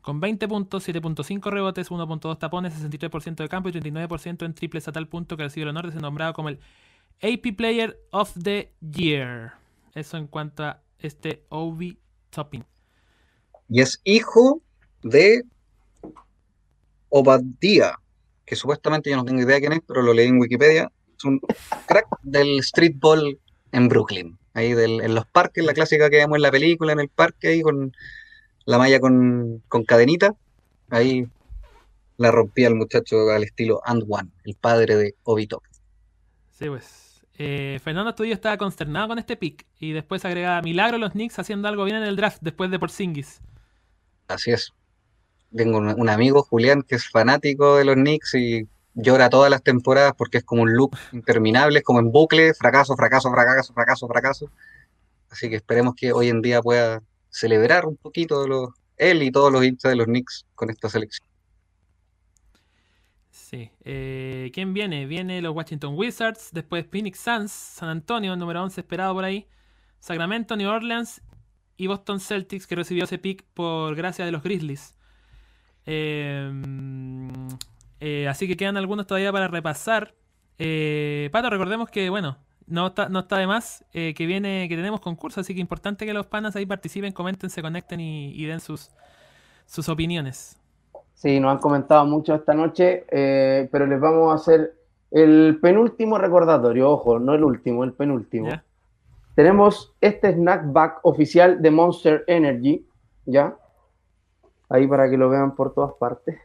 con 0.00 0.20
20 0.20 0.48
puntos, 0.48 0.88
7.5 0.88 1.50
rebotes, 1.50 1.90
1.2 1.90 2.38
tapones, 2.38 2.74
63% 2.74 3.36
de 3.36 3.48
campo 3.48 3.68
y 3.68 3.72
39% 3.72 4.44
en 4.44 4.54
triples 4.54 4.88
a 4.88 4.92
tal 4.92 5.08
punto 5.08 5.36
que 5.36 5.44
recibió 5.44 5.64
el 5.64 5.70
honor 5.70 5.86
de 5.86 5.92
ser 5.92 6.02
nombrado 6.02 6.32
como 6.32 6.48
el 6.48 6.58
AP 7.22 7.56
Player 7.56 7.98
of 8.10 8.32
the 8.42 8.72
Year. 8.80 9.52
Eso 9.94 10.16
en 10.16 10.26
cuanto 10.26 10.64
a 10.64 10.80
este 10.98 11.44
Obi 11.48 11.98
Topping. 12.30 12.64
Y 13.68 13.80
es 13.82 14.00
hijo 14.04 14.62
de 15.02 15.42
Obadiah, 17.10 17.98
que 18.48 18.56
supuestamente 18.56 19.10
yo 19.10 19.16
no 19.16 19.24
tengo 19.24 19.42
idea 19.42 19.60
quién 19.60 19.72
es, 19.72 19.80
pero 19.86 20.02
lo 20.02 20.12
leí 20.14 20.28
en 20.28 20.38
Wikipedia. 20.40 20.90
Es 21.16 21.24
un 21.24 21.40
crack 21.86 22.06
del 22.22 22.62
streetball 22.62 23.38
en 23.72 23.88
Brooklyn. 23.88 24.38
Ahí 24.54 24.72
del- 24.74 25.00
en 25.02 25.14
los 25.14 25.26
parques, 25.26 25.64
la 25.64 25.74
clásica 25.74 26.08
que 26.10 26.16
vemos 26.16 26.36
en 26.36 26.42
la 26.42 26.50
película, 26.50 26.92
en 26.92 27.00
el 27.00 27.08
parque, 27.08 27.48
ahí 27.48 27.62
con 27.62 27.92
la 28.64 28.78
malla 28.78 29.00
con, 29.00 29.62
con 29.68 29.84
cadenita. 29.84 30.34
Ahí 30.90 31.26
la 32.16 32.30
rompía 32.30 32.68
el 32.68 32.74
muchacho 32.74 33.30
al 33.30 33.44
estilo 33.44 33.80
And 33.84 34.04
One, 34.08 34.30
el 34.44 34.54
padre 34.54 34.96
de 34.96 35.14
Obito. 35.24 35.62
Sí, 36.58 36.68
pues. 36.68 37.04
Eh, 37.40 37.78
Fernando 37.84 38.10
Astudillo 38.10 38.34
estaba 38.34 38.56
consternado 38.56 39.06
con 39.06 39.18
este 39.20 39.36
pick 39.36 39.64
y 39.78 39.92
después 39.92 40.24
agregaba 40.24 40.60
Milagro 40.60 40.98
los 40.98 41.12
Knicks 41.12 41.38
haciendo 41.38 41.68
algo 41.68 41.84
bien 41.84 41.98
en 41.98 42.02
el 42.02 42.16
draft 42.16 42.38
después 42.40 42.68
de 42.72 42.80
Porzingis. 42.80 43.40
Así 44.26 44.50
es. 44.50 44.72
Tengo 45.54 45.78
un, 45.78 46.08
amigo, 46.08 46.42
Julián, 46.42 46.82
que 46.82 46.96
es 46.96 47.08
fanático 47.08 47.76
de 47.76 47.84
los 47.84 47.94
Knicks 47.94 48.34
y 48.34 48.68
llora 48.94 49.30
todas 49.30 49.50
las 49.50 49.62
temporadas 49.62 50.12
porque 50.16 50.38
es 50.38 50.44
como 50.44 50.62
un 50.62 50.74
loop 50.74 50.94
interminable, 51.12 51.78
es 51.78 51.84
como 51.84 52.00
en 52.00 52.12
bucle, 52.12 52.52
fracaso, 52.54 52.96
fracaso, 52.96 53.30
fracaso, 53.30 53.72
fracaso, 53.72 54.08
fracaso. 54.08 54.50
Así 55.30 55.48
que 55.48 55.56
esperemos 55.56 55.94
que 55.94 56.12
hoy 56.12 56.28
en 56.28 56.42
día 56.42 56.60
pueda 56.60 57.02
celebrar 57.30 57.86
un 57.86 57.96
poquito 57.96 58.46
los, 58.46 58.70
él 58.96 59.22
y 59.22 59.30
todos 59.30 59.52
los 59.52 59.64
hinchas 59.64 59.90
de 59.90 59.96
los 59.96 60.06
Knicks 60.06 60.46
con 60.54 60.70
esta 60.70 60.88
selección. 60.88 61.26
Sí. 63.30 63.70
Eh, 63.84 64.50
¿Quién 64.52 64.74
viene? 64.74 65.06
Viene 65.06 65.40
los 65.40 65.54
Washington 65.54 65.94
Wizards, 65.96 66.50
después 66.52 66.86
Phoenix 66.86 67.20
Suns, 67.20 67.50
San 67.50 67.88
Antonio, 67.88 68.36
número 68.36 68.62
11 68.62 68.82
esperado 68.82 69.14
por 69.14 69.24
ahí, 69.24 69.48
Sacramento, 70.00 70.54
New 70.56 70.68
Orleans 70.68 71.22
y 71.78 71.86
Boston 71.86 72.20
Celtics, 72.20 72.66
que 72.66 72.74
recibió 72.74 73.04
ese 73.04 73.16
pick 73.16 73.44
por 73.54 73.94
gracia 73.94 74.26
de 74.26 74.32
los 74.32 74.42
Grizzlies. 74.42 74.97
Eh, 75.86 76.52
eh, 78.00 78.28
así 78.28 78.46
que 78.46 78.56
quedan 78.56 78.76
algunos 78.76 79.06
todavía 79.06 79.32
para 79.32 79.48
repasar. 79.48 80.14
Eh, 80.58 81.28
Pato, 81.32 81.50
recordemos 81.50 81.90
que, 81.90 82.10
bueno, 82.10 82.38
no 82.66 82.88
está, 82.88 83.08
no 83.08 83.20
está 83.20 83.38
de 83.38 83.46
más 83.46 83.84
eh, 83.92 84.14
que 84.14 84.26
viene, 84.26 84.66
que 84.68 84.76
tenemos 84.76 85.00
concurso, 85.00 85.40
así 85.40 85.54
que 85.54 85.60
importante 85.60 86.04
que 86.04 86.12
los 86.12 86.26
panas 86.26 86.56
ahí 86.56 86.66
participen, 86.66 87.12
comenten, 87.12 87.50
se 87.50 87.62
conecten 87.62 88.00
y, 88.00 88.32
y 88.32 88.44
den 88.44 88.60
sus, 88.60 88.90
sus 89.66 89.88
opiniones. 89.88 90.58
Sí, 91.14 91.40
nos 91.40 91.52
han 91.52 91.58
comentado 91.58 92.06
mucho 92.06 92.34
esta 92.34 92.54
noche, 92.54 93.04
eh, 93.10 93.68
pero 93.72 93.86
les 93.86 94.00
vamos 94.00 94.30
a 94.30 94.36
hacer 94.36 94.74
el 95.10 95.58
penúltimo 95.60 96.18
recordatorio, 96.18 96.90
ojo, 96.90 97.18
no 97.18 97.34
el 97.34 97.42
último, 97.42 97.82
el 97.82 97.92
penúltimo. 97.92 98.48
¿ya? 98.48 98.62
Tenemos 99.34 99.94
este 100.00 100.32
snackback 100.32 101.00
oficial 101.04 101.60
de 101.62 101.70
Monster 101.70 102.24
Energy, 102.26 102.86
¿ya? 103.24 103.56
Ahí 104.68 104.86
para 104.86 105.08
que 105.08 105.16
lo 105.16 105.28
vean 105.28 105.54
por 105.54 105.74
todas 105.74 105.92
partes. 105.94 106.38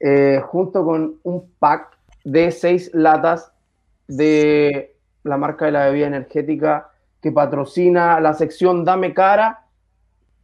Eh, 0.00 0.40
junto 0.44 0.84
con 0.84 1.18
un 1.22 1.50
pack 1.58 1.96
de 2.24 2.50
seis 2.50 2.90
latas 2.94 3.52
de 4.06 4.94
la 5.24 5.36
marca 5.36 5.66
de 5.66 5.72
la 5.72 5.86
bebida 5.86 6.06
energética 6.06 6.90
que 7.20 7.32
patrocina 7.32 8.20
la 8.20 8.34
sección 8.34 8.84
Dame 8.84 9.12
Cara 9.12 9.66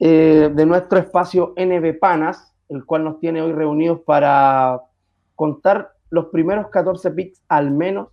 eh, 0.01 0.51
de 0.53 0.66
nuestro 0.66 0.99
espacio 0.99 1.55
NB 1.57 1.99
Panas, 1.99 2.53
el 2.68 2.85
cual 2.85 3.05
nos 3.05 3.20
tiene 3.20 3.43
hoy 3.43 3.53
reunidos 3.53 4.01
para 4.01 4.80
contar 5.35 5.93
los 6.11 6.26
primeros 6.26 6.68
14 6.68 7.11
picks 7.12 7.41
al 7.49 7.70
menos 7.70 8.09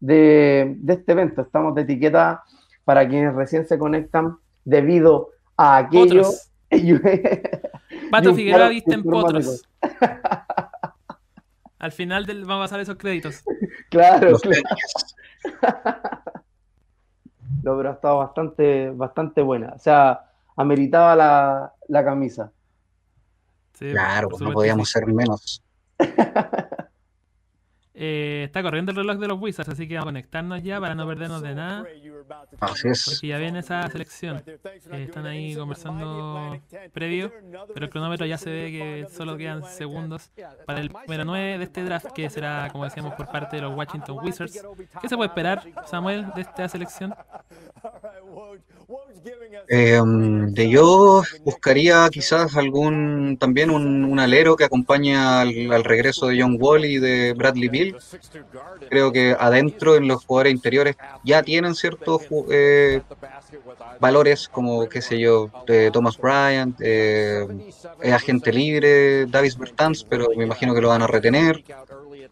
de, 0.00 0.76
de 0.78 0.92
este 0.94 1.12
evento. 1.12 1.42
Estamos 1.42 1.74
de 1.74 1.82
etiqueta 1.82 2.44
para 2.84 3.08
quienes 3.08 3.34
recién 3.34 3.66
se 3.66 3.78
conectan 3.78 4.36
debido 4.64 5.30
a 5.56 5.78
aquello. 5.78 6.22
Pato 8.16 8.34
Figueroa 8.34 8.68
viste 8.68 8.94
en 8.94 9.02
potros. 9.02 9.62
Al 11.78 11.92
final 11.92 12.24
del, 12.26 12.44
vamos 12.44 12.62
a 12.62 12.64
pasar 12.64 12.80
esos 12.80 12.96
créditos. 12.96 13.42
claro, 13.90 14.30
Los 14.30 14.40
claro. 14.40 14.62
Celtics. 14.62 15.16
No, 17.62 17.76
pero 17.76 17.90
ha 17.90 17.92
estado 17.94 18.18
bastante, 18.18 18.90
bastante 18.90 19.42
buena. 19.42 19.72
O 19.74 19.78
sea, 19.78 20.30
ameritaba 20.56 21.16
la, 21.16 21.72
la 21.88 22.04
camisa. 22.04 22.52
Sí, 23.74 23.90
Claro, 23.90 24.28
pues 24.28 24.40
no 24.40 24.52
podíamos 24.52 24.88
ser 24.88 25.06
menos. 25.06 25.62
Eh, 27.98 28.42
está 28.44 28.62
corriendo 28.62 28.90
el 28.90 28.96
reloj 28.98 29.16
de 29.16 29.26
los 29.26 29.40
Wizards, 29.40 29.70
así 29.70 29.88
que 29.88 29.94
vamos 29.94 30.08
a 30.08 30.12
conectarnos 30.12 30.62
ya 30.62 30.78
para 30.78 30.94
no 30.94 31.06
perdernos 31.06 31.40
de 31.40 31.54
nada. 31.54 31.86
Así 32.60 32.88
es. 32.88 33.06
Porque 33.06 33.28
ya 33.28 33.38
viene 33.38 33.60
esa 33.60 33.88
selección. 33.88 34.42
Eh, 34.46 35.04
están 35.04 35.24
ahí 35.24 35.54
conversando 35.54 36.60
previo, 36.92 37.32
pero 37.72 37.86
el 37.86 37.90
cronómetro 37.90 38.26
ya 38.26 38.36
se 38.36 38.50
ve 38.50 38.70
que 38.70 39.06
solo 39.10 39.38
quedan 39.38 39.64
segundos 39.64 40.30
para 40.66 40.80
el 40.80 40.92
número 40.92 41.24
9 41.24 41.56
de 41.56 41.64
este 41.64 41.84
draft, 41.84 42.08
que 42.14 42.28
será, 42.28 42.68
como 42.70 42.84
decíamos, 42.84 43.14
por 43.14 43.28
parte 43.28 43.56
de 43.56 43.62
los 43.62 43.74
Washington 43.74 44.18
Wizards. 44.22 44.62
¿Qué 45.00 45.08
se 45.08 45.16
puede 45.16 45.28
esperar, 45.28 45.62
Samuel, 45.86 46.26
de 46.34 46.42
esta 46.42 46.68
selección? 46.68 47.14
Eh, 49.68 50.00
de 50.48 50.70
yo 50.70 51.22
buscaría 51.44 52.08
quizás 52.10 52.56
algún 52.56 53.36
también 53.38 53.70
un, 53.70 54.04
un 54.04 54.18
alero 54.20 54.54
que 54.54 54.64
acompañe 54.64 55.16
al, 55.16 55.72
al 55.72 55.84
regreso 55.84 56.26
de 56.28 56.40
John 56.40 56.56
Wall 56.60 56.84
y 56.84 56.98
de 56.98 57.32
Bradley 57.32 57.68
Creo 58.88 59.12
que 59.12 59.36
adentro 59.38 59.96
en 59.96 60.08
los 60.08 60.24
jugadores 60.24 60.52
interiores 60.52 60.96
ya 61.22 61.42
tienen 61.42 61.74
ciertos 61.74 62.22
eh, 62.50 63.02
valores 63.98 64.48
como, 64.48 64.88
qué 64.88 65.02
sé 65.02 65.18
yo, 65.18 65.50
de 65.66 65.90
Thomas 65.90 66.16
Bryant, 66.18 66.78
eh, 66.80 67.46
es 68.02 68.12
agente 68.12 68.52
libre 68.52 69.26
Davis 69.26 69.56
Bertans, 69.56 70.04
pero 70.08 70.28
me 70.36 70.44
imagino 70.44 70.74
que 70.74 70.80
lo 70.80 70.88
van 70.88 71.02
a 71.02 71.06
retener. 71.06 71.62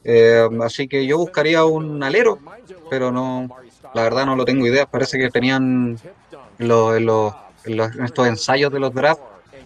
Eh, 0.05 0.47
así 0.62 0.86
que 0.86 1.06
yo 1.06 1.18
buscaría 1.18 1.64
un 1.64 2.02
alero, 2.02 2.39
pero 2.90 3.10
no, 3.10 3.48
la 3.94 4.02
verdad 4.02 4.26
no 4.26 4.36
lo 4.36 4.44
tengo 4.44 4.66
idea. 4.66 4.86
Parece 4.86 5.18
que 5.18 5.31
tenían 5.31 5.97
lo- 6.59 6.97
en, 6.97 7.06
los, 7.06 7.32
los- 7.64 7.97
estos 7.97 8.26
ensayos 8.28 8.70
de 8.72 8.81
los 8.81 8.93
drafts, 8.93 9.22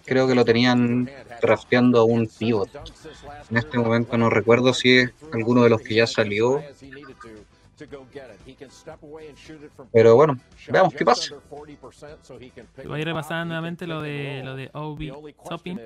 creo 0.08 0.26
que 0.26 0.34
lo 0.34 0.44
tenían 0.44 1.10
drafteando 1.40 2.00
a 2.00 2.04
un 2.04 2.26
pivot. 2.26 2.70
En 3.50 3.56
este 3.56 3.78
momento 3.78 4.16
no 4.16 4.30
recuerdo 4.30 4.72
si 4.72 4.98
es 4.98 5.12
alguno 5.32 5.62
de 5.62 5.70
los 5.70 5.82
que 5.82 5.94
ya 5.94 6.06
salió, 6.06 6.62
pero 9.92 10.16
bueno, 10.16 10.38
veamos 10.68 10.94
qué 10.94 11.04
pasa. 11.04 11.34
Voy 12.84 13.02
a 13.02 13.04
repasar 13.04 13.46
nuevamente 13.46 13.86
lo 13.86 14.02
de 14.02 14.42
lo 14.44 14.56
de 14.56 14.70
Obi 14.72 15.12
Topping. 15.48 15.78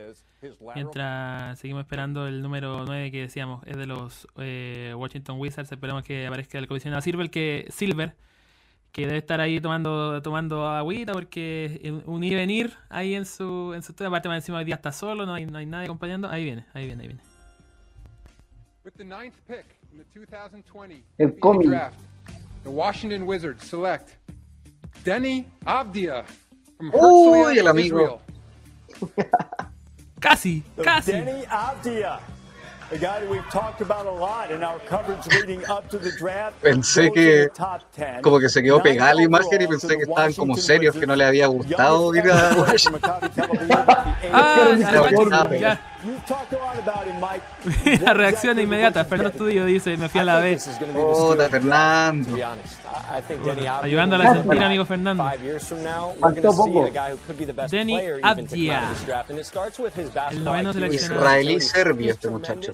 Mientras 0.75 1.59
seguimos 1.59 1.83
esperando 1.83 2.27
el 2.27 2.43
número 2.43 2.85
9 2.85 3.11
que 3.11 3.21
decíamos, 3.21 3.63
es 3.67 3.77
de 3.77 3.87
los 3.87 4.27
eh, 4.39 4.95
Washington 4.97 5.39
Wizards. 5.39 5.71
Esperemos 5.71 6.03
que 6.03 6.27
aparezca 6.27 6.59
el 6.59 6.67
comisionado 6.67 7.03
Silver, 7.03 7.31
que, 7.31 7.67
Silver, 7.69 8.15
que 8.93 9.07
debe 9.07 9.19
estar 9.19 9.41
ahí 9.41 9.59
tomando 9.61 10.21
tomando 10.23 10.69
agüita 10.69 11.13
porque 11.13 12.03
un 12.07 12.23
ir 12.23 12.35
y 12.35 12.37
venir 12.37 12.77
ahí 12.91 13.15
en 13.15 13.25
su 13.25 13.73
en 13.75 13.83
su 13.83 13.93
aparte 14.05 14.29
más 14.29 14.37
encima 14.37 14.59
hoy 14.59 14.65
día 14.65 14.75
está 14.75 14.93
solo, 14.93 15.25
no 15.25 15.35
hay, 15.35 15.47
no 15.47 15.59
hay 15.59 15.67
nadie 15.67 15.87
acompañando. 15.87 16.29
Ahí 16.29 16.45
viene, 16.45 16.67
ahí 16.75 16.87
viene, 16.87 17.03
ahí 17.03 17.09
viene. 17.09 17.23
With 18.85 18.93
the 18.97 19.05
ninth 19.05 19.35
pick 19.47 19.65
in 19.93 19.99
the 19.99 20.05
2020 20.13 21.03
El 21.19 21.39
cómic. 21.39 21.69
draft, 21.69 21.99
the 22.65 22.71
Washington 22.71 23.27
Wizards 23.27 23.65
select 23.65 24.17
Denny 25.05 25.47
Abdia 25.65 26.25
from 26.77 26.91
Uy, 26.93 27.59
el 27.59 27.69
amigo. 27.69 28.21
Israel. 29.01 29.29
Casi, 30.21 30.63
casi. 30.85 31.13
Denny 31.13 31.45
Avdia. 31.47 32.21
Pensé 36.61 37.11
que 37.13 37.43
in 37.43 37.49
the 37.49 37.51
top 37.51 37.81
10. 37.97 38.23
como 38.23 38.39
que 38.39 38.49
se 38.49 38.63
quedó 38.63 38.83
pegada 38.83 39.15
la 39.15 39.23
imagen 39.23 39.63
y 39.63 39.67
pensé 39.67 39.97
que 39.97 40.03
estaban 40.03 40.33
como 40.35 40.57
serios, 40.57 40.95
que 40.97 41.07
no 41.07 41.17
le 41.17 41.25
había 41.25 41.47
gustado 41.47 42.15
ir 42.15 42.31
a 42.31 42.51
Ah, 44.35 44.77
ya, 44.79 45.59
ya. 45.59 45.81
La 48.01 48.15
reacción 48.15 48.59
inmediata. 48.59 49.05
Fernando 49.05 49.31
Estudio 49.31 49.65
dice, 49.65 49.97
me 49.97 50.09
fui 50.09 50.21
a 50.21 50.25
la 50.25 50.41
draft, 50.41 50.69
Fernando. 51.51 52.37
Ayudándola 53.83 54.31
a 54.31 54.35
sentir, 54.35 54.63
amigo 54.63 54.85
Fernando. 54.85 55.25
Five 55.25 55.43
years 55.43 55.65
from 55.65 55.83
now, 55.83 56.15
we're 56.21 56.21
Faltó 56.21 56.57
poco. 56.57 56.85
a 56.85 56.91
guy 56.91 57.11
who 57.13 57.19
could 57.27 57.39
be 57.39 57.45
the 57.45 57.53
best 57.53 57.73
Denny 57.73 57.95
his 57.97 58.21
basketball 60.11 60.45
noveno 60.45 60.71
IQ. 60.71 60.75
seleccionado. 60.75 61.21
Israelí 61.21 61.61
serbio 61.61 62.11
este 62.13 62.29
muchacho. 62.29 62.73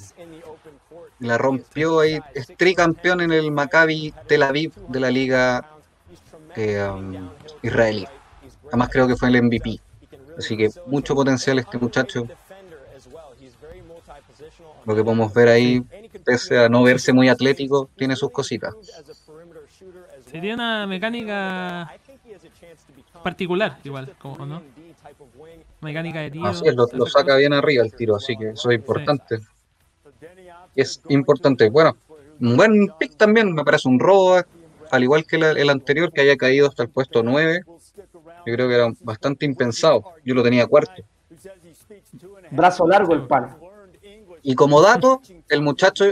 La 1.20 1.36
rompió 1.36 2.00
ahí, 2.00 2.20
es 2.34 2.46
tricampeón 2.56 3.20
en 3.20 3.32
el 3.32 3.50
Maccabi 3.50 4.14
Tel 4.26 4.42
Aviv 4.42 4.72
de 4.88 5.00
la 5.00 5.10
liga 5.10 5.68
eh, 6.54 6.82
um, 6.82 7.30
israelí. 7.62 8.06
Además 8.68 8.88
creo 8.90 9.08
que 9.08 9.16
fue 9.16 9.28
el 9.28 9.42
MVP. 9.42 9.80
Así 10.38 10.56
que 10.56 10.70
mucho 10.86 11.14
potencial 11.14 11.58
este 11.58 11.78
muchacho. 11.78 12.28
Lo 14.84 14.94
que 14.94 15.02
podemos 15.02 15.34
ver 15.34 15.48
ahí, 15.48 15.80
pese 16.24 16.58
a 16.58 16.68
no 16.68 16.82
verse 16.82 17.12
muy 17.12 17.28
atlético, 17.28 17.90
tiene 17.96 18.14
sus 18.14 18.30
cositas. 18.30 18.74
Sería 20.30 20.54
una 20.54 20.86
mecánica 20.86 21.90
particular, 23.22 23.78
igual, 23.84 24.14
como, 24.18 24.44
¿no? 24.46 24.62
Mecánica 25.80 26.20
de 26.20 26.30
tiro. 26.30 26.46
Así 26.46 26.66
es, 26.68 26.74
lo, 26.74 26.86
lo 26.92 27.06
saca 27.06 27.36
bien 27.36 27.52
arriba 27.52 27.84
el 27.84 27.94
tiro, 27.94 28.16
así 28.16 28.36
que 28.36 28.50
eso 28.50 28.70
es 28.70 28.76
importante. 28.76 29.38
Es 30.74 31.00
importante. 31.08 31.68
Bueno, 31.70 31.96
un 32.40 32.56
buen 32.56 32.88
pick 32.98 33.16
también, 33.16 33.52
me 33.52 33.64
parece 33.64 33.88
un 33.88 33.98
robo, 33.98 34.40
al 34.90 35.02
igual 35.02 35.24
que 35.24 35.38
la- 35.38 35.50
el 35.52 35.70
anterior 35.70 36.12
que 36.12 36.20
haya 36.22 36.36
caído 36.36 36.68
hasta 36.68 36.82
el 36.82 36.88
puesto 36.88 37.22
9. 37.22 37.62
Yo 38.46 38.54
creo 38.54 38.68
que 38.68 38.74
era 38.74 38.92
bastante 39.00 39.44
impensado. 39.46 40.04
Yo 40.24 40.34
lo 40.34 40.42
tenía 40.42 40.66
cuarto. 40.66 41.02
Brazo 42.50 42.86
largo 42.86 43.14
el 43.14 43.22
pan. 43.26 43.56
Y 44.42 44.54
como 44.54 44.80
dato, 44.80 45.20
el 45.48 45.62
muchacho 45.62 46.04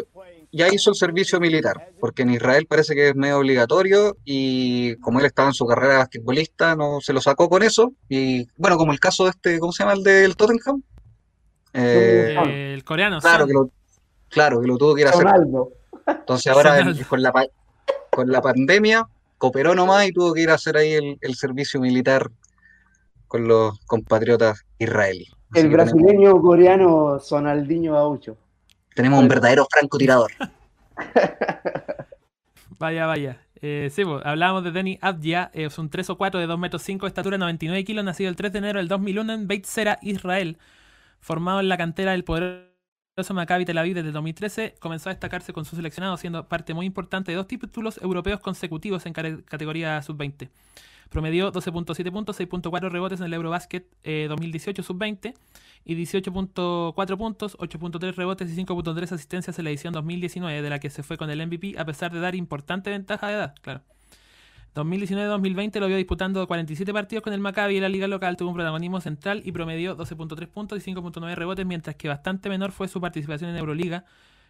ya 0.56 0.72
hizo 0.72 0.90
el 0.90 0.96
servicio 0.96 1.38
militar, 1.38 1.90
porque 2.00 2.22
en 2.22 2.30
Israel 2.30 2.66
parece 2.66 2.94
que 2.94 3.08
es 3.10 3.14
medio 3.14 3.38
obligatorio 3.38 4.16
y 4.24 4.96
como 4.96 5.20
él 5.20 5.26
estaba 5.26 5.48
en 5.48 5.54
su 5.54 5.66
carrera 5.66 5.92
de 5.92 5.98
basquetbolista, 5.98 6.74
no 6.74 7.00
se 7.00 7.12
lo 7.12 7.20
sacó 7.20 7.48
con 7.48 7.62
eso. 7.62 7.92
Y 8.08 8.46
bueno, 8.56 8.76
como 8.76 8.92
el 8.92 9.00
caso 9.00 9.24
de 9.24 9.30
este, 9.30 9.58
¿cómo 9.58 9.72
se 9.72 9.82
llama 9.82 9.92
el 9.94 10.02
del 10.02 10.34
Tottenham? 10.36 10.82
Eh, 11.72 12.34
Eh, 12.46 12.72
el 12.74 12.84
coreano. 12.84 13.20
claro, 13.20 13.40
Son. 13.40 13.46
que 13.48 13.52
lo, 13.52 13.70
claro 14.28 14.60
que 14.60 14.66
lo 14.66 14.78
tuvo 14.78 14.94
que 14.94 15.02
ir 15.02 15.06
a 15.08 15.10
hacer. 15.10 15.24
Ronaldo. 15.24 15.72
Entonces 16.06 16.52
ahora 16.52 16.78
el- 16.78 17.06
con 17.06 17.22
la, 17.22 17.32
con 18.10 18.30
la 18.30 18.40
pandemia 18.40 19.06
cooperó 19.38 19.74
nomás 19.74 20.06
y 20.08 20.12
tuvo 20.12 20.32
que 20.32 20.40
ir 20.42 20.50
a 20.50 20.54
hacer 20.54 20.76
ahí 20.76 20.92
el, 20.92 21.18
el 21.20 21.34
servicio 21.34 21.80
militar 21.80 22.30
con 23.28 23.46
los 23.46 23.78
compatriotas 23.86 24.62
israelíes. 24.78 25.32
El 25.54 25.68
brasileño 25.68 26.40
coreano 26.40 27.18
Sonaldinho 27.18 27.92
Gaucho. 27.94 28.36
Tenemos 28.97 29.20
un 29.20 29.28
verdadero 29.28 29.68
francotirador. 29.70 30.32
Vaya, 32.78 33.06
vaya. 33.06 33.40
Eh, 33.62 33.89
sí, 33.90 34.05
pues, 34.05 34.20
hablábamos 34.27 34.62
de 34.62 34.70
Denny 34.70 34.98
Abdia, 35.01 35.51
es 35.55 35.78
un 35.78 35.89
3 35.89 36.10
o 36.10 36.18
4 36.18 36.40
de 36.40 36.47
2 36.47 36.59
metros 36.59 36.82
5 36.82 37.06
de 37.06 37.09
estatura, 37.09 37.39
99 37.39 37.85
kilos, 37.85 38.05
nacido 38.05 38.28
el 38.28 38.36
3 38.36 38.52
de 38.52 38.59
enero 38.59 38.78
del 38.81 38.89
2001 38.89 39.32
en 39.32 39.48
Beit 39.48 39.64
Zera, 39.64 39.98
Israel. 40.02 40.59
Formado 41.20 41.60
en 41.60 41.70
la 41.70 41.78
cantera 41.78 42.12
del 42.12 42.23
poderoso 42.23 43.32
Maccabi 43.32 43.64
Tel 43.64 43.78
Aviv 43.78 43.94
desde 43.94 44.12
2013, 44.12 44.74
comenzó 44.78 45.09
a 45.09 45.14
destacarse 45.14 45.55
con 45.55 45.64
su 45.64 45.74
seleccionado, 45.74 46.18
siendo 46.18 46.47
parte 46.48 46.74
muy 46.74 46.85
importante 46.85 47.32
de 47.32 47.36
dos 47.36 47.47
títulos 47.47 47.98
europeos 48.02 48.40
consecutivos 48.40 49.06
en 49.06 49.14
categoría 49.14 50.02
sub-20. 50.02 50.51
Promedió 51.10 51.52
12.7 51.52 52.10
puntos, 52.12 52.38
6.4 52.40 52.90
rebotes 52.90 53.20
en 53.20 53.26
el 53.26 53.34
Eurobasket 53.34 53.86
eh, 54.02 54.26
2018 54.28 54.82
sub-20 54.82 55.34
y 55.84 55.94
18.4 55.94 57.16
puntos, 57.16 57.56
8.3 57.58 58.14
rebotes 58.14 58.50
y 58.50 58.64
5.3 58.64 59.12
asistencias 59.12 59.58
en 59.58 59.64
la 59.64 59.70
edición 59.70 59.92
2019, 59.92 60.62
de 60.62 60.70
la 60.70 60.78
que 60.80 60.90
se 60.90 61.02
fue 61.02 61.16
con 61.16 61.30
el 61.30 61.46
MVP 61.46 61.78
a 61.78 61.84
pesar 61.84 62.12
de 62.12 62.20
dar 62.20 62.34
importante 62.34 62.90
ventaja 62.90 63.28
de 63.28 63.34
edad, 63.34 63.54
claro. 63.62 63.82
2019-2020 64.76 65.80
lo 65.80 65.86
vio 65.86 65.96
disputando 65.96 66.46
47 66.46 66.92
partidos 66.92 67.22
con 67.22 67.32
el 67.32 67.40
Maccabi 67.40 67.76
y 67.76 67.80
la 67.80 67.88
liga 67.88 68.06
local 68.08 68.36
tuvo 68.36 68.50
un 68.50 68.56
protagonismo 68.56 69.00
central 69.00 69.40
y 69.42 69.52
promedió 69.52 69.96
12.3 69.96 70.48
puntos 70.48 70.86
y 70.86 70.92
5.9 70.92 71.34
rebotes, 71.34 71.64
mientras 71.64 71.96
que 71.96 72.08
bastante 72.08 72.50
menor 72.50 72.72
fue 72.72 72.86
su 72.86 73.00
participación 73.00 73.48
en 73.50 73.56
Euroliga, 73.56 74.04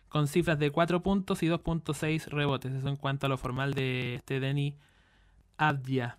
con 0.08 0.26
cifras 0.26 0.58
de 0.58 0.70
4 0.72 1.00
puntos 1.02 1.44
y 1.44 1.46
2.6 1.46 2.26
rebotes. 2.26 2.72
Eso 2.72 2.88
en 2.88 2.96
cuanto 2.96 3.26
a 3.26 3.28
lo 3.28 3.38
formal 3.38 3.74
de 3.74 4.16
este 4.16 4.40
Denny 4.40 4.74
Abdia. 5.58 6.18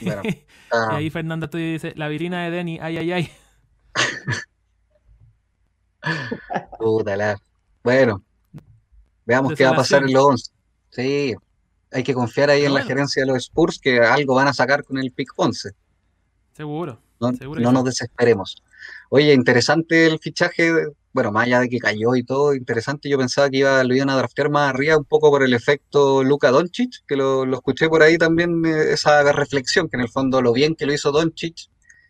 Bueno, 0.00 0.22
Y 0.28 0.44
ah, 0.72 0.96
ahí 0.96 1.10
Fernando 1.10 1.48
tú 1.50 1.58
dice, 1.58 1.92
la 1.96 2.08
virina 2.08 2.44
de 2.44 2.50
Denny, 2.50 2.78
ay, 2.80 2.96
ay, 2.98 3.12
ay. 3.12 3.30
puta 6.78 7.16
la- 7.16 7.38
Bueno, 7.84 8.22
veamos 9.26 9.54
qué 9.54 9.64
va 9.64 9.70
a 9.70 9.76
pasar 9.76 10.02
en 10.02 10.12
los 10.12 10.24
11. 10.24 10.50
Sí, 10.90 11.34
hay 11.90 12.02
que 12.02 12.14
confiar 12.14 12.50
ahí 12.50 12.64
en 12.64 12.74
la 12.74 12.82
gerencia 12.82 13.22
de 13.22 13.26
los 13.32 13.44
Spurs 13.44 13.78
que 13.78 14.00
algo 14.00 14.34
van 14.34 14.48
a 14.48 14.52
sacar 14.54 14.84
con 14.84 14.98
el 14.98 15.10
pick 15.12 15.32
11. 15.36 15.70
Seguro. 16.54 17.00
No, 17.20 17.32
Seguro 17.34 17.60
no 17.60 17.72
nos 17.72 17.84
desesperemos. 17.84 18.62
Oye, 19.10 19.32
interesante 19.34 20.06
el 20.06 20.18
fichaje, 20.18 20.72
bueno, 21.12 21.32
más 21.32 21.46
allá 21.46 21.60
de 21.60 21.68
que 21.68 21.78
cayó 21.78 22.14
y 22.16 22.24
todo, 22.24 22.54
interesante. 22.54 23.08
Yo 23.08 23.18
pensaba 23.18 23.50
que 23.50 23.58
iba, 23.58 23.84
lo 23.84 23.94
iban 23.94 24.10
a 24.10 24.16
draftear 24.16 24.50
más 24.50 24.70
arriba 24.70 24.96
un 24.96 25.04
poco 25.04 25.30
por 25.30 25.42
el 25.42 25.54
efecto 25.54 26.24
Luka 26.24 26.50
Doncic, 26.50 27.04
que 27.06 27.16
lo, 27.16 27.44
lo 27.44 27.56
escuché 27.56 27.88
por 27.88 28.02
ahí 28.02 28.18
también, 28.18 28.64
eh, 28.64 28.92
esa 28.92 29.30
reflexión, 29.32 29.88
que 29.88 29.96
en 29.96 30.02
el 30.02 30.08
fondo 30.08 30.40
lo 30.42 30.52
bien 30.52 30.74
que 30.74 30.86
lo 30.86 30.92
hizo 30.92 31.12
Doncic, 31.12 31.68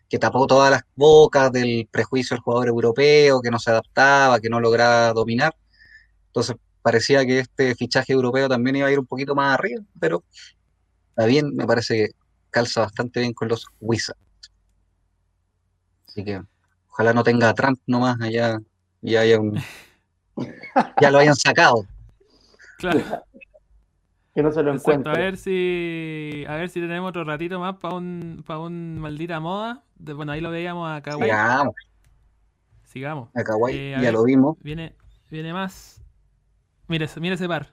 que 0.09 0.19
tapó 0.19 0.47
todas 0.47 0.71
las 0.71 0.83
bocas 0.95 1.51
del 1.51 1.87
prejuicio 1.91 2.35
del 2.35 2.43
jugador 2.43 2.67
europeo, 2.69 3.41
que 3.41 3.51
no 3.51 3.59
se 3.59 3.71
adaptaba, 3.71 4.39
que 4.39 4.49
no 4.49 4.59
lograba 4.59 5.11
dominar. 5.13 5.55
Entonces 6.27 6.55
parecía 6.83 7.25
que 7.25 7.39
este 7.39 7.75
fichaje 7.75 8.13
europeo 8.13 8.47
también 8.47 8.75
iba 8.75 8.87
a 8.87 8.91
ir 8.91 8.99
un 8.99 9.07
poquito 9.07 9.35
más 9.35 9.57
arriba, 9.57 9.81
pero 9.99 10.23
está 11.09 11.25
bien, 11.25 11.55
me 11.55 11.65
parece 11.65 11.95
que 11.95 12.11
calza 12.51 12.81
bastante 12.81 13.21
bien 13.21 13.33
con 13.33 13.47
los 13.47 13.65
Wizards. 13.79 14.19
Así 16.07 16.23
que 16.23 16.41
ojalá 16.93 17.11
no 17.13 17.23
tenga 17.23 17.49
a 17.49 17.53
Trump 17.53 17.79
nomás 17.87 18.21
allá 18.21 18.59
y 19.01 19.15
haya 19.15 19.39
un... 19.39 19.59
ya 21.01 21.11
lo 21.11 21.17
hayan 21.19 21.35
sacado. 21.35 21.85
Claro. 22.77 22.99
Que 24.35 24.41
no 24.43 24.51
se 24.51 24.61
lo 24.63 24.73
Exacto, 24.73 24.91
a 24.91 25.13
encuentre. 25.13 25.23
ver 25.23 25.37
si 25.37 26.43
a 26.49 26.55
ver 26.55 26.67
si 26.69 26.81
tenemos 26.81 27.07
otro 27.09 27.23
ratito 27.23 27.59
más 27.59 27.77
para 27.77 27.95
un 27.95 28.43
para 28.45 28.59
un 28.59 28.97
maldita 28.99 29.39
moda. 29.39 29.83
De- 29.95 30.11
bueno, 30.13 30.31
ahí 30.33 30.41
lo 30.41 30.49
veíamos 30.51 30.89
a 30.91 31.01
Kawhi. 31.01 31.23
Sigamos, 31.23 31.75
Sigamos. 32.83 33.29
a 33.35 33.43
Kawhi, 33.43 33.73
Eh, 33.73 33.95
a 33.95 33.99
ya 33.99 34.03
ver. 34.05 34.13
lo 34.13 34.23
vimos. 34.23 34.57
Viene 34.61 34.95
viene 35.29 35.53
más. 35.53 36.01
Mire, 36.87 37.05
ese- 37.05 37.19
mire 37.21 37.35
ese 37.35 37.47
par. 37.47 37.67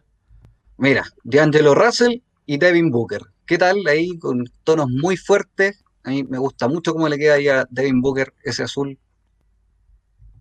Mira, 0.77 1.03
D'Angelo 1.25 1.75
Russell 1.75 2.21
y 2.47 2.59
Devin 2.59 2.91
Booker. 2.91 3.23
¿Qué 3.47 3.59
tal 3.59 3.85
ahí 3.89 4.17
con 4.19 4.45
tonos 4.63 4.89
muy 4.91 5.17
fuertes? 5.17 5.83
A 6.05 6.11
mí 6.11 6.23
me 6.25 6.39
gusta 6.39 6.69
mucho 6.69 6.93
cómo 6.93 7.09
le 7.09 7.19
queda 7.19 7.35
ahí 7.35 7.49
a 7.49 7.67
Devin 7.71 8.01
Booker 8.01 8.33
ese 8.45 8.63
azul. 8.63 8.97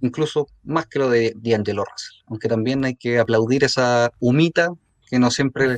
Incluso 0.01 0.47
más 0.63 0.87
que 0.87 0.99
lo 0.99 1.09
de 1.09 1.33
D'Angelo 1.35 1.83
Russell. 1.83 2.21
Aunque 2.27 2.47
también 2.47 2.85
hay 2.85 2.95
que 2.95 3.19
aplaudir 3.19 3.63
esa 3.63 4.11
humita 4.19 4.69
que 5.07 5.19
no 5.19 5.29
siempre 5.31 5.77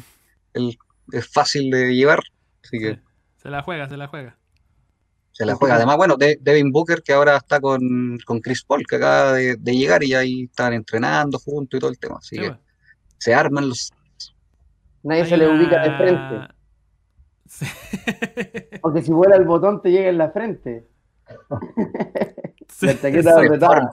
el- 0.53 0.77
es 1.11 1.27
fácil 1.27 1.71
de 1.71 1.95
llevar. 1.95 2.19
Así 2.63 2.77
que. 2.79 2.99
Se 3.37 3.49
la 3.49 3.61
juega, 3.63 3.87
se 3.89 3.97
la 3.97 4.07
juega. 4.07 4.37
se 5.33 5.45
la 5.45 5.55
juega. 5.55 5.75
Además, 5.75 5.97
bueno, 5.97 6.17
de- 6.17 6.37
Devin 6.41 6.71
Booker 6.71 7.01
que 7.01 7.13
ahora 7.13 7.37
está 7.37 7.59
con, 7.59 8.17
con 8.25 8.39
Chris 8.41 8.63
Paul, 8.63 8.85
que 8.85 8.97
acaba 8.97 9.33
de, 9.33 9.55
de 9.55 9.75
llegar 9.75 10.03
y 10.03 10.13
ahí 10.13 10.43
están 10.43 10.73
entrenando 10.73 11.39
juntos 11.39 11.77
y 11.77 11.79
todo 11.81 11.89
el 11.89 11.97
tema. 11.97 12.17
Así 12.17 12.35
Sí, 12.35 12.41
que 12.43 12.55
se 13.17 13.33
arman 13.33 13.69
los... 13.69 13.91
Nadie 15.03 15.23
Hay 15.23 15.29
se 15.29 15.37
le 15.37 15.47
ubica 15.47 15.81
de 15.81 15.97
frente. 15.97 16.53
Sí. 17.47 17.65
Porque 18.81 19.01
si 19.01 19.11
vuela 19.11 19.35
el 19.35 19.45
botón 19.45 19.81
te 19.81 19.89
llega 19.89 20.09
en 20.09 20.17
la 20.19 20.29
frente. 20.31 20.87
Sí. 22.69 22.85
La 22.85 22.99
chaqueta 22.99 23.35
apretada. 23.35 23.91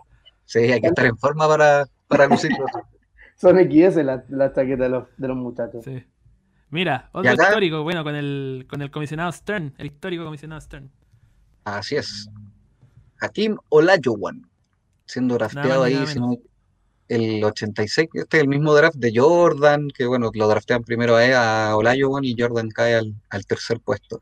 Sí, 0.49 0.61
hay 0.61 0.81
que 0.81 0.89
estar 0.89 1.05
en 1.07 1.19
forma 1.19 1.47
para, 1.47 1.87
para 2.09 2.27
lucirlo. 2.27 2.65
Son 3.37 3.57
XS 3.57 3.97
la, 4.05 4.25
la 4.31 4.53
chaqueta 4.53 4.85
de 4.85 4.89
los, 4.89 5.05
de 5.16 5.29
los 5.29 5.37
muchachos. 5.37 5.85
Sí. 5.85 6.05
Mira, 6.70 7.11
otro 7.12 7.31
acá? 7.31 7.45
histórico, 7.45 7.83
bueno, 7.83 8.03
con 8.03 8.15
el, 8.15 8.66
con 8.69 8.83
el 8.83 8.91
comisionado 8.91 9.31
Stern, 9.33 9.75
el 9.79 9.87
histórico 9.87 10.25
comisionado 10.25 10.61
Stern. 10.61 10.91
Así 11.65 11.97
es. 11.97 12.29
Hakim 13.20 13.57
Olajuwon, 13.69 14.49
siendo 15.07 15.35
drafteado 15.35 15.83
ahí, 15.85 15.95
nada 15.95 16.07
si 16.07 16.19
no- 16.20 16.37
el 17.09 17.43
86, 17.43 18.09
este 18.12 18.37
es 18.37 18.43
el 18.43 18.49
mismo 18.49 18.75
draft 18.75 18.97
de 18.97 19.12
Jordan, 19.15 19.89
que 19.89 20.07
bueno, 20.07 20.31
lo 20.35 20.49
draftean 20.49 20.83
primero 20.85 21.16
a, 21.16 21.70
a 21.70 21.77
Olajuwon 21.77 22.25
y 22.25 22.35
Jordan 22.39 22.69
cae 22.70 22.97
al, 22.97 23.15
al 23.31 23.47
tercer 23.47 23.81
puesto. 23.81 24.20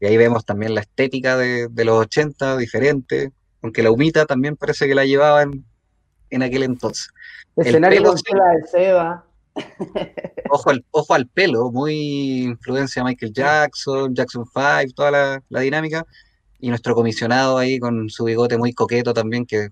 Y 0.00 0.06
ahí 0.06 0.16
vemos 0.16 0.44
también 0.44 0.74
la 0.74 0.82
estética 0.82 1.36
de, 1.36 1.68
de 1.68 1.84
los 1.84 1.96
80, 1.98 2.56
diferente, 2.56 3.32
aunque 3.62 3.82
la 3.82 3.90
humita 3.90 4.26
también 4.26 4.56
parece 4.56 4.86
que 4.86 4.94
la 4.94 5.04
llevaban 5.04 5.64
en 6.30 6.42
aquel 6.42 6.62
entonces. 6.62 7.08
Escenario 7.56 8.02
con 8.02 8.16
tela 8.16 8.44
de 8.50 8.66
seda. 8.66 9.24
Ojo 10.52 10.70
al, 10.70 10.84
ojo 10.90 11.14
al 11.14 11.26
pelo, 11.26 11.70
muy 11.70 12.42
influencia 12.42 13.04
Michael 13.04 13.32
Jackson, 13.32 14.14
Jackson 14.14 14.44
5, 14.44 14.94
toda 14.94 15.10
la, 15.10 15.42
la 15.48 15.60
dinámica. 15.60 16.04
Y 16.58 16.68
nuestro 16.70 16.94
comisionado 16.94 17.56
ahí 17.56 17.78
con 17.78 18.10
su 18.10 18.24
bigote 18.24 18.58
muy 18.58 18.72
coqueto 18.72 19.14
también, 19.14 19.46
que 19.46 19.70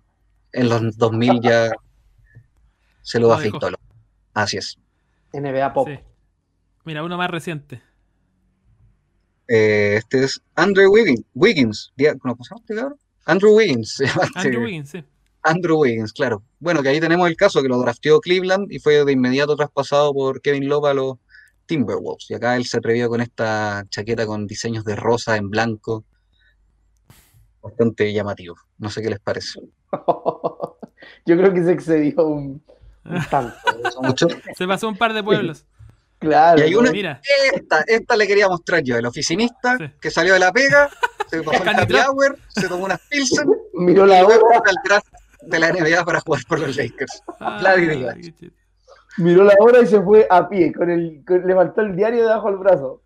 en 0.52 0.68
los 0.68 0.96
2000 0.96 1.40
ya 1.40 1.72
se 3.02 3.18
lo 3.18 3.36
dejó. 3.36 3.58
Así 4.34 4.56
es. 4.56 4.78
NBA 5.32 5.72
Pop. 5.72 5.88
Sí. 5.88 5.98
Mira, 6.84 7.02
uno 7.02 7.16
más 7.16 7.30
reciente. 7.30 7.82
Eh, 9.48 9.94
este 9.96 10.24
es 10.24 10.40
Andrew 10.54 10.92
Wiggins. 10.92 11.24
Wiggins. 11.34 11.92
¿Cómo 12.20 12.36
se 12.44 12.50
llama 12.50 12.60
este 12.60 12.74
cabrón? 12.74 12.98
Andrew 13.28 13.54
Wiggins. 13.56 14.02
Andrew 14.34 14.62
Wiggins, 14.64 14.90
sí. 14.90 15.04
Andrew 15.42 15.78
Wiggins, 15.80 16.12
claro. 16.12 16.42
Bueno, 16.58 16.82
que 16.82 16.88
ahí 16.88 16.98
tenemos 17.00 17.28
el 17.28 17.36
caso 17.36 17.62
que 17.62 17.68
lo 17.68 17.78
drafteó 17.78 18.20
Cleveland 18.20 18.72
y 18.72 18.80
fue 18.80 19.04
de 19.04 19.12
inmediato 19.12 19.54
traspasado 19.54 20.12
por 20.12 20.40
Kevin 20.42 20.68
Love 20.68 20.86
a 20.86 20.94
los 20.94 21.14
Timberwolves. 21.66 22.30
Y 22.30 22.34
acá 22.34 22.56
él 22.56 22.64
se 22.66 22.78
atrevió 22.78 23.08
con 23.08 23.20
esta 23.20 23.84
chaqueta 23.90 24.26
con 24.26 24.46
diseños 24.46 24.84
de 24.84 24.96
rosa 24.96 25.36
en 25.36 25.48
blanco. 25.50 26.04
Bastante 27.62 28.12
llamativo. 28.12 28.56
No 28.78 28.90
sé 28.90 29.02
qué 29.02 29.10
les 29.10 29.20
parece. 29.20 29.60
Yo 31.26 31.36
creo 31.36 31.52
que 31.52 31.62
se 31.62 31.72
excedió 31.72 32.26
un, 32.26 32.62
un 33.04 33.24
tanto. 33.30 33.56
Se 34.56 34.66
pasó 34.66 34.88
un 34.88 34.96
par 34.96 35.12
de 35.12 35.22
pueblos. 35.22 35.64
Claro. 36.18 36.58
Y 36.60 36.64
hay 36.64 36.74
una- 36.74 36.90
Mira, 36.90 37.20
Esta, 37.54 37.82
esta 37.86 38.16
le 38.16 38.26
quería 38.26 38.48
mostrar 38.48 38.82
yo, 38.82 38.96
el 38.96 39.06
oficinista 39.06 39.76
Sí. 39.78 39.84
que 40.00 40.10
salió 40.10 40.32
de 40.34 40.40
la 40.40 40.50
pega, 40.52 40.90
se 41.30 41.42
pasó 41.42 41.62
el 41.62 41.68
happy 41.68 41.94
hour, 42.08 42.38
se 42.48 42.68
tomó 42.68 42.84
unas 42.86 43.00
Pilsen 43.08 43.48
Miró 43.74 44.06
la 44.06 44.24
hora, 44.24 44.36
al 44.66 44.76
draft 44.84 45.06
de 45.42 45.58
la 45.58 45.72
NBA 45.72 46.04
para 46.04 46.20
jugar 46.20 46.42
por 46.48 46.60
los 46.60 46.76
Lakers. 46.76 47.22
Ay, 48.10 48.22
chiste. 48.22 48.50
miró 49.18 49.44
la 49.44 49.54
hora 49.60 49.80
y 49.80 49.86
se 49.86 50.00
fue 50.02 50.26
a 50.28 50.48
pie, 50.48 50.72
con 50.72 50.90
el, 50.90 51.22
con- 51.26 51.46
levantó 51.46 51.80
el 51.82 51.94
diario 51.96 52.22
debajo 52.22 52.48
del 52.48 52.56
brazo. 52.58 53.02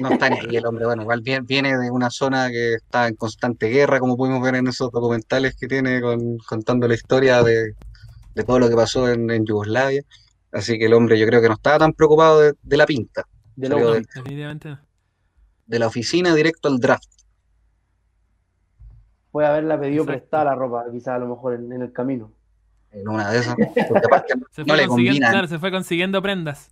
No 0.00 0.10
está 0.10 0.28
ni 0.28 0.38
ahí 0.38 0.56
el 0.56 0.66
hombre, 0.66 0.86
bueno, 0.86 1.02
igual 1.02 1.20
viene, 1.20 1.46
viene 1.46 1.78
de 1.78 1.90
una 1.90 2.10
zona 2.10 2.48
que 2.48 2.74
está 2.74 3.06
en 3.06 3.14
constante 3.14 3.68
guerra, 3.68 4.00
como 4.00 4.16
pudimos 4.16 4.42
ver 4.42 4.56
en 4.56 4.66
esos 4.66 4.90
documentales 4.90 5.54
que 5.54 5.68
tiene 5.68 6.00
con- 6.00 6.38
contando 6.38 6.88
la 6.88 6.94
historia 6.94 7.42
de, 7.44 7.74
de 8.34 8.42
todo 8.44 8.58
lo 8.58 8.68
que 8.68 8.74
pasó 8.74 9.08
en, 9.08 9.30
en 9.30 9.44
Yugoslavia. 9.46 10.02
Así 10.50 10.78
que 10.78 10.86
el 10.86 10.94
hombre 10.94 11.18
yo 11.18 11.26
creo 11.26 11.40
que 11.40 11.48
no 11.48 11.54
estaba 11.54 11.78
tan 11.78 11.92
preocupado 11.92 12.40
de, 12.40 12.54
de 12.62 12.76
la 12.76 12.86
pinta, 12.86 13.24
de 15.66 15.78
la 15.78 15.86
oficina 15.86 16.34
directo 16.34 16.68
al 16.68 16.78
draft. 16.78 17.08
Puede 19.34 19.48
haberla 19.48 19.80
pedido 19.80 20.04
Exacto. 20.04 20.20
prestada 20.20 20.44
la 20.44 20.54
ropa, 20.54 20.84
quizás 20.92 21.08
a 21.08 21.18
lo 21.18 21.26
mejor 21.26 21.54
en, 21.54 21.72
en 21.72 21.82
el 21.82 21.92
camino. 21.92 22.30
En 22.92 23.08
una 23.08 23.32
de 23.32 23.40
esas, 23.40 23.56
porque 23.56 24.06
aparte 24.06 24.34
Se 24.52 24.60
no 24.62 24.68
fue, 24.68 24.76
le 24.76 24.86
consiguiendo, 24.86 24.90
combina, 25.18 25.30
claro, 25.32 25.48
se 25.48 25.58
fue 25.58 25.72
consiguiendo 25.72 26.22
prendas. 26.22 26.70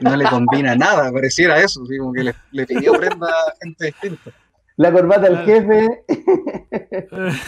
no 0.00 0.14
le 0.14 0.24
combina 0.26 0.76
nada, 0.76 1.10
pareciera 1.10 1.58
eso, 1.60 1.82
como 1.98 2.12
que 2.12 2.22
le, 2.22 2.34
le 2.52 2.64
pidió 2.64 2.92
prenda 2.92 3.26
a 3.26 3.52
gente 3.60 3.86
distinta. 3.86 4.30
La 4.76 4.92
corbata 4.92 5.22
del 5.28 5.42
Claro. 5.42 5.46
jefe, 5.46 6.04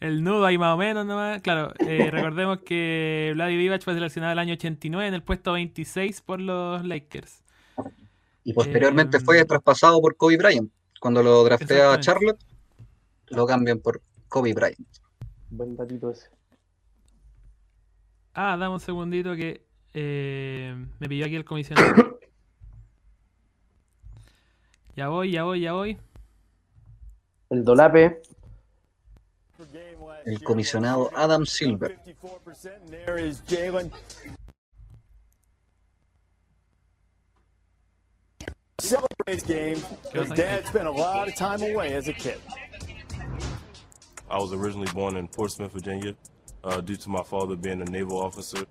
El 0.00 0.22
nudo 0.22 0.44
ahí 0.44 0.58
más 0.58 0.74
o 0.74 0.76
menos 0.76 1.06
nomás. 1.06 1.40
Claro, 1.40 1.72
eh, 1.78 2.10
recordemos 2.10 2.58
que 2.58 3.30
Vladi 3.34 3.56
Divac 3.56 3.82
fue 3.82 3.94
seleccionado 3.94 4.32
el 4.34 4.38
año 4.38 4.52
89 4.52 5.08
en 5.08 5.14
el 5.14 5.22
puesto 5.22 5.52
26 5.54 6.20
por 6.20 6.40
los 6.40 6.84
Lakers. 6.84 7.42
Y 8.42 8.52
posteriormente 8.52 9.16
Eh, 9.16 9.20
fue 9.20 9.42
traspasado 9.46 10.02
por 10.02 10.16
Kobe 10.16 10.36
Bryant. 10.36 10.70
Cuando 11.00 11.22
lo 11.22 11.42
draftea 11.44 11.94
a. 11.94 12.00
Charlotte, 12.00 12.38
lo 13.28 13.46
cambian 13.46 13.80
por 13.80 14.00
Kobe 14.28 14.52
Bryant. 14.54 14.88
buen 15.50 15.76
datito 15.76 16.10
ese. 16.10 16.28
Ah, 18.34 18.56
dame 18.56 18.74
un 18.74 18.80
segundito 18.80 19.36
que 19.36 19.64
eh, 19.92 20.74
me 20.98 21.08
pidió 21.08 21.26
aquí 21.26 21.36
el 21.36 21.44
comisionado. 21.44 22.18
Ya 24.96 25.08
voy, 25.08 25.32
ya 25.32 25.42
voy, 25.42 25.60
ya 25.60 25.72
voy. 25.72 25.98
El 27.50 27.64
dolape, 27.64 28.22
El 30.24 30.42
comisionado 30.42 31.10
Adam 31.16 31.44
Silver. 31.44 31.98
54%, 32.06 32.76
and 32.76 32.88
there 32.90 33.18
is 33.18 33.40
Jalen. 33.42 33.90
Celebrates 38.78 39.44
game. 39.44 39.82
His 40.12 40.30
dad 40.30 40.66
spent 40.66 40.86
a 40.86 40.90
lot 40.90 41.28
of 41.28 41.34
time 41.34 41.62
away 41.62 41.94
as 41.94 42.08
a 42.08 42.12
kid. 42.12 42.38
I 44.30 44.38
was 44.38 44.52
originally 44.52 44.90
born 44.92 45.16
in 45.16 45.28
Portsmouth, 45.28 45.72
Virginia, 45.72 46.14
uh, 46.64 46.80
due 46.80 46.96
to 46.96 47.08
my 47.10 47.22
father 47.22 47.56
being 47.56 47.80
a 47.82 47.84
naval 47.84 48.18
officer. 48.20 48.64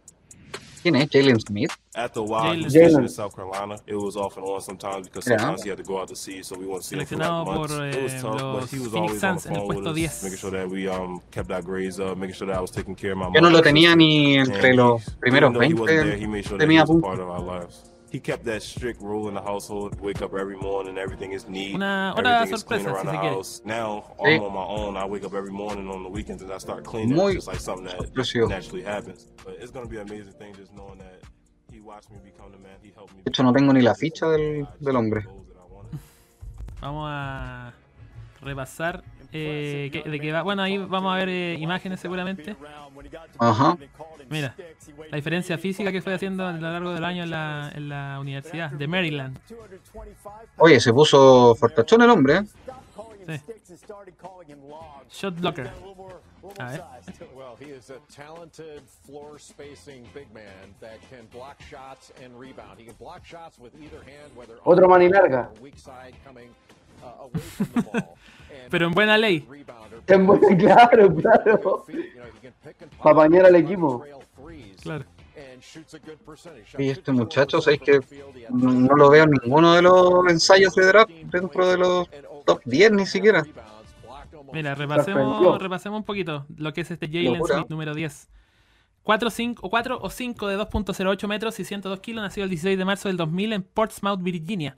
¿Quién 0.84 0.98
es? 0.98 1.08
Jalen 1.10 1.40
Smith. 1.40 1.72
After 1.96 2.20
a 2.20 2.24
while, 2.24 2.54
he 2.56 2.64
was 2.66 2.74
stationed 2.74 3.04
in 3.04 3.08
South 3.10 3.34
Carolina. 3.36 3.78
It 3.88 3.96
was 3.96 4.18
off 4.18 4.36
and 4.36 4.46
on 4.46 4.60
sometimes 4.60 5.08
because 5.08 5.26
Yeah. 5.26 5.38
sometimes 5.38 5.64
he 5.64 5.70
had 5.70 5.78
to 5.78 5.84
go 5.84 6.00
out 6.02 6.10
to 6.10 6.16
sea, 6.16 6.44
so 6.44 6.58
we 6.58 6.66
wouldn't 6.66 6.84
see 6.84 6.98
him 6.98 7.06
for 7.06 7.16
like 7.16 7.30
months. 7.46 7.74
por, 7.74 7.86
it 7.88 8.04
was 8.04 8.14
eh, 8.14 8.22
tough, 8.22 8.42
but 8.42 8.70
he 8.70 8.80
was 8.80 8.92
Phoenix 8.92 8.96
always 8.96 9.24
on 9.24 9.36
the 9.36 9.42
Suns 9.42 9.46
en 9.46 9.56
el 9.56 9.68
phone 9.68 9.68
with 9.78 9.88
us, 9.88 10.20
10. 10.22 10.24
making 10.24 10.38
sure 10.40 10.52
that 10.52 10.70
we 10.70 10.88
um, 10.90 11.22
kept 11.32 11.52
our 11.52 11.62
grades 11.62 12.00
up, 12.02 12.18
making 12.18 12.36
sure 12.36 12.48
that 12.48 12.58
I 12.58 12.60
was 12.60 12.72
taking 12.72 12.96
care 12.96 13.12
of 13.14 13.20
my 13.20 13.28
Yo 13.28 13.40
no 13.40 13.42
mom 13.44 13.54
lo 13.54 13.62
tenía 13.62 13.96
ni 13.96 14.36
entre 14.38 14.72
he- 14.72 14.76
los 14.76 15.06
primeros 15.22 15.52
even 15.52 15.54
though 15.54 15.62
he 15.62 15.74
wasn't 15.74 16.04
there, 16.04 16.18
he 16.18 16.28
made 16.28 16.44
sure 16.46 16.58
that 16.58 16.68
he 16.70 16.78
was 16.80 16.90
a 16.90 17.00
part 17.00 17.20
of 17.20 17.30
our 17.30 17.40
lives. 17.40 17.84
He 18.14 18.19
kept 18.19 18.45
that 18.45 18.61
strict 18.61 19.02
rule 19.02 19.27
in 19.27 19.34
the 19.34 19.41
household. 19.41 19.99
Wake 19.99 20.22
up 20.22 20.35
every 20.35 20.56
morning, 20.56 20.99
everything 20.99 21.31
is 21.34 21.48
neat. 21.48 21.73
Una 21.73 22.14
hora 22.15 22.30
everything 22.30 22.53
is 22.56 22.64
clean 22.64 22.85
around 22.85 23.07
the 23.07 23.18
house. 23.18 23.60
Now 23.65 24.14
Sí. 24.19 24.35
I'm 24.35 24.44
on 24.44 24.53
my 24.53 24.64
own. 24.64 24.95
I 24.95 25.06
wake 25.07 25.23
up 25.26 25.34
every 25.34 25.52
morning 25.52 25.90
on 25.90 26.03
the 26.03 26.10
weekends 26.10 26.44
and 26.44 26.52
I 26.53 26.60
start 26.60 26.84
cleaning. 26.85 27.15
Muy 27.15 27.31
It's 27.34 27.38
just 27.38 27.48
like 27.48 27.60
something 27.60 27.85
that 27.85 27.98
sorpresivo. 28.14 28.49
naturally 28.49 28.84
happens. 28.84 29.26
But 29.44 29.56
it's 29.60 29.72
gonna 29.72 29.88
be 29.88 29.98
an 29.98 30.07
amazing 30.07 30.34
thing 30.34 30.53
just 30.53 30.72
knowing 30.76 30.99
that 30.99 31.23
he 31.72 31.80
watched 31.80 32.11
me 32.11 32.18
become 32.23 32.52
the 32.52 32.60
man. 32.60 32.77
He 32.84 32.91
helped 32.95 33.15
me. 33.15 33.23
De 33.23 33.31
hecho, 33.31 33.41
no 33.41 33.52
tengo 33.52 33.73
ni 33.73 33.81
la 33.81 33.95
ficha 33.95 34.27
del, 34.30 34.68
del 34.80 34.95
hombre. 34.95 35.26
Vamos 36.81 37.07
a 37.10 37.73
repasar. 38.44 39.03
Eh, 39.34 39.90
que- 39.92 40.10
de 40.10 40.20
que 40.20 40.32
va, 40.32 40.42
bueno, 40.44 40.62
ahí 40.62 40.78
vamos 40.78 41.14
a 41.14 41.18
ver 41.18 41.30
eh, 41.30 41.58
imágenes 41.60 42.00
seguramente. 42.00 42.56
Ajá. 43.40 43.78
Mira, 44.30 44.56
la 45.10 45.16
diferencia 45.16 45.58
física 45.58 45.92
que 45.92 46.02
fue 46.02 46.14
haciendo 46.14 46.46
a 46.48 46.54
lo 46.54 46.60
largo 46.72 46.94
del 46.94 47.04
año 47.04 47.24
en 47.24 47.30
la, 47.32 47.72
en 47.76 47.90
la 47.90 48.18
universidad 48.20 48.72
de 48.72 48.88
Maryland. 48.88 49.38
Oye, 50.58 50.80
se 50.80 50.94
puso 50.94 51.56
fortachón 51.56 52.02
el 52.04 52.10
hombre, 52.10 52.38
¿eh? 53.28 53.42
Shot 55.12 55.40
blocker. 55.40 55.70
A 56.60 56.66
ver. 56.72 56.82
Well, 57.36 57.56
he 57.60 57.72
is 57.72 57.90
a 57.90 58.00
talented 58.14 58.82
floor 59.06 59.40
spacing 59.40 60.04
big 60.14 60.28
man 60.34 60.74
that 60.82 60.98
can 61.10 61.26
block 61.32 61.58
shots 61.62 62.12
and 62.24 62.38
rebound. 62.38 62.78
He 62.80 62.86
can 62.86 62.96
block 63.00 63.24
shots 63.26 63.58
with 63.60 63.72
either 63.82 64.04
hand, 64.04 64.36
whether 64.36 64.56
Otro 64.66 64.86
on 64.86 64.92
mani 64.92 65.08
the 65.08 65.14
larga. 65.18 65.50
or 65.56 65.62
weak 65.62 65.78
side 65.78 66.14
coming 66.26 66.50
uh, 67.04 68.00
Pero 68.70 68.88
en 68.88 68.94
buena 68.94 69.18
ley. 69.18 69.48
En 70.08 70.26
buena- 70.26 70.48
claro, 70.58 71.16
claro. 71.16 71.86
You 71.88 71.94
know, 71.94 72.26
he 72.26 72.40
can 72.42 72.54
pick 72.64 72.82
and 72.82 72.92
pop, 72.92 73.04
Pa' 73.04 73.12
apañar 73.12 73.46
al 73.46 73.56
equipo. 73.56 74.04
Claro. 74.82 75.06
Y 76.78 76.90
este 76.90 77.12
muchacho, 77.12 77.60
54% 77.60 77.62
¿sabéis 77.62 77.82
que 77.82 78.00
no, 78.50 78.96
lo 78.96 79.10
veo 79.10 79.24
en 79.24 79.32
ninguno 79.32 79.74
de 79.74 79.82
los 79.82 80.28
ensayos 80.30 80.76
de 80.76 80.86
draft 80.86 81.10
dentro 81.10 81.68
de 81.68 81.78
los 81.78 82.10
top 82.46 82.62
10 82.66 82.92
ni 82.92 83.06
siquiera? 83.06 83.44
Mira, 84.52 84.76
repasemos, 84.76 85.60
repasemos 85.60 85.98
un 85.98 86.04
poquito 86.04 86.46
lo 86.58 86.74
que 86.74 86.82
es 86.82 86.92
este 86.92 87.08
Jalen. 87.08 87.42
Smith 87.44 87.70
número 87.70 87.96
10. 87.96 88.30
4, 89.02 89.30
5, 89.30 89.66
o 89.66 89.70
4 89.70 90.00
o 90.02 90.10
5 90.10 90.48
de 90.48 90.58
2.08 90.58 91.28
metros 91.28 91.60
y 91.60 91.66
102 91.66 92.00
kilos, 92.00 92.24
nacido 92.24 92.46
el 92.46 92.50
16 92.50 92.78
de 92.78 92.86
marzo 92.86 93.10
del 93.10 93.18
2000 93.18 93.54
en 93.54 93.64
Portsmouth, 93.64 94.22
Virginia. 94.22 94.78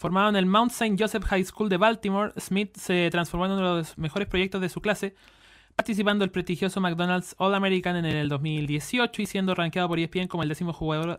Formado 0.00 0.30
en 0.30 0.36
el 0.36 0.46
Mount 0.46 0.72
St. 0.72 0.96
Joseph 0.98 1.24
High 1.24 1.44
School 1.44 1.68
de 1.68 1.76
Baltimore, 1.76 2.32
Smith 2.40 2.74
se 2.74 3.10
transformó 3.10 3.44
en 3.44 3.52
uno 3.52 3.74
de 3.74 3.80
los 3.80 3.98
mejores 3.98 4.28
proyectos 4.28 4.62
de 4.62 4.70
su 4.70 4.80
clase, 4.80 5.14
participando 5.76 6.22
del 6.22 6.30
prestigioso 6.30 6.80
McDonald's 6.80 7.34
All-American 7.36 7.96
en 7.96 8.06
el 8.06 8.30
2018 8.30 9.20
y 9.20 9.26
siendo 9.26 9.54
rankeado 9.54 9.88
por 9.88 9.98
ESPN 9.98 10.26
como 10.26 10.42
el 10.42 10.48
décimo 10.48 10.74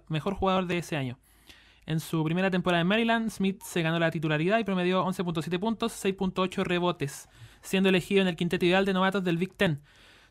mejor 0.08 0.34
jugador 0.34 0.66
de 0.66 0.80
ese 0.80 0.98
año. 0.98 1.20
En 1.86 2.00
su 2.00 2.24
primera 2.24 2.50
temporada 2.50 2.82
en 2.82 2.88
Maryland, 2.88 3.30
Smith 3.30 3.62
se 3.62 3.84
ganó 3.84 4.00
la 4.00 4.10
titularidad 4.10 4.58
y 4.58 4.64
promedió 4.64 5.06
11.7 5.06 5.60
puntos, 5.60 6.04
6.8 6.04 6.64
rebotes, 6.64 7.30
siendo 7.62 7.90
elegido 7.90 8.24
en 8.24 8.30
el 8.30 8.36
quinteto 8.36 8.66
ideal 8.66 8.84
de 8.84 8.94
novatos 8.94 9.24
del 9.24 9.38
Big 9.38 9.54
Ten. 9.54 9.80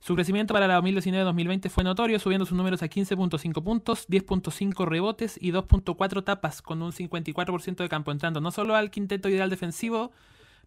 Su 0.00 0.14
crecimiento 0.14 0.54
para 0.54 0.66
la 0.66 0.80
2019-2020 0.80 1.68
fue 1.68 1.84
notorio, 1.84 2.18
subiendo 2.18 2.46
sus 2.46 2.56
números 2.56 2.82
a 2.82 2.88
15.5 2.88 3.62
puntos, 3.62 4.08
10.5 4.08 4.86
rebotes 4.86 5.36
y 5.40 5.52
2.4 5.52 6.24
tapas, 6.24 6.62
con 6.62 6.80
un 6.82 6.90
54% 6.92 7.76
de 7.76 7.88
campo, 7.88 8.10
entrando 8.10 8.40
no 8.40 8.50
solo 8.50 8.74
al 8.74 8.90
quinteto 8.90 9.28
ideal 9.28 9.50
defensivo, 9.50 10.10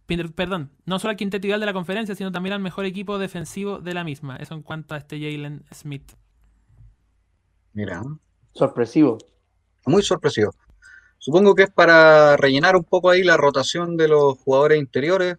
per- 0.05 0.31
perdón, 0.33 0.69
no 0.85 0.99
solo 0.99 1.11
al 1.11 1.17
quinteto 1.17 1.47
ideal 1.47 1.59
de 1.59 1.65
la 1.65 1.73
conferencia, 1.73 2.13
sino 2.13 2.31
también 2.31 2.53
al 2.53 2.59
mejor 2.59 2.85
equipo 2.85 3.17
defensivo 3.17 3.79
de 3.79 3.95
la 3.95 4.03
misma. 4.03 4.35
Eso 4.37 4.53
en 4.53 4.61
cuanto 4.61 4.93
a 4.93 4.99
este 4.99 5.17
Jalen 5.19 5.65
Smith. 5.73 6.11
Mira, 7.73 8.03
Sorpresivo. 8.53 9.17
muy 9.87 10.03
sorpresivo. 10.03 10.53
Supongo 11.17 11.55
que 11.55 11.63
es 11.63 11.71
para 11.71 12.37
rellenar 12.37 12.75
un 12.75 12.83
poco 12.83 13.09
ahí 13.09 13.23
la 13.23 13.37
rotación 13.37 13.97
de 13.97 14.09
los 14.09 14.37
jugadores 14.37 14.77
interiores. 14.79 15.37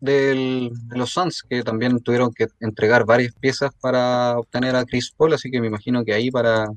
Del- 0.00 0.70
de 0.88 0.96
los 0.96 1.10
Suns, 1.12 1.42
que 1.48 1.62
también 1.62 2.00
tuvieron 2.00 2.32
que 2.32 2.46
entregar 2.60 3.04
varias 3.06 3.34
piezas 3.34 3.70
para 3.80 4.38
obtener 4.38 4.76
a 4.76 4.84
Chris 4.84 5.12
Paul, 5.16 5.34
así 5.34 5.50
que 5.50 5.60
me 5.60 5.66
imagino 5.68 6.04
que 6.04 6.14
ahí 6.14 6.30
para 6.30 6.68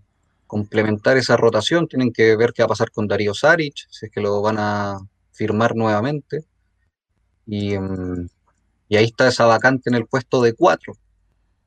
complementar 0.48 1.18
esa 1.18 1.38
rotación 1.38 1.88
tienen 1.88 2.12
que 2.12 2.36
ver 2.36 2.54
qué 2.54 2.64
va 2.64 2.66
a 2.66 2.70
pasar 2.70 2.92
con 2.92 3.08
Darío 3.08 3.34
Saric, 3.34 3.76
si 3.90 4.08
es 4.08 4.12
que 4.12 4.22
lo 4.22 4.42
van 4.42 4.58
a 4.60 4.98
firmar 5.32 5.76
nuevamente. 5.76 6.46
Y, 7.46 7.78
mm, 7.78 8.28
y 8.90 8.98
ahí 8.98 9.06
está 9.06 9.28
esa 9.28 9.46
vacante 9.46 9.90
en 9.90 9.96
el 9.96 10.08
puesto 10.08 10.42
de 10.42 10.54
4. 10.54 10.94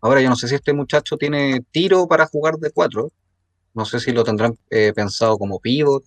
Ahora 0.02 0.20
yo 0.22 0.28
no 0.31 0.36
sé 0.36 0.48
si 0.48 0.55
este 0.56 0.72
muchacho 0.74 1.16
tiene 1.16 1.60
tiro 1.72 2.06
para 2.09 2.26
jugar 2.26 2.56
de 2.59 2.70
4. 2.72 3.12
No 3.74 3.85
sé 3.86 4.01
si 4.01 4.12
lo 4.12 4.24
tendrán 4.24 4.59
eh, 4.70 4.93
pensado 4.94 5.39
como 5.39 5.60
pivot. 5.60 6.05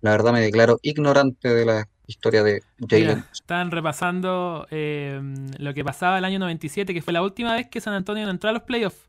La 0.00 0.10
verdad 0.12 0.32
me 0.32 0.40
declaro 0.40 0.78
ignorante 0.82 1.48
de 1.54 1.64
la 1.64 1.88
historia 2.08 2.42
de 2.42 2.62
Jalen. 2.88 3.24
Están 3.32 3.70
repasando 3.70 4.66
eh, 4.70 5.20
lo 5.58 5.74
que 5.74 5.84
pasaba 5.84 6.18
el 6.18 6.24
año 6.24 6.38
97, 6.40 6.92
que 6.92 7.02
fue 7.02 7.12
la 7.12 7.22
última 7.22 7.54
vez 7.54 7.68
que 7.68 7.80
San 7.80 7.94
Antonio 7.94 8.24
no 8.24 8.30
entró 8.30 8.50
a 8.50 8.52
los 8.52 8.62
playoffs. 8.62 9.08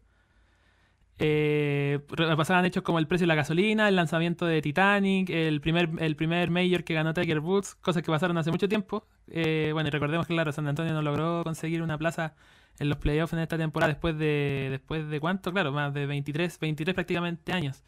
Eh, 1.21 1.99
repasaban 2.09 2.65
hechos 2.65 2.81
como 2.81 2.97
el 2.99 3.07
precio 3.07 3.23
de 3.23 3.29
la 3.29 3.35
gasolina, 3.35 3.89
el 3.89 3.95
lanzamiento 3.95 4.45
de 4.45 4.61
Titanic, 4.61 5.29
el 5.29 5.59
primer, 5.59 5.89
el 5.99 6.15
primer 6.15 6.49
Major 6.49 6.83
que 6.83 6.93
ganó 6.93 7.13
Tiger 7.13 7.39
Woods, 7.39 7.75
cosas 7.75 8.03
que 8.03 8.11
pasaron 8.11 8.37
hace 8.37 8.51
mucho 8.51 8.69
tiempo. 8.69 9.05
Eh, 9.29 9.71
bueno, 9.73 9.87
y 9.87 9.91
recordemos 9.91 10.27
que 10.27 10.33
claro, 10.33 10.51
San 10.51 10.67
Antonio 10.67 10.93
no 10.93 11.01
logró 11.01 11.43
conseguir 11.43 11.81
una 11.81 11.97
plaza 11.97 12.35
en 12.79 12.87
los 12.87 12.97
playoffs 12.99 13.33
en 13.33 13.39
esta 13.39 13.57
temporada 13.57 13.91
después 13.91 14.17
de 14.17 14.67
después 14.71 15.09
de 15.09 15.19
cuánto, 15.19 15.51
claro, 15.51 15.73
más 15.73 15.93
de 15.93 16.05
23, 16.05 16.57
23 16.59 16.95
prácticamente 16.95 17.51
años. 17.51 17.83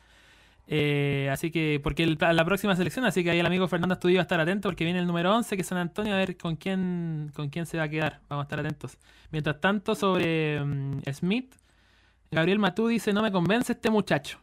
Eh, 0.67 1.27
así 1.31 1.51
que, 1.51 1.79
porque 1.83 2.03
el- 2.03 2.17
la 2.19 2.45
próxima 2.45 2.75
selección, 2.75 3.03
así 3.05 3.23
que 3.23 3.31
ahí 3.31 3.39
el 3.39 3.45
amigo 3.45 3.67
Fernando 3.67 3.93
Estudio 3.93 4.17
va 4.17 4.21
a 4.21 4.23
estar 4.23 4.39
atento 4.39 4.69
porque 4.69 4.85
viene 4.85 4.99
el 4.99 5.07
número 5.07 5.35
11 5.35 5.55
que 5.55 5.61
es 5.63 5.67
San 5.67 5.77
Antonio 5.77 6.13
a 6.13 6.17
ver 6.17 6.37
con 6.37 6.55
quién 6.55 7.31
con 7.35 7.49
quién 7.49 7.65
se 7.65 7.77
va 7.77 7.83
a 7.83 7.89
quedar. 7.89 8.21
Vamos 8.29 8.43
a 8.43 8.45
estar 8.45 8.59
atentos. 8.59 8.97
Mientras 9.31 9.59
tanto, 9.59 9.95
sobre 9.95 10.63
mm, 10.63 11.01
Smith, 11.13 11.53
Gabriel 12.31 12.59
Matú 12.59 12.87
dice, 12.87 13.11
no 13.11 13.21
me 13.21 13.31
convence 13.31 13.73
este 13.73 13.89
muchacho. 13.89 14.37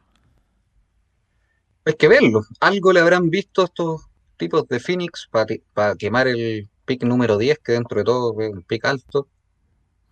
Hay 1.84 1.94
que 1.94 2.08
verlo. 2.08 2.42
Algo 2.60 2.92
le 2.92 3.00
habrán 3.00 3.30
visto 3.30 3.62
a 3.62 3.64
estos 3.66 4.06
tipos 4.36 4.68
de 4.68 4.78
Phoenix 4.80 5.28
para 5.72 5.94
quemar 5.96 6.28
el 6.28 6.68
pick 6.84 7.02
número 7.04 7.38
10, 7.38 7.58
que 7.60 7.72
dentro 7.72 7.98
de 7.98 8.04
todo 8.04 8.38
es 8.40 8.50
un 8.52 8.62
pick 8.62 8.84
alto. 8.84 9.26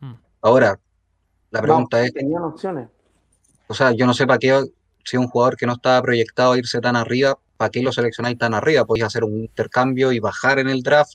Mm. 0.01 0.15
Ahora, 0.43 0.79
la 1.51 1.61
pregunta 1.63 1.99
No, 1.99 2.05
es, 2.05 2.15
tenían 2.15 2.43
opciones. 2.43 2.89
o 3.67 3.75
sea, 3.75 3.93
yo 3.93 4.07
no 4.07 4.15
sé 4.15 4.27
para 4.27 4.39
qué, 4.39 4.65
si 5.07 5.17
un 5.19 5.29
jugador 5.29 5.57
que 5.57 5.67
no 5.67 5.75
estaba 5.75 6.03
proyectado 6.03 6.53
a 6.55 6.59
irse 6.59 6.81
tan 6.83 6.97
arriba, 6.97 7.39
¿para 7.59 7.71
qué 7.71 7.83
lo 7.83 7.93
seleccionáis 7.93 8.39
tan 8.39 8.55
arriba? 8.55 8.87
Podéis 8.87 9.07
hacer 9.07 9.25
un 9.25 9.41
intercambio 9.41 10.13
y 10.13 10.21
bajar 10.21 10.59
en 10.61 10.69
el 10.71 10.83
draft 10.83 11.15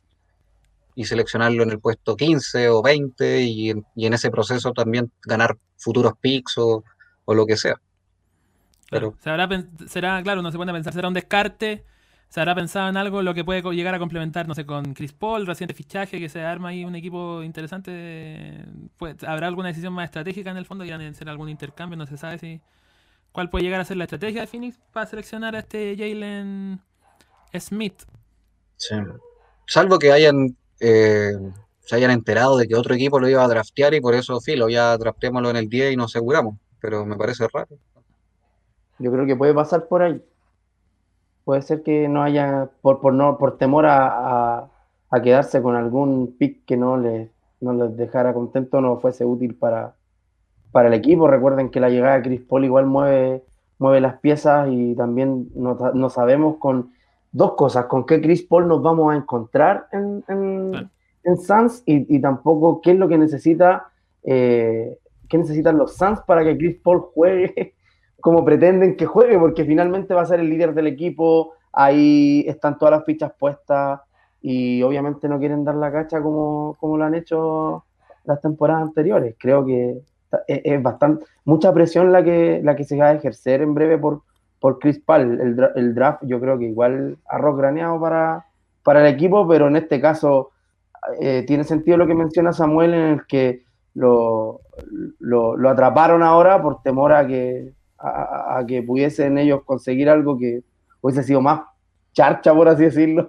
y 0.96 1.06
seleccionarlo 1.06 1.64
en 1.64 1.72
el 1.72 1.80
puesto 1.80 2.16
15 2.16 2.70
o 2.70 2.82
20 2.82 3.42
y, 3.44 3.70
en- 3.72 3.86
y 3.96 4.06
en 4.08 4.14
ese 4.14 4.32
proceso 4.32 4.74
también 4.74 5.12
ganar 5.26 5.58
futuros 5.78 6.14
picks 6.22 6.58
o, 6.58 6.84
o 7.26 7.34
lo 7.36 7.46
que 7.46 7.58
sea. 7.58 7.76
Claro, 8.90 9.16
se 9.20 9.88
será, 9.88 10.22
claro, 10.24 10.42
no 10.42 10.52
se 10.52 10.58
puede 10.58 10.74
pensar, 10.74 10.94
será 10.94 11.08
un 11.08 11.14
descarte. 11.14 11.86
Se 12.28 12.40
habrá 12.40 12.56
pensado 12.56 12.90
en 12.90 12.98
algo 12.98 13.22
lo 13.22 13.34
que 13.34 13.44
puede 13.44 13.62
llegar 13.74 13.94
a 13.96 14.00
complementar, 14.00 14.48
no 14.48 14.56
sé, 14.56 14.66
con 14.66 14.94
Chris 14.94 15.14
Paul, 15.14 15.46
reciente 15.48 15.74
fichaje, 15.74 16.20
que 16.20 16.30
se 16.30 16.42
arma 16.44 16.70
ahí 16.70 16.86
un 16.86 16.96
equipo 16.96 17.44
interesante. 17.44 18.66
Pues, 18.98 19.22
¿Habrá 19.24 19.48
alguna 19.48 19.70
decisión 19.70 19.94
más 19.94 20.06
estratégica 20.06 20.52
en 20.52 20.58
el 20.58 20.66
fondo? 20.66 20.84
¿Quieran 20.86 21.02
hacer 21.02 21.28
algún 21.30 21.50
intercambio? 21.50 21.98
No 21.98 22.06
se 22.08 22.18
sabe 22.18 22.38
si. 22.40 22.62
¿Cuál 23.32 23.50
puede 23.50 23.64
llegar 23.64 23.82
a 23.82 23.86
ser 23.86 23.98
la 23.98 24.04
estrategia 24.06 24.42
de 24.42 24.48
Phoenix 24.48 24.80
para 24.92 25.06
seleccionar 25.06 25.56
a 25.56 25.60
este 25.60 25.96
Jalen 25.98 26.82
Smith? 27.58 28.04
Sí. 28.78 28.96
Salvo 29.68 30.00
que 30.00 30.12
hayan 30.12 30.58
eh, 30.80 31.34
se 31.82 31.96
hayan 31.96 32.12
enterado 32.12 32.58
de 32.58 32.68
que 32.68 32.76
otro 32.76 32.96
equipo 32.96 33.20
lo 33.20 33.30
iba 33.30 33.44
a 33.44 33.48
draftear 33.48 33.94
y 33.94 34.02
por 34.02 34.16
eso, 34.16 34.40
filo, 34.42 34.70
ya 34.70 34.98
draftémoslo 34.98 35.50
en 35.50 35.56
el 35.58 35.70
10 35.70 35.94
y 35.94 35.98
nos 35.98 36.12
aseguramos. 36.16 36.56
Pero 36.80 37.06
me 37.06 37.16
parece 37.18 37.48
raro. 37.54 37.78
Yo 39.00 39.12
creo 39.12 39.26
que 39.26 39.36
puede 39.36 39.54
pasar 39.54 39.88
por 39.88 40.02
ahí. 40.02 40.22
Puede 41.44 41.62
ser 41.64 41.84
que 41.84 42.08
no 42.08 42.24
haya, 42.24 42.70
por, 42.82 43.02
por, 43.02 43.14
no, 43.14 43.38
por 43.38 43.58
temor 43.58 43.86
a, 43.86 44.60
a- 44.60 44.72
a 45.10 45.22
quedarse 45.22 45.62
con 45.62 45.76
algún 45.76 46.38
pick 46.38 46.64
que 46.66 46.78
no 46.78 46.98
les, 46.98 47.30
no 47.60 47.74
les 47.74 47.98
dejara 47.98 48.34
contento, 48.34 48.80
no 48.80 48.98
fuese 49.00 49.26
útil 49.26 49.56
para, 49.56 49.96
para 50.72 50.88
el 50.88 50.94
equipo. 50.94 51.28
Recuerden 51.28 51.70
que 51.70 51.80
la 51.80 51.90
llegada 51.90 52.16
de 52.18 52.22
Chris 52.24 52.42
Paul 52.42 52.66
igual 52.66 52.86
mueve, 52.86 53.44
mueve 53.80 54.02
las 54.02 54.20
piezas 54.20 54.68
y 54.70 54.96
también 54.96 55.50
no, 55.56 55.76
ta- 55.78 55.92
no 55.94 56.10
sabemos 56.10 56.58
con 56.58 56.92
dos 57.32 57.54
cosas, 57.54 57.86
con 57.86 58.06
qué 58.06 58.22
Chris 58.22 58.44
Paul 58.44 58.68
nos 58.68 58.82
vamos 58.82 59.14
a 59.14 59.18
encontrar 59.18 59.88
en, 59.92 60.24
en, 60.28 60.90
en 61.24 61.38
Suns 61.38 61.84
y, 61.86 62.16
y 62.16 62.20
tampoco 62.22 62.82
qué 62.82 62.92
es 62.92 62.98
lo 62.98 63.08
que 63.08 63.18
necesita, 63.18 63.88
eh, 64.24 64.98
qué 65.30 65.38
necesitan 65.38 65.78
los 65.78 65.96
Suns 65.96 66.20
para 66.22 66.44
que 66.44 66.58
Chris 66.58 66.78
Paul 66.84 67.00
juegue 67.14 67.74
como 68.22 68.44
pretenden 68.46 68.96
que 68.96 69.06
juegue, 69.06 69.40
porque 69.40 69.66
finalmente 69.66 70.14
va 70.14 70.22
a 70.22 70.26
ser 70.26 70.40
el 70.42 70.50
líder 70.50 70.74
del 70.74 70.88
equipo, 70.88 71.54
ahí 71.74 72.44
están 72.48 72.78
todas 72.78 72.92
las 72.96 73.06
fichas 73.06 73.32
puestas 73.40 74.02
y 74.42 74.82
obviamente 74.84 75.28
no 75.30 75.40
quieren 75.40 75.64
dar 75.64 75.76
la 75.76 75.92
cacha 75.92 76.22
como, 76.22 76.76
como 76.80 76.98
lo 76.98 77.04
han 77.06 77.16
hecho 77.16 77.86
las 78.26 78.42
temporadas 78.42 78.84
anteriores. 78.84 79.36
Creo 79.40 79.66
que 79.66 80.02
es, 80.48 80.62
es 80.64 80.84
bastante, 80.84 81.26
mucha 81.46 81.74
presión 81.74 82.12
la 82.12 82.24
que, 82.24 82.62
la 82.64 82.76
que 82.76 82.84
se 82.84 82.98
va 82.98 83.08
a 83.10 83.14
ejercer 83.14 83.62
en 83.62 83.74
breve 83.74 83.98
por, 83.98 84.22
por 84.60 84.80
Chris 84.80 85.00
Paul. 85.00 85.40
El, 85.42 85.70
el 85.76 85.96
draft 85.96 86.24
yo 86.26 86.40
creo 86.40 86.58
que 86.58 86.66
igual 86.66 87.18
arroz 87.28 87.58
graneado 87.58 88.00
para, 88.00 88.46
para 88.84 89.02
el 89.08 89.14
equipo, 89.14 89.48
pero 89.48 89.68
en 89.68 89.76
este 89.76 90.00
caso 90.02 90.52
eh, 91.20 91.44
tiene 91.48 91.64
sentido 91.64 91.98
lo 91.98 92.08
que 92.08 92.14
menciona 92.16 92.54
Samuel 92.54 92.94
en 92.94 93.02
el 93.02 93.26
que 93.26 93.64
lo, 93.96 94.62
lo, 95.20 95.70
atraparon 95.70 96.24
ahora 96.24 96.62
por 96.62 96.82
temor 96.82 97.12
a 97.14 97.26
que, 97.28 97.74
a- 97.98 98.58
a 98.60 98.66
que 98.66 98.82
pudiesen 98.84 99.38
ellos 99.38 99.64
conseguir 99.66 100.10
algo 100.10 100.38
que 100.38 100.62
hubiese 101.02 101.24
sido 101.24 101.42
más 101.42 101.62
charcha, 102.14 102.54
por 102.54 102.68
así 102.70 102.84
decirlo. 102.84 103.28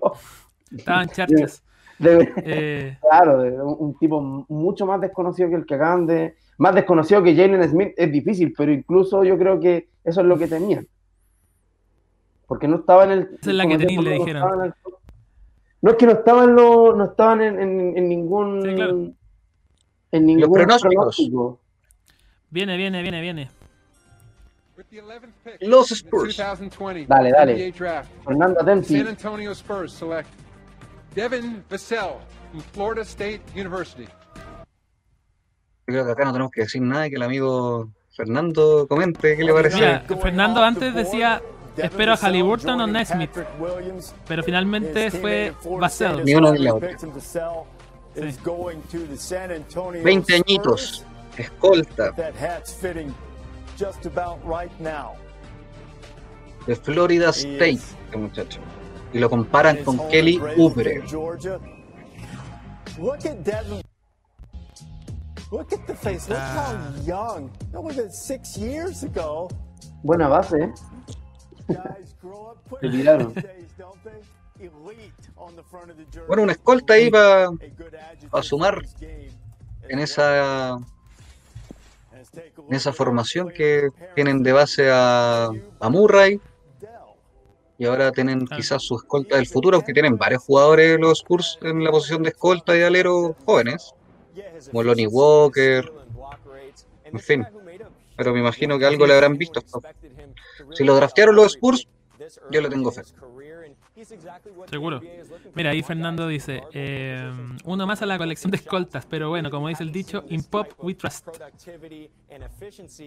Estaban 0.76 1.08
charchas. 1.08 1.62
De- 2.02 2.32
Eh, 2.44 2.98
claro, 3.02 3.38
de 3.42 3.50
un, 3.62 3.76
un 3.78 3.98
tipo 3.98 4.20
mucho 4.48 4.86
más 4.86 5.00
desconocido 5.00 5.48
que 5.48 5.56
el 5.56 5.66
que 5.66 5.74
acaban 5.74 6.06
de. 6.06 6.36
Más 6.58 6.74
desconocido 6.74 7.22
que 7.22 7.34
Jalen 7.34 7.68
Smith 7.68 7.92
es 7.96 8.12
difícil, 8.12 8.52
pero 8.56 8.72
incluso 8.72 9.24
yo 9.24 9.36
creo 9.38 9.58
que 9.58 9.88
eso 10.04 10.20
es 10.20 10.26
lo 10.26 10.36
que 10.38 10.46
temían. 10.46 10.86
Porque 12.46 12.68
no 12.68 12.76
estaba 12.76 13.04
en 13.04 13.10
el. 13.12 13.20
Esa 13.40 13.50
es 13.50 13.56
la 13.56 13.66
que 13.66 13.78
tenían, 13.78 14.04
le 14.04 14.10
no 14.18 14.24
dijeron. 14.24 14.64
el- 14.66 14.74
no 15.80 15.90
es 15.90 15.96
que 15.96 16.06
no 16.06 16.12
estaban, 16.12 16.54
lo, 16.54 16.94
no 16.94 17.04
estaban 17.06 17.40
en, 17.42 17.60
en- 17.60 17.98
en 17.98 18.08
ningún. 18.08 19.16
En 20.12 20.26
ningún 20.26 20.52
pronósticos. 20.52 20.94
pronóstico. 20.94 21.60
viene, 22.50 22.76
viene, 22.76 23.02
viene, 23.02 23.20
viene. 23.22 23.50
Los 25.60 25.90
Spurs. 25.92 26.36
2020 26.36 27.06
Dale, 27.06 27.30
dale. 27.30 27.72
Fernando 28.24 28.60
Atenti. 28.60 28.98
San 28.98 29.08
Antonio 29.08 29.52
Spurs 29.52 29.92
select 29.92 30.28
Devin 31.14 31.62
Vassell 31.68 32.18
from 32.50 32.60
Florida 32.72 33.02
State 33.02 33.42
University. 33.54 34.08
Creo 35.86 36.04
que 36.04 36.12
acá 36.12 36.24
no 36.24 36.32
tenemos 36.32 36.52
que 36.52 36.62
decir 36.62 36.80
nada 36.82 37.06
y 37.06 37.10
que 37.10 37.16
el 37.16 37.22
amigo 37.22 37.88
Fernando 38.16 38.86
comente 38.88 39.36
qué 39.36 39.44
le 39.44 39.52
parece. 39.52 39.76
Mira, 39.76 40.04
Fernando 40.20 40.62
antes 40.62 40.94
decía, 40.94 41.42
espero 41.76 42.12
a 42.12 42.16
Halliburton 42.16 42.80
o 42.80 42.86
Nesmith, 42.86 43.30
pero 44.26 44.42
finalmente 44.42 45.10
fue 45.10 45.52
Vassell. 45.64 46.24
Ni 46.24 46.34
uno 46.34 46.52
ni 46.52 46.60
la 46.60 46.74
otra. 46.74 46.90
Is 48.14 48.38
going 48.42 48.82
to 48.90 49.06
the 49.06 49.16
San 49.16 49.50
Antonio 49.50 50.02
20 50.02 50.34
añitos, 50.34 51.02
escolta 51.38 52.12
That 52.12 52.34
hat's 52.34 52.74
fitting 52.74 53.14
just 53.78 54.04
about 54.04 54.38
right 54.44 54.70
now. 54.78 55.14
de 56.66 56.76
Florida 56.76 57.30
State, 57.30 57.80
este 58.04 58.16
muchacho. 58.18 58.60
Y 59.12 59.18
lo 59.18 59.28
comparan 59.28 59.84
con 59.84 60.08
Kelly 60.08 60.40
Oubre. 60.56 61.02
Georgia. 61.06 61.58
Look 62.98 63.26
at 63.26 63.44
Devin. 63.44 63.82
Look 65.50 65.72
at 65.72 65.86
the 65.86 65.94
face. 65.94 66.28
Look 66.28 66.38
how 66.38 66.76
young. 67.04 67.50
That 67.72 67.82
was 67.82 67.96
six 68.10 68.56
years 68.56 69.02
ago. 69.02 69.48
Buena 70.02 70.28
base, 70.28 70.56
¿eh? 70.56 70.72
Bueno, 76.28 76.44
una 76.44 76.52
escolta 76.52 76.94
ahí 76.94 77.10
para 77.10 77.46
A 77.46 77.48
good 77.48 77.94
adjective 77.94 78.42
sumar 78.42 78.82
en 79.88 79.98
esa, 79.98 80.76
en 82.68 82.74
esa 82.74 82.92
formación 82.92 83.50
que 83.50 83.90
tienen 84.14 84.42
de 84.42 84.52
base 84.52 84.90
a, 84.90 85.50
a 85.80 85.88
Murray. 85.88 86.40
Y 87.82 87.84
ahora 87.84 88.12
tienen 88.12 88.46
quizás 88.46 88.80
su 88.80 88.94
escolta 88.94 89.34
del 89.34 89.48
futuro, 89.48 89.76
aunque 89.76 89.92
tienen 89.92 90.16
varios 90.16 90.44
jugadores 90.44 91.00
los 91.00 91.18
Spurs 91.18 91.58
en 91.62 91.82
la 91.82 91.90
posición 91.90 92.22
de 92.22 92.28
escolta 92.28 92.78
y 92.78 92.82
alero 92.82 93.34
jóvenes. 93.44 93.92
Como 94.66 94.84
Lonnie 94.84 95.08
Walker, 95.08 95.92
en 97.02 97.18
fin. 97.18 97.44
Pero 98.16 98.32
me 98.32 98.38
imagino 98.38 98.78
que 98.78 98.86
algo 98.86 99.04
le 99.04 99.14
habrán 99.14 99.36
visto. 99.36 99.64
Si 100.74 100.84
lo 100.84 100.94
draftearon 100.94 101.34
los 101.34 101.54
Spurs, 101.54 101.88
yo 102.52 102.60
le 102.60 102.68
tengo 102.68 102.92
fe. 102.92 103.02
Seguro. 104.70 105.00
Mira, 105.56 105.70
ahí 105.70 105.82
Fernando 105.82 106.28
dice, 106.28 106.62
eh, 106.72 107.32
uno 107.64 107.84
más 107.84 108.00
a 108.00 108.06
la 108.06 108.16
colección 108.16 108.52
de 108.52 108.58
escoltas, 108.58 109.06
pero 109.06 109.28
bueno, 109.28 109.50
como 109.50 109.66
dice 109.66 109.82
el 109.82 109.90
dicho, 109.90 110.24
in 110.28 110.44
pop 110.44 110.68
we 110.78 110.94
trust. 110.94 111.26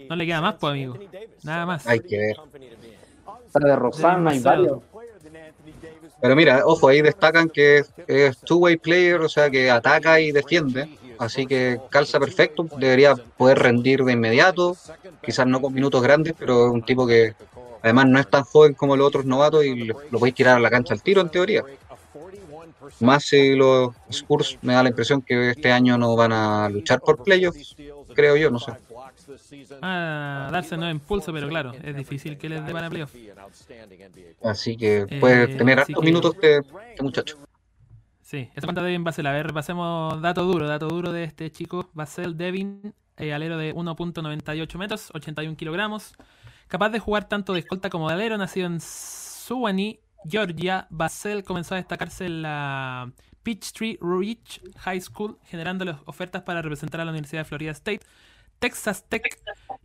No 0.10 0.16
le 0.18 0.26
queda 0.26 0.42
más, 0.42 0.56
pues, 0.56 0.72
amigo. 0.72 1.00
Nada 1.44 1.66
más. 1.66 1.88
Hay 1.88 2.02
que 2.02 2.18
ver. 2.18 2.36
Para 3.52 3.70
de 3.70 3.76
Rosana 3.76 4.32
hay 4.32 4.40
varios. 4.40 4.80
Pero 6.22 6.36
mira, 6.36 6.66
ojo, 6.66 6.88
ahí 6.88 7.02
destacan 7.02 7.50
que 7.50 7.80
es, 7.80 7.94
es 8.08 8.38
two-way 8.40 8.78
player, 8.78 9.22
o 9.22 9.30
sea 9.30 9.50
que 9.50 9.70
ataca 9.70 10.20
y 10.20 10.32
defiende. 10.32 10.90
Así 11.18 11.46
que 11.46 11.80
calza 11.90 12.20
perfecto, 12.20 12.68
debería 12.78 13.16
poder 13.16 13.60
rendir 13.60 14.04
de 14.04 14.14
inmediato, 14.14 14.76
quizás 15.22 15.48
no 15.48 15.62
con 15.62 15.74
minutos 15.74 16.02
grandes, 16.02 16.34
pero 16.38 16.68
es 16.68 16.74
un 16.74 16.84
tipo 16.84 17.08
que 17.08 17.36
además 17.82 18.08
no 18.08 18.20
es 18.20 18.30
tan 18.30 18.44
joven 18.44 18.74
como 18.74 18.98
los 18.98 19.08
otros 19.08 19.26
novatos 19.26 19.64
y 19.64 19.76
lo, 19.76 20.02
lo 20.10 20.20
podéis 20.20 20.36
tirar 20.36 20.58
a 20.58 20.60
la 20.60 20.70
cancha 20.70 20.94
al 20.94 21.02
tiro 21.02 21.22
en 21.22 21.30
teoría. 21.30 21.64
Más 23.00 23.24
si 23.24 23.56
los 23.56 23.94
Spurs 24.10 24.58
me 24.62 24.74
da 24.74 24.84
la 24.84 24.90
impresión 24.90 25.22
que 25.22 25.52
este 25.52 25.72
año 25.72 25.98
no 25.98 26.16
van 26.16 26.32
a 26.32 26.70
luchar 26.70 27.00
por 27.00 27.24
playoffs, 27.24 27.76
creo 28.14 28.36
yo, 28.36 28.52
no 28.52 28.60
sé. 28.60 28.74
Ah, 29.82 30.50
darse 30.52 30.78
nuevo 30.78 30.92
impulso, 30.92 31.32
pero 31.34 31.48
claro, 31.48 31.74
es 31.74 31.96
difícil 31.96 32.38
que 32.38 32.50
les 32.50 32.66
dé 32.66 32.72
para 32.74 32.90
playoff. 32.90 33.14
Así 34.44 34.78
que 34.78 35.06
puede 35.20 35.44
Eh, 35.44 35.56
tener 35.58 35.80
hartos 35.80 35.96
que- 36.00 36.06
minutos 36.06 36.36
este, 36.36 36.58
este 36.90 37.04
muchacho. 37.04 37.38
Sí, 38.22 38.50
eso 38.56 38.66
cuenta 38.66 38.82
Devin 38.82 39.04
Basel. 39.04 39.28
A 39.28 39.32
ver, 39.32 39.54
pasemos 39.54 40.20
dato 40.22 40.44
duro, 40.44 40.68
dato 40.68 40.88
duro 40.88 41.12
de 41.12 41.24
este 41.24 41.52
chico. 41.52 41.90
Basel 41.94 42.36
Devin, 42.38 42.94
eh, 43.18 43.34
alero 43.34 43.58
de 43.58 43.74
1.98 43.74 44.78
metros, 44.80 45.12
81 45.14 45.56
kilogramos. 45.56 46.14
Capaz 46.68 46.90
de 46.90 47.00
jugar 47.00 47.28
tanto 47.30 47.54
de 47.54 47.60
escolta 47.60 47.90
como 47.90 48.08
de 48.08 48.16
alero, 48.16 48.38
nacido 48.38 48.66
en 48.66 48.80
Suwanee, 48.82 50.00
Georgia. 50.28 50.88
Basel 50.90 51.44
comenzó 51.44 51.76
a 51.76 51.78
destacarse 51.78 52.26
en 52.26 52.42
la 52.42 53.12
Peachtree 53.44 54.00
Ridge 54.02 54.60
High 54.80 55.02
School, 55.02 55.38
generando 55.46 55.86
las 55.86 55.98
ofertas 56.06 56.42
para 56.42 56.64
representar 56.64 57.02
a 57.02 57.06
la 57.06 57.12
Universidad 57.12 57.42
de 57.42 57.46
Florida 57.46 57.72
State. 57.72 58.00
Texas 58.60 59.06
Tech 59.08 59.24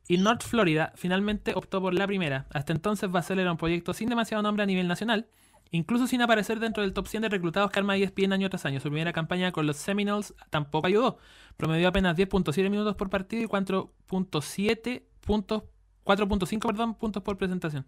y 0.09 0.19
North 0.19 0.43
Florida 0.43 0.93
finalmente 0.97 1.53
optó 1.55 1.81
por 1.81 1.95
la 1.95 2.07
primera. 2.07 2.47
Hasta 2.51 2.73
entonces 2.73 3.11
Basel 3.11 3.39
era 3.39 3.53
un 3.53 3.59
proyecto 3.59 3.93
sin 3.93 4.09
demasiado 4.09 4.43
nombre 4.43 4.63
a 4.63 4.67
nivel 4.67 4.89
nacional, 4.89 5.29
incluso 5.71 6.07
sin 6.07 6.23
aparecer 6.23 6.61
dentro 6.61 6.83
del 6.83 6.93
top 6.93 7.07
100 7.07 7.23
de 7.23 7.29
reclutados 7.29 7.71
que 7.71 7.79
arma 7.79 7.97
ESPN 7.97 8.33
año 8.33 8.49
tras 8.51 8.67
año. 8.67 8.81
Su 8.81 8.89
primera 8.89 9.13
campaña 9.13 9.53
con 9.53 9.67
los 9.67 9.77
Seminoles 9.77 10.35
tampoco 10.51 10.87
ayudó. 10.87 11.19
Promedió 11.57 11.89
apenas 11.89 12.17
10.7 12.17 12.71
minutos 12.71 12.97
por 12.97 13.11
partido 13.11 13.43
y 13.43 13.47
4.7 13.47 15.03
puntos 15.21 15.63
4.5 16.05 16.67
perdón, 16.67 16.95
puntos 16.95 17.23
por 17.23 17.37
presentación. 17.37 17.87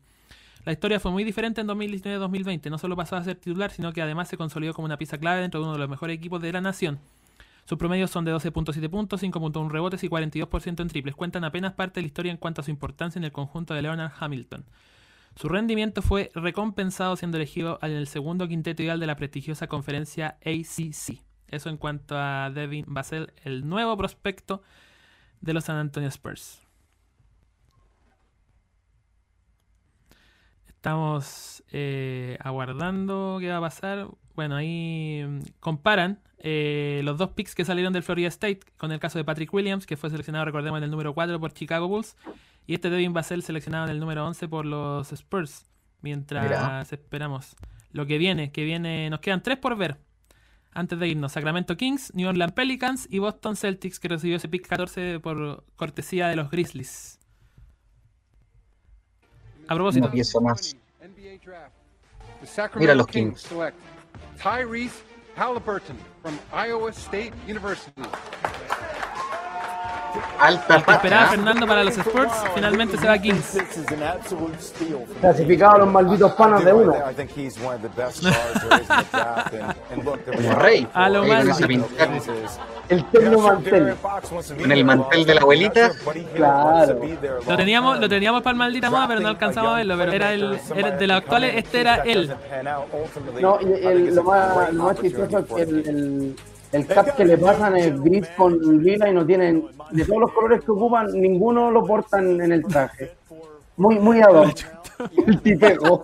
La 0.64 0.72
historia 0.72 1.00
fue 1.00 1.10
muy 1.10 1.24
diferente 1.24 1.60
en 1.60 1.66
2019-2020. 1.66 2.70
No 2.70 2.78
solo 2.78 2.94
pasó 2.94 3.16
a 3.16 3.24
ser 3.24 3.36
titular, 3.36 3.70
sino 3.72 3.92
que 3.92 4.00
además 4.00 4.28
se 4.28 4.36
consolidó 4.36 4.74
como 4.74 4.86
una 4.86 4.96
pieza 4.96 5.18
clave 5.18 5.40
dentro 5.40 5.60
de 5.60 5.64
uno 5.64 5.72
de 5.72 5.80
los 5.80 5.88
mejores 5.88 6.16
equipos 6.16 6.40
de 6.40 6.52
la 6.52 6.60
nación. 6.60 7.00
Sus 7.64 7.78
promedios 7.78 8.10
son 8.10 8.24
de 8.24 8.34
12.7 8.34 8.90
puntos, 8.90 9.22
5.1 9.22 9.70
rebotes 9.70 10.02
y 10.02 10.08
42% 10.08 10.80
en 10.80 10.88
triples. 10.88 11.14
Cuentan 11.14 11.44
apenas 11.44 11.74
parte 11.74 12.00
de 12.00 12.02
la 12.02 12.06
historia 12.06 12.32
en 12.32 12.38
cuanto 12.38 12.60
a 12.60 12.64
su 12.64 12.70
importancia 12.70 13.18
en 13.18 13.24
el 13.24 13.32
conjunto 13.32 13.74
de 13.74 13.82
Leonard 13.82 14.12
Hamilton. 14.18 14.64
Su 15.36 15.48
rendimiento 15.48 16.02
fue 16.02 16.30
recompensado 16.34 17.16
siendo 17.16 17.38
elegido 17.38 17.78
en 17.82 17.92
el 17.92 18.06
segundo 18.06 18.48
quinteto 18.48 18.82
ideal 18.82 19.00
de 19.00 19.06
la 19.06 19.16
prestigiosa 19.16 19.66
conferencia 19.66 20.36
ACC. 20.44 21.22
Eso 21.48 21.68
en 21.70 21.76
cuanto 21.76 22.16
a 22.18 22.50
Devin 22.50 22.84
Basel, 22.88 23.32
el 23.44 23.68
nuevo 23.68 23.96
prospecto 23.96 24.62
de 25.40 25.54
los 25.54 25.64
San 25.64 25.76
Antonio 25.76 26.08
Spurs. 26.08 26.60
Estamos 30.66 31.62
eh, 31.70 32.36
aguardando 32.40 33.36
qué 33.38 33.48
va 33.50 33.58
a 33.58 33.60
pasar. 33.60 34.08
Bueno, 34.34 34.56
ahí 34.56 35.24
mm, 35.24 35.40
comparan 35.60 36.20
eh, 36.44 37.02
los 37.04 37.18
dos 37.18 37.30
picks 37.30 37.54
que 37.54 37.64
salieron 37.64 37.92
del 37.92 38.02
Florida 38.02 38.26
State 38.26 38.60
con 38.76 38.90
el 38.90 38.98
caso 38.98 39.16
de 39.16 39.24
Patrick 39.24 39.54
Williams, 39.54 39.86
que 39.86 39.96
fue 39.96 40.10
seleccionado, 40.10 40.44
recordemos, 40.44 40.78
en 40.78 40.84
el 40.84 40.90
número 40.90 41.14
4 41.14 41.38
por 41.38 41.52
Chicago 41.52 41.86
Bulls, 41.86 42.16
y 42.66 42.74
este 42.74 42.90
Devin 42.90 43.12
Basel 43.12 43.44
seleccionado 43.44 43.84
en 43.84 43.92
el 43.92 44.00
número 44.00 44.26
11 44.26 44.48
por 44.48 44.66
los 44.66 45.12
Spurs. 45.12 45.66
Mientras 46.00 46.42
Mira. 46.42 46.82
esperamos 46.90 47.54
lo 47.92 48.06
que 48.06 48.18
viene, 48.18 48.50
que 48.50 48.64
viene, 48.64 49.08
nos 49.08 49.20
quedan 49.20 49.40
tres 49.40 49.58
por 49.58 49.76
ver. 49.76 49.98
Antes 50.72 50.98
de 50.98 51.06
irnos, 51.06 51.30
Sacramento 51.30 51.76
Kings, 51.76 52.12
New 52.12 52.28
Orleans 52.28 52.54
Pelicans 52.54 53.06
y 53.08 53.20
Boston 53.20 53.54
Celtics, 53.54 54.00
que 54.00 54.08
recibió 54.08 54.36
ese 54.36 54.48
pick 54.48 54.66
14 54.66 55.20
por 55.20 55.62
cortesía 55.76 56.26
de 56.26 56.34
los 56.34 56.50
Grizzlies. 56.50 57.20
A 59.68 59.76
propósito, 59.76 60.10
pieza 60.10 60.40
más. 60.40 60.74
NBA 61.00 61.38
draft. 61.44 61.76
The 62.40 62.78
Mira 62.80 62.96
los 62.96 63.06
Kings 63.06 63.48
Tyrese 64.42 65.11
Halliburton 65.34 65.98
from 66.22 66.38
Iowa 66.52 66.92
State 66.92 67.32
University. 67.46 68.02
Alta 70.38 70.82
que 70.82 70.92
esperaba 70.92 71.22
pacha. 71.24 71.28
Fernando 71.30 71.66
para 71.66 71.84
los 71.84 71.96
Spurs, 71.96 72.32
finalmente 72.54 72.98
se 72.98 73.06
va 73.06 73.12
a 73.14 73.18
Kings. 73.18 73.58
Clasificado 75.20 75.74
a 75.76 75.78
los 75.78 75.88
malditos 75.88 76.32
panas 76.32 76.64
de 76.64 76.72
uno. 76.72 76.94
Como 80.36 80.54
rey. 80.58 80.86
A 80.92 81.08
lo 81.08 81.20
con. 81.26 81.30
El 82.88 83.04
terno 83.06 83.38
mantel. 83.38 83.94
En 84.58 84.72
el 84.72 84.84
mantel 84.84 85.24
de 85.24 85.34
la 85.34 85.40
abuelita. 85.40 85.90
Claro. 86.34 87.00
Lo 87.48 87.56
teníamos, 87.56 87.98
lo 88.00 88.08
teníamos 88.08 88.42
para 88.42 88.52
el 88.52 88.58
maldita 88.58 88.90
moda, 88.90 89.08
pero 89.08 89.20
no 89.20 89.28
alcanzamos 89.28 89.72
a 89.72 89.76
verlo. 89.76 89.96
Pero 89.96 90.12
era 90.12 90.32
el, 90.32 90.60
era 90.74 90.90
de 90.90 91.06
los 91.06 91.16
actuales, 91.16 91.54
este 91.56 91.80
era 91.80 91.96
él. 92.02 92.34
No, 93.40 93.58
y 93.60 93.86
el- 93.86 94.14
lo, 94.14 94.24
más, 94.24 94.72
lo 94.72 94.82
más 94.84 95.00
chistoso 95.00 95.38
es 95.38 95.44
que 95.46 95.62
el, 95.62 95.88
el, 95.88 96.36
el 96.72 96.86
cap 96.86 97.14
que 97.16 97.24
le 97.24 97.38
pasan 97.38 97.76
es 97.76 98.00
gris 98.02 98.26
con 98.36 98.82
lila 98.82 99.08
y 99.08 99.14
no 99.14 99.24
tienen, 99.26 99.66
de 99.90 100.04
todos 100.04 100.20
los 100.22 100.32
colores 100.32 100.64
que 100.64 100.70
ocupan, 100.70 101.12
ninguno 101.12 101.70
lo 101.70 101.84
portan 101.86 102.40
en 102.40 102.52
el 102.52 102.64
traje. 102.64 103.12
Muy, 103.76 103.98
muy 103.98 104.20
ad 104.20 104.34
hoc. 104.34 104.58
El 105.26 105.40
tipejo. 105.42 106.02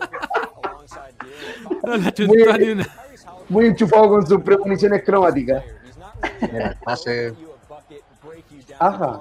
Una. 1.82 2.86
Muy 3.48 3.66
enchufado 3.66 4.08
con 4.08 4.26
sus 4.26 4.42
premoniciones 4.42 5.02
cromáticas. 5.04 5.64
Mira, 6.52 6.76
pase. 6.84 7.32
Ajá. 8.78 9.20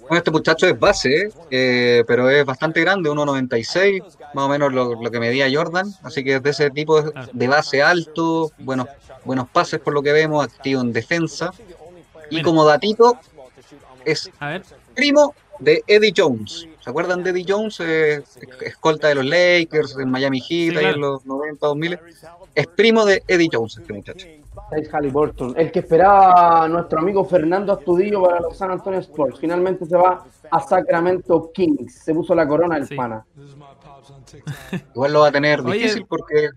Bueno, 0.00 0.16
este 0.16 0.30
muchacho 0.30 0.66
es 0.66 0.78
base, 0.78 1.28
eh, 1.50 2.04
pero 2.06 2.28
es 2.30 2.44
bastante 2.44 2.80
grande, 2.80 3.10
1.96, 3.10 4.02
más 4.34 4.44
o 4.44 4.48
menos 4.48 4.72
lo, 4.72 5.00
lo 5.02 5.10
que 5.10 5.18
medía 5.20 5.46
Jordan. 5.52 5.86
Así 6.02 6.22
que 6.22 6.36
es 6.36 6.42
de 6.42 6.50
ese 6.50 6.70
tipo 6.70 7.00
de- 7.02 7.12
de 7.32 7.48
base 7.48 7.82
alto, 7.82 8.50
buenos, 8.58 8.86
buenos 9.24 9.48
pases 9.48 9.80
por 9.80 9.92
lo 9.94 10.02
que 10.02 10.12
vemos, 10.12 10.44
activo 10.44 10.80
en 10.80 10.92
defensa. 10.92 11.52
Y 12.30 12.36
Mira. 12.36 12.44
como 12.44 12.64
datito, 12.64 13.18
es 14.04 14.30
primo 14.94 15.34
de 15.58 15.82
Eddie 15.86 16.12
Jones. 16.16 16.68
¿Se 16.80 16.90
acuerdan 16.90 17.22
de 17.22 17.30
Eddie 17.30 17.46
Jones? 17.48 17.80
Eh, 17.80 18.22
escolta 18.62 19.08
de 19.08 19.14
los 19.14 19.24
Lakers, 19.24 19.96
en 19.98 20.10
Miami 20.10 20.40
Heat, 20.40 20.48
Sí, 20.48 20.68
ahí 20.70 20.72
claro. 20.78 20.94
en 20.94 21.00
los 21.00 21.24
90, 21.26 21.66
2000. 21.66 21.98
Es 22.54 22.66
primo 22.68 23.04
de 23.04 23.22
Eddie 23.26 23.48
Jones, 23.52 23.78
este 23.78 23.92
muchacho. 23.92 24.26
Halliburton, 24.92 25.54
el 25.56 25.72
que 25.72 25.80
esperaba 25.80 26.68
nuestro 26.68 27.00
amigo 27.00 27.24
Fernando 27.24 27.72
Astudillo 27.72 28.22
para 28.22 28.40
los 28.40 28.56
San 28.56 28.70
Antonio 28.70 29.00
Sports. 29.00 29.38
Finalmente 29.40 29.84
se 29.86 29.96
va 29.96 30.24
a 30.50 30.60
Sacramento 30.60 31.50
Kings. 31.52 31.94
Se 32.04 32.14
puso 32.14 32.34
la 32.34 32.46
corona 32.46 32.76
el 32.76 32.86
Sí. 32.86 32.94
pana. 32.94 33.24
Igual 34.94 35.12
lo 35.12 35.20
va 35.20 35.28
a 35.28 35.32
tener 35.32 35.60
Oye. 35.60 35.74
difícil 35.78 36.06
porque 36.06 36.50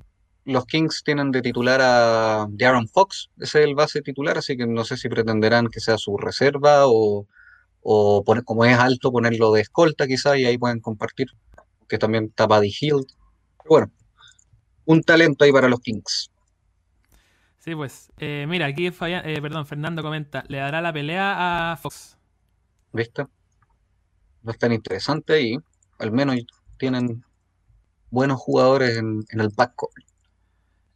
los 0.48 0.66
Kings 0.66 1.04
tienen 1.04 1.32
de 1.32 1.42
titular 1.42 1.82
a 1.82 2.48
De'Aaron 2.50 2.88
Fox, 2.88 3.30
ese 3.38 3.60
es 3.60 3.66
el 3.66 3.76
base 3.76 4.02
titular, 4.02 4.38
así 4.38 4.56
que 4.56 4.66
no 4.66 4.86
sé 4.86 4.96
si 4.96 5.10
pretenderán 5.10 5.68
que 5.68 5.82
sea 5.82 5.98
su 5.98 6.18
reserva 6.18 6.88
o, 6.88 7.28
o 7.82 8.24
poner, 8.24 8.44
como 8.46 8.64
es 8.64 8.78
alto, 8.78 9.12
ponerlo 9.12 9.52
de 9.52 9.62
escolta 9.62 10.08
quizá 10.08 10.38
y 10.38 10.46
ahí 10.46 10.58
pueden 10.58 10.80
compartir, 10.80 11.28
que 11.90 11.98
también 11.98 12.26
está 12.26 12.48
Buddy. 12.48 12.72
Pero 12.80 13.04
bueno, 13.68 13.92
un 14.86 15.02
talento 15.04 15.44
ahí 15.44 15.52
para 15.52 15.68
los 15.68 15.82
Kings. 15.82 16.32
sí, 17.60 17.76
pues. 17.76 18.10
Eh, 18.18 18.46
mira, 18.48 18.68
aquí 18.68 18.90
Fabián- 18.92 19.24
eh, 19.26 19.42
perdón, 19.42 19.66
Fernando 19.66 20.02
comenta: 20.02 20.46
le 20.48 20.60
dará 20.60 20.82
la 20.82 20.94
pelea 20.94 21.74
a 21.74 21.78
Fox. 21.78 22.18
¿Viste? 22.94 23.26
No 24.44 24.52
es 24.52 24.58
tan 24.58 24.72
interesante 24.72 25.34
ahí, 25.34 25.58
al 26.00 26.14
menos 26.14 26.38
tienen 26.78 27.26
buenos 28.10 28.40
jugadores 28.40 28.98
en, 28.98 29.26
en 29.30 29.42
el 29.42 29.50
backcourt. 29.50 30.07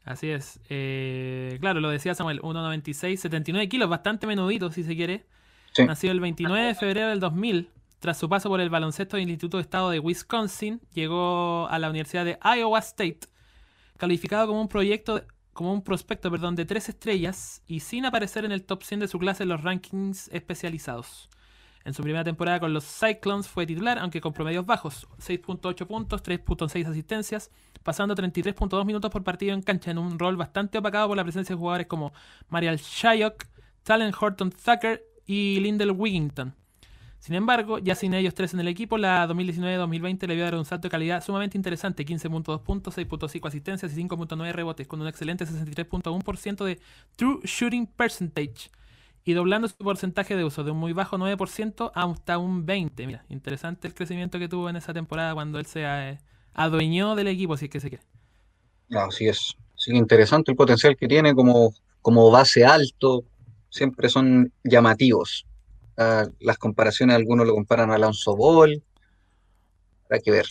Así 0.04 0.30
es. 0.30 0.60
Eh, 0.70 1.58
claro, 1.60 1.80
lo 1.80 1.90
decía 1.90 2.16
Samuel: 2.16 2.42
1,96, 2.42 3.18
79 3.18 3.70
kilos, 3.70 3.90
bastante 3.90 4.28
menudito 4.28 4.72
si 4.72 4.84
se 4.84 4.96
quiere. 4.96 5.26
Sí. 5.74 5.86
Nacido 5.86 6.12
el 6.12 6.20
29 6.20 6.68
de 6.68 6.76
febrero 6.76 7.10
del 7.10 7.20
2000. 7.20 7.70
Tras 8.00 8.18
su 8.18 8.28
paso 8.28 8.50
por 8.50 8.60
el 8.60 8.72
baloncesto 8.72 9.16
del 9.16 9.30
Instituto 9.30 9.58
de 9.58 9.62
Estado 9.62 9.92
de 9.92 10.00
Wisconsin, 10.00 10.82
llegó 10.92 11.68
a 11.70 11.78
la 11.78 11.90
Universidad 11.90 12.26
de 12.26 12.40
Iowa 12.44 12.80
State, 12.80 13.20
calificado 13.98 14.48
como 14.48 14.60
un 14.60 14.68
proyecto, 14.68 15.24
como 15.54 15.72
un 15.72 15.84
prospecto, 15.84 16.32
perdón, 16.32 16.56
de 16.56 16.66
tres 16.66 16.90
estrellas 16.90 17.62
y 17.68 17.82
sin 17.82 18.06
aparecer 18.06 18.44
en 18.44 18.52
el 18.52 18.64
top 18.64 18.82
100 18.82 19.02
de 19.02 19.08
su 19.08 19.20
clase 19.20 19.44
en 19.44 19.50
los 19.50 19.62
rankings 19.62 20.30
especializados. 20.30 21.30
En 21.84 21.94
su 21.94 22.04
primera 22.04 22.24
temporada 22.24 22.60
con 22.60 22.74
los 22.74 22.84
Cyclones 22.86 23.48
fue 23.48 23.66
titular, 23.66 23.98
aunque 23.98 24.22
con 24.22 24.34
promedios 24.34 24.66
bajos, 24.66 25.08
6.8 25.18 25.88
puntos, 25.88 26.24
3.6 26.24 26.88
asistencias, 26.88 27.50
pasando 27.84 28.16
33.2 28.16 28.86
minutos 28.86 29.10
por 29.10 29.24
partido 29.24 29.54
en 29.54 29.62
cancha 29.62 29.92
en 29.92 29.98
un 29.98 30.20
rol 30.20 30.38
bastante 30.38 30.78
opacado 30.78 31.08
por 31.08 31.18
la 31.18 31.24
presencia 31.24 31.56
de 31.56 31.60
jugadores 31.60 31.88
como 31.88 32.14
Marial 32.50 32.78
Shayok, 32.78 33.46
Talon 33.84 34.14
Horton 34.20 34.52
Tucker 34.52 35.04
y 35.26 35.60
Lindell 35.60 35.92
Wigington. 35.92 36.54
Sin 37.18 37.36
embargo, 37.36 37.78
ya 37.78 37.94
sin 37.94 38.16
ellos 38.16 38.34
tres 38.34 38.54
en 38.56 38.60
el 38.60 38.68
equipo, 38.68 38.98
la 38.98 39.28
2019-2020 39.28 40.28
le 40.28 40.36
vio 40.36 40.44
dar 40.44 40.56
un 40.56 40.66
salto 40.66 40.88
de 40.88 40.92
calidad 40.92 41.24
sumamente 41.24 41.56
interesante, 41.56 42.04
15.2 42.04 42.64
puntos, 42.64 42.98
6.5 42.98 43.48
asistencias 43.48 43.96
y 43.96 44.04
5.9 44.04 44.52
rebotes, 44.52 44.88
con 44.88 45.02
un 45.02 45.08
excelente 45.08 45.46
63.1% 45.46 46.66
de 46.66 46.80
True 47.16 47.40
Shooting 47.44 47.86
Percentage 47.86 48.72
y 49.24 49.34
doblando 49.34 49.68
su 49.68 49.76
porcentaje 49.76 50.36
de 50.36 50.44
uso 50.44 50.64
de 50.64 50.72
un 50.72 50.78
muy 50.78 50.94
bajo 50.94 51.18
9% 51.18 51.92
hasta 51.94 52.38
un 52.38 52.66
20%. 52.66 53.06
Mira, 53.06 53.26
interesante 53.30 53.88
el 53.88 53.94
crecimiento 53.94 54.40
que 54.40 54.48
tuvo 54.48 54.70
en 54.70 54.76
esa 54.76 54.94
temporada 54.94 55.34
cuando 55.34 55.60
él 55.60 55.66
se 55.66 55.84
eh, 55.84 56.18
adueñó 56.54 57.16
del 57.16 57.28
equipo, 57.28 57.58
si 57.58 57.66
es 57.66 57.72
que 57.72 57.80
se 57.80 57.90
quiere. 57.90 58.04
Así 58.92 59.28
es. 59.28 59.56
Sí, 59.76 59.96
interesante 59.96 60.52
el 60.52 60.58
potencial 60.58 60.96
que 60.96 61.08
tiene 61.08 61.34
como, 61.34 61.74
como 62.02 62.30
base 62.32 62.66
alto. 62.66 63.24
Siempre 63.70 64.10
son 64.10 64.52
llamativos. 64.64 65.46
Ah, 65.98 66.26
las 66.40 66.58
comparaciones, 66.58 67.16
algunos 67.16 67.46
lo 67.46 67.54
comparan 67.54 67.92
a 67.92 67.96
Alonso 67.96 68.36
Ball. 68.36 68.82
Habrá 70.06 70.20
que 70.20 70.32
ver 70.32 70.46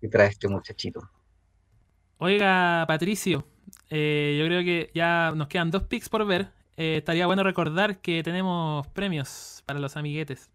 qué 0.00 0.08
trae 0.08 0.28
este 0.28 0.48
muchachito. 0.48 1.08
Oiga, 2.18 2.84
Patricio, 2.88 3.46
eh, 3.90 4.36
yo 4.38 4.46
creo 4.46 4.64
que 4.64 4.90
ya 4.94 5.32
nos 5.36 5.48
quedan 5.48 5.70
dos 5.70 5.84
picks 5.84 6.08
por 6.08 6.26
ver. 6.26 6.57
Eh, 6.80 6.98
estaría 6.98 7.26
bueno 7.26 7.42
recordar 7.42 7.98
que 7.98 8.22
tenemos 8.22 8.86
premios 8.88 9.62
para 9.66 9.80
los 9.80 9.96
amiguetes. 9.96 10.48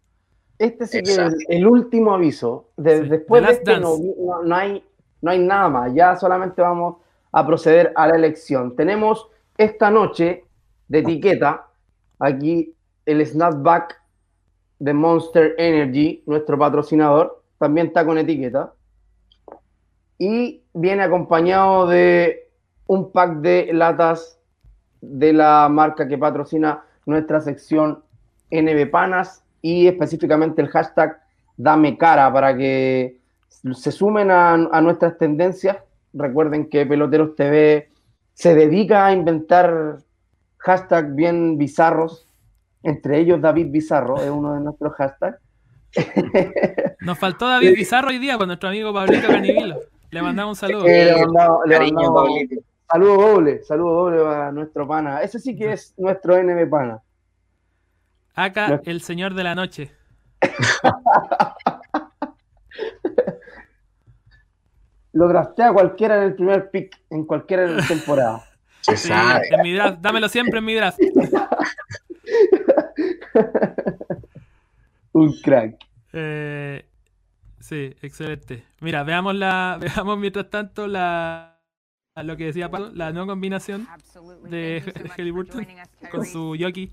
Este 0.58 0.86
sí 0.86 1.02
que 1.02 1.10
es 1.10 1.18
el, 1.18 1.34
el 1.48 1.66
último 1.66 2.14
aviso. 2.14 2.70
De- 2.78 3.02
Sí. 3.02 3.08
Después 3.10 3.42
The 3.42 3.46
de 3.46 3.52
Last 3.52 3.68
este 3.68 3.80
no- 3.80 4.42
no 4.42 4.56
hay, 4.56 4.82
no 5.20 5.30
hay 5.30 5.38
nada 5.38 5.68
más. 5.68 5.92
Ya 5.94 6.16
solamente 6.16 6.62
vamos 6.62 6.96
a 7.30 7.46
proceder 7.46 7.92
a 7.94 8.06
la 8.08 8.16
elección. 8.16 8.74
Tenemos 8.74 9.28
esta 9.58 9.90
noche 9.90 10.44
de 10.88 10.98
etiqueta 11.00 11.66
aquí 12.18 12.74
el 13.04 13.26
snapback 13.26 14.00
de 14.78 14.94
Monster 14.94 15.54
Energy, 15.58 16.22
nuestro 16.26 16.58
patrocinador. 16.58 17.42
También 17.58 17.88
está 17.88 18.06
con 18.06 18.16
etiqueta. 18.16 18.72
Y 20.18 20.62
viene 20.72 21.02
acompañado 21.02 21.86
de 21.86 22.48
un 22.86 23.10
pack 23.12 23.36
de 23.40 23.70
latas 23.74 24.38
de 25.12 25.32
la 25.32 25.68
marca 25.70 26.06
que 26.08 26.18
patrocina 26.18 26.82
nuestra 27.06 27.40
sección 27.40 28.02
NB 28.50 28.90
Panas 28.90 29.42
y 29.62 29.86
específicamente 29.86 30.62
el 30.62 30.68
hashtag 30.68 31.18
Dame 31.56 31.96
Cara 31.98 32.32
para 32.32 32.56
que 32.56 33.18
se 33.72 33.92
sumen 33.92 34.30
a, 34.30 34.52
a 34.54 34.80
nuestras 34.80 35.16
tendencias. 35.18 35.78
Recuerden 36.12 36.68
que 36.68 36.84
Peloteros 36.86 37.34
TV 37.34 37.90
se 38.34 38.54
dedica 38.54 39.06
a 39.06 39.12
inventar 39.12 39.98
hashtags 40.58 41.14
bien 41.14 41.56
bizarros. 41.58 42.28
Entre 42.82 43.18
ellos 43.18 43.40
David 43.40 43.68
Bizarro 43.70 44.16
es 44.22 44.30
uno 44.30 44.54
de 44.54 44.60
nuestros 44.60 44.92
hashtags. 44.94 45.38
Nos 47.00 47.18
faltó 47.18 47.48
David 47.48 47.74
Pizarro 47.74 48.08
hoy 48.08 48.18
día 48.18 48.36
con 48.36 48.46
nuestro 48.48 48.68
amigo 48.68 48.92
Pablito 48.92 49.28
Canivilo. 49.28 49.76
Le 50.10 50.22
mandamos 50.22 50.56
un 50.62 50.68
saludo. 50.68 50.86
Eh, 50.86 51.06
le 51.06 51.24
mandamos- 51.26 51.60
le 51.66 51.74
Cariño, 51.76 51.96
mandamos- 51.96 52.22
Pablito. 52.28 52.62
Saludo 52.94 53.16
doble, 53.16 53.64
saludo 53.64 53.94
doble 54.04 54.24
a 54.24 54.52
nuestro 54.52 54.86
pana. 54.86 55.20
Ese 55.20 55.40
sí 55.40 55.56
que 55.56 55.72
es 55.72 55.92
nuestro 55.98 56.40
NB 56.40 56.70
pana. 56.70 57.02
Acá, 58.36 58.80
el 58.84 59.00
señor 59.00 59.34
de 59.34 59.42
la 59.42 59.56
noche. 59.56 59.90
Lo 65.12 65.26
draftea 65.26 65.72
cualquiera 65.72 66.18
en 66.18 66.22
el 66.22 66.36
primer 66.36 66.70
pick, 66.70 66.96
en 67.10 67.24
cualquier 67.24 67.84
temporada. 67.88 68.44
Se 68.82 68.96
Sí, 68.96 69.08
sabe. 69.08 69.48
en 69.50 69.62
mi 69.62 69.72
draft. 69.72 69.98
Dámelo 70.00 70.28
siempre 70.28 70.60
en 70.60 70.64
mi 70.64 70.74
draft. 70.74 71.00
Un 75.12 75.32
crack. 75.42 75.84
Eh, 76.12 76.86
sí, 77.58 77.92
excelente. 78.02 78.62
Mira, 78.80 79.02
veamos 79.02 79.34
la, 79.34 79.78
veamos 79.80 80.16
mientras 80.16 80.48
tanto 80.48 80.86
la 80.86 81.53
lo 82.22 82.36
que 82.36 82.44
decía 82.46 82.70
Pablo, 82.70 82.90
la 82.94 83.10
nueva 83.10 83.32
combinación 83.32 83.88
de 84.48 84.82
Halliburton 85.16 85.66
con 86.12 86.24
su 86.24 86.54
Yoki 86.54 86.92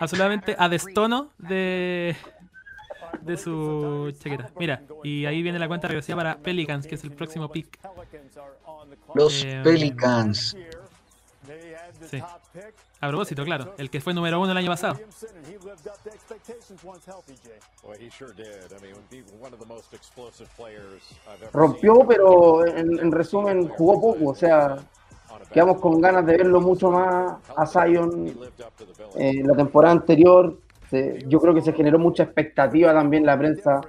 absolutamente 0.00 0.56
a 0.58 0.68
destono 0.68 1.30
de 1.38 2.16
de 3.22 3.36
su 3.36 4.12
chaqueta. 4.18 4.50
Mira, 4.58 4.82
y 5.04 5.24
ahí 5.24 5.40
viene 5.40 5.58
la 5.58 5.68
cuenta 5.68 5.86
regresiva 5.86 6.16
para 6.16 6.36
Pelicans, 6.38 6.86
que 6.86 6.96
es 6.96 7.04
el 7.04 7.12
próximo 7.12 7.48
pick. 7.48 7.78
Los 9.14 9.44
Eh, 9.44 9.60
Pelicans. 9.62 10.56
Sí. 12.10 12.20
A 13.04 13.08
propósito, 13.08 13.44
claro, 13.44 13.74
el 13.76 13.90
que 13.90 14.00
fue 14.00 14.14
número 14.14 14.40
uno 14.40 14.52
el 14.52 14.56
año 14.56 14.68
pasado. 14.70 14.94
Rompió, 21.52 21.98
pero 22.08 22.66
en, 22.66 22.98
en 22.98 23.12
resumen 23.12 23.68
jugó 23.68 24.00
poco. 24.00 24.30
O 24.30 24.34
sea, 24.34 24.76
quedamos 25.52 25.80
con 25.80 26.00
ganas 26.00 26.24
de 26.24 26.36
verlo 26.38 26.60
mucho 26.62 26.90
más 26.90 27.34
a 27.54 27.66
Zion 27.66 28.26
eh, 29.16 29.42
la 29.44 29.54
temporada 29.54 29.92
anterior. 29.92 30.58
Se- 30.88 31.18
yo 31.28 31.40
creo 31.40 31.52
que 31.54 31.60
se 31.60 31.72
generó 31.74 31.98
mucha 31.98 32.22
expectativa 32.22 32.94
también 32.94 33.26
la 33.26 33.36
prensa. 33.36 33.82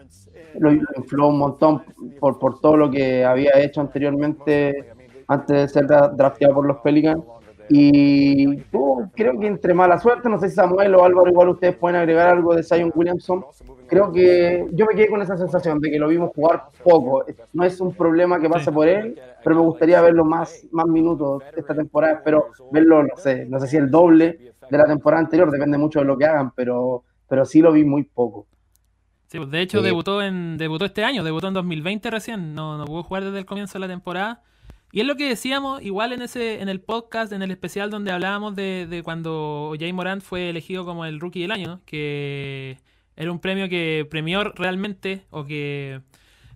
Lo, 0.59 0.71
lo 0.71 0.81
infló 0.97 1.27
un 1.27 1.37
montón 1.37 1.83
por, 2.19 2.37
por 2.39 2.59
todo 2.59 2.75
lo 2.75 2.91
que 2.91 3.23
había 3.23 3.51
hecho 3.61 3.79
anteriormente 3.81 4.91
antes 5.27 5.55
de 5.55 5.67
ser 5.69 5.85
dra- 5.87 6.09
drafteado 6.13 6.53
por 6.55 6.65
los 6.65 6.77
Pelicans. 6.77 7.23
Y 7.69 8.59
uh, 8.73 9.07
creo 9.15 9.39
que 9.39 9.47
entre 9.47 9.73
mala 9.73 9.99
suerte, 9.99 10.29
no 10.29 10.39
sé 10.39 10.49
si 10.49 10.55
Samuel 10.55 10.93
o 10.95 11.03
Álvaro, 11.03 11.29
igual 11.29 11.49
ustedes 11.49 11.75
pueden 11.75 11.97
agregar 11.97 12.29
algo 12.29 12.55
de 12.55 12.63
Zion 12.63 12.91
Williamson. 12.93 13.45
Creo 13.87 14.11
que 14.11 14.67
yo 14.73 14.85
me 14.85 14.95
quedé 14.95 15.09
con 15.09 15.21
esa 15.21 15.37
sensación 15.37 15.79
de 15.79 15.89
que 15.89 15.99
lo 15.99 16.07
vimos 16.07 16.31
jugar 16.35 16.65
poco. 16.83 17.23
No 17.53 17.63
es 17.63 17.79
un 17.81 17.93
problema 17.93 18.39
que 18.39 18.49
pase 18.49 18.71
por 18.71 18.87
él, 18.87 19.19
pero 19.43 19.55
me 19.55 19.61
gustaría 19.61 20.01
verlo 20.01 20.25
más, 20.25 20.65
más 20.71 20.85
minutos 20.87 21.43
esta 21.55 21.73
temporada. 21.73 22.13
Espero 22.15 22.47
verlo, 22.71 23.03
no 23.03 23.15
sé, 23.17 23.45
no 23.45 23.59
sé 23.59 23.67
si 23.67 23.77
el 23.77 23.89
doble 23.89 24.53
de 24.69 24.77
la 24.77 24.85
temporada 24.85 25.21
anterior, 25.23 25.51
depende 25.51 25.77
mucho 25.77 25.99
de 25.99 26.05
lo 26.05 26.17
que 26.17 26.25
hagan, 26.25 26.51
pero, 26.55 27.03
pero 27.27 27.45
sí 27.45 27.61
lo 27.61 27.71
vi 27.71 27.83
muy 27.83 28.03
poco. 28.03 28.47
Sí, 29.27 29.37
pues, 29.39 29.49
de 29.49 29.61
hecho 29.61 29.79
Sí. 29.79 29.85
debutó 29.85 30.21
en 30.21 30.57
debutó 30.57 30.85
este 30.85 31.03
año, 31.03 31.23
debutó 31.23 31.47
en 31.47 31.55
2020 31.55 32.09
recién, 32.11 32.53
no, 32.53 32.77
no 32.77 32.85
pudo 32.85 33.03
jugar 33.03 33.23
desde 33.23 33.39
el 33.39 33.45
comienzo 33.45 33.73
de 33.73 33.79
la 33.79 33.87
temporada. 33.87 34.41
Y 34.95 35.01
es 35.01 35.07
lo 35.07 35.17
que 35.17 35.27
decíamos, 35.27 35.81
igual 35.81 36.13
en 36.13 36.21
ese 36.21 36.61
en 36.61 36.69
el 36.69 36.79
podcast, 36.79 37.33
en 37.33 37.41
el 37.41 37.51
especial 37.51 37.89
donde 37.89 38.13
hablábamos 38.13 38.55
de, 38.55 39.01
cuando 39.03 39.73
Jay 39.77 39.91
Morant 39.91 40.23
fue 40.23 40.49
elegido 40.49 40.85
como 40.85 41.03
el 41.03 41.19
rookie 41.19 41.41
del 41.41 41.51
año, 41.51 41.67
¿no? 41.67 41.81
que 41.83 42.79
era 43.17 43.29
un 43.29 43.39
premio 43.39 43.67
que 43.67 44.07
premió 44.09 44.45
realmente 44.53 45.25
o 45.31 45.43
que 45.43 46.01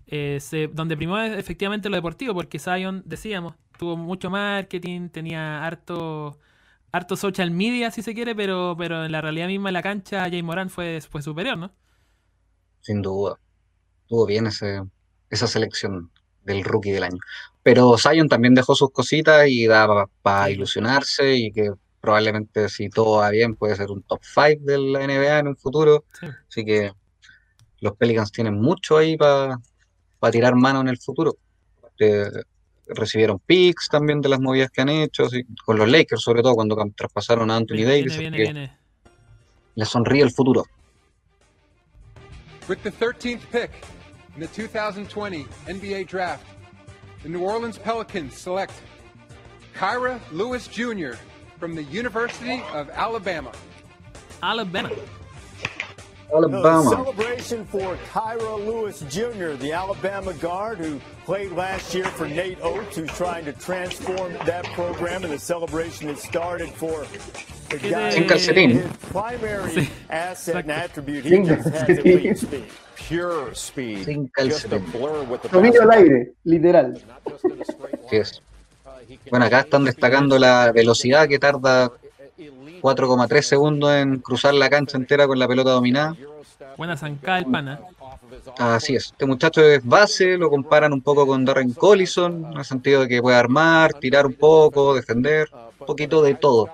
eh, 0.07 0.37
se, 0.39 0.69
donde 0.69 0.95
primó 0.95 1.19
efectivamente 1.19 1.89
lo 1.89 1.97
deportivo, 1.97 2.33
porque 2.33 2.59
Zion, 2.59 3.03
decíamos, 3.05 3.55
tuvo 3.77 3.97
mucho 3.97 4.29
marketing, 4.29 5.09
tenía 5.09 5.65
harto 5.65 6.39
harto 6.93 7.17
social 7.17 7.51
media 7.51 7.91
si 7.91 8.01
se 8.01 8.13
quiere, 8.13 8.35
pero 8.35 8.73
pero 8.77 9.03
en 9.03 9.11
la 9.11 9.19
realidad 9.19 9.47
misma 9.47 9.67
en 9.67 9.73
la 9.73 9.83
cancha 9.83 10.21
Jay 10.29 10.43
Morant 10.43 10.71
fue, 10.71 11.01
fue 11.01 11.21
superior, 11.21 11.57
¿no? 11.57 11.73
Sin 12.79 13.01
duda. 13.01 13.37
Estuvo 14.03 14.25
bien 14.25 14.47
ese, 14.47 14.81
esa 15.29 15.47
selección 15.47 16.09
del 16.45 16.63
rookie 16.63 16.91
del 16.91 17.03
año. 17.03 17.19
Pero 17.63 17.97
Zion 17.97 18.29
también 18.29 18.55
dejó 18.55 18.75
sus 18.75 18.91
cositas 18.91 19.47
y 19.47 19.67
da 19.67 20.07
para 20.21 20.49
ilusionarse 20.49 21.35
y 21.35 21.51
que 21.51 21.71
probablemente 21.99 22.69
si 22.69 22.89
todo 22.89 23.17
va 23.17 23.29
bien 23.29 23.55
puede 23.55 23.75
ser 23.75 23.91
un 23.91 24.01
top 24.03 24.21
5 24.23 24.61
de 24.63 24.77
la 24.77 25.05
NBA 25.05 25.39
en 25.39 25.47
un 25.49 25.57
futuro. 25.57 26.05
Sí. 26.19 26.27
Así 26.49 26.65
que 26.65 26.93
los 27.81 27.95
Pelicans 27.95 28.31
tienen 28.31 28.59
mucho 28.59 28.97
ahí 28.97 29.17
para 29.17 29.59
tirar 30.31 30.55
mano 30.55 30.81
en 30.81 30.87
el 30.87 30.97
futuro. 30.97 31.37
Eh, 31.99 32.29
recibieron 32.87 33.39
picks 33.39 33.89
también 33.89 34.21
de 34.21 34.29
las 34.29 34.39
movidas 34.39 34.71
que 34.71 34.81
han 34.81 34.89
hecho, 34.89 35.25
así, 35.25 35.43
con 35.65 35.77
los 35.77 35.87
Lakers 35.87 36.21
sobre 36.21 36.41
todo 36.41 36.55
cuando 36.55 36.75
traspasaron 36.95 37.51
a 37.51 37.57
Anthony 37.57 37.75
Viene, 37.75 37.91
Davis. 37.91 38.17
viene, 38.17 38.37
viene. 38.37 38.77
les 39.75 39.87
sonríe 39.87 40.23
el 40.23 40.31
futuro. 40.31 40.65
With 42.67 42.79
the 42.83 42.91
13th 42.91 43.41
pick 43.51 43.71
in 44.35 44.41
the 44.41 44.47
2020 44.47 45.45
NBA 45.67 46.05
Draft, 46.05 46.43
the 47.23 47.29
New 47.29 47.41
Orleans 47.41 47.77
Pelicans 47.77 48.33
select 48.35 48.73
Kyra 49.75 50.19
Lewis 50.31 50.67
Jr. 50.67 51.13
from 51.59 51.75
the 51.75 51.83
University 51.83 52.63
of 52.73 52.89
Alabama. 52.91 53.51
Alabama. 54.41 54.91
Alabama. 56.33 56.89
celebration 56.89 57.65
for 57.65 57.95
Kyra 58.11 58.65
Lewis 58.65 59.01
Jr., 59.09 59.53
the 59.57 59.71
Alabama 59.73 60.33
guard 60.33 60.77
who 60.77 60.99
played 61.25 61.51
last 61.53 61.93
year 61.93 62.05
for 62.05 62.27
Nate 62.27 62.59
Oates, 62.61 62.95
who's 62.97 63.09
trying 63.11 63.45
to 63.45 63.53
transform 63.53 64.33
that 64.45 64.65
program. 64.73 65.23
And 65.23 65.33
the 65.33 65.39
celebration 65.39 66.07
has 66.07 66.21
started 66.21 66.69
for 66.69 67.05
the 67.69 67.77
guy. 67.89 68.11
Sin 68.11 68.23
calcetín. 68.27 68.69
His 68.71 68.97
primary 69.11 69.89
asset 70.09 70.57
and 70.57 70.71
attribute 70.71 71.23
he 71.25 71.29
Sin 71.31 71.45
just 71.45 71.69
has 71.69 71.83
calcetín. 71.97 72.05
elite 72.05 72.37
speed. 72.37 72.63
Pure 72.95 73.55
speed. 73.55 74.05
Sin 74.05 74.29
Just 74.37 74.65
a 74.65 74.69
calcetín. 74.79 74.91
blur 74.91 75.23
with 75.23 75.41
the 75.41 75.49
Dominio 75.49 75.81
al 75.81 75.91
aire, 75.91 76.31
literal. 76.45 76.93
Así 78.05 78.15
es. 78.17 78.41
Bueno, 79.31 79.45
acá 79.45 79.61
están 79.61 79.83
destacando 79.85 80.37
la 80.37 80.71
velocidad 80.71 81.27
que 81.27 81.39
tarda 81.39 81.91
4,3 82.81 83.41
segundos 83.41 83.91
en 83.93 84.19
cruzar 84.19 84.53
la 84.53 84.69
cancha 84.69 84.97
entera 84.97 85.27
con 85.27 85.39
la 85.39 85.47
pelota 85.47 85.71
dominada. 85.71 86.15
Buena 86.77 86.97
zancada 86.97 87.39
el 87.39 87.45
pana. 87.45 87.79
Así 88.57 88.95
es. 88.95 89.07
Este 89.07 89.25
muchacho 89.25 89.61
es 89.61 89.85
base, 89.85 90.37
lo 90.37 90.49
comparan 90.49 90.93
un 90.93 91.01
poco 91.01 91.25
con 91.25 91.45
Darren 91.45 91.73
Collison, 91.73 92.45
en 92.51 92.57
el 92.57 92.65
sentido 92.65 93.01
de 93.01 93.07
que 93.07 93.21
puede 93.21 93.37
armar, 93.37 93.93
tirar 93.93 94.25
un 94.25 94.33
poco, 94.33 94.93
defender, 94.93 95.49
un 95.79 95.85
poquito 95.85 96.21
de 96.21 96.35
todo. 96.35 96.69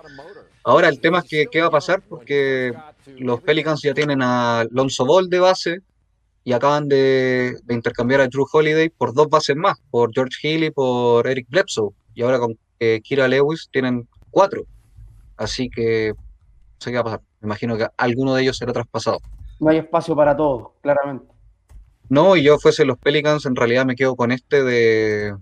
Ahora 0.64 0.90
el 0.90 1.00
tema 1.00 1.20
es 1.20 1.26
que 1.26 1.46
qué 1.52 1.62
va 1.62 1.68
a 1.68 1.72
pasar 1.72 2.02
porque 2.02 2.74
los 3.18 3.42
Pelicans 3.42 3.82
ya 3.82 3.94
tienen 3.94 4.22
a 4.22 4.66
Lonzo 4.72 5.06
Ball 5.06 5.30
de 5.30 5.40
base 5.40 5.80
y 6.44 6.54
acaban 6.54 6.88
de, 6.88 7.58
de 7.64 7.74
intercambiar 7.74 8.22
a 8.22 8.28
Drew 8.28 8.46
Holiday 8.52 8.90
por 8.90 9.14
dos 9.14 9.30
bases 9.30 9.56
más, 9.56 9.78
por 9.90 10.12
George 10.14 10.38
Hill 10.42 10.64
y 10.66 10.72
por 10.72 11.28
Eric 11.28 11.48
Bledsoe. 11.50 11.92
Y 12.14 12.22
ahora 12.22 12.40
con 12.40 12.58
eh, 12.80 13.02
Kira 13.04 13.28
Lewis 13.28 13.70
tienen 13.72 14.08
cuatro. 14.32 14.66
Así 15.38 15.70
que 15.70 16.14
no 16.16 16.80
sé 16.80 16.92
qué 16.92 16.96
va 16.96 17.02
a 17.02 17.04
pasar. 17.04 17.22
Me 17.42 17.48
imagino 17.48 17.78
que 17.78 17.88
alguno 17.98 18.36
de 18.36 18.44
ellos 18.44 18.58
será 18.58 18.74
traspasado. 18.74 19.20
No 19.60 19.70
hay 19.70 19.78
espacio 19.78 20.16
para 20.16 20.36
todos, 20.36 20.72
claramente. 20.82 21.34
No, 22.10 22.36
y 22.36 22.44
yo 22.44 22.60
fuese 22.60 22.86
los 22.86 22.98
Pelicans, 22.98 23.46
en 23.46 23.56
realidad 23.56 23.86
me 23.86 23.96
quedo 23.96 24.16
con 24.16 24.32
este 24.32 24.64
de, 24.64 25.36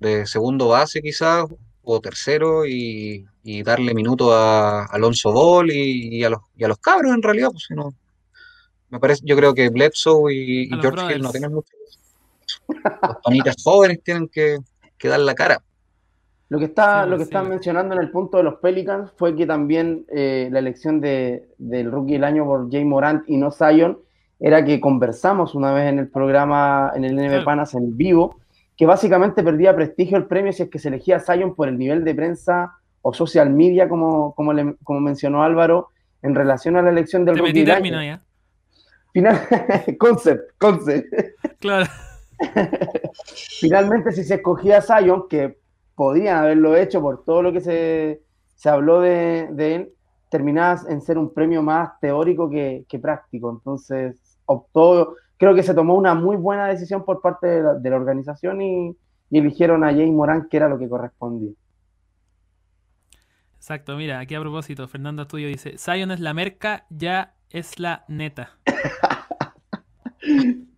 de 0.00 0.26
segundo 0.26 0.68
base 0.68 1.00
quizás, 1.00 1.44
o 1.82 2.00
tercero, 2.00 2.66
y, 2.66 3.26
y 3.42 3.62
darle 3.62 3.94
minuto 3.94 4.34
a 4.34 4.84
Alonso 4.86 5.32
Ball 5.32 5.70
y, 5.70 6.16
y 6.16 6.24
a 6.24 6.30
los, 6.30 6.40
y 6.56 6.64
a 6.64 6.68
los 6.68 6.78
cabros 6.78 7.14
en 7.14 7.22
realidad, 7.22 7.50
pues 7.50 7.64
si 7.68 7.74
no. 7.74 7.94
Me 8.90 8.98
parece, 8.98 9.22
yo 9.24 9.36
creo 9.36 9.54
que 9.54 9.68
Bledsoe 9.68 10.34
y, 10.34 10.68
George 10.80 11.14
Hill 11.14 11.22
no 11.22 11.30
tienen 11.30 11.52
mucho. 11.52 11.72
Los 12.68 13.16
panitas 13.22 13.56
jóvenes 13.62 14.02
tienen 14.02 14.28
que, 14.28 14.58
que 14.96 15.08
dar 15.08 15.20
la 15.20 15.34
cara. 15.34 15.62
Lo 16.50 16.58
que 16.58 16.64
está, 16.66 17.04
Sí, 17.04 17.10
lo 17.10 17.16
que 17.18 17.24
sí. 17.24 17.28
están 17.30 17.48
mencionando 17.48 17.94
en 17.94 18.00
el 18.00 18.10
punto 18.10 18.38
de 18.38 18.42
los 18.42 18.54
Pelicans 18.56 19.12
fue 19.16 19.36
que 19.36 19.46
también 19.46 20.06
eh, 20.08 20.48
la 20.50 20.60
elección 20.60 21.00
de, 21.00 21.48
del 21.58 21.90
rookie 21.90 22.14
del 22.14 22.24
año 22.24 22.44
por 22.46 22.70
Jay 22.70 22.84
Morant 22.84 23.24
y 23.28 23.36
no 23.36 23.50
Zion 23.50 23.98
era 24.40 24.64
que 24.64 24.80
conversamos 24.80 25.54
una 25.54 25.72
vez 25.72 25.88
en 25.90 25.98
el 25.98 26.08
programa, 26.08 26.92
en 26.94 27.04
el 27.04 27.14
NB. 27.16 27.44
Panas 27.44 27.74
en 27.74 27.96
vivo, 27.96 28.36
que 28.76 28.86
básicamente 28.86 29.42
perdía 29.42 29.74
prestigio 29.76 30.16
el 30.16 30.26
premio 30.26 30.52
si 30.52 30.62
es 30.62 30.70
que 30.70 30.78
se 30.78 30.88
elegía 30.88 31.16
a 31.16 31.20
Zion 31.20 31.54
por 31.54 31.68
el 31.68 31.76
nivel 31.76 32.02
de 32.04 32.14
prensa 32.14 32.72
o 33.02 33.12
social 33.12 33.50
media, 33.50 33.88
como, 33.88 34.34
como, 34.34 34.52
le- 34.52 34.76
como 34.84 35.00
mencionó 35.00 35.42
Álvaro, 35.42 35.88
en 36.22 36.34
relación 36.34 36.76
a 36.76 36.82
la 36.82 36.90
elección 36.90 37.24
del 37.24 37.34
Te 37.36 37.40
rookie 37.42 37.64
del 37.64 37.70
año. 37.72 38.02
ya. 38.02 38.22
Final, 39.12 39.38
concept, 39.98 40.52
concept. 40.58 41.12
Claro. 41.60 41.86
Finalmente, 43.60 44.12
si 44.12 44.24
se 44.24 44.36
escogía 44.36 44.78
a 44.78 44.82
Zion, 44.82 45.28
que 45.28 45.58
podían 45.98 46.36
haberlo 46.36 46.76
hecho 46.76 47.02
por 47.02 47.24
todo 47.24 47.42
lo 47.42 47.52
que 47.52 47.60
se, 47.60 48.22
se 48.54 48.68
habló 48.68 49.00
de, 49.00 49.48
de 49.50 49.74
él, 49.74 49.92
terminaba 50.30 50.80
en 50.88 51.02
ser 51.02 51.18
un 51.18 51.34
premio 51.34 51.60
más 51.60 51.98
teórico 52.00 52.48
que, 52.48 52.84
que 52.88 53.00
práctico. 53.00 53.50
Entonces, 53.50 54.38
optó, 54.46 55.16
creo 55.36 55.56
que 55.56 55.64
se 55.64 55.74
tomó 55.74 55.96
una 55.96 56.14
muy 56.14 56.36
buena 56.36 56.68
decisión 56.68 57.04
por 57.04 57.20
parte 57.20 57.48
de 57.48 57.62
la, 57.64 57.74
de 57.74 57.90
la 57.90 57.96
organización 57.96 58.62
y, 58.62 58.96
y 59.28 59.38
eligieron 59.38 59.82
a 59.82 59.90
Jay 59.90 60.08
Morán, 60.08 60.46
que 60.48 60.58
era 60.58 60.68
lo 60.68 60.78
que 60.78 60.88
correspondía. 60.88 61.50
Exacto, 63.56 63.96
mira, 63.96 64.20
aquí 64.20 64.36
a 64.36 64.40
propósito, 64.40 64.86
Fernando 64.86 65.22
Estudio 65.22 65.48
dice, 65.48 65.78
Zion 65.78 66.12
es 66.12 66.20
la 66.20 66.32
merca, 66.32 66.86
ya 66.90 67.34
es 67.50 67.80
la 67.80 68.04
neta. 68.06 68.56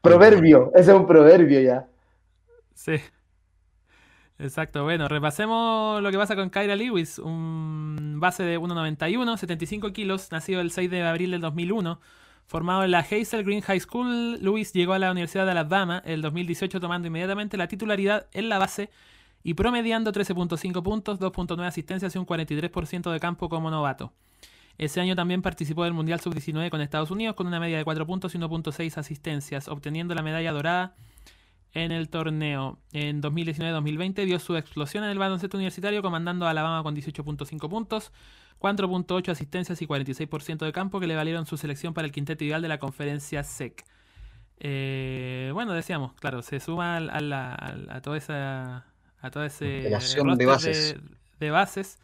Proverbio, 0.00 0.70
ese 0.74 0.92
es 0.92 0.96
un 0.96 1.06
proverbio 1.06 1.60
ya. 1.60 1.86
Sí. 2.72 3.00
Exacto, 4.38 4.82
bueno, 4.82 5.06
repasemos 5.06 6.02
lo 6.02 6.10
que 6.10 6.18
pasa 6.18 6.34
con 6.34 6.50
Kyra 6.50 6.74
Lewis, 6.74 7.20
un 7.20 8.18
base 8.18 8.42
de 8.42 8.58
1,91, 8.58 9.36
75 9.36 9.92
kilos, 9.92 10.32
nacido 10.32 10.60
el 10.60 10.72
6 10.72 10.90
de 10.90 11.02
abril 11.02 11.30
del 11.30 11.40
2001. 11.40 12.00
Formado 12.46 12.82
en 12.84 12.90
la 12.90 12.98
Hazel 12.98 13.44
Green 13.44 13.62
High 13.62 13.80
School, 13.80 14.42
Lewis 14.42 14.72
llegó 14.72 14.92
a 14.92 14.98
la 14.98 15.12
Universidad 15.12 15.44
de 15.44 15.52
Alabama 15.52 16.02
el 16.04 16.20
2018 16.20 16.80
tomando 16.80 17.06
inmediatamente 17.06 17.56
la 17.56 17.68
titularidad 17.68 18.26
en 18.32 18.48
la 18.48 18.58
base 18.58 18.90
y 19.44 19.54
promediando 19.54 20.12
13.5 20.12 20.82
puntos, 20.82 21.20
2.9 21.20 21.64
asistencias 21.64 22.14
y 22.14 22.18
un 22.18 22.26
43% 22.26 23.12
de 23.12 23.20
campo 23.20 23.48
como 23.48 23.70
novato. 23.70 24.12
Ese 24.78 25.00
año 25.00 25.14
también 25.14 25.42
participó 25.42 25.84
del 25.84 25.92
Mundial 25.92 26.20
Sub-19 26.20 26.70
con 26.70 26.80
Estados 26.80 27.12
Unidos 27.12 27.36
con 27.36 27.46
una 27.46 27.60
media 27.60 27.78
de 27.78 27.84
4 27.84 28.04
puntos 28.04 28.34
y 28.34 28.38
1.6 28.38 28.98
asistencias, 28.98 29.68
obteniendo 29.68 30.14
la 30.16 30.22
medalla 30.22 30.50
dorada 30.50 30.96
en 31.74 31.92
el 31.92 32.08
torneo. 32.08 32.78
En 32.92 33.20
2019-2020 33.20 34.24
dio 34.24 34.38
su 34.38 34.56
explosión 34.56 35.04
en 35.04 35.10
el 35.10 35.18
baloncesto 35.18 35.56
universitario, 35.56 36.00
comandando 36.02 36.46
a 36.46 36.50
Alabama 36.50 36.82
con 36.82 36.94
18.5 36.96 37.68
puntos, 37.68 38.12
4.8 38.60 39.28
asistencias 39.30 39.82
y 39.82 39.86
46% 39.86 40.64
de 40.64 40.72
campo 40.72 41.00
que 41.00 41.06
le 41.06 41.16
valieron 41.16 41.44
su 41.46 41.56
selección 41.56 41.92
para 41.92 42.06
el 42.06 42.12
quinteto 42.12 42.44
ideal 42.44 42.62
de 42.62 42.68
la 42.68 42.78
conferencia 42.78 43.42
SEC. 43.42 43.84
Eh, 44.60 45.50
bueno, 45.52 45.72
decíamos, 45.72 46.12
claro, 46.14 46.42
se 46.42 46.60
suma 46.60 46.96
a, 46.96 47.00
la- 47.20 47.54
a 47.90 48.00
toda 48.00 48.16
esa 48.16 48.86
a 49.20 49.30
ese 49.46 49.64
de 50.36 50.46
bases. 50.46 50.94
de- 50.94 51.46
de 51.46 51.50
bases. 51.50 51.98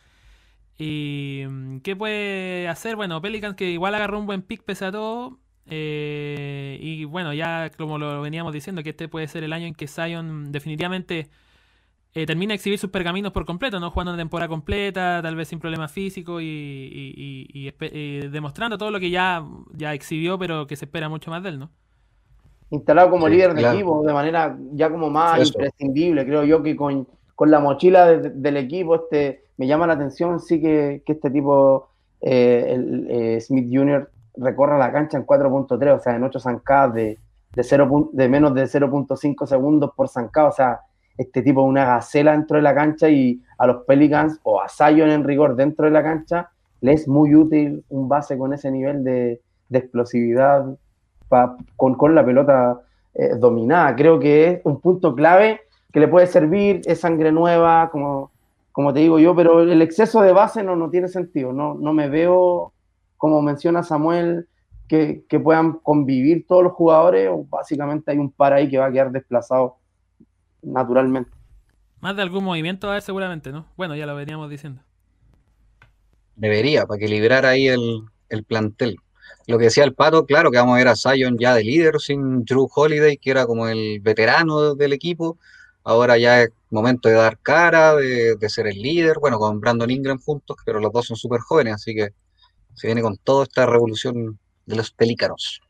¿Y 0.79 1.45
mm, 1.49 1.79
qué 1.81 1.95
puede 1.95 2.67
hacer? 2.69 2.97
Bueno, 2.97 3.21
Pelicans 3.21 3.55
que 3.55 3.71
igual 3.71 3.95
agarró 3.95 4.19
un 4.19 4.27
buen 4.27 4.43
pick 4.43 4.63
pese 4.65 4.87
a 4.87 4.93
todo. 4.93 5.39
Eh, 5.67 6.79
y 6.81 7.05
bueno, 7.05 7.33
ya 7.35 7.71
como 7.77 7.99
lo 7.99 8.21
veníamos 8.23 8.53
diciendo, 8.53 8.83
que 8.83 8.91
este 8.91 9.09
puede 9.09 9.29
ser 9.29 9.45
el 9.45 9.53
año 9.53 9.67
en 9.67 9.75
que 9.75 9.87
Zion 9.89 10.53
definitivamente 10.53 11.29
eh, 12.15 12.27
termina 12.27 12.53
de 12.53 12.57
exhibir 12.57 12.79
sus 12.79 12.91
pergaminos 12.91 13.33
por 13.33 13.47
completo, 13.47 13.81
¿no? 13.81 13.91
Jugando 13.91 14.13
una 14.13 14.21
temporada 14.23 14.49
completa, 14.49 15.21
tal 15.23 15.37
vez 15.37 15.49
sin 15.49 15.61
problemas 15.61 15.93
físicos 15.93 16.43
y, 16.43 16.47
y- 16.47 17.49
y- 17.55 17.67
y 17.67 17.69
espe- 17.71 17.91
y 17.95 18.29
demostrando 18.29 18.79
todo 18.79 18.91
lo 18.91 19.01
que 19.01 19.11
ya, 19.11 19.45
ya 19.75 19.95
exhibió, 19.95 20.39
pero 20.39 20.67
que 20.67 20.77
se 20.77 20.87
espera 20.87 21.09
mucho 21.09 21.31
más 21.31 21.43
de 21.43 21.51
él, 21.51 21.59
¿no? 21.61 21.71
instalado 22.71 23.11
como 23.11 23.27
Sí, 23.27 23.33
líder 23.33 23.55
de 23.55 23.63
equipo 23.63 24.03
de 24.05 24.13
manera 24.13 24.57
ya 24.73 24.91
como 24.91 25.11
más 25.11 25.41
Eso. 25.41 25.53
imprescindible. 25.53 26.25
Creo 26.25 26.45
yo 26.45 26.63
que 26.63 26.77
con, 26.77 27.09
con 27.35 27.51
la 27.51 27.61
mochila 27.61 28.07
de- 28.07 28.31
del 28.31 28.57
equipo 28.57 28.95
este 28.97 29.45
me 29.57 29.67
llama 29.67 29.87
la 29.87 29.95
atención 29.95 30.41
sí 30.41 30.61
que, 30.61 31.03
que 31.05 31.13
este 31.13 31.31
tipo, 31.31 31.91
eh, 32.21 32.67
el, 32.69 33.07
eh, 33.11 33.41
Smith 33.41 33.69
Jr., 33.71 34.11
recorra 34.41 34.79
la 34.79 34.91
cancha 34.93 35.17
en 35.19 35.25
4.3, 35.27 35.97
o 35.97 36.01
sea, 36.01 36.17
en 36.17 36.25
8 36.25 36.41
zancadas 36.41 36.95
de, 36.95 37.19
de, 37.55 38.09
de 38.13 38.29
menos 38.29 38.55
de 38.55 38.65
0.5 38.65 39.47
segundos 39.47 39.93
por 39.95 40.09
zancada. 40.09 40.49
O 40.49 40.53
sea, 40.53 40.81
este 41.19 41.43
tipo 41.43 41.63
es 41.63 41.69
una 41.69 41.85
gacela 41.85 42.33
dentro 42.33 42.57
de 42.57 42.63
la 42.63 42.75
cancha 42.75 43.09
y 43.09 43.41
a 43.59 43.67
los 43.67 43.85
Pelicans 43.85 44.41
o 44.43 44.61
a 44.61 44.69
Zion 44.69 45.11
en 45.11 45.25
rigor 45.25 45.55
dentro 45.55 45.85
de 45.85 45.91
la 45.93 46.03
cancha 46.03 46.51
le 46.81 46.93
es 46.95 47.07
muy 47.07 47.35
útil 47.35 47.85
un 47.91 48.09
base 48.09 48.39
con 48.39 48.55
ese 48.55 48.71
nivel 48.71 49.05
de, 49.05 49.41
explosividad 49.71 50.65
pa- 51.29 51.57
con, 51.77 51.95
con 51.95 52.15
la 52.15 52.25
pelota 52.25 52.81
eh, 53.15 53.35
dominada. 53.39 53.95
Creo 53.97 54.19
que 54.19 54.49
es 54.49 54.61
un 54.65 54.81
punto 54.81 55.15
clave 55.15 55.61
que 55.93 56.01
le 56.01 56.09
puede 56.09 56.27
servir, 56.27 56.81
es 56.87 57.01
sangre 57.01 57.33
nueva, 57.33 57.91
como, 57.91 58.31
como 58.73 58.93
te 58.95 59.01
digo 59.01 59.19
yo, 59.19 59.35
pero 59.35 59.61
el 59.63 59.83
exceso 59.83 60.23
de 60.23 60.33
base 60.33 60.63
no, 60.63 60.75
no 60.77 60.89
tiene 60.89 61.09
sentido. 61.09 61.53
No, 61.53 61.75
no 61.75 61.93
me 61.93 62.09
veo, 62.09 62.73
como 63.21 63.43
menciona 63.43 63.83
Samuel, 63.83 64.49
que, 64.89 65.25
que 65.29 65.39
puedan 65.39 65.75
convivir 65.75 66.47
todos 66.49 66.65
los 66.65 66.73
jugadores, 66.73 67.29
o 67.31 67.45
básicamente 67.45 68.11
hay 68.11 68.17
un 68.17 68.33
par 68.33 68.55
ahí 68.55 68.67
que 68.71 68.79
va 68.79 68.87
a 68.87 68.91
quedar 68.91 69.13
desplazado 69.13 69.77
naturalmente. 70.63 71.31
Más 72.01 72.17
de 72.17 72.23
algún 72.23 72.45
movimiento 72.45 72.87
va 72.87 72.95
a 72.95 72.95
haber 72.95 73.03
seguramente, 73.03 73.53
¿no? 73.53 73.67
Bueno, 73.77 73.95
ya 73.95 74.07
lo 74.07 74.17
veníamos 74.17 74.49
diciendo. 74.49 74.81
Debería, 76.35 76.87
para 76.87 76.97
equilibrar 76.97 77.45
ahí 77.45 77.69
el, 77.69 78.05
el 78.31 78.43
plantel. 78.45 78.97
Lo 79.47 79.59
que 79.59 79.65
decía 79.65 79.85
el 79.85 79.93
Pato, 79.93 80.25
claro 80.25 80.51
que 80.51 80.57
vamos 80.57 80.77
a 80.77 80.79
ver 80.79 80.89
a 80.89 80.97
Zion 80.97 81.37
ya 81.39 81.55
de 81.55 81.63
líder 81.63 82.01
sin 82.01 82.47
Drew 82.47 82.71
Holiday, 82.75 83.19
que 83.19 83.33
era 83.33 83.45
como 83.45 83.69
el 83.69 84.01
veterano 84.01 84.75
del 84.75 84.95
equipo. 84.95 85.37
Ahora 85.85 86.17
ya 86.17 86.41
es 86.41 86.51
momento 86.71 87.11
de 87.11 87.17
dar 87.17 87.39
cara, 87.39 87.95
de, 87.97 88.37
de 88.37 88.49
ser 88.49 88.67
el 88.67 88.81
líder, 88.81 89.19
bueno, 89.21 89.39
con 89.39 89.61
Brandon 89.61 89.91
Ingram 89.91 90.19
juntos, 90.19 90.57
pero 90.65 90.81
los 90.81 90.91
dos 90.91 91.07
son 91.07 91.19
súper 91.19 91.41
jóvenes, 91.41 91.75
así 91.75 91.95
que 91.95 92.15
se 92.75 92.87
viene 92.89 93.03
con 93.03 93.17
toda 93.17 93.45
esta 93.45 93.67
revolución 93.67 94.39
de 94.67 94.77
los 94.77 94.91
pelícanos. 94.91 95.61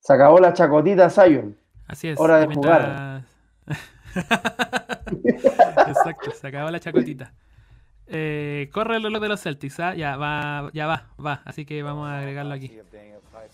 Se 0.00 0.12
acabó 0.12 0.38
la 0.38 0.52
chacotita, 0.52 1.08
Zion. 1.10 1.56
Así 1.88 2.08
es. 2.08 2.18
Hora 2.20 2.38
de 2.38 2.46
mientras- 2.48 3.24
Exacto, 5.24 6.30
se 6.32 6.46
acabó 6.46 6.70
la 6.70 6.80
chacotita. 6.80 7.32
Eh, 8.08 8.70
corre 8.72 8.96
el 8.96 9.02
reloj 9.02 9.20
de 9.20 9.28
los 9.28 9.40
Celtics, 9.42 9.80
¿ah? 9.80 9.94
ya 9.94 10.16
va, 10.16 10.70
ya 10.72 10.86
va, 10.86 11.08
va. 11.24 11.42
Así 11.44 11.64
que 11.64 11.82
vamos 11.82 12.08
a 12.08 12.18
agregarlo 12.18 12.54
aquí. 12.54 12.68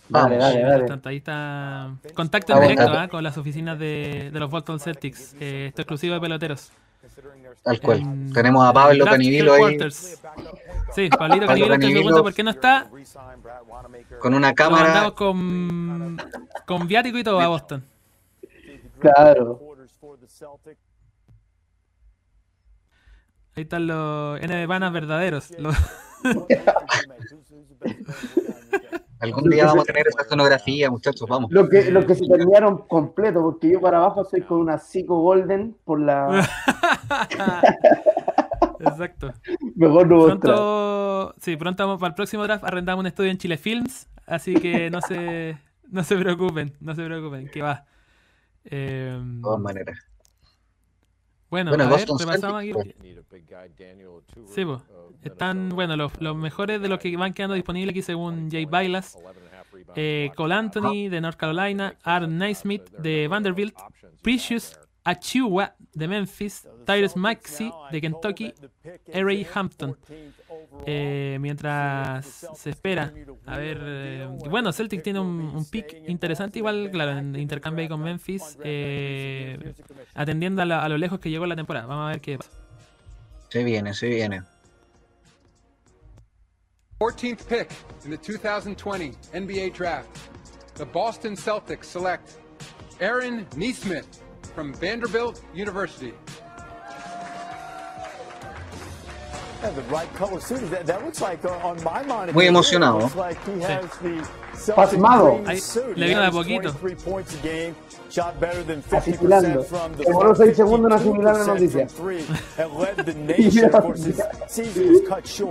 Dale, 0.08 0.36
Mientras 0.36 0.54
dale. 0.54 0.84
tanto, 0.86 1.08
ahí 1.08 1.16
está 1.16 1.94
contacto 2.14 2.54
en 2.54 2.60
directo. 2.68 2.92
¿ah? 2.92 3.08
con 3.08 3.22
las 3.22 3.38
oficinas 3.38 3.78
de, 3.78 4.30
de 4.32 4.40
los 4.40 4.50
Boston 4.50 4.78
Celtics. 4.78 5.34
Eh, 5.40 5.66
esto 5.68 5.82
exclusivo 5.82 6.14
de 6.14 6.20
peloteros. 6.20 6.70
Tal 7.62 7.80
cual. 7.80 7.98
En- 8.00 8.32
Tenemos 8.32 8.66
a 8.66 8.72
Pablo 8.72 9.04
Canivilo 9.04 9.52
ahí. 9.54 9.78
Sí, 10.94 11.08
Pablito 11.08 11.46
Pablo 11.46 11.68
Canivilo, 11.68 11.78
que 11.78 11.88
pregunta 11.90 12.22
por 12.22 12.34
qué 12.34 12.42
no 12.42 12.50
está. 12.50 12.90
con 14.20 14.34
una 14.34 14.52
cámara. 14.54 15.10
con, 15.12 16.16
con 16.66 16.86
viático 16.88 17.18
y 17.18 17.24
todo 17.24 17.40
a 17.40 17.48
Boston. 17.48 17.84
Claro. 18.98 19.60
Ahí 23.54 23.64
están 23.64 23.86
los 23.86 24.40
N 24.40 24.66
panas 24.68 24.92
verdaderos. 24.92 25.50
Los- 25.58 25.76
Algún 29.20 29.50
día 29.50 29.66
vamos 29.66 29.82
a 29.84 29.86
tener 29.86 30.08
esa 30.08 30.22
escenografía, 30.22 30.90
muchachos, 30.90 31.28
vamos. 31.28 31.50
Lo 31.52 31.68
que, 31.68 31.90
lo 31.92 32.04
que 32.06 32.14
se 32.16 32.26
terminaron 32.26 32.78
completo, 32.88 33.40
porque 33.40 33.70
yo 33.70 33.80
para 33.80 33.98
abajo 33.98 34.24
soy 34.24 34.40
con 34.42 34.58
una 34.58 34.78
Zico 34.78 35.20
Golden 35.20 35.76
por 35.84 36.00
la. 36.00 36.48
Exacto. 38.80 39.32
Mejor 39.76 40.06
no. 40.08 40.26
Pronto, 40.26 41.34
sí, 41.38 41.56
pronto 41.56 41.84
vamos 41.84 42.00
para 42.00 42.10
el 42.10 42.14
próximo 42.14 42.42
draft 42.44 42.64
arrendamos 42.64 43.00
un 43.00 43.06
estudio 43.06 43.30
en 43.30 43.38
Chile 43.38 43.56
Films, 43.56 44.08
así 44.26 44.54
que 44.54 44.90
no 44.90 45.00
se, 45.00 45.56
no 45.88 46.02
se 46.04 46.16
preocupen, 46.16 46.74
no 46.80 46.94
se 46.94 47.04
preocupen, 47.04 47.48
que 47.48 47.62
va. 47.62 47.84
Eh, 48.64 49.18
De 49.22 49.42
todas 49.42 49.60
maneras. 49.60 49.98
bueno, 51.50 51.70
Bueno, 51.70 51.84
a 51.84 51.96
ver, 51.96 52.08
repasamos 52.18 52.62
aquí. 52.62 52.72
Celtics, 52.72 53.52
Sí, 54.54 54.64
pues, 54.64 54.80
están, 55.22 55.70
bueno, 55.70 55.96
los, 55.96 56.12
los 56.20 56.36
mejores 56.36 56.80
de 56.80 56.88
los 56.88 56.98
que 56.98 57.16
van 57.16 57.32
quedando 57.32 57.54
disponibles 57.54 57.92
aquí 57.92 58.02
según 58.02 58.50
Jay 58.50 58.64
Bailas. 58.66 59.18
Eh, 59.94 60.30
Cole 60.36 60.54
Anthony 60.54 61.08
de 61.10 61.20
North 61.20 61.36
Carolina, 61.36 61.94
Aaron 62.02 62.38
Naismith 62.38 62.90
de 62.92 63.28
Vanderbilt, 63.28 63.76
Precious 64.22 64.78
Achiuwa 65.04 65.74
de 65.94 66.06
Memphis, 66.08 66.68
Tyrese 66.86 67.18
Maxey 67.18 67.72
de 67.90 68.00
Kentucky, 68.00 68.54
R.A. 69.06 69.46
Hampton. 69.58 69.96
Eh, 70.86 71.36
mientras 71.40 72.46
se 72.54 72.70
espera, 72.70 73.12
a 73.46 73.56
ver, 73.56 73.78
eh, 73.82 74.28
bueno, 74.48 74.72
Celtic 74.72 75.02
tiene 75.02 75.20
un, 75.20 75.40
un 75.54 75.64
pick 75.68 76.02
interesante, 76.08 76.58
igual, 76.60 76.90
claro, 76.90 77.18
en 77.18 77.36
intercambio 77.36 77.82
ahí 77.82 77.88
con 77.88 78.00
Memphis, 78.02 78.56
eh, 78.64 79.74
atendiendo 80.14 80.62
a, 80.62 80.64
la- 80.64 80.82
a 80.84 80.88
lo 80.88 80.96
lejos 80.98 81.18
que 81.20 81.30
llegó 81.30 81.46
la 81.46 81.56
temporada. 81.56 81.86
Vamos 81.86 82.06
a 82.06 82.10
ver 82.12 82.20
qué 82.20 82.38
pasa. 82.38 82.50
Se 83.48 83.64
viene, 83.64 83.92
se 83.92 84.08
viene. 84.08 84.42
14th 87.00 87.44
pick 87.48 87.68
in 88.04 88.10
the 88.12 88.16
2020 88.16 89.12
NBA 89.34 89.70
Draft, 89.76 90.08
the 90.76 90.84
Boston 90.84 91.36
Celtics 91.36 91.84
select 91.86 92.30
Aaron 93.00 93.46
Neesmith 93.56 94.06
from 94.54 94.72
Vanderbilt 94.74 95.42
University. 95.54 96.14
Muy 102.32 102.46
emocionado. 102.46 103.08
Sí. 104.58 104.72
Pasmado. 104.74 105.40
Ahí, 105.46 105.60
le 105.94 106.08
vino 106.08 106.20
de 106.20 106.30
poquito. 106.30 106.74
Asimilando. 108.90 109.64
Demoró 109.98 110.34
6 110.34 110.56
segundos 110.56 110.90
en 110.90 110.98
asimilar 110.98 111.36
la 111.36 111.44
noticia. 111.46 111.86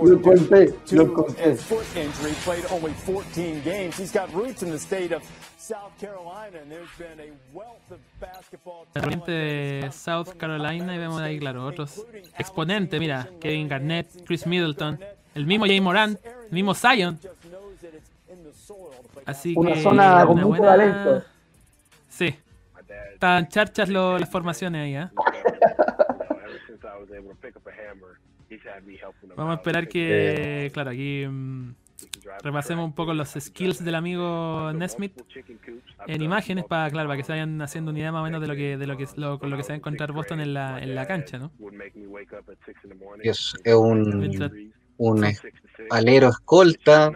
lo 0.02 0.22
conté, 0.22 0.74
lo 0.90 1.14
conté. 1.14 1.56
A 5.72 5.88
foot 5.88 6.02
injury. 6.02 6.12
Played 6.12 6.12
only 6.12 6.12
14 6.12 6.12
games. 6.12 6.12
He's 6.12 6.12
got 6.12 6.12
roots 6.12 6.12
in 6.12 6.18
the 6.18 6.52
state 6.52 6.52
of 6.52 6.52
South 6.52 6.52
Carolina, 6.52 6.58
and 6.62 6.70
there's 6.70 6.98
been 6.98 7.20
a 7.20 7.32
wealth 7.52 7.90
of 7.90 7.98
basketball 8.20 8.86
El 8.94 9.02
talent 9.02 9.22
oriente 9.22 9.32
de 9.32 9.92
South 9.92 10.36
Carolina 10.38 10.94
y 10.94 10.98
vemos 10.98 11.20
ahí, 11.20 11.38
claro, 11.38 11.64
otros 11.66 12.06
exponentes, 12.38 12.98
mira, 13.00 13.28
Kevin 13.40 13.68
Garnett, 13.68 14.08
Chris 14.26 14.46
Middleton, 14.46 14.98
el 15.34 15.46
mismo 15.46 15.66
Jay 15.66 15.80
Morant, 15.80 16.18
el 16.24 16.52
mismo 16.52 16.74
Zion. 16.74 17.18
Así 19.26 19.54
Una 19.56 19.72
que 19.74 19.82
zona 19.82 20.24
con 20.26 20.32
una 20.38 20.46
mucho 20.46 20.62
buena- 20.62 20.76
talento. 20.76 21.24
Sí. 22.08 22.34
Están 23.14 23.48
charchas 23.48 23.88
lo- 23.88 24.18
las 24.18 24.28
formaciones 24.28 24.82
ahí, 24.82 24.96
¿eh? 24.96 25.08
Vamos 29.36 29.52
a 29.52 29.54
esperar 29.56 29.88
que, 29.88 30.70
claro, 30.74 30.90
aquí 30.90 31.24
mm, 31.26 31.74
repasemos 32.42 32.84
un 32.84 32.94
poco 32.94 33.14
los 33.14 33.30
skills 33.38 33.84
del 33.84 33.94
amigo 33.94 34.72
Nesmith 34.72 35.20
en 36.06 36.22
imágenes 36.22 36.64
para, 36.64 36.90
claro, 36.90 37.08
para 37.08 37.16
que 37.16 37.24
se 37.24 37.32
vayan 37.32 37.60
haciendo 37.62 37.90
una 37.90 38.00
idea 38.00 38.12
más 38.12 38.20
o 38.20 38.24
menos 38.24 38.40
de 38.40 38.46
lo 38.46 38.54
que, 38.54 38.76
de 38.76 38.86
lo 38.86 38.96
que, 38.96 39.06
lo, 39.16 39.38
con 39.38 39.50
lo 39.50 39.56
que 39.56 39.62
se 39.62 39.70
va 39.70 39.74
a 39.74 39.78
encontrar 39.78 40.12
Boston 40.12 40.40
en 40.40 40.54
la, 40.54 40.80
en 40.80 40.94
la 40.94 41.06
cancha, 41.06 41.38
¿no? 41.38 41.50
Es, 43.22 43.54
es 43.64 43.74
un, 43.74 44.62
un 44.98 45.26
alero 45.90 46.28
escolta 46.28 47.12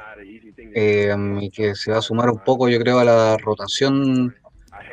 eh, 0.75 1.15
y 1.41 1.51
que 1.51 1.75
se 1.75 1.93
va 1.93 1.99
a 1.99 2.03
sumar 2.03 2.31
un 2.31 2.39
poco, 2.39 2.69
yo 2.69 2.79
creo, 2.79 2.99
a 2.99 3.05
la 3.05 3.37
rotación 3.39 4.35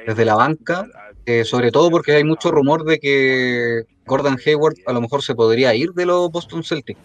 desde 0.06 0.26
la 0.26 0.36
banca, 0.36 0.88
eh, 1.26 1.44
sobre 1.44 1.72
todo 1.72 1.90
porque 1.90 2.14
hay 2.14 2.24
mucho 2.24 2.52
rumor 2.52 2.84
de 2.84 3.00
que 3.00 3.84
Gordon 4.06 4.38
Hayward 4.46 4.76
a 4.86 4.94
lo 4.94 5.02
mejor 5.02 5.24
se 5.24 5.36
podría 5.36 5.74
ir 5.74 5.92
de 5.94 6.06
los 6.06 6.30
Boston 6.32 6.64
Celtics. 6.64 7.00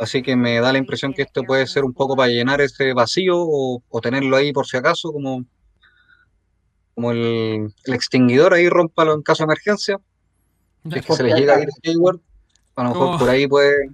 Así 0.00 0.22
que 0.22 0.34
me 0.34 0.58
da 0.60 0.72
la 0.72 0.78
impresión 0.78 1.12
que 1.12 1.20
esto 1.22 1.42
puede 1.42 1.66
ser 1.66 1.84
un 1.84 1.92
poco 1.92 2.16
para 2.16 2.30
llenar 2.30 2.62
ese 2.62 2.94
vacío 2.94 3.36
o, 3.38 3.82
o 3.86 4.00
tenerlo 4.00 4.34
ahí 4.34 4.50
por 4.50 4.66
si 4.66 4.78
acaso, 4.78 5.12
como, 5.12 5.44
como 6.94 7.10
el, 7.10 7.70
el 7.84 7.94
extinguidor 7.94 8.54
ahí, 8.54 8.70
rómpalo 8.70 9.12
en 9.12 9.20
caso 9.20 9.42
de 9.42 9.48
emergencia. 9.48 10.00
Si 10.90 10.98
es 10.98 11.04
que 11.04 11.12
se 11.12 11.22
les 11.22 11.34
llega 11.34 11.56
a 11.56 11.60
ir 11.60 11.68
Hayward, 11.84 12.18
a 12.76 12.84
lo 12.84 12.88
mejor 12.88 13.18
por 13.18 13.28
ahí 13.28 13.46
puede. 13.46 13.90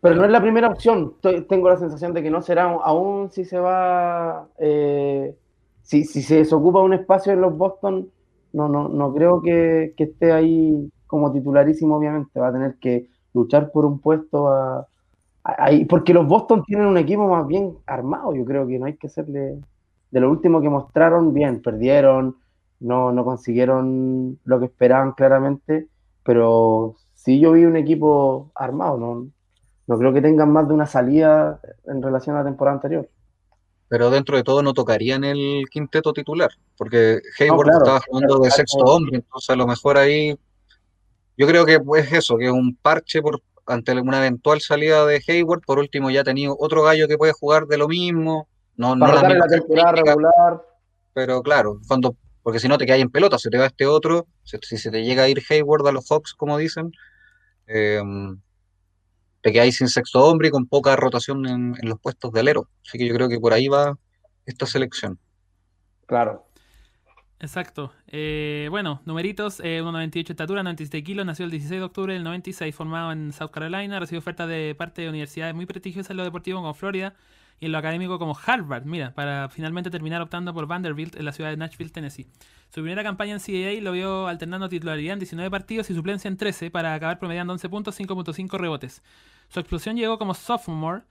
Pero 0.00 0.14
no 0.14 0.24
es 0.24 0.30
la 0.30 0.40
primera 0.40 0.68
opción. 0.68 1.14
Tengo 1.20 1.68
la 1.68 1.76
sensación 1.76 2.14
de 2.14 2.22
que 2.22 2.30
no 2.30 2.40
será, 2.40 2.64
aún 2.64 3.30
si 3.30 3.44
se 3.44 3.58
va, 3.58 4.48
eh, 4.58 5.36
si, 5.82 6.04
si 6.04 6.22
se 6.22 6.36
desocupa 6.36 6.80
un 6.80 6.94
espacio 6.94 7.34
en 7.34 7.42
los 7.42 7.54
Boston, 7.54 8.10
no, 8.54 8.70
no, 8.70 8.88
no 8.88 9.12
creo 9.12 9.42
que, 9.42 9.92
que 9.94 10.04
esté 10.04 10.32
ahí 10.32 10.90
como 11.06 11.30
titularísimo, 11.32 11.98
obviamente. 11.98 12.40
Va 12.40 12.48
a 12.48 12.52
tener 12.52 12.76
que 12.76 13.08
luchar 13.34 13.70
por 13.72 13.84
un 13.84 13.98
puesto 13.98 14.48
a, 14.48 14.86
porque 15.88 16.14
los 16.14 16.26
Boston 16.26 16.64
tienen 16.64 16.86
un 16.86 16.98
equipo 16.98 17.28
más 17.28 17.46
bien 17.46 17.76
armado. 17.86 18.34
Yo 18.34 18.44
creo 18.44 18.66
que 18.66 18.78
no 18.78 18.86
hay 18.86 18.96
que 18.96 19.08
hacerle. 19.08 19.58
De 20.10 20.20
lo 20.20 20.30
último 20.30 20.60
que 20.60 20.68
mostraron, 20.68 21.34
bien, 21.34 21.60
perdieron, 21.60 22.36
no, 22.80 23.12
no 23.12 23.24
consiguieron 23.24 24.38
lo 24.44 24.60
que 24.60 24.66
esperaban 24.66 25.12
claramente, 25.12 25.88
pero 26.22 26.96
sí 27.14 27.40
yo 27.40 27.52
vi 27.52 27.64
un 27.64 27.76
equipo 27.76 28.52
armado, 28.54 28.98
no, 28.98 29.26
no 29.86 29.98
creo 29.98 30.12
que 30.12 30.20
tengan 30.20 30.52
más 30.52 30.68
de 30.68 30.74
una 30.74 30.86
salida 30.86 31.60
en 31.86 32.02
relación 32.02 32.36
a 32.36 32.40
la 32.40 32.44
temporada 32.44 32.76
anterior. 32.76 33.08
Pero 33.88 34.10
dentro 34.10 34.36
de 34.36 34.42
todo 34.42 34.62
no 34.62 34.72
tocarían 34.72 35.24
el 35.24 35.64
quinteto 35.70 36.12
titular, 36.12 36.50
porque 36.76 37.20
Hayward 37.38 37.68
claro, 37.68 37.78
estaba 37.78 38.00
jugando 38.06 38.38
de 38.38 38.50
sexto 38.50 38.84
hombre, 38.84 39.16
entonces 39.16 39.50
a 39.50 39.56
lo 39.56 39.66
mejor 39.66 39.98
ahí. 39.98 40.38
Yo 41.36 41.46
creo 41.48 41.66
que 41.66 41.80
es 41.98 42.12
eso, 42.12 42.36
que 42.36 42.46
es 42.46 42.52
un 42.52 42.76
parche 42.76 43.20
por 43.20 43.40
ante 43.66 43.92
una 43.92 44.18
eventual 44.18 44.60
salida 44.60 45.04
de 45.06 45.22
Hayward. 45.26 45.62
Por 45.62 45.78
último, 45.78 46.10
ya 46.10 46.20
ha 46.20 46.24
tenido 46.24 46.56
otro 46.58 46.82
gallo 46.82 47.08
que 47.08 47.18
puede 47.18 47.32
jugar 47.32 47.66
de 47.66 47.78
lo 47.78 47.88
mismo. 47.88 48.48
No, 48.76 48.94
no 48.96 49.06
Para 49.06 49.14
las 49.14 49.22
rotar 49.22 49.32
en 49.32 49.38
la 49.38 49.46
temporada 49.46 49.92
regular, 49.92 50.62
pero 51.12 51.42
claro, 51.42 51.80
cuando, 51.86 52.16
porque 52.42 52.58
si 52.58 52.66
no 52.68 52.76
te 52.76 52.86
caes 52.86 53.02
en 53.02 53.10
pelota, 53.10 53.38
se 53.38 53.50
te 53.50 53.58
va 53.58 53.66
este 53.66 53.86
otro, 53.86 54.26
si, 54.42 54.58
si 54.62 54.78
se 54.78 54.90
te 54.90 55.04
llega 55.04 55.22
a 55.22 55.28
ir 55.28 55.40
Hayward 55.48 55.86
a 55.86 55.92
los 55.92 56.08
Hawks, 56.10 56.34
como 56.34 56.58
dicen, 56.58 56.90
eh, 57.68 58.02
te 59.42 59.52
quedáis 59.52 59.76
sin 59.76 59.88
sexto 59.88 60.24
hombre 60.24 60.48
y 60.48 60.50
con 60.50 60.66
poca 60.66 60.96
rotación 60.96 61.46
en, 61.46 61.76
en 61.80 61.88
los 61.88 62.00
puestos 62.00 62.32
de 62.32 62.40
alero. 62.40 62.68
Así 62.86 62.98
que 62.98 63.06
yo 63.06 63.14
creo 63.14 63.28
que 63.28 63.38
por 63.38 63.52
ahí 63.52 63.68
va 63.68 63.96
esta 64.46 64.66
selección. 64.66 65.18
claro. 66.06 66.44
Exacto. 67.44 67.92
Eh, 68.06 68.68
bueno, 68.70 69.02
numeritos, 69.04 69.60
eh, 69.60 69.82
1,98 69.82 70.12
de 70.12 70.32
estatura, 70.32 70.62
97 70.62 71.04
kilos, 71.04 71.26
nació 71.26 71.44
el 71.44 71.50
16 71.50 71.78
de 71.78 71.84
octubre 71.84 72.14
del 72.14 72.24
96, 72.24 72.74
formado 72.74 73.12
en 73.12 73.34
South 73.34 73.50
Carolina, 73.50 74.00
recibió 74.00 74.20
ofertas 74.20 74.48
de 74.48 74.74
parte 74.74 75.02
de 75.02 75.10
universidades 75.10 75.54
muy 75.54 75.66
prestigiosas 75.66 76.10
en 76.10 76.16
lo 76.16 76.24
deportivo 76.24 76.60
como 76.60 76.72
Florida 76.72 77.14
y 77.60 77.66
en 77.66 77.72
lo 77.72 77.76
académico 77.76 78.18
como 78.18 78.34
Harvard, 78.46 78.86
mira, 78.86 79.12
para 79.12 79.50
finalmente 79.50 79.90
terminar 79.90 80.22
optando 80.22 80.54
por 80.54 80.66
Vanderbilt 80.66 81.16
en 81.16 81.26
la 81.26 81.32
ciudad 81.32 81.50
de 81.50 81.58
Nashville, 81.58 81.90
Tennessee. 81.90 82.26
Su 82.70 82.80
primera 82.80 83.02
campaña 83.02 83.34
en 83.34 83.40
CAA 83.40 83.82
lo 83.82 83.92
vio 83.92 84.26
alternando 84.26 84.70
titularidad 84.70 85.12
en 85.12 85.18
19 85.18 85.50
partidos 85.50 85.90
y 85.90 85.94
suplencia 85.94 86.28
en 86.28 86.38
13 86.38 86.70
para 86.70 86.94
acabar 86.94 87.18
promediando 87.18 87.52
11 87.52 87.68
puntos, 87.68 88.00
5.5 88.00 88.58
rebotes. 88.58 89.02
Su 89.50 89.60
explosión 89.60 89.98
llegó 89.98 90.16
como 90.18 90.32
sophomore, 90.32 91.02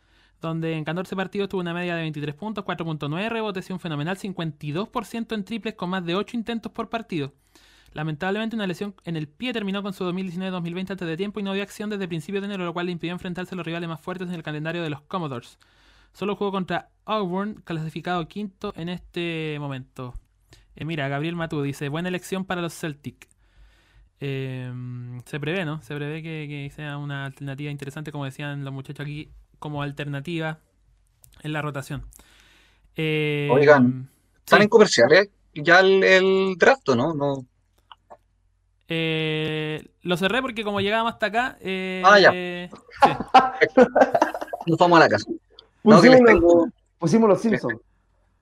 donde 0.48 0.74
en 0.74 0.84
14 0.84 1.16
partidos 1.16 1.50
tuvo 1.50 1.62
una 1.62 1.74
media 1.74 1.96
de 1.96 2.02
23 2.02 2.36
puntos, 2.36 2.66
4.9 2.66 3.30
rebotes 3.30 3.70
y 3.70 3.74
un 3.74 3.80
fenomenal 3.80 4.18
52% 4.18 5.36
en 5.36 5.44
triples 5.44 5.74
con 5.76 5.90
más 5.90 6.06
de 6.06 6.16
8 6.16 6.38
intentos 6.38 6.72
por 6.72 6.90
partido. 6.90 7.34
Lamentablemente 7.94 8.56
una 8.56 8.68
lesión 8.68 8.96
en 9.06 9.16
el 9.16 9.28
pie 9.28 9.54
terminó 9.54 9.84
con 9.84 9.94
su 9.94 10.04
2019-2020 10.06 10.92
antes 10.92 11.08
de 11.08 11.18
tiempo 11.18 11.40
y 11.40 11.44
no 11.44 11.54
dio 11.54 11.62
acción 11.62 11.90
desde 11.90 12.08
principios 12.08 12.42
de 12.42 12.48
enero, 12.48 12.66
lo 12.66 12.74
cual 12.74 12.88
le 12.88 12.92
impidió 12.92 13.14
enfrentarse 13.14 13.54
a 13.54 13.58
los 13.58 13.66
rivales 13.66 13.88
más 13.88 14.02
fuertes 14.02 14.28
en 14.28 14.34
el 14.34 14.44
calendario 14.44 14.82
de 14.82 14.90
los 14.90 15.02
Commodores. 15.02 15.60
Solo 16.12 16.36
jugó 16.36 16.52
contra 16.52 16.90
Auburn, 17.06 17.56
clasificado 17.64 18.28
quinto 18.28 18.74
en 18.76 18.90
este 18.90 19.58
momento. 19.60 20.14
Eh, 20.76 20.86
mira, 20.86 21.08
Gabriel 21.08 21.36
Matú 21.36 21.62
dice, 21.62 21.90
buena 21.90 22.10
elección 22.10 22.46
para 22.46 22.62
los 22.62 22.74
Celtic. 22.74 23.28
Eh, 24.20 24.72
se 25.26 25.40
prevé, 25.40 25.66
¿no? 25.66 25.82
Se 25.82 25.96
prevé 25.96 26.24
que, 26.24 26.48
que 26.48 26.72
sea 26.76 26.98
una 26.98 27.26
alternativa 27.26 27.72
interesante, 27.72 28.12
como 28.12 28.26
decían 28.26 28.64
los 28.64 28.74
muchachos 28.74 29.04
aquí, 29.04 29.30
como 29.64 29.82
alternativa 29.82 30.60
en 31.42 31.54
la 31.54 31.62
rotación. 31.62 32.06
Eh, 32.98 33.48
Oigan, 33.50 34.10
¿están 34.40 34.60
sí. 34.60 34.64
en 34.64 34.70
comerciales? 34.70 35.30
Ya 35.56 35.80
el, 35.80 36.04
el 36.04 36.56
draft, 36.58 36.90
¿o 36.90 36.96
¿no? 36.96 37.14
no 37.14 37.46
Eh, 38.90 39.88
lo 40.02 40.18
cerré 40.18 40.42
porque 40.42 40.66
como 40.66 40.82
llegábamos 40.82 41.14
hasta 41.14 41.28
acá. 41.28 41.58
eh, 41.62 42.02
Ah, 42.06 42.20
ya. 42.20 42.32
eh, 42.34 42.70
sí. 43.02 43.10
nos 44.68 44.78
vamos 44.78 44.98
a 44.98 45.00
la 45.04 45.10
casa. 45.10 45.26
No, 45.84 46.02
que 46.02 46.10
les 46.10 46.20
Pusimos, 46.20 46.42
tengo, 46.42 46.68
pusimos 47.00 47.30
los 47.30 47.42
Simpsons. 47.42 47.80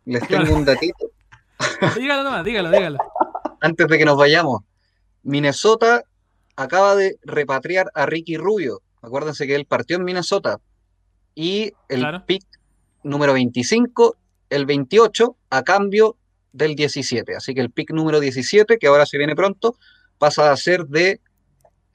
les 0.06 0.28
tengo 0.28 0.56
un 0.56 0.66
datito. 0.66 1.06
dígalo 1.98 2.24
nomás, 2.24 2.44
dígalo, 2.44 2.72
dígalo. 2.72 2.98
antes 3.62 3.88
de 3.88 3.98
que 4.00 4.06
nos 4.06 4.18
vayamos, 4.18 4.62
Minnesota 5.22 6.04
acaba 6.56 6.96
de 6.96 7.18
repatriar 7.24 7.92
a 7.94 8.08
Ricky 8.08 8.38
Rubio. 8.38 8.82
Acuérdense 9.04 9.46
que 9.46 9.54
él 9.56 9.66
partió 9.66 9.98
en 9.98 10.04
Minnesota. 10.04 10.60
Y 11.36 11.74
el 11.90 12.00
Claro. 12.00 12.26
pick 12.26 12.44
número 13.04 13.34
25, 13.34 14.16
el 14.50 14.66
28, 14.66 15.36
a 15.50 15.64
cambio 15.64 16.18
del 16.54 16.76
17. 16.76 17.36
Así 17.36 17.54
que 17.54 17.62
el 17.62 17.72
pick 17.72 17.92
número 17.92 18.20
17, 18.20 18.78
que 18.78 18.88
ahora 18.88 19.06
se 19.06 19.18
viene 19.18 19.36
pronto, 19.36 19.76
pasa 20.18 20.52
a 20.52 20.58
ser 20.58 20.86
de 20.88 21.20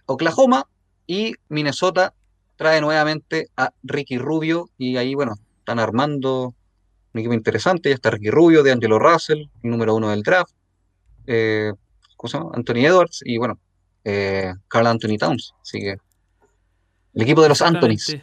Oklahoma 0.07 0.67
y 1.07 1.35
Minnesota 1.49 2.15
trae 2.57 2.81
nuevamente 2.81 3.49
a 3.57 3.73
Ricky 3.83 4.19
Rubio 4.19 4.71
y 4.79 4.97
ahí, 4.97 5.15
bueno, 5.15 5.35
están 5.59 5.79
armando 5.79 6.55
un 7.13 7.21
equipo 7.21 7.35
interesante. 7.35 7.91
Ya 7.91 7.97
está 7.97 8.11
Ricky 8.11 8.31
Rubio, 8.31 8.63
de 8.63 8.73
Angelo 8.73 8.99
Russell, 8.99 9.41
el 9.63 9.71
número 9.71 9.95
uno 9.95 10.11
del 10.11 10.23
draft. 10.23 10.53
Eh, 11.27 11.73
¿cómo 12.17 12.31
se 12.31 12.39
llama? 12.39 12.51
Anthony 12.55 12.87
Edwards 12.87 13.21
y 13.25 13.37
bueno, 13.37 13.59
eh, 14.05 14.55
Carl 14.69 14.87
Anthony 14.87 15.19
Towns. 15.19 15.55
Así 15.61 15.81
que 15.81 15.97
el 17.15 17.23
equipo 17.23 17.43
de 17.43 17.49
los 17.51 17.61
Anthonys. 17.63 18.17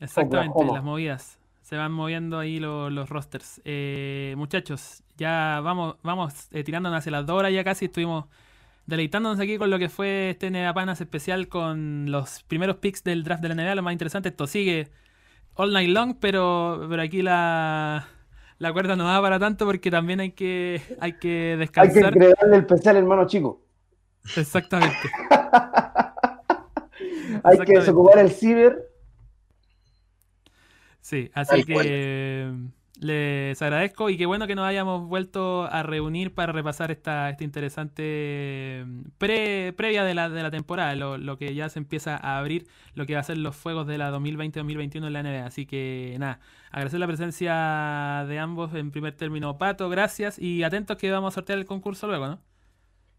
Exactamente. 0.00 0.50
Oklahoma. 0.52 0.74
las 0.74 0.84
movidas. 0.84 1.38
Se 1.62 1.76
van 1.76 1.90
moviendo 1.92 2.38
ahí 2.38 2.60
lo- 2.60 2.90
los 2.90 3.08
rosters. 3.08 3.60
Eh, 3.64 4.34
muchachos, 4.36 5.02
ya 5.16 5.60
vamos, 5.64 5.96
vamos 6.02 6.48
eh, 6.52 6.62
tirándonos 6.62 6.98
hacia 6.98 7.10
las 7.12 7.26
dos 7.26 7.36
horas 7.38 7.52
ya 7.52 7.64
casi. 7.64 7.86
Estuvimos 7.86 8.26
deleitándonos 8.86 9.40
aquí 9.40 9.58
con 9.58 9.68
lo 9.70 9.78
que 9.78 9.88
fue 9.88 10.30
este 10.30 10.50
Nevapanas 10.50 11.00
especial 11.00 11.48
con 11.48 12.10
los 12.10 12.44
primeros 12.44 12.76
picks 12.76 13.02
del 13.02 13.24
draft 13.24 13.42
de 13.42 13.48
la 13.48 13.54
NBA. 13.56 13.74
Lo 13.74 13.82
más 13.82 13.92
interesante, 13.92 14.28
esto 14.28 14.46
sigue 14.46 14.90
all 15.54 15.72
night 15.72 15.88
long, 15.90 16.14
pero, 16.20 16.86
pero 16.88 17.02
aquí 17.02 17.20
la, 17.22 18.06
la 18.58 18.72
cuerda 18.72 18.94
no 18.94 19.04
da 19.04 19.20
para 19.20 19.40
tanto 19.40 19.64
porque 19.66 19.90
también 19.90 20.20
hay 20.20 20.30
que, 20.32 20.80
hay 21.00 21.14
que 21.14 21.18
Hay 21.18 21.18
que 21.18 21.56
descansar. 21.56 22.12
crearle 22.12 22.56
el 22.90 22.96
hermano 22.96 23.26
chico. 23.26 23.62
Exactamente. 24.36 24.96
Hay 27.44 27.58
que 27.58 27.74
desocupar 27.78 28.18
el 28.18 28.30
ciber. 28.30 28.88
Sí, 31.06 31.30
así 31.34 31.62
Tal 31.62 31.64
que 31.64 31.72
cual. 31.72 31.86
eh, 31.86 32.52
les 32.98 33.62
agradezco 33.62 34.10
y 34.10 34.16
qué 34.18 34.26
bueno 34.26 34.48
que 34.48 34.56
nos 34.56 34.66
hayamos 34.66 35.06
vuelto 35.06 35.64
a 35.70 35.84
reunir 35.84 36.34
para 36.34 36.52
repasar 36.52 36.90
esta, 36.90 37.30
esta 37.30 37.44
interesante 37.44 38.02
eh, 38.04 38.86
pre, 39.16 39.72
previa 39.76 40.02
de 40.02 40.14
la, 40.14 40.28
de 40.28 40.42
la 40.42 40.50
temporada, 40.50 40.96
lo, 40.96 41.16
lo 41.16 41.38
que 41.38 41.54
ya 41.54 41.68
se 41.68 41.78
empieza 41.78 42.16
a 42.16 42.38
abrir, 42.38 42.66
lo 42.94 43.06
que 43.06 43.14
va 43.14 43.20
a 43.20 43.22
ser 43.22 43.38
los 43.38 43.54
fuegos 43.54 43.86
de 43.86 43.98
la 43.98 44.10
2020-2021 44.10 45.06
en 45.06 45.12
la 45.12 45.22
NBA. 45.22 45.46
Así 45.46 45.64
que 45.66 46.16
nada, 46.18 46.40
agradecer 46.72 46.98
la 46.98 47.06
presencia 47.06 48.24
de 48.28 48.38
ambos 48.40 48.74
en 48.74 48.90
primer 48.90 49.14
término. 49.16 49.58
Pato, 49.58 49.88
gracias 49.88 50.38
y 50.40 50.64
atentos 50.64 50.96
que 50.96 51.10
vamos 51.12 51.34
a 51.34 51.36
sortear 51.36 51.58
el 51.60 51.66
concurso 51.66 52.08
luego, 52.08 52.26
¿no? 52.26 52.40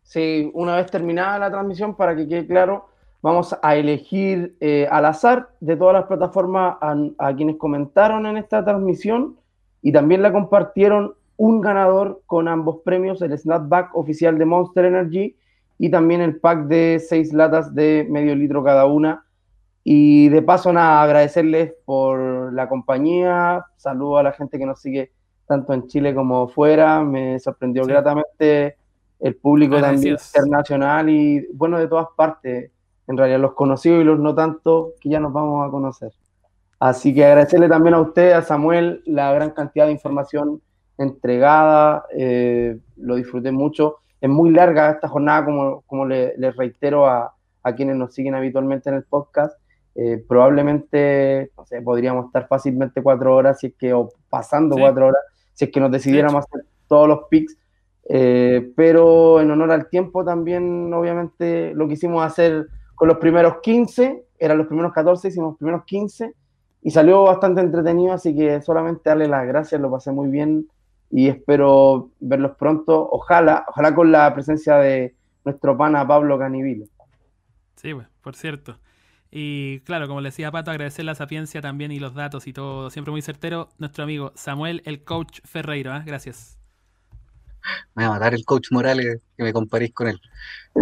Sí, 0.04 0.50
una 0.54 0.76
vez 0.78 0.90
terminada 0.90 1.38
la 1.40 1.52
transmisión, 1.52 1.96
para 1.96 2.16
que 2.16 2.28
quede 2.28 2.48
claro, 2.48 2.90
vamos 3.22 3.56
a 3.62 3.76
elegir 3.76 4.56
eh, 4.60 4.88
al 4.92 5.06
azar 5.06 5.50
de 5.60 5.76
todas 5.76 5.94
las 5.94 6.06
plataformas 6.06 6.78
a, 6.82 6.96
a 7.18 7.36
quienes 7.36 7.58
comentaron 7.58 8.26
en 8.26 8.38
esta 8.38 8.64
transmisión 8.64 9.38
y 9.82 9.92
también 9.92 10.22
la 10.22 10.32
compartieron 10.32 11.14
un 11.38 11.62
ganador 11.62 12.22
con 12.26 12.48
ambos 12.48 12.78
premios, 12.84 13.22
el 13.22 13.38
snapback 13.38 13.96
oficial 13.96 14.38
de 14.38 14.46
Monster 14.46 14.86
Energy 14.86 15.36
y 15.78 15.90
también 15.92 16.22
el 16.22 16.40
pack 16.40 16.66
de 16.68 17.00
seis 17.00 17.32
latas 17.34 17.76
de 17.76 18.08
medio 18.10 18.36
litro 18.36 18.64
cada 18.64 18.86
una. 18.86 19.24
Y 19.84 20.28
de 20.30 20.42
paso, 20.42 20.74
nada, 20.74 21.02
agradecerles 21.04 21.74
por 21.86 22.52
la 22.52 22.68
compañía. 22.68 23.64
Saludo 23.78 24.18
a 24.18 24.24
la 24.24 24.32
gente 24.34 24.58
que 24.58 24.66
nos 24.66 24.82
sigue 24.82 25.12
tanto 25.48 25.72
en 25.74 25.88
Chile 25.88 26.14
como 26.14 26.48
fuera. 26.50 27.02
Me 27.04 27.40
sorprendió 27.40 27.84
Sí. 27.86 27.92
gratamente 27.92 28.76
el 29.20 29.36
público 29.36 29.76
también 29.76 30.16
Agradecidos. 30.16 30.28
internacional 30.36 31.10
y 31.10 31.48
bueno, 31.54 31.78
de 31.80 31.88
todas 31.88 32.08
partes. 32.18 32.72
En 33.08 33.18
realidad, 33.18 33.40
los 33.40 33.54
conocidos 33.54 34.02
y 34.02 34.04
los 34.04 34.20
no 34.20 34.36
tanto, 34.36 34.92
que 35.00 35.10
ya 35.10 35.20
nos 35.20 35.32
vamos 35.34 35.68
a 35.68 35.72
conocer. 35.72 36.12
Así 36.80 37.14
que 37.14 37.26
agradecerle 37.26 37.68
también 37.70 37.96
a 37.96 38.02
usted, 38.02 38.34
a 38.34 38.42
Samuel, 38.42 39.02
la 39.06 39.32
gran 39.34 39.52
cantidad 39.52 39.86
de 39.86 39.94
información 39.94 40.62
entregada. 40.98 42.06
eh, 42.16 42.78
lo 42.98 43.16
disfruté 43.16 43.52
mucho. 43.52 43.98
Es 44.20 44.30
muy 44.30 44.50
larga 44.52 44.92
esta 44.92 45.08
jornada, 45.08 45.46
como, 45.46 45.82
como 45.88 46.06
le, 46.06 46.36
les 46.38 46.56
reitero 46.56 47.08
a, 47.08 47.34
a 47.64 47.76
quienes 47.76 47.96
nos 47.96 48.14
siguen 48.14 48.36
habitualmente 48.36 48.90
en 48.90 48.96
el 48.96 49.04
podcast. 49.04 49.58
Eh, 49.96 50.24
probablemente, 50.28 51.52
no 51.58 51.66
sé, 51.66 51.82
podríamos 51.82 52.26
estar 52.28 52.48
fácilmente 52.48 53.02
cuatro 53.02 53.36
horas, 53.36 53.60
si 53.60 53.68
es 53.68 53.74
que, 53.76 53.94
o 53.94 54.10
pasando 54.30 54.76
Sí. 54.76 54.82
cuatro 54.82 55.08
horas, 55.08 55.22
si 55.54 55.66
es 55.66 55.72
que 55.72 55.80
nos 55.80 55.92
decidiéramos 55.92 56.46
hacer 56.46 56.66
todos 56.88 57.08
los 57.08 57.20
picks. 57.30 57.58
Eh, 58.10 58.72
pero 58.76 59.42
en 59.42 59.52
honor 59.52 59.72
al 59.72 59.90
tiempo 59.90 60.24
también, 60.24 60.94
obviamente, 60.94 61.74
lo 61.74 61.88
quisimos 61.88 62.24
hacer 62.26 62.68
con 62.98 63.08
los 63.08 63.18
primeros 63.20 63.58
15, 63.62 64.24
eran 64.40 64.58
los 64.58 64.66
primeros 64.66 64.92
14, 64.92 65.28
hicimos 65.28 65.52
los 65.52 65.58
primeros 65.60 65.86
15 65.86 66.34
y 66.82 66.90
salió 66.90 67.24
bastante 67.24 67.62
entretenido, 67.62 68.12
así 68.12 68.36
que 68.36 68.60
solamente 68.60 69.04
darle 69.06 69.28
las 69.28 69.46
gracias, 69.46 69.80
lo 69.80 69.92
pasé 69.92 70.12
muy 70.12 70.30
bien 70.30 70.68
y 71.12 71.28
espero 71.28 72.10
verlos 72.20 72.58
pronto, 72.58 73.08
ojalá, 73.12 73.66
ojalá 73.68 73.94
con 73.94 74.12
la 74.12 74.34
presencia 74.34 74.78
de 74.78 75.14
nuestro 75.46 75.78
pana 75.78 76.08
Pablo 76.08 76.40
Canivilo. 76.40 76.86
Sí, 77.76 77.94
pues, 77.94 78.08
por 78.22 78.36
cierto. 78.36 78.80
Y 79.30 79.82
claro, 79.82 80.08
como 80.08 80.20
le 80.20 80.30
decía 80.30 80.52
Pato, 80.52 80.72
agradecer 80.72 81.06
la 81.06 81.14
sapiencia 81.14 81.62
también 81.62 81.92
y 81.92 82.00
los 82.00 82.16
datos 82.16 82.48
y 82.48 82.54
todo, 82.54 82.90
siempre 82.90 83.12
muy 83.12 83.22
certero, 83.22 83.70
nuestro 83.78 84.06
amigo 84.06 84.32
Samuel, 84.36 84.82
el 84.86 85.04
coach 85.04 85.42
Ferreiro. 85.46 85.92
¿ah? 85.92 86.02
Gracias. 86.04 86.58
Me 87.94 88.06
va 88.08 88.10
a 88.10 88.14
matar 88.14 88.34
el 88.34 88.44
coach 88.44 88.72
Morales 88.72 89.20
que 89.38 89.44
me 89.44 89.54
comparéis 89.54 89.94
con 89.94 90.08
él. 90.08 90.20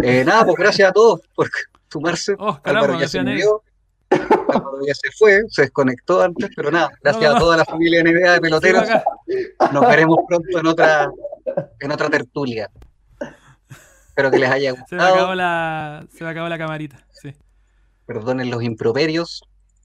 Eh, 0.02 0.24
nada, 0.24 0.46
pues 0.46 0.56
gracias 0.56 0.88
a 0.88 0.92
todos 0.92 1.20
por 1.34 1.50
sumarse. 1.90 2.34
Oh, 2.38 2.60
caramba, 2.62 2.86
Álvaro 2.86 3.00
ya 3.00 3.08
se 3.08 3.22
murió. 3.22 3.62
Álvaro 4.10 4.78
ya 4.86 4.94
se 4.94 5.10
fue, 5.18 5.40
se 5.48 5.62
desconectó 5.62 6.22
antes, 6.22 6.50
pero 6.54 6.70
nada, 6.70 6.90
gracias 7.02 7.24
No, 7.24 7.30
no. 7.30 7.36
a 7.36 7.40
toda 7.40 7.56
la 7.56 7.64
familia 7.64 8.02
NBA 8.02 8.32
de 8.34 8.40
peloteros. 8.40 8.88
Nos 9.72 9.88
veremos 9.88 10.18
pronto 10.28 10.58
en 10.58 10.66
otra, 10.66 11.10
en 11.80 11.92
otra 11.92 12.08
tertulia. 12.10 12.70
Espero 14.08 14.30
que 14.30 14.38
les 14.38 14.50
haya 14.50 14.72
Se 14.88 14.96
me 14.96 15.02
acabó 15.02 15.16
gustado. 15.16 15.34
la, 15.34 16.06
se 16.12 16.24
me 16.24 16.30
acabó 16.30 16.48
la 16.48 16.58
camarita. 16.58 17.04
Sí. 17.10 17.34
Perdonen 18.06 18.50
los 18.50 18.62
improperios. 18.62 19.42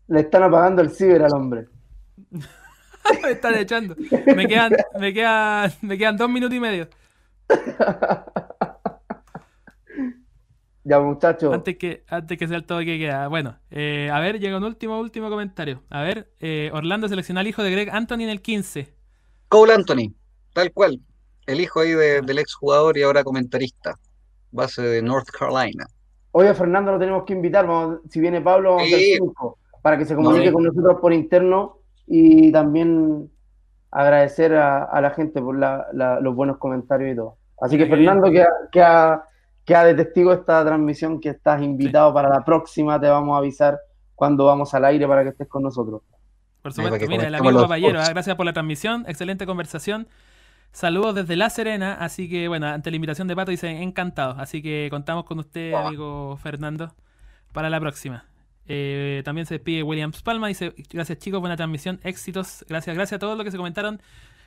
Le 0.07 0.21
están 0.21 0.43
apagando 0.43 0.81
el 0.81 0.91
ciber 0.91 1.23
al 1.23 1.33
hombre. 1.33 1.67
me 3.23 3.31
están 3.31 3.55
echando. 3.55 3.95
Me 4.35 4.45
quedan, 4.47 4.73
me 4.99 5.13
quedan, 5.13 5.73
me 5.81 5.97
quedan 5.97 6.17
dos 6.17 6.29
minutos 6.29 6.55
y 6.55 6.59
medio. 6.59 6.87
Ya, 10.83 10.99
muchachos. 10.99 11.53
Antes 11.53 11.77
que, 11.77 12.03
antes 12.09 12.37
que 12.37 12.47
sea 12.47 12.57
el 12.57 12.65
todo 12.65 12.79
que 12.79 12.97
queda. 12.97 13.27
Bueno, 13.27 13.57
eh, 13.69 14.09
a 14.11 14.19
ver, 14.19 14.39
llega 14.39 14.57
un 14.57 14.63
último, 14.63 14.99
último 14.99 15.29
comentario. 15.29 15.83
A 15.89 16.01
ver, 16.01 16.31
eh, 16.39 16.71
Orlando 16.73 17.07
seleccionó 17.07 17.39
al 17.39 17.47
hijo 17.47 17.61
de 17.61 17.71
Greg 17.71 17.89
Anthony 17.91 18.21
en 18.21 18.29
el 18.29 18.41
15. 18.41 18.93
Cole 19.47 19.73
Anthony, 19.73 20.13
tal 20.53 20.71
cual. 20.71 20.99
El 21.45 21.59
hijo 21.61 21.81
ahí 21.81 21.91
de- 21.91 22.21
del 22.21 22.39
exjugador 22.39 22.97
y 22.97 23.03
ahora 23.03 23.23
comentarista. 23.23 23.95
Base 24.51 24.81
de 24.81 25.01
North 25.01 25.27
Carolina. 25.29 25.85
Hoy 26.31 26.47
a 26.47 26.53
Fernando 26.55 26.91
lo 26.93 26.99
tenemos 26.99 27.23
que 27.25 27.33
invitar. 27.33 27.67
Vamos, 27.67 27.99
si 28.09 28.19
viene 28.19 28.41
Pablo, 28.41 28.71
vamos 28.75 28.89
Sí. 28.89 29.15
cinco, 29.17 29.59
para 29.81 29.97
que 29.97 30.05
se 30.05 30.15
comunique 30.15 30.51
con 30.51 30.63
nosotros 30.63 30.97
por 30.99 31.13
interno 31.13 31.77
y 32.07 32.51
también 32.51 33.29
agradecer 33.91 34.55
a, 34.55 34.83
a 34.85 35.01
la 35.01 35.11
gente 35.11 35.41
por 35.41 35.57
la- 35.57 35.87
la- 35.93 36.19
los 36.19 36.33
buenos 36.35 36.57
comentarios 36.57 37.13
y 37.13 37.15
todo. 37.15 37.37
Así 37.61 37.77
que 37.77 37.85
Fernando, 37.87 38.31
que, 38.31 38.45
que, 38.71 38.81
ha- 38.81 39.23
queda 39.65 39.85
de 39.85 39.95
testigo 39.95 40.33
esta 40.33 40.65
transmisión, 40.65 41.19
que 41.19 41.29
estás 41.29 41.61
invitado 41.61 42.13
para 42.13 42.29
la 42.29 42.43
próxima, 42.43 42.99
te 42.99 43.07
vamos 43.07 43.35
a 43.35 43.38
avisar 43.39 43.79
cuando 44.15 44.45
vamos 44.45 44.73
al 44.73 44.85
aire 44.85 45.07
para 45.07 45.23
que 45.23 45.29
estés 45.29 45.47
con 45.47 45.63
nosotros. 45.63 46.01
Por 46.61 46.73
supuesto, 46.73 46.99
que 46.99 47.07
mira, 47.07 47.27
el 47.27 47.35
amigo 47.35 47.51
los 47.51 47.63
sports. 47.63 48.07
ah, 48.07 48.11
gracias 48.11 48.35
por 48.35 48.45
la 48.45 48.53
transmisión, 48.53 49.05
excelente 49.07 49.45
conversación. 49.45 50.07
Saludos 50.71 51.15
desde 51.15 51.35
La 51.35 51.49
Serena, 51.49 51.95
así 51.95 52.29
que 52.29 52.47
bueno, 52.47 52.67
ante 52.67 52.91
la 52.91 52.95
invitación 52.95 53.27
de 53.27 53.35
Pato 53.35 53.51
dice 53.51 53.81
encantado, 53.81 54.35
así 54.39 54.61
que 54.61 54.88
contamos 54.89 55.25
con 55.25 55.39
usted, 55.39 55.73
amigo 55.73 56.38
Fernando, 56.38 56.93
para 57.51 57.69
la 57.69 57.79
próxima. 57.79 58.25
Eh, 58.67 59.21
también 59.25 59.45
se 59.45 59.55
despide 59.55 59.83
Williams 59.83 60.21
Palma, 60.21 60.47
dice 60.47 60.73
gracias 60.89 61.17
chicos, 61.17 61.41
buena 61.41 61.57
transmisión, 61.57 61.99
éxitos, 62.03 62.63
gracias, 62.69 62.95
gracias 62.95 63.17
a 63.17 63.19
todos 63.19 63.35
los 63.35 63.43
que 63.43 63.51
se 63.51 63.57
comentaron, 63.57 64.01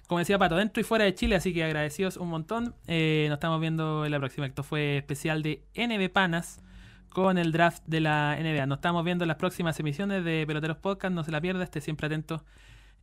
como 0.07 0.19
decía 0.19 0.39
Pato, 0.39 0.57
dentro 0.57 0.81
y 0.81 0.85
fuera 0.85 1.05
de 1.05 1.15
Chile, 1.15 1.37
así 1.37 1.55
que 1.55 1.65
agradecidos 1.65 2.17
un 2.17 2.29
montón. 2.29 2.75
Eh, 2.87 3.27
nos 3.29 3.37
estamos 3.37 3.61
viendo 3.61 4.05
en 4.05 4.13
la 4.13 4.19
próxima. 4.19 4.47
Esto 4.47 4.63
fue 4.63 4.99
especial 4.99 5.43
de 5.43 5.65
NB 5.75 6.11
Panas 6.11 6.61
con 7.09 7.39
el 7.39 7.53
draft 7.53 7.83
de 7.87 8.01
la 8.01 8.37
NBA. 8.39 8.67
Nos 8.67 8.79
estamos 8.79 9.05
viendo 9.05 9.25
en 9.25 9.29
las 9.29 9.39
próximas 9.39 9.79
emisiones 9.81 10.25
de 10.25 10.45
Peloteros 10.47 10.77
Podcast, 10.77 11.15
no 11.15 11.25
se 11.25 11.31
la 11.31 11.41
pierda, 11.41 11.65
esté 11.65 11.81
siempre 11.81 12.07
atento 12.07 12.45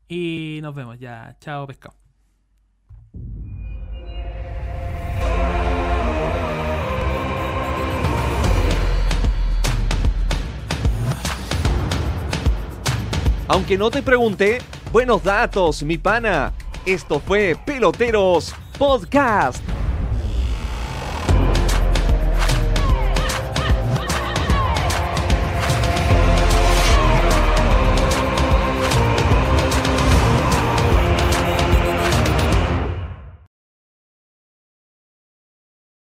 y 0.07 0.59
nos 0.61 0.75
vemos 0.75 0.99
ya. 0.99 1.37
Chao, 1.39 1.65
pescado. 1.65 1.95
Aunque 13.47 13.77
no 13.77 13.91
te 13.91 14.01
pregunté, 14.01 14.59
buenos 14.93 15.23
datos, 15.23 15.83
mi 15.83 15.97
pana. 15.97 16.53
Esto 16.85 17.19
fue 17.19 17.55
Peloteros 17.63 18.55
Podcast. 18.79 19.63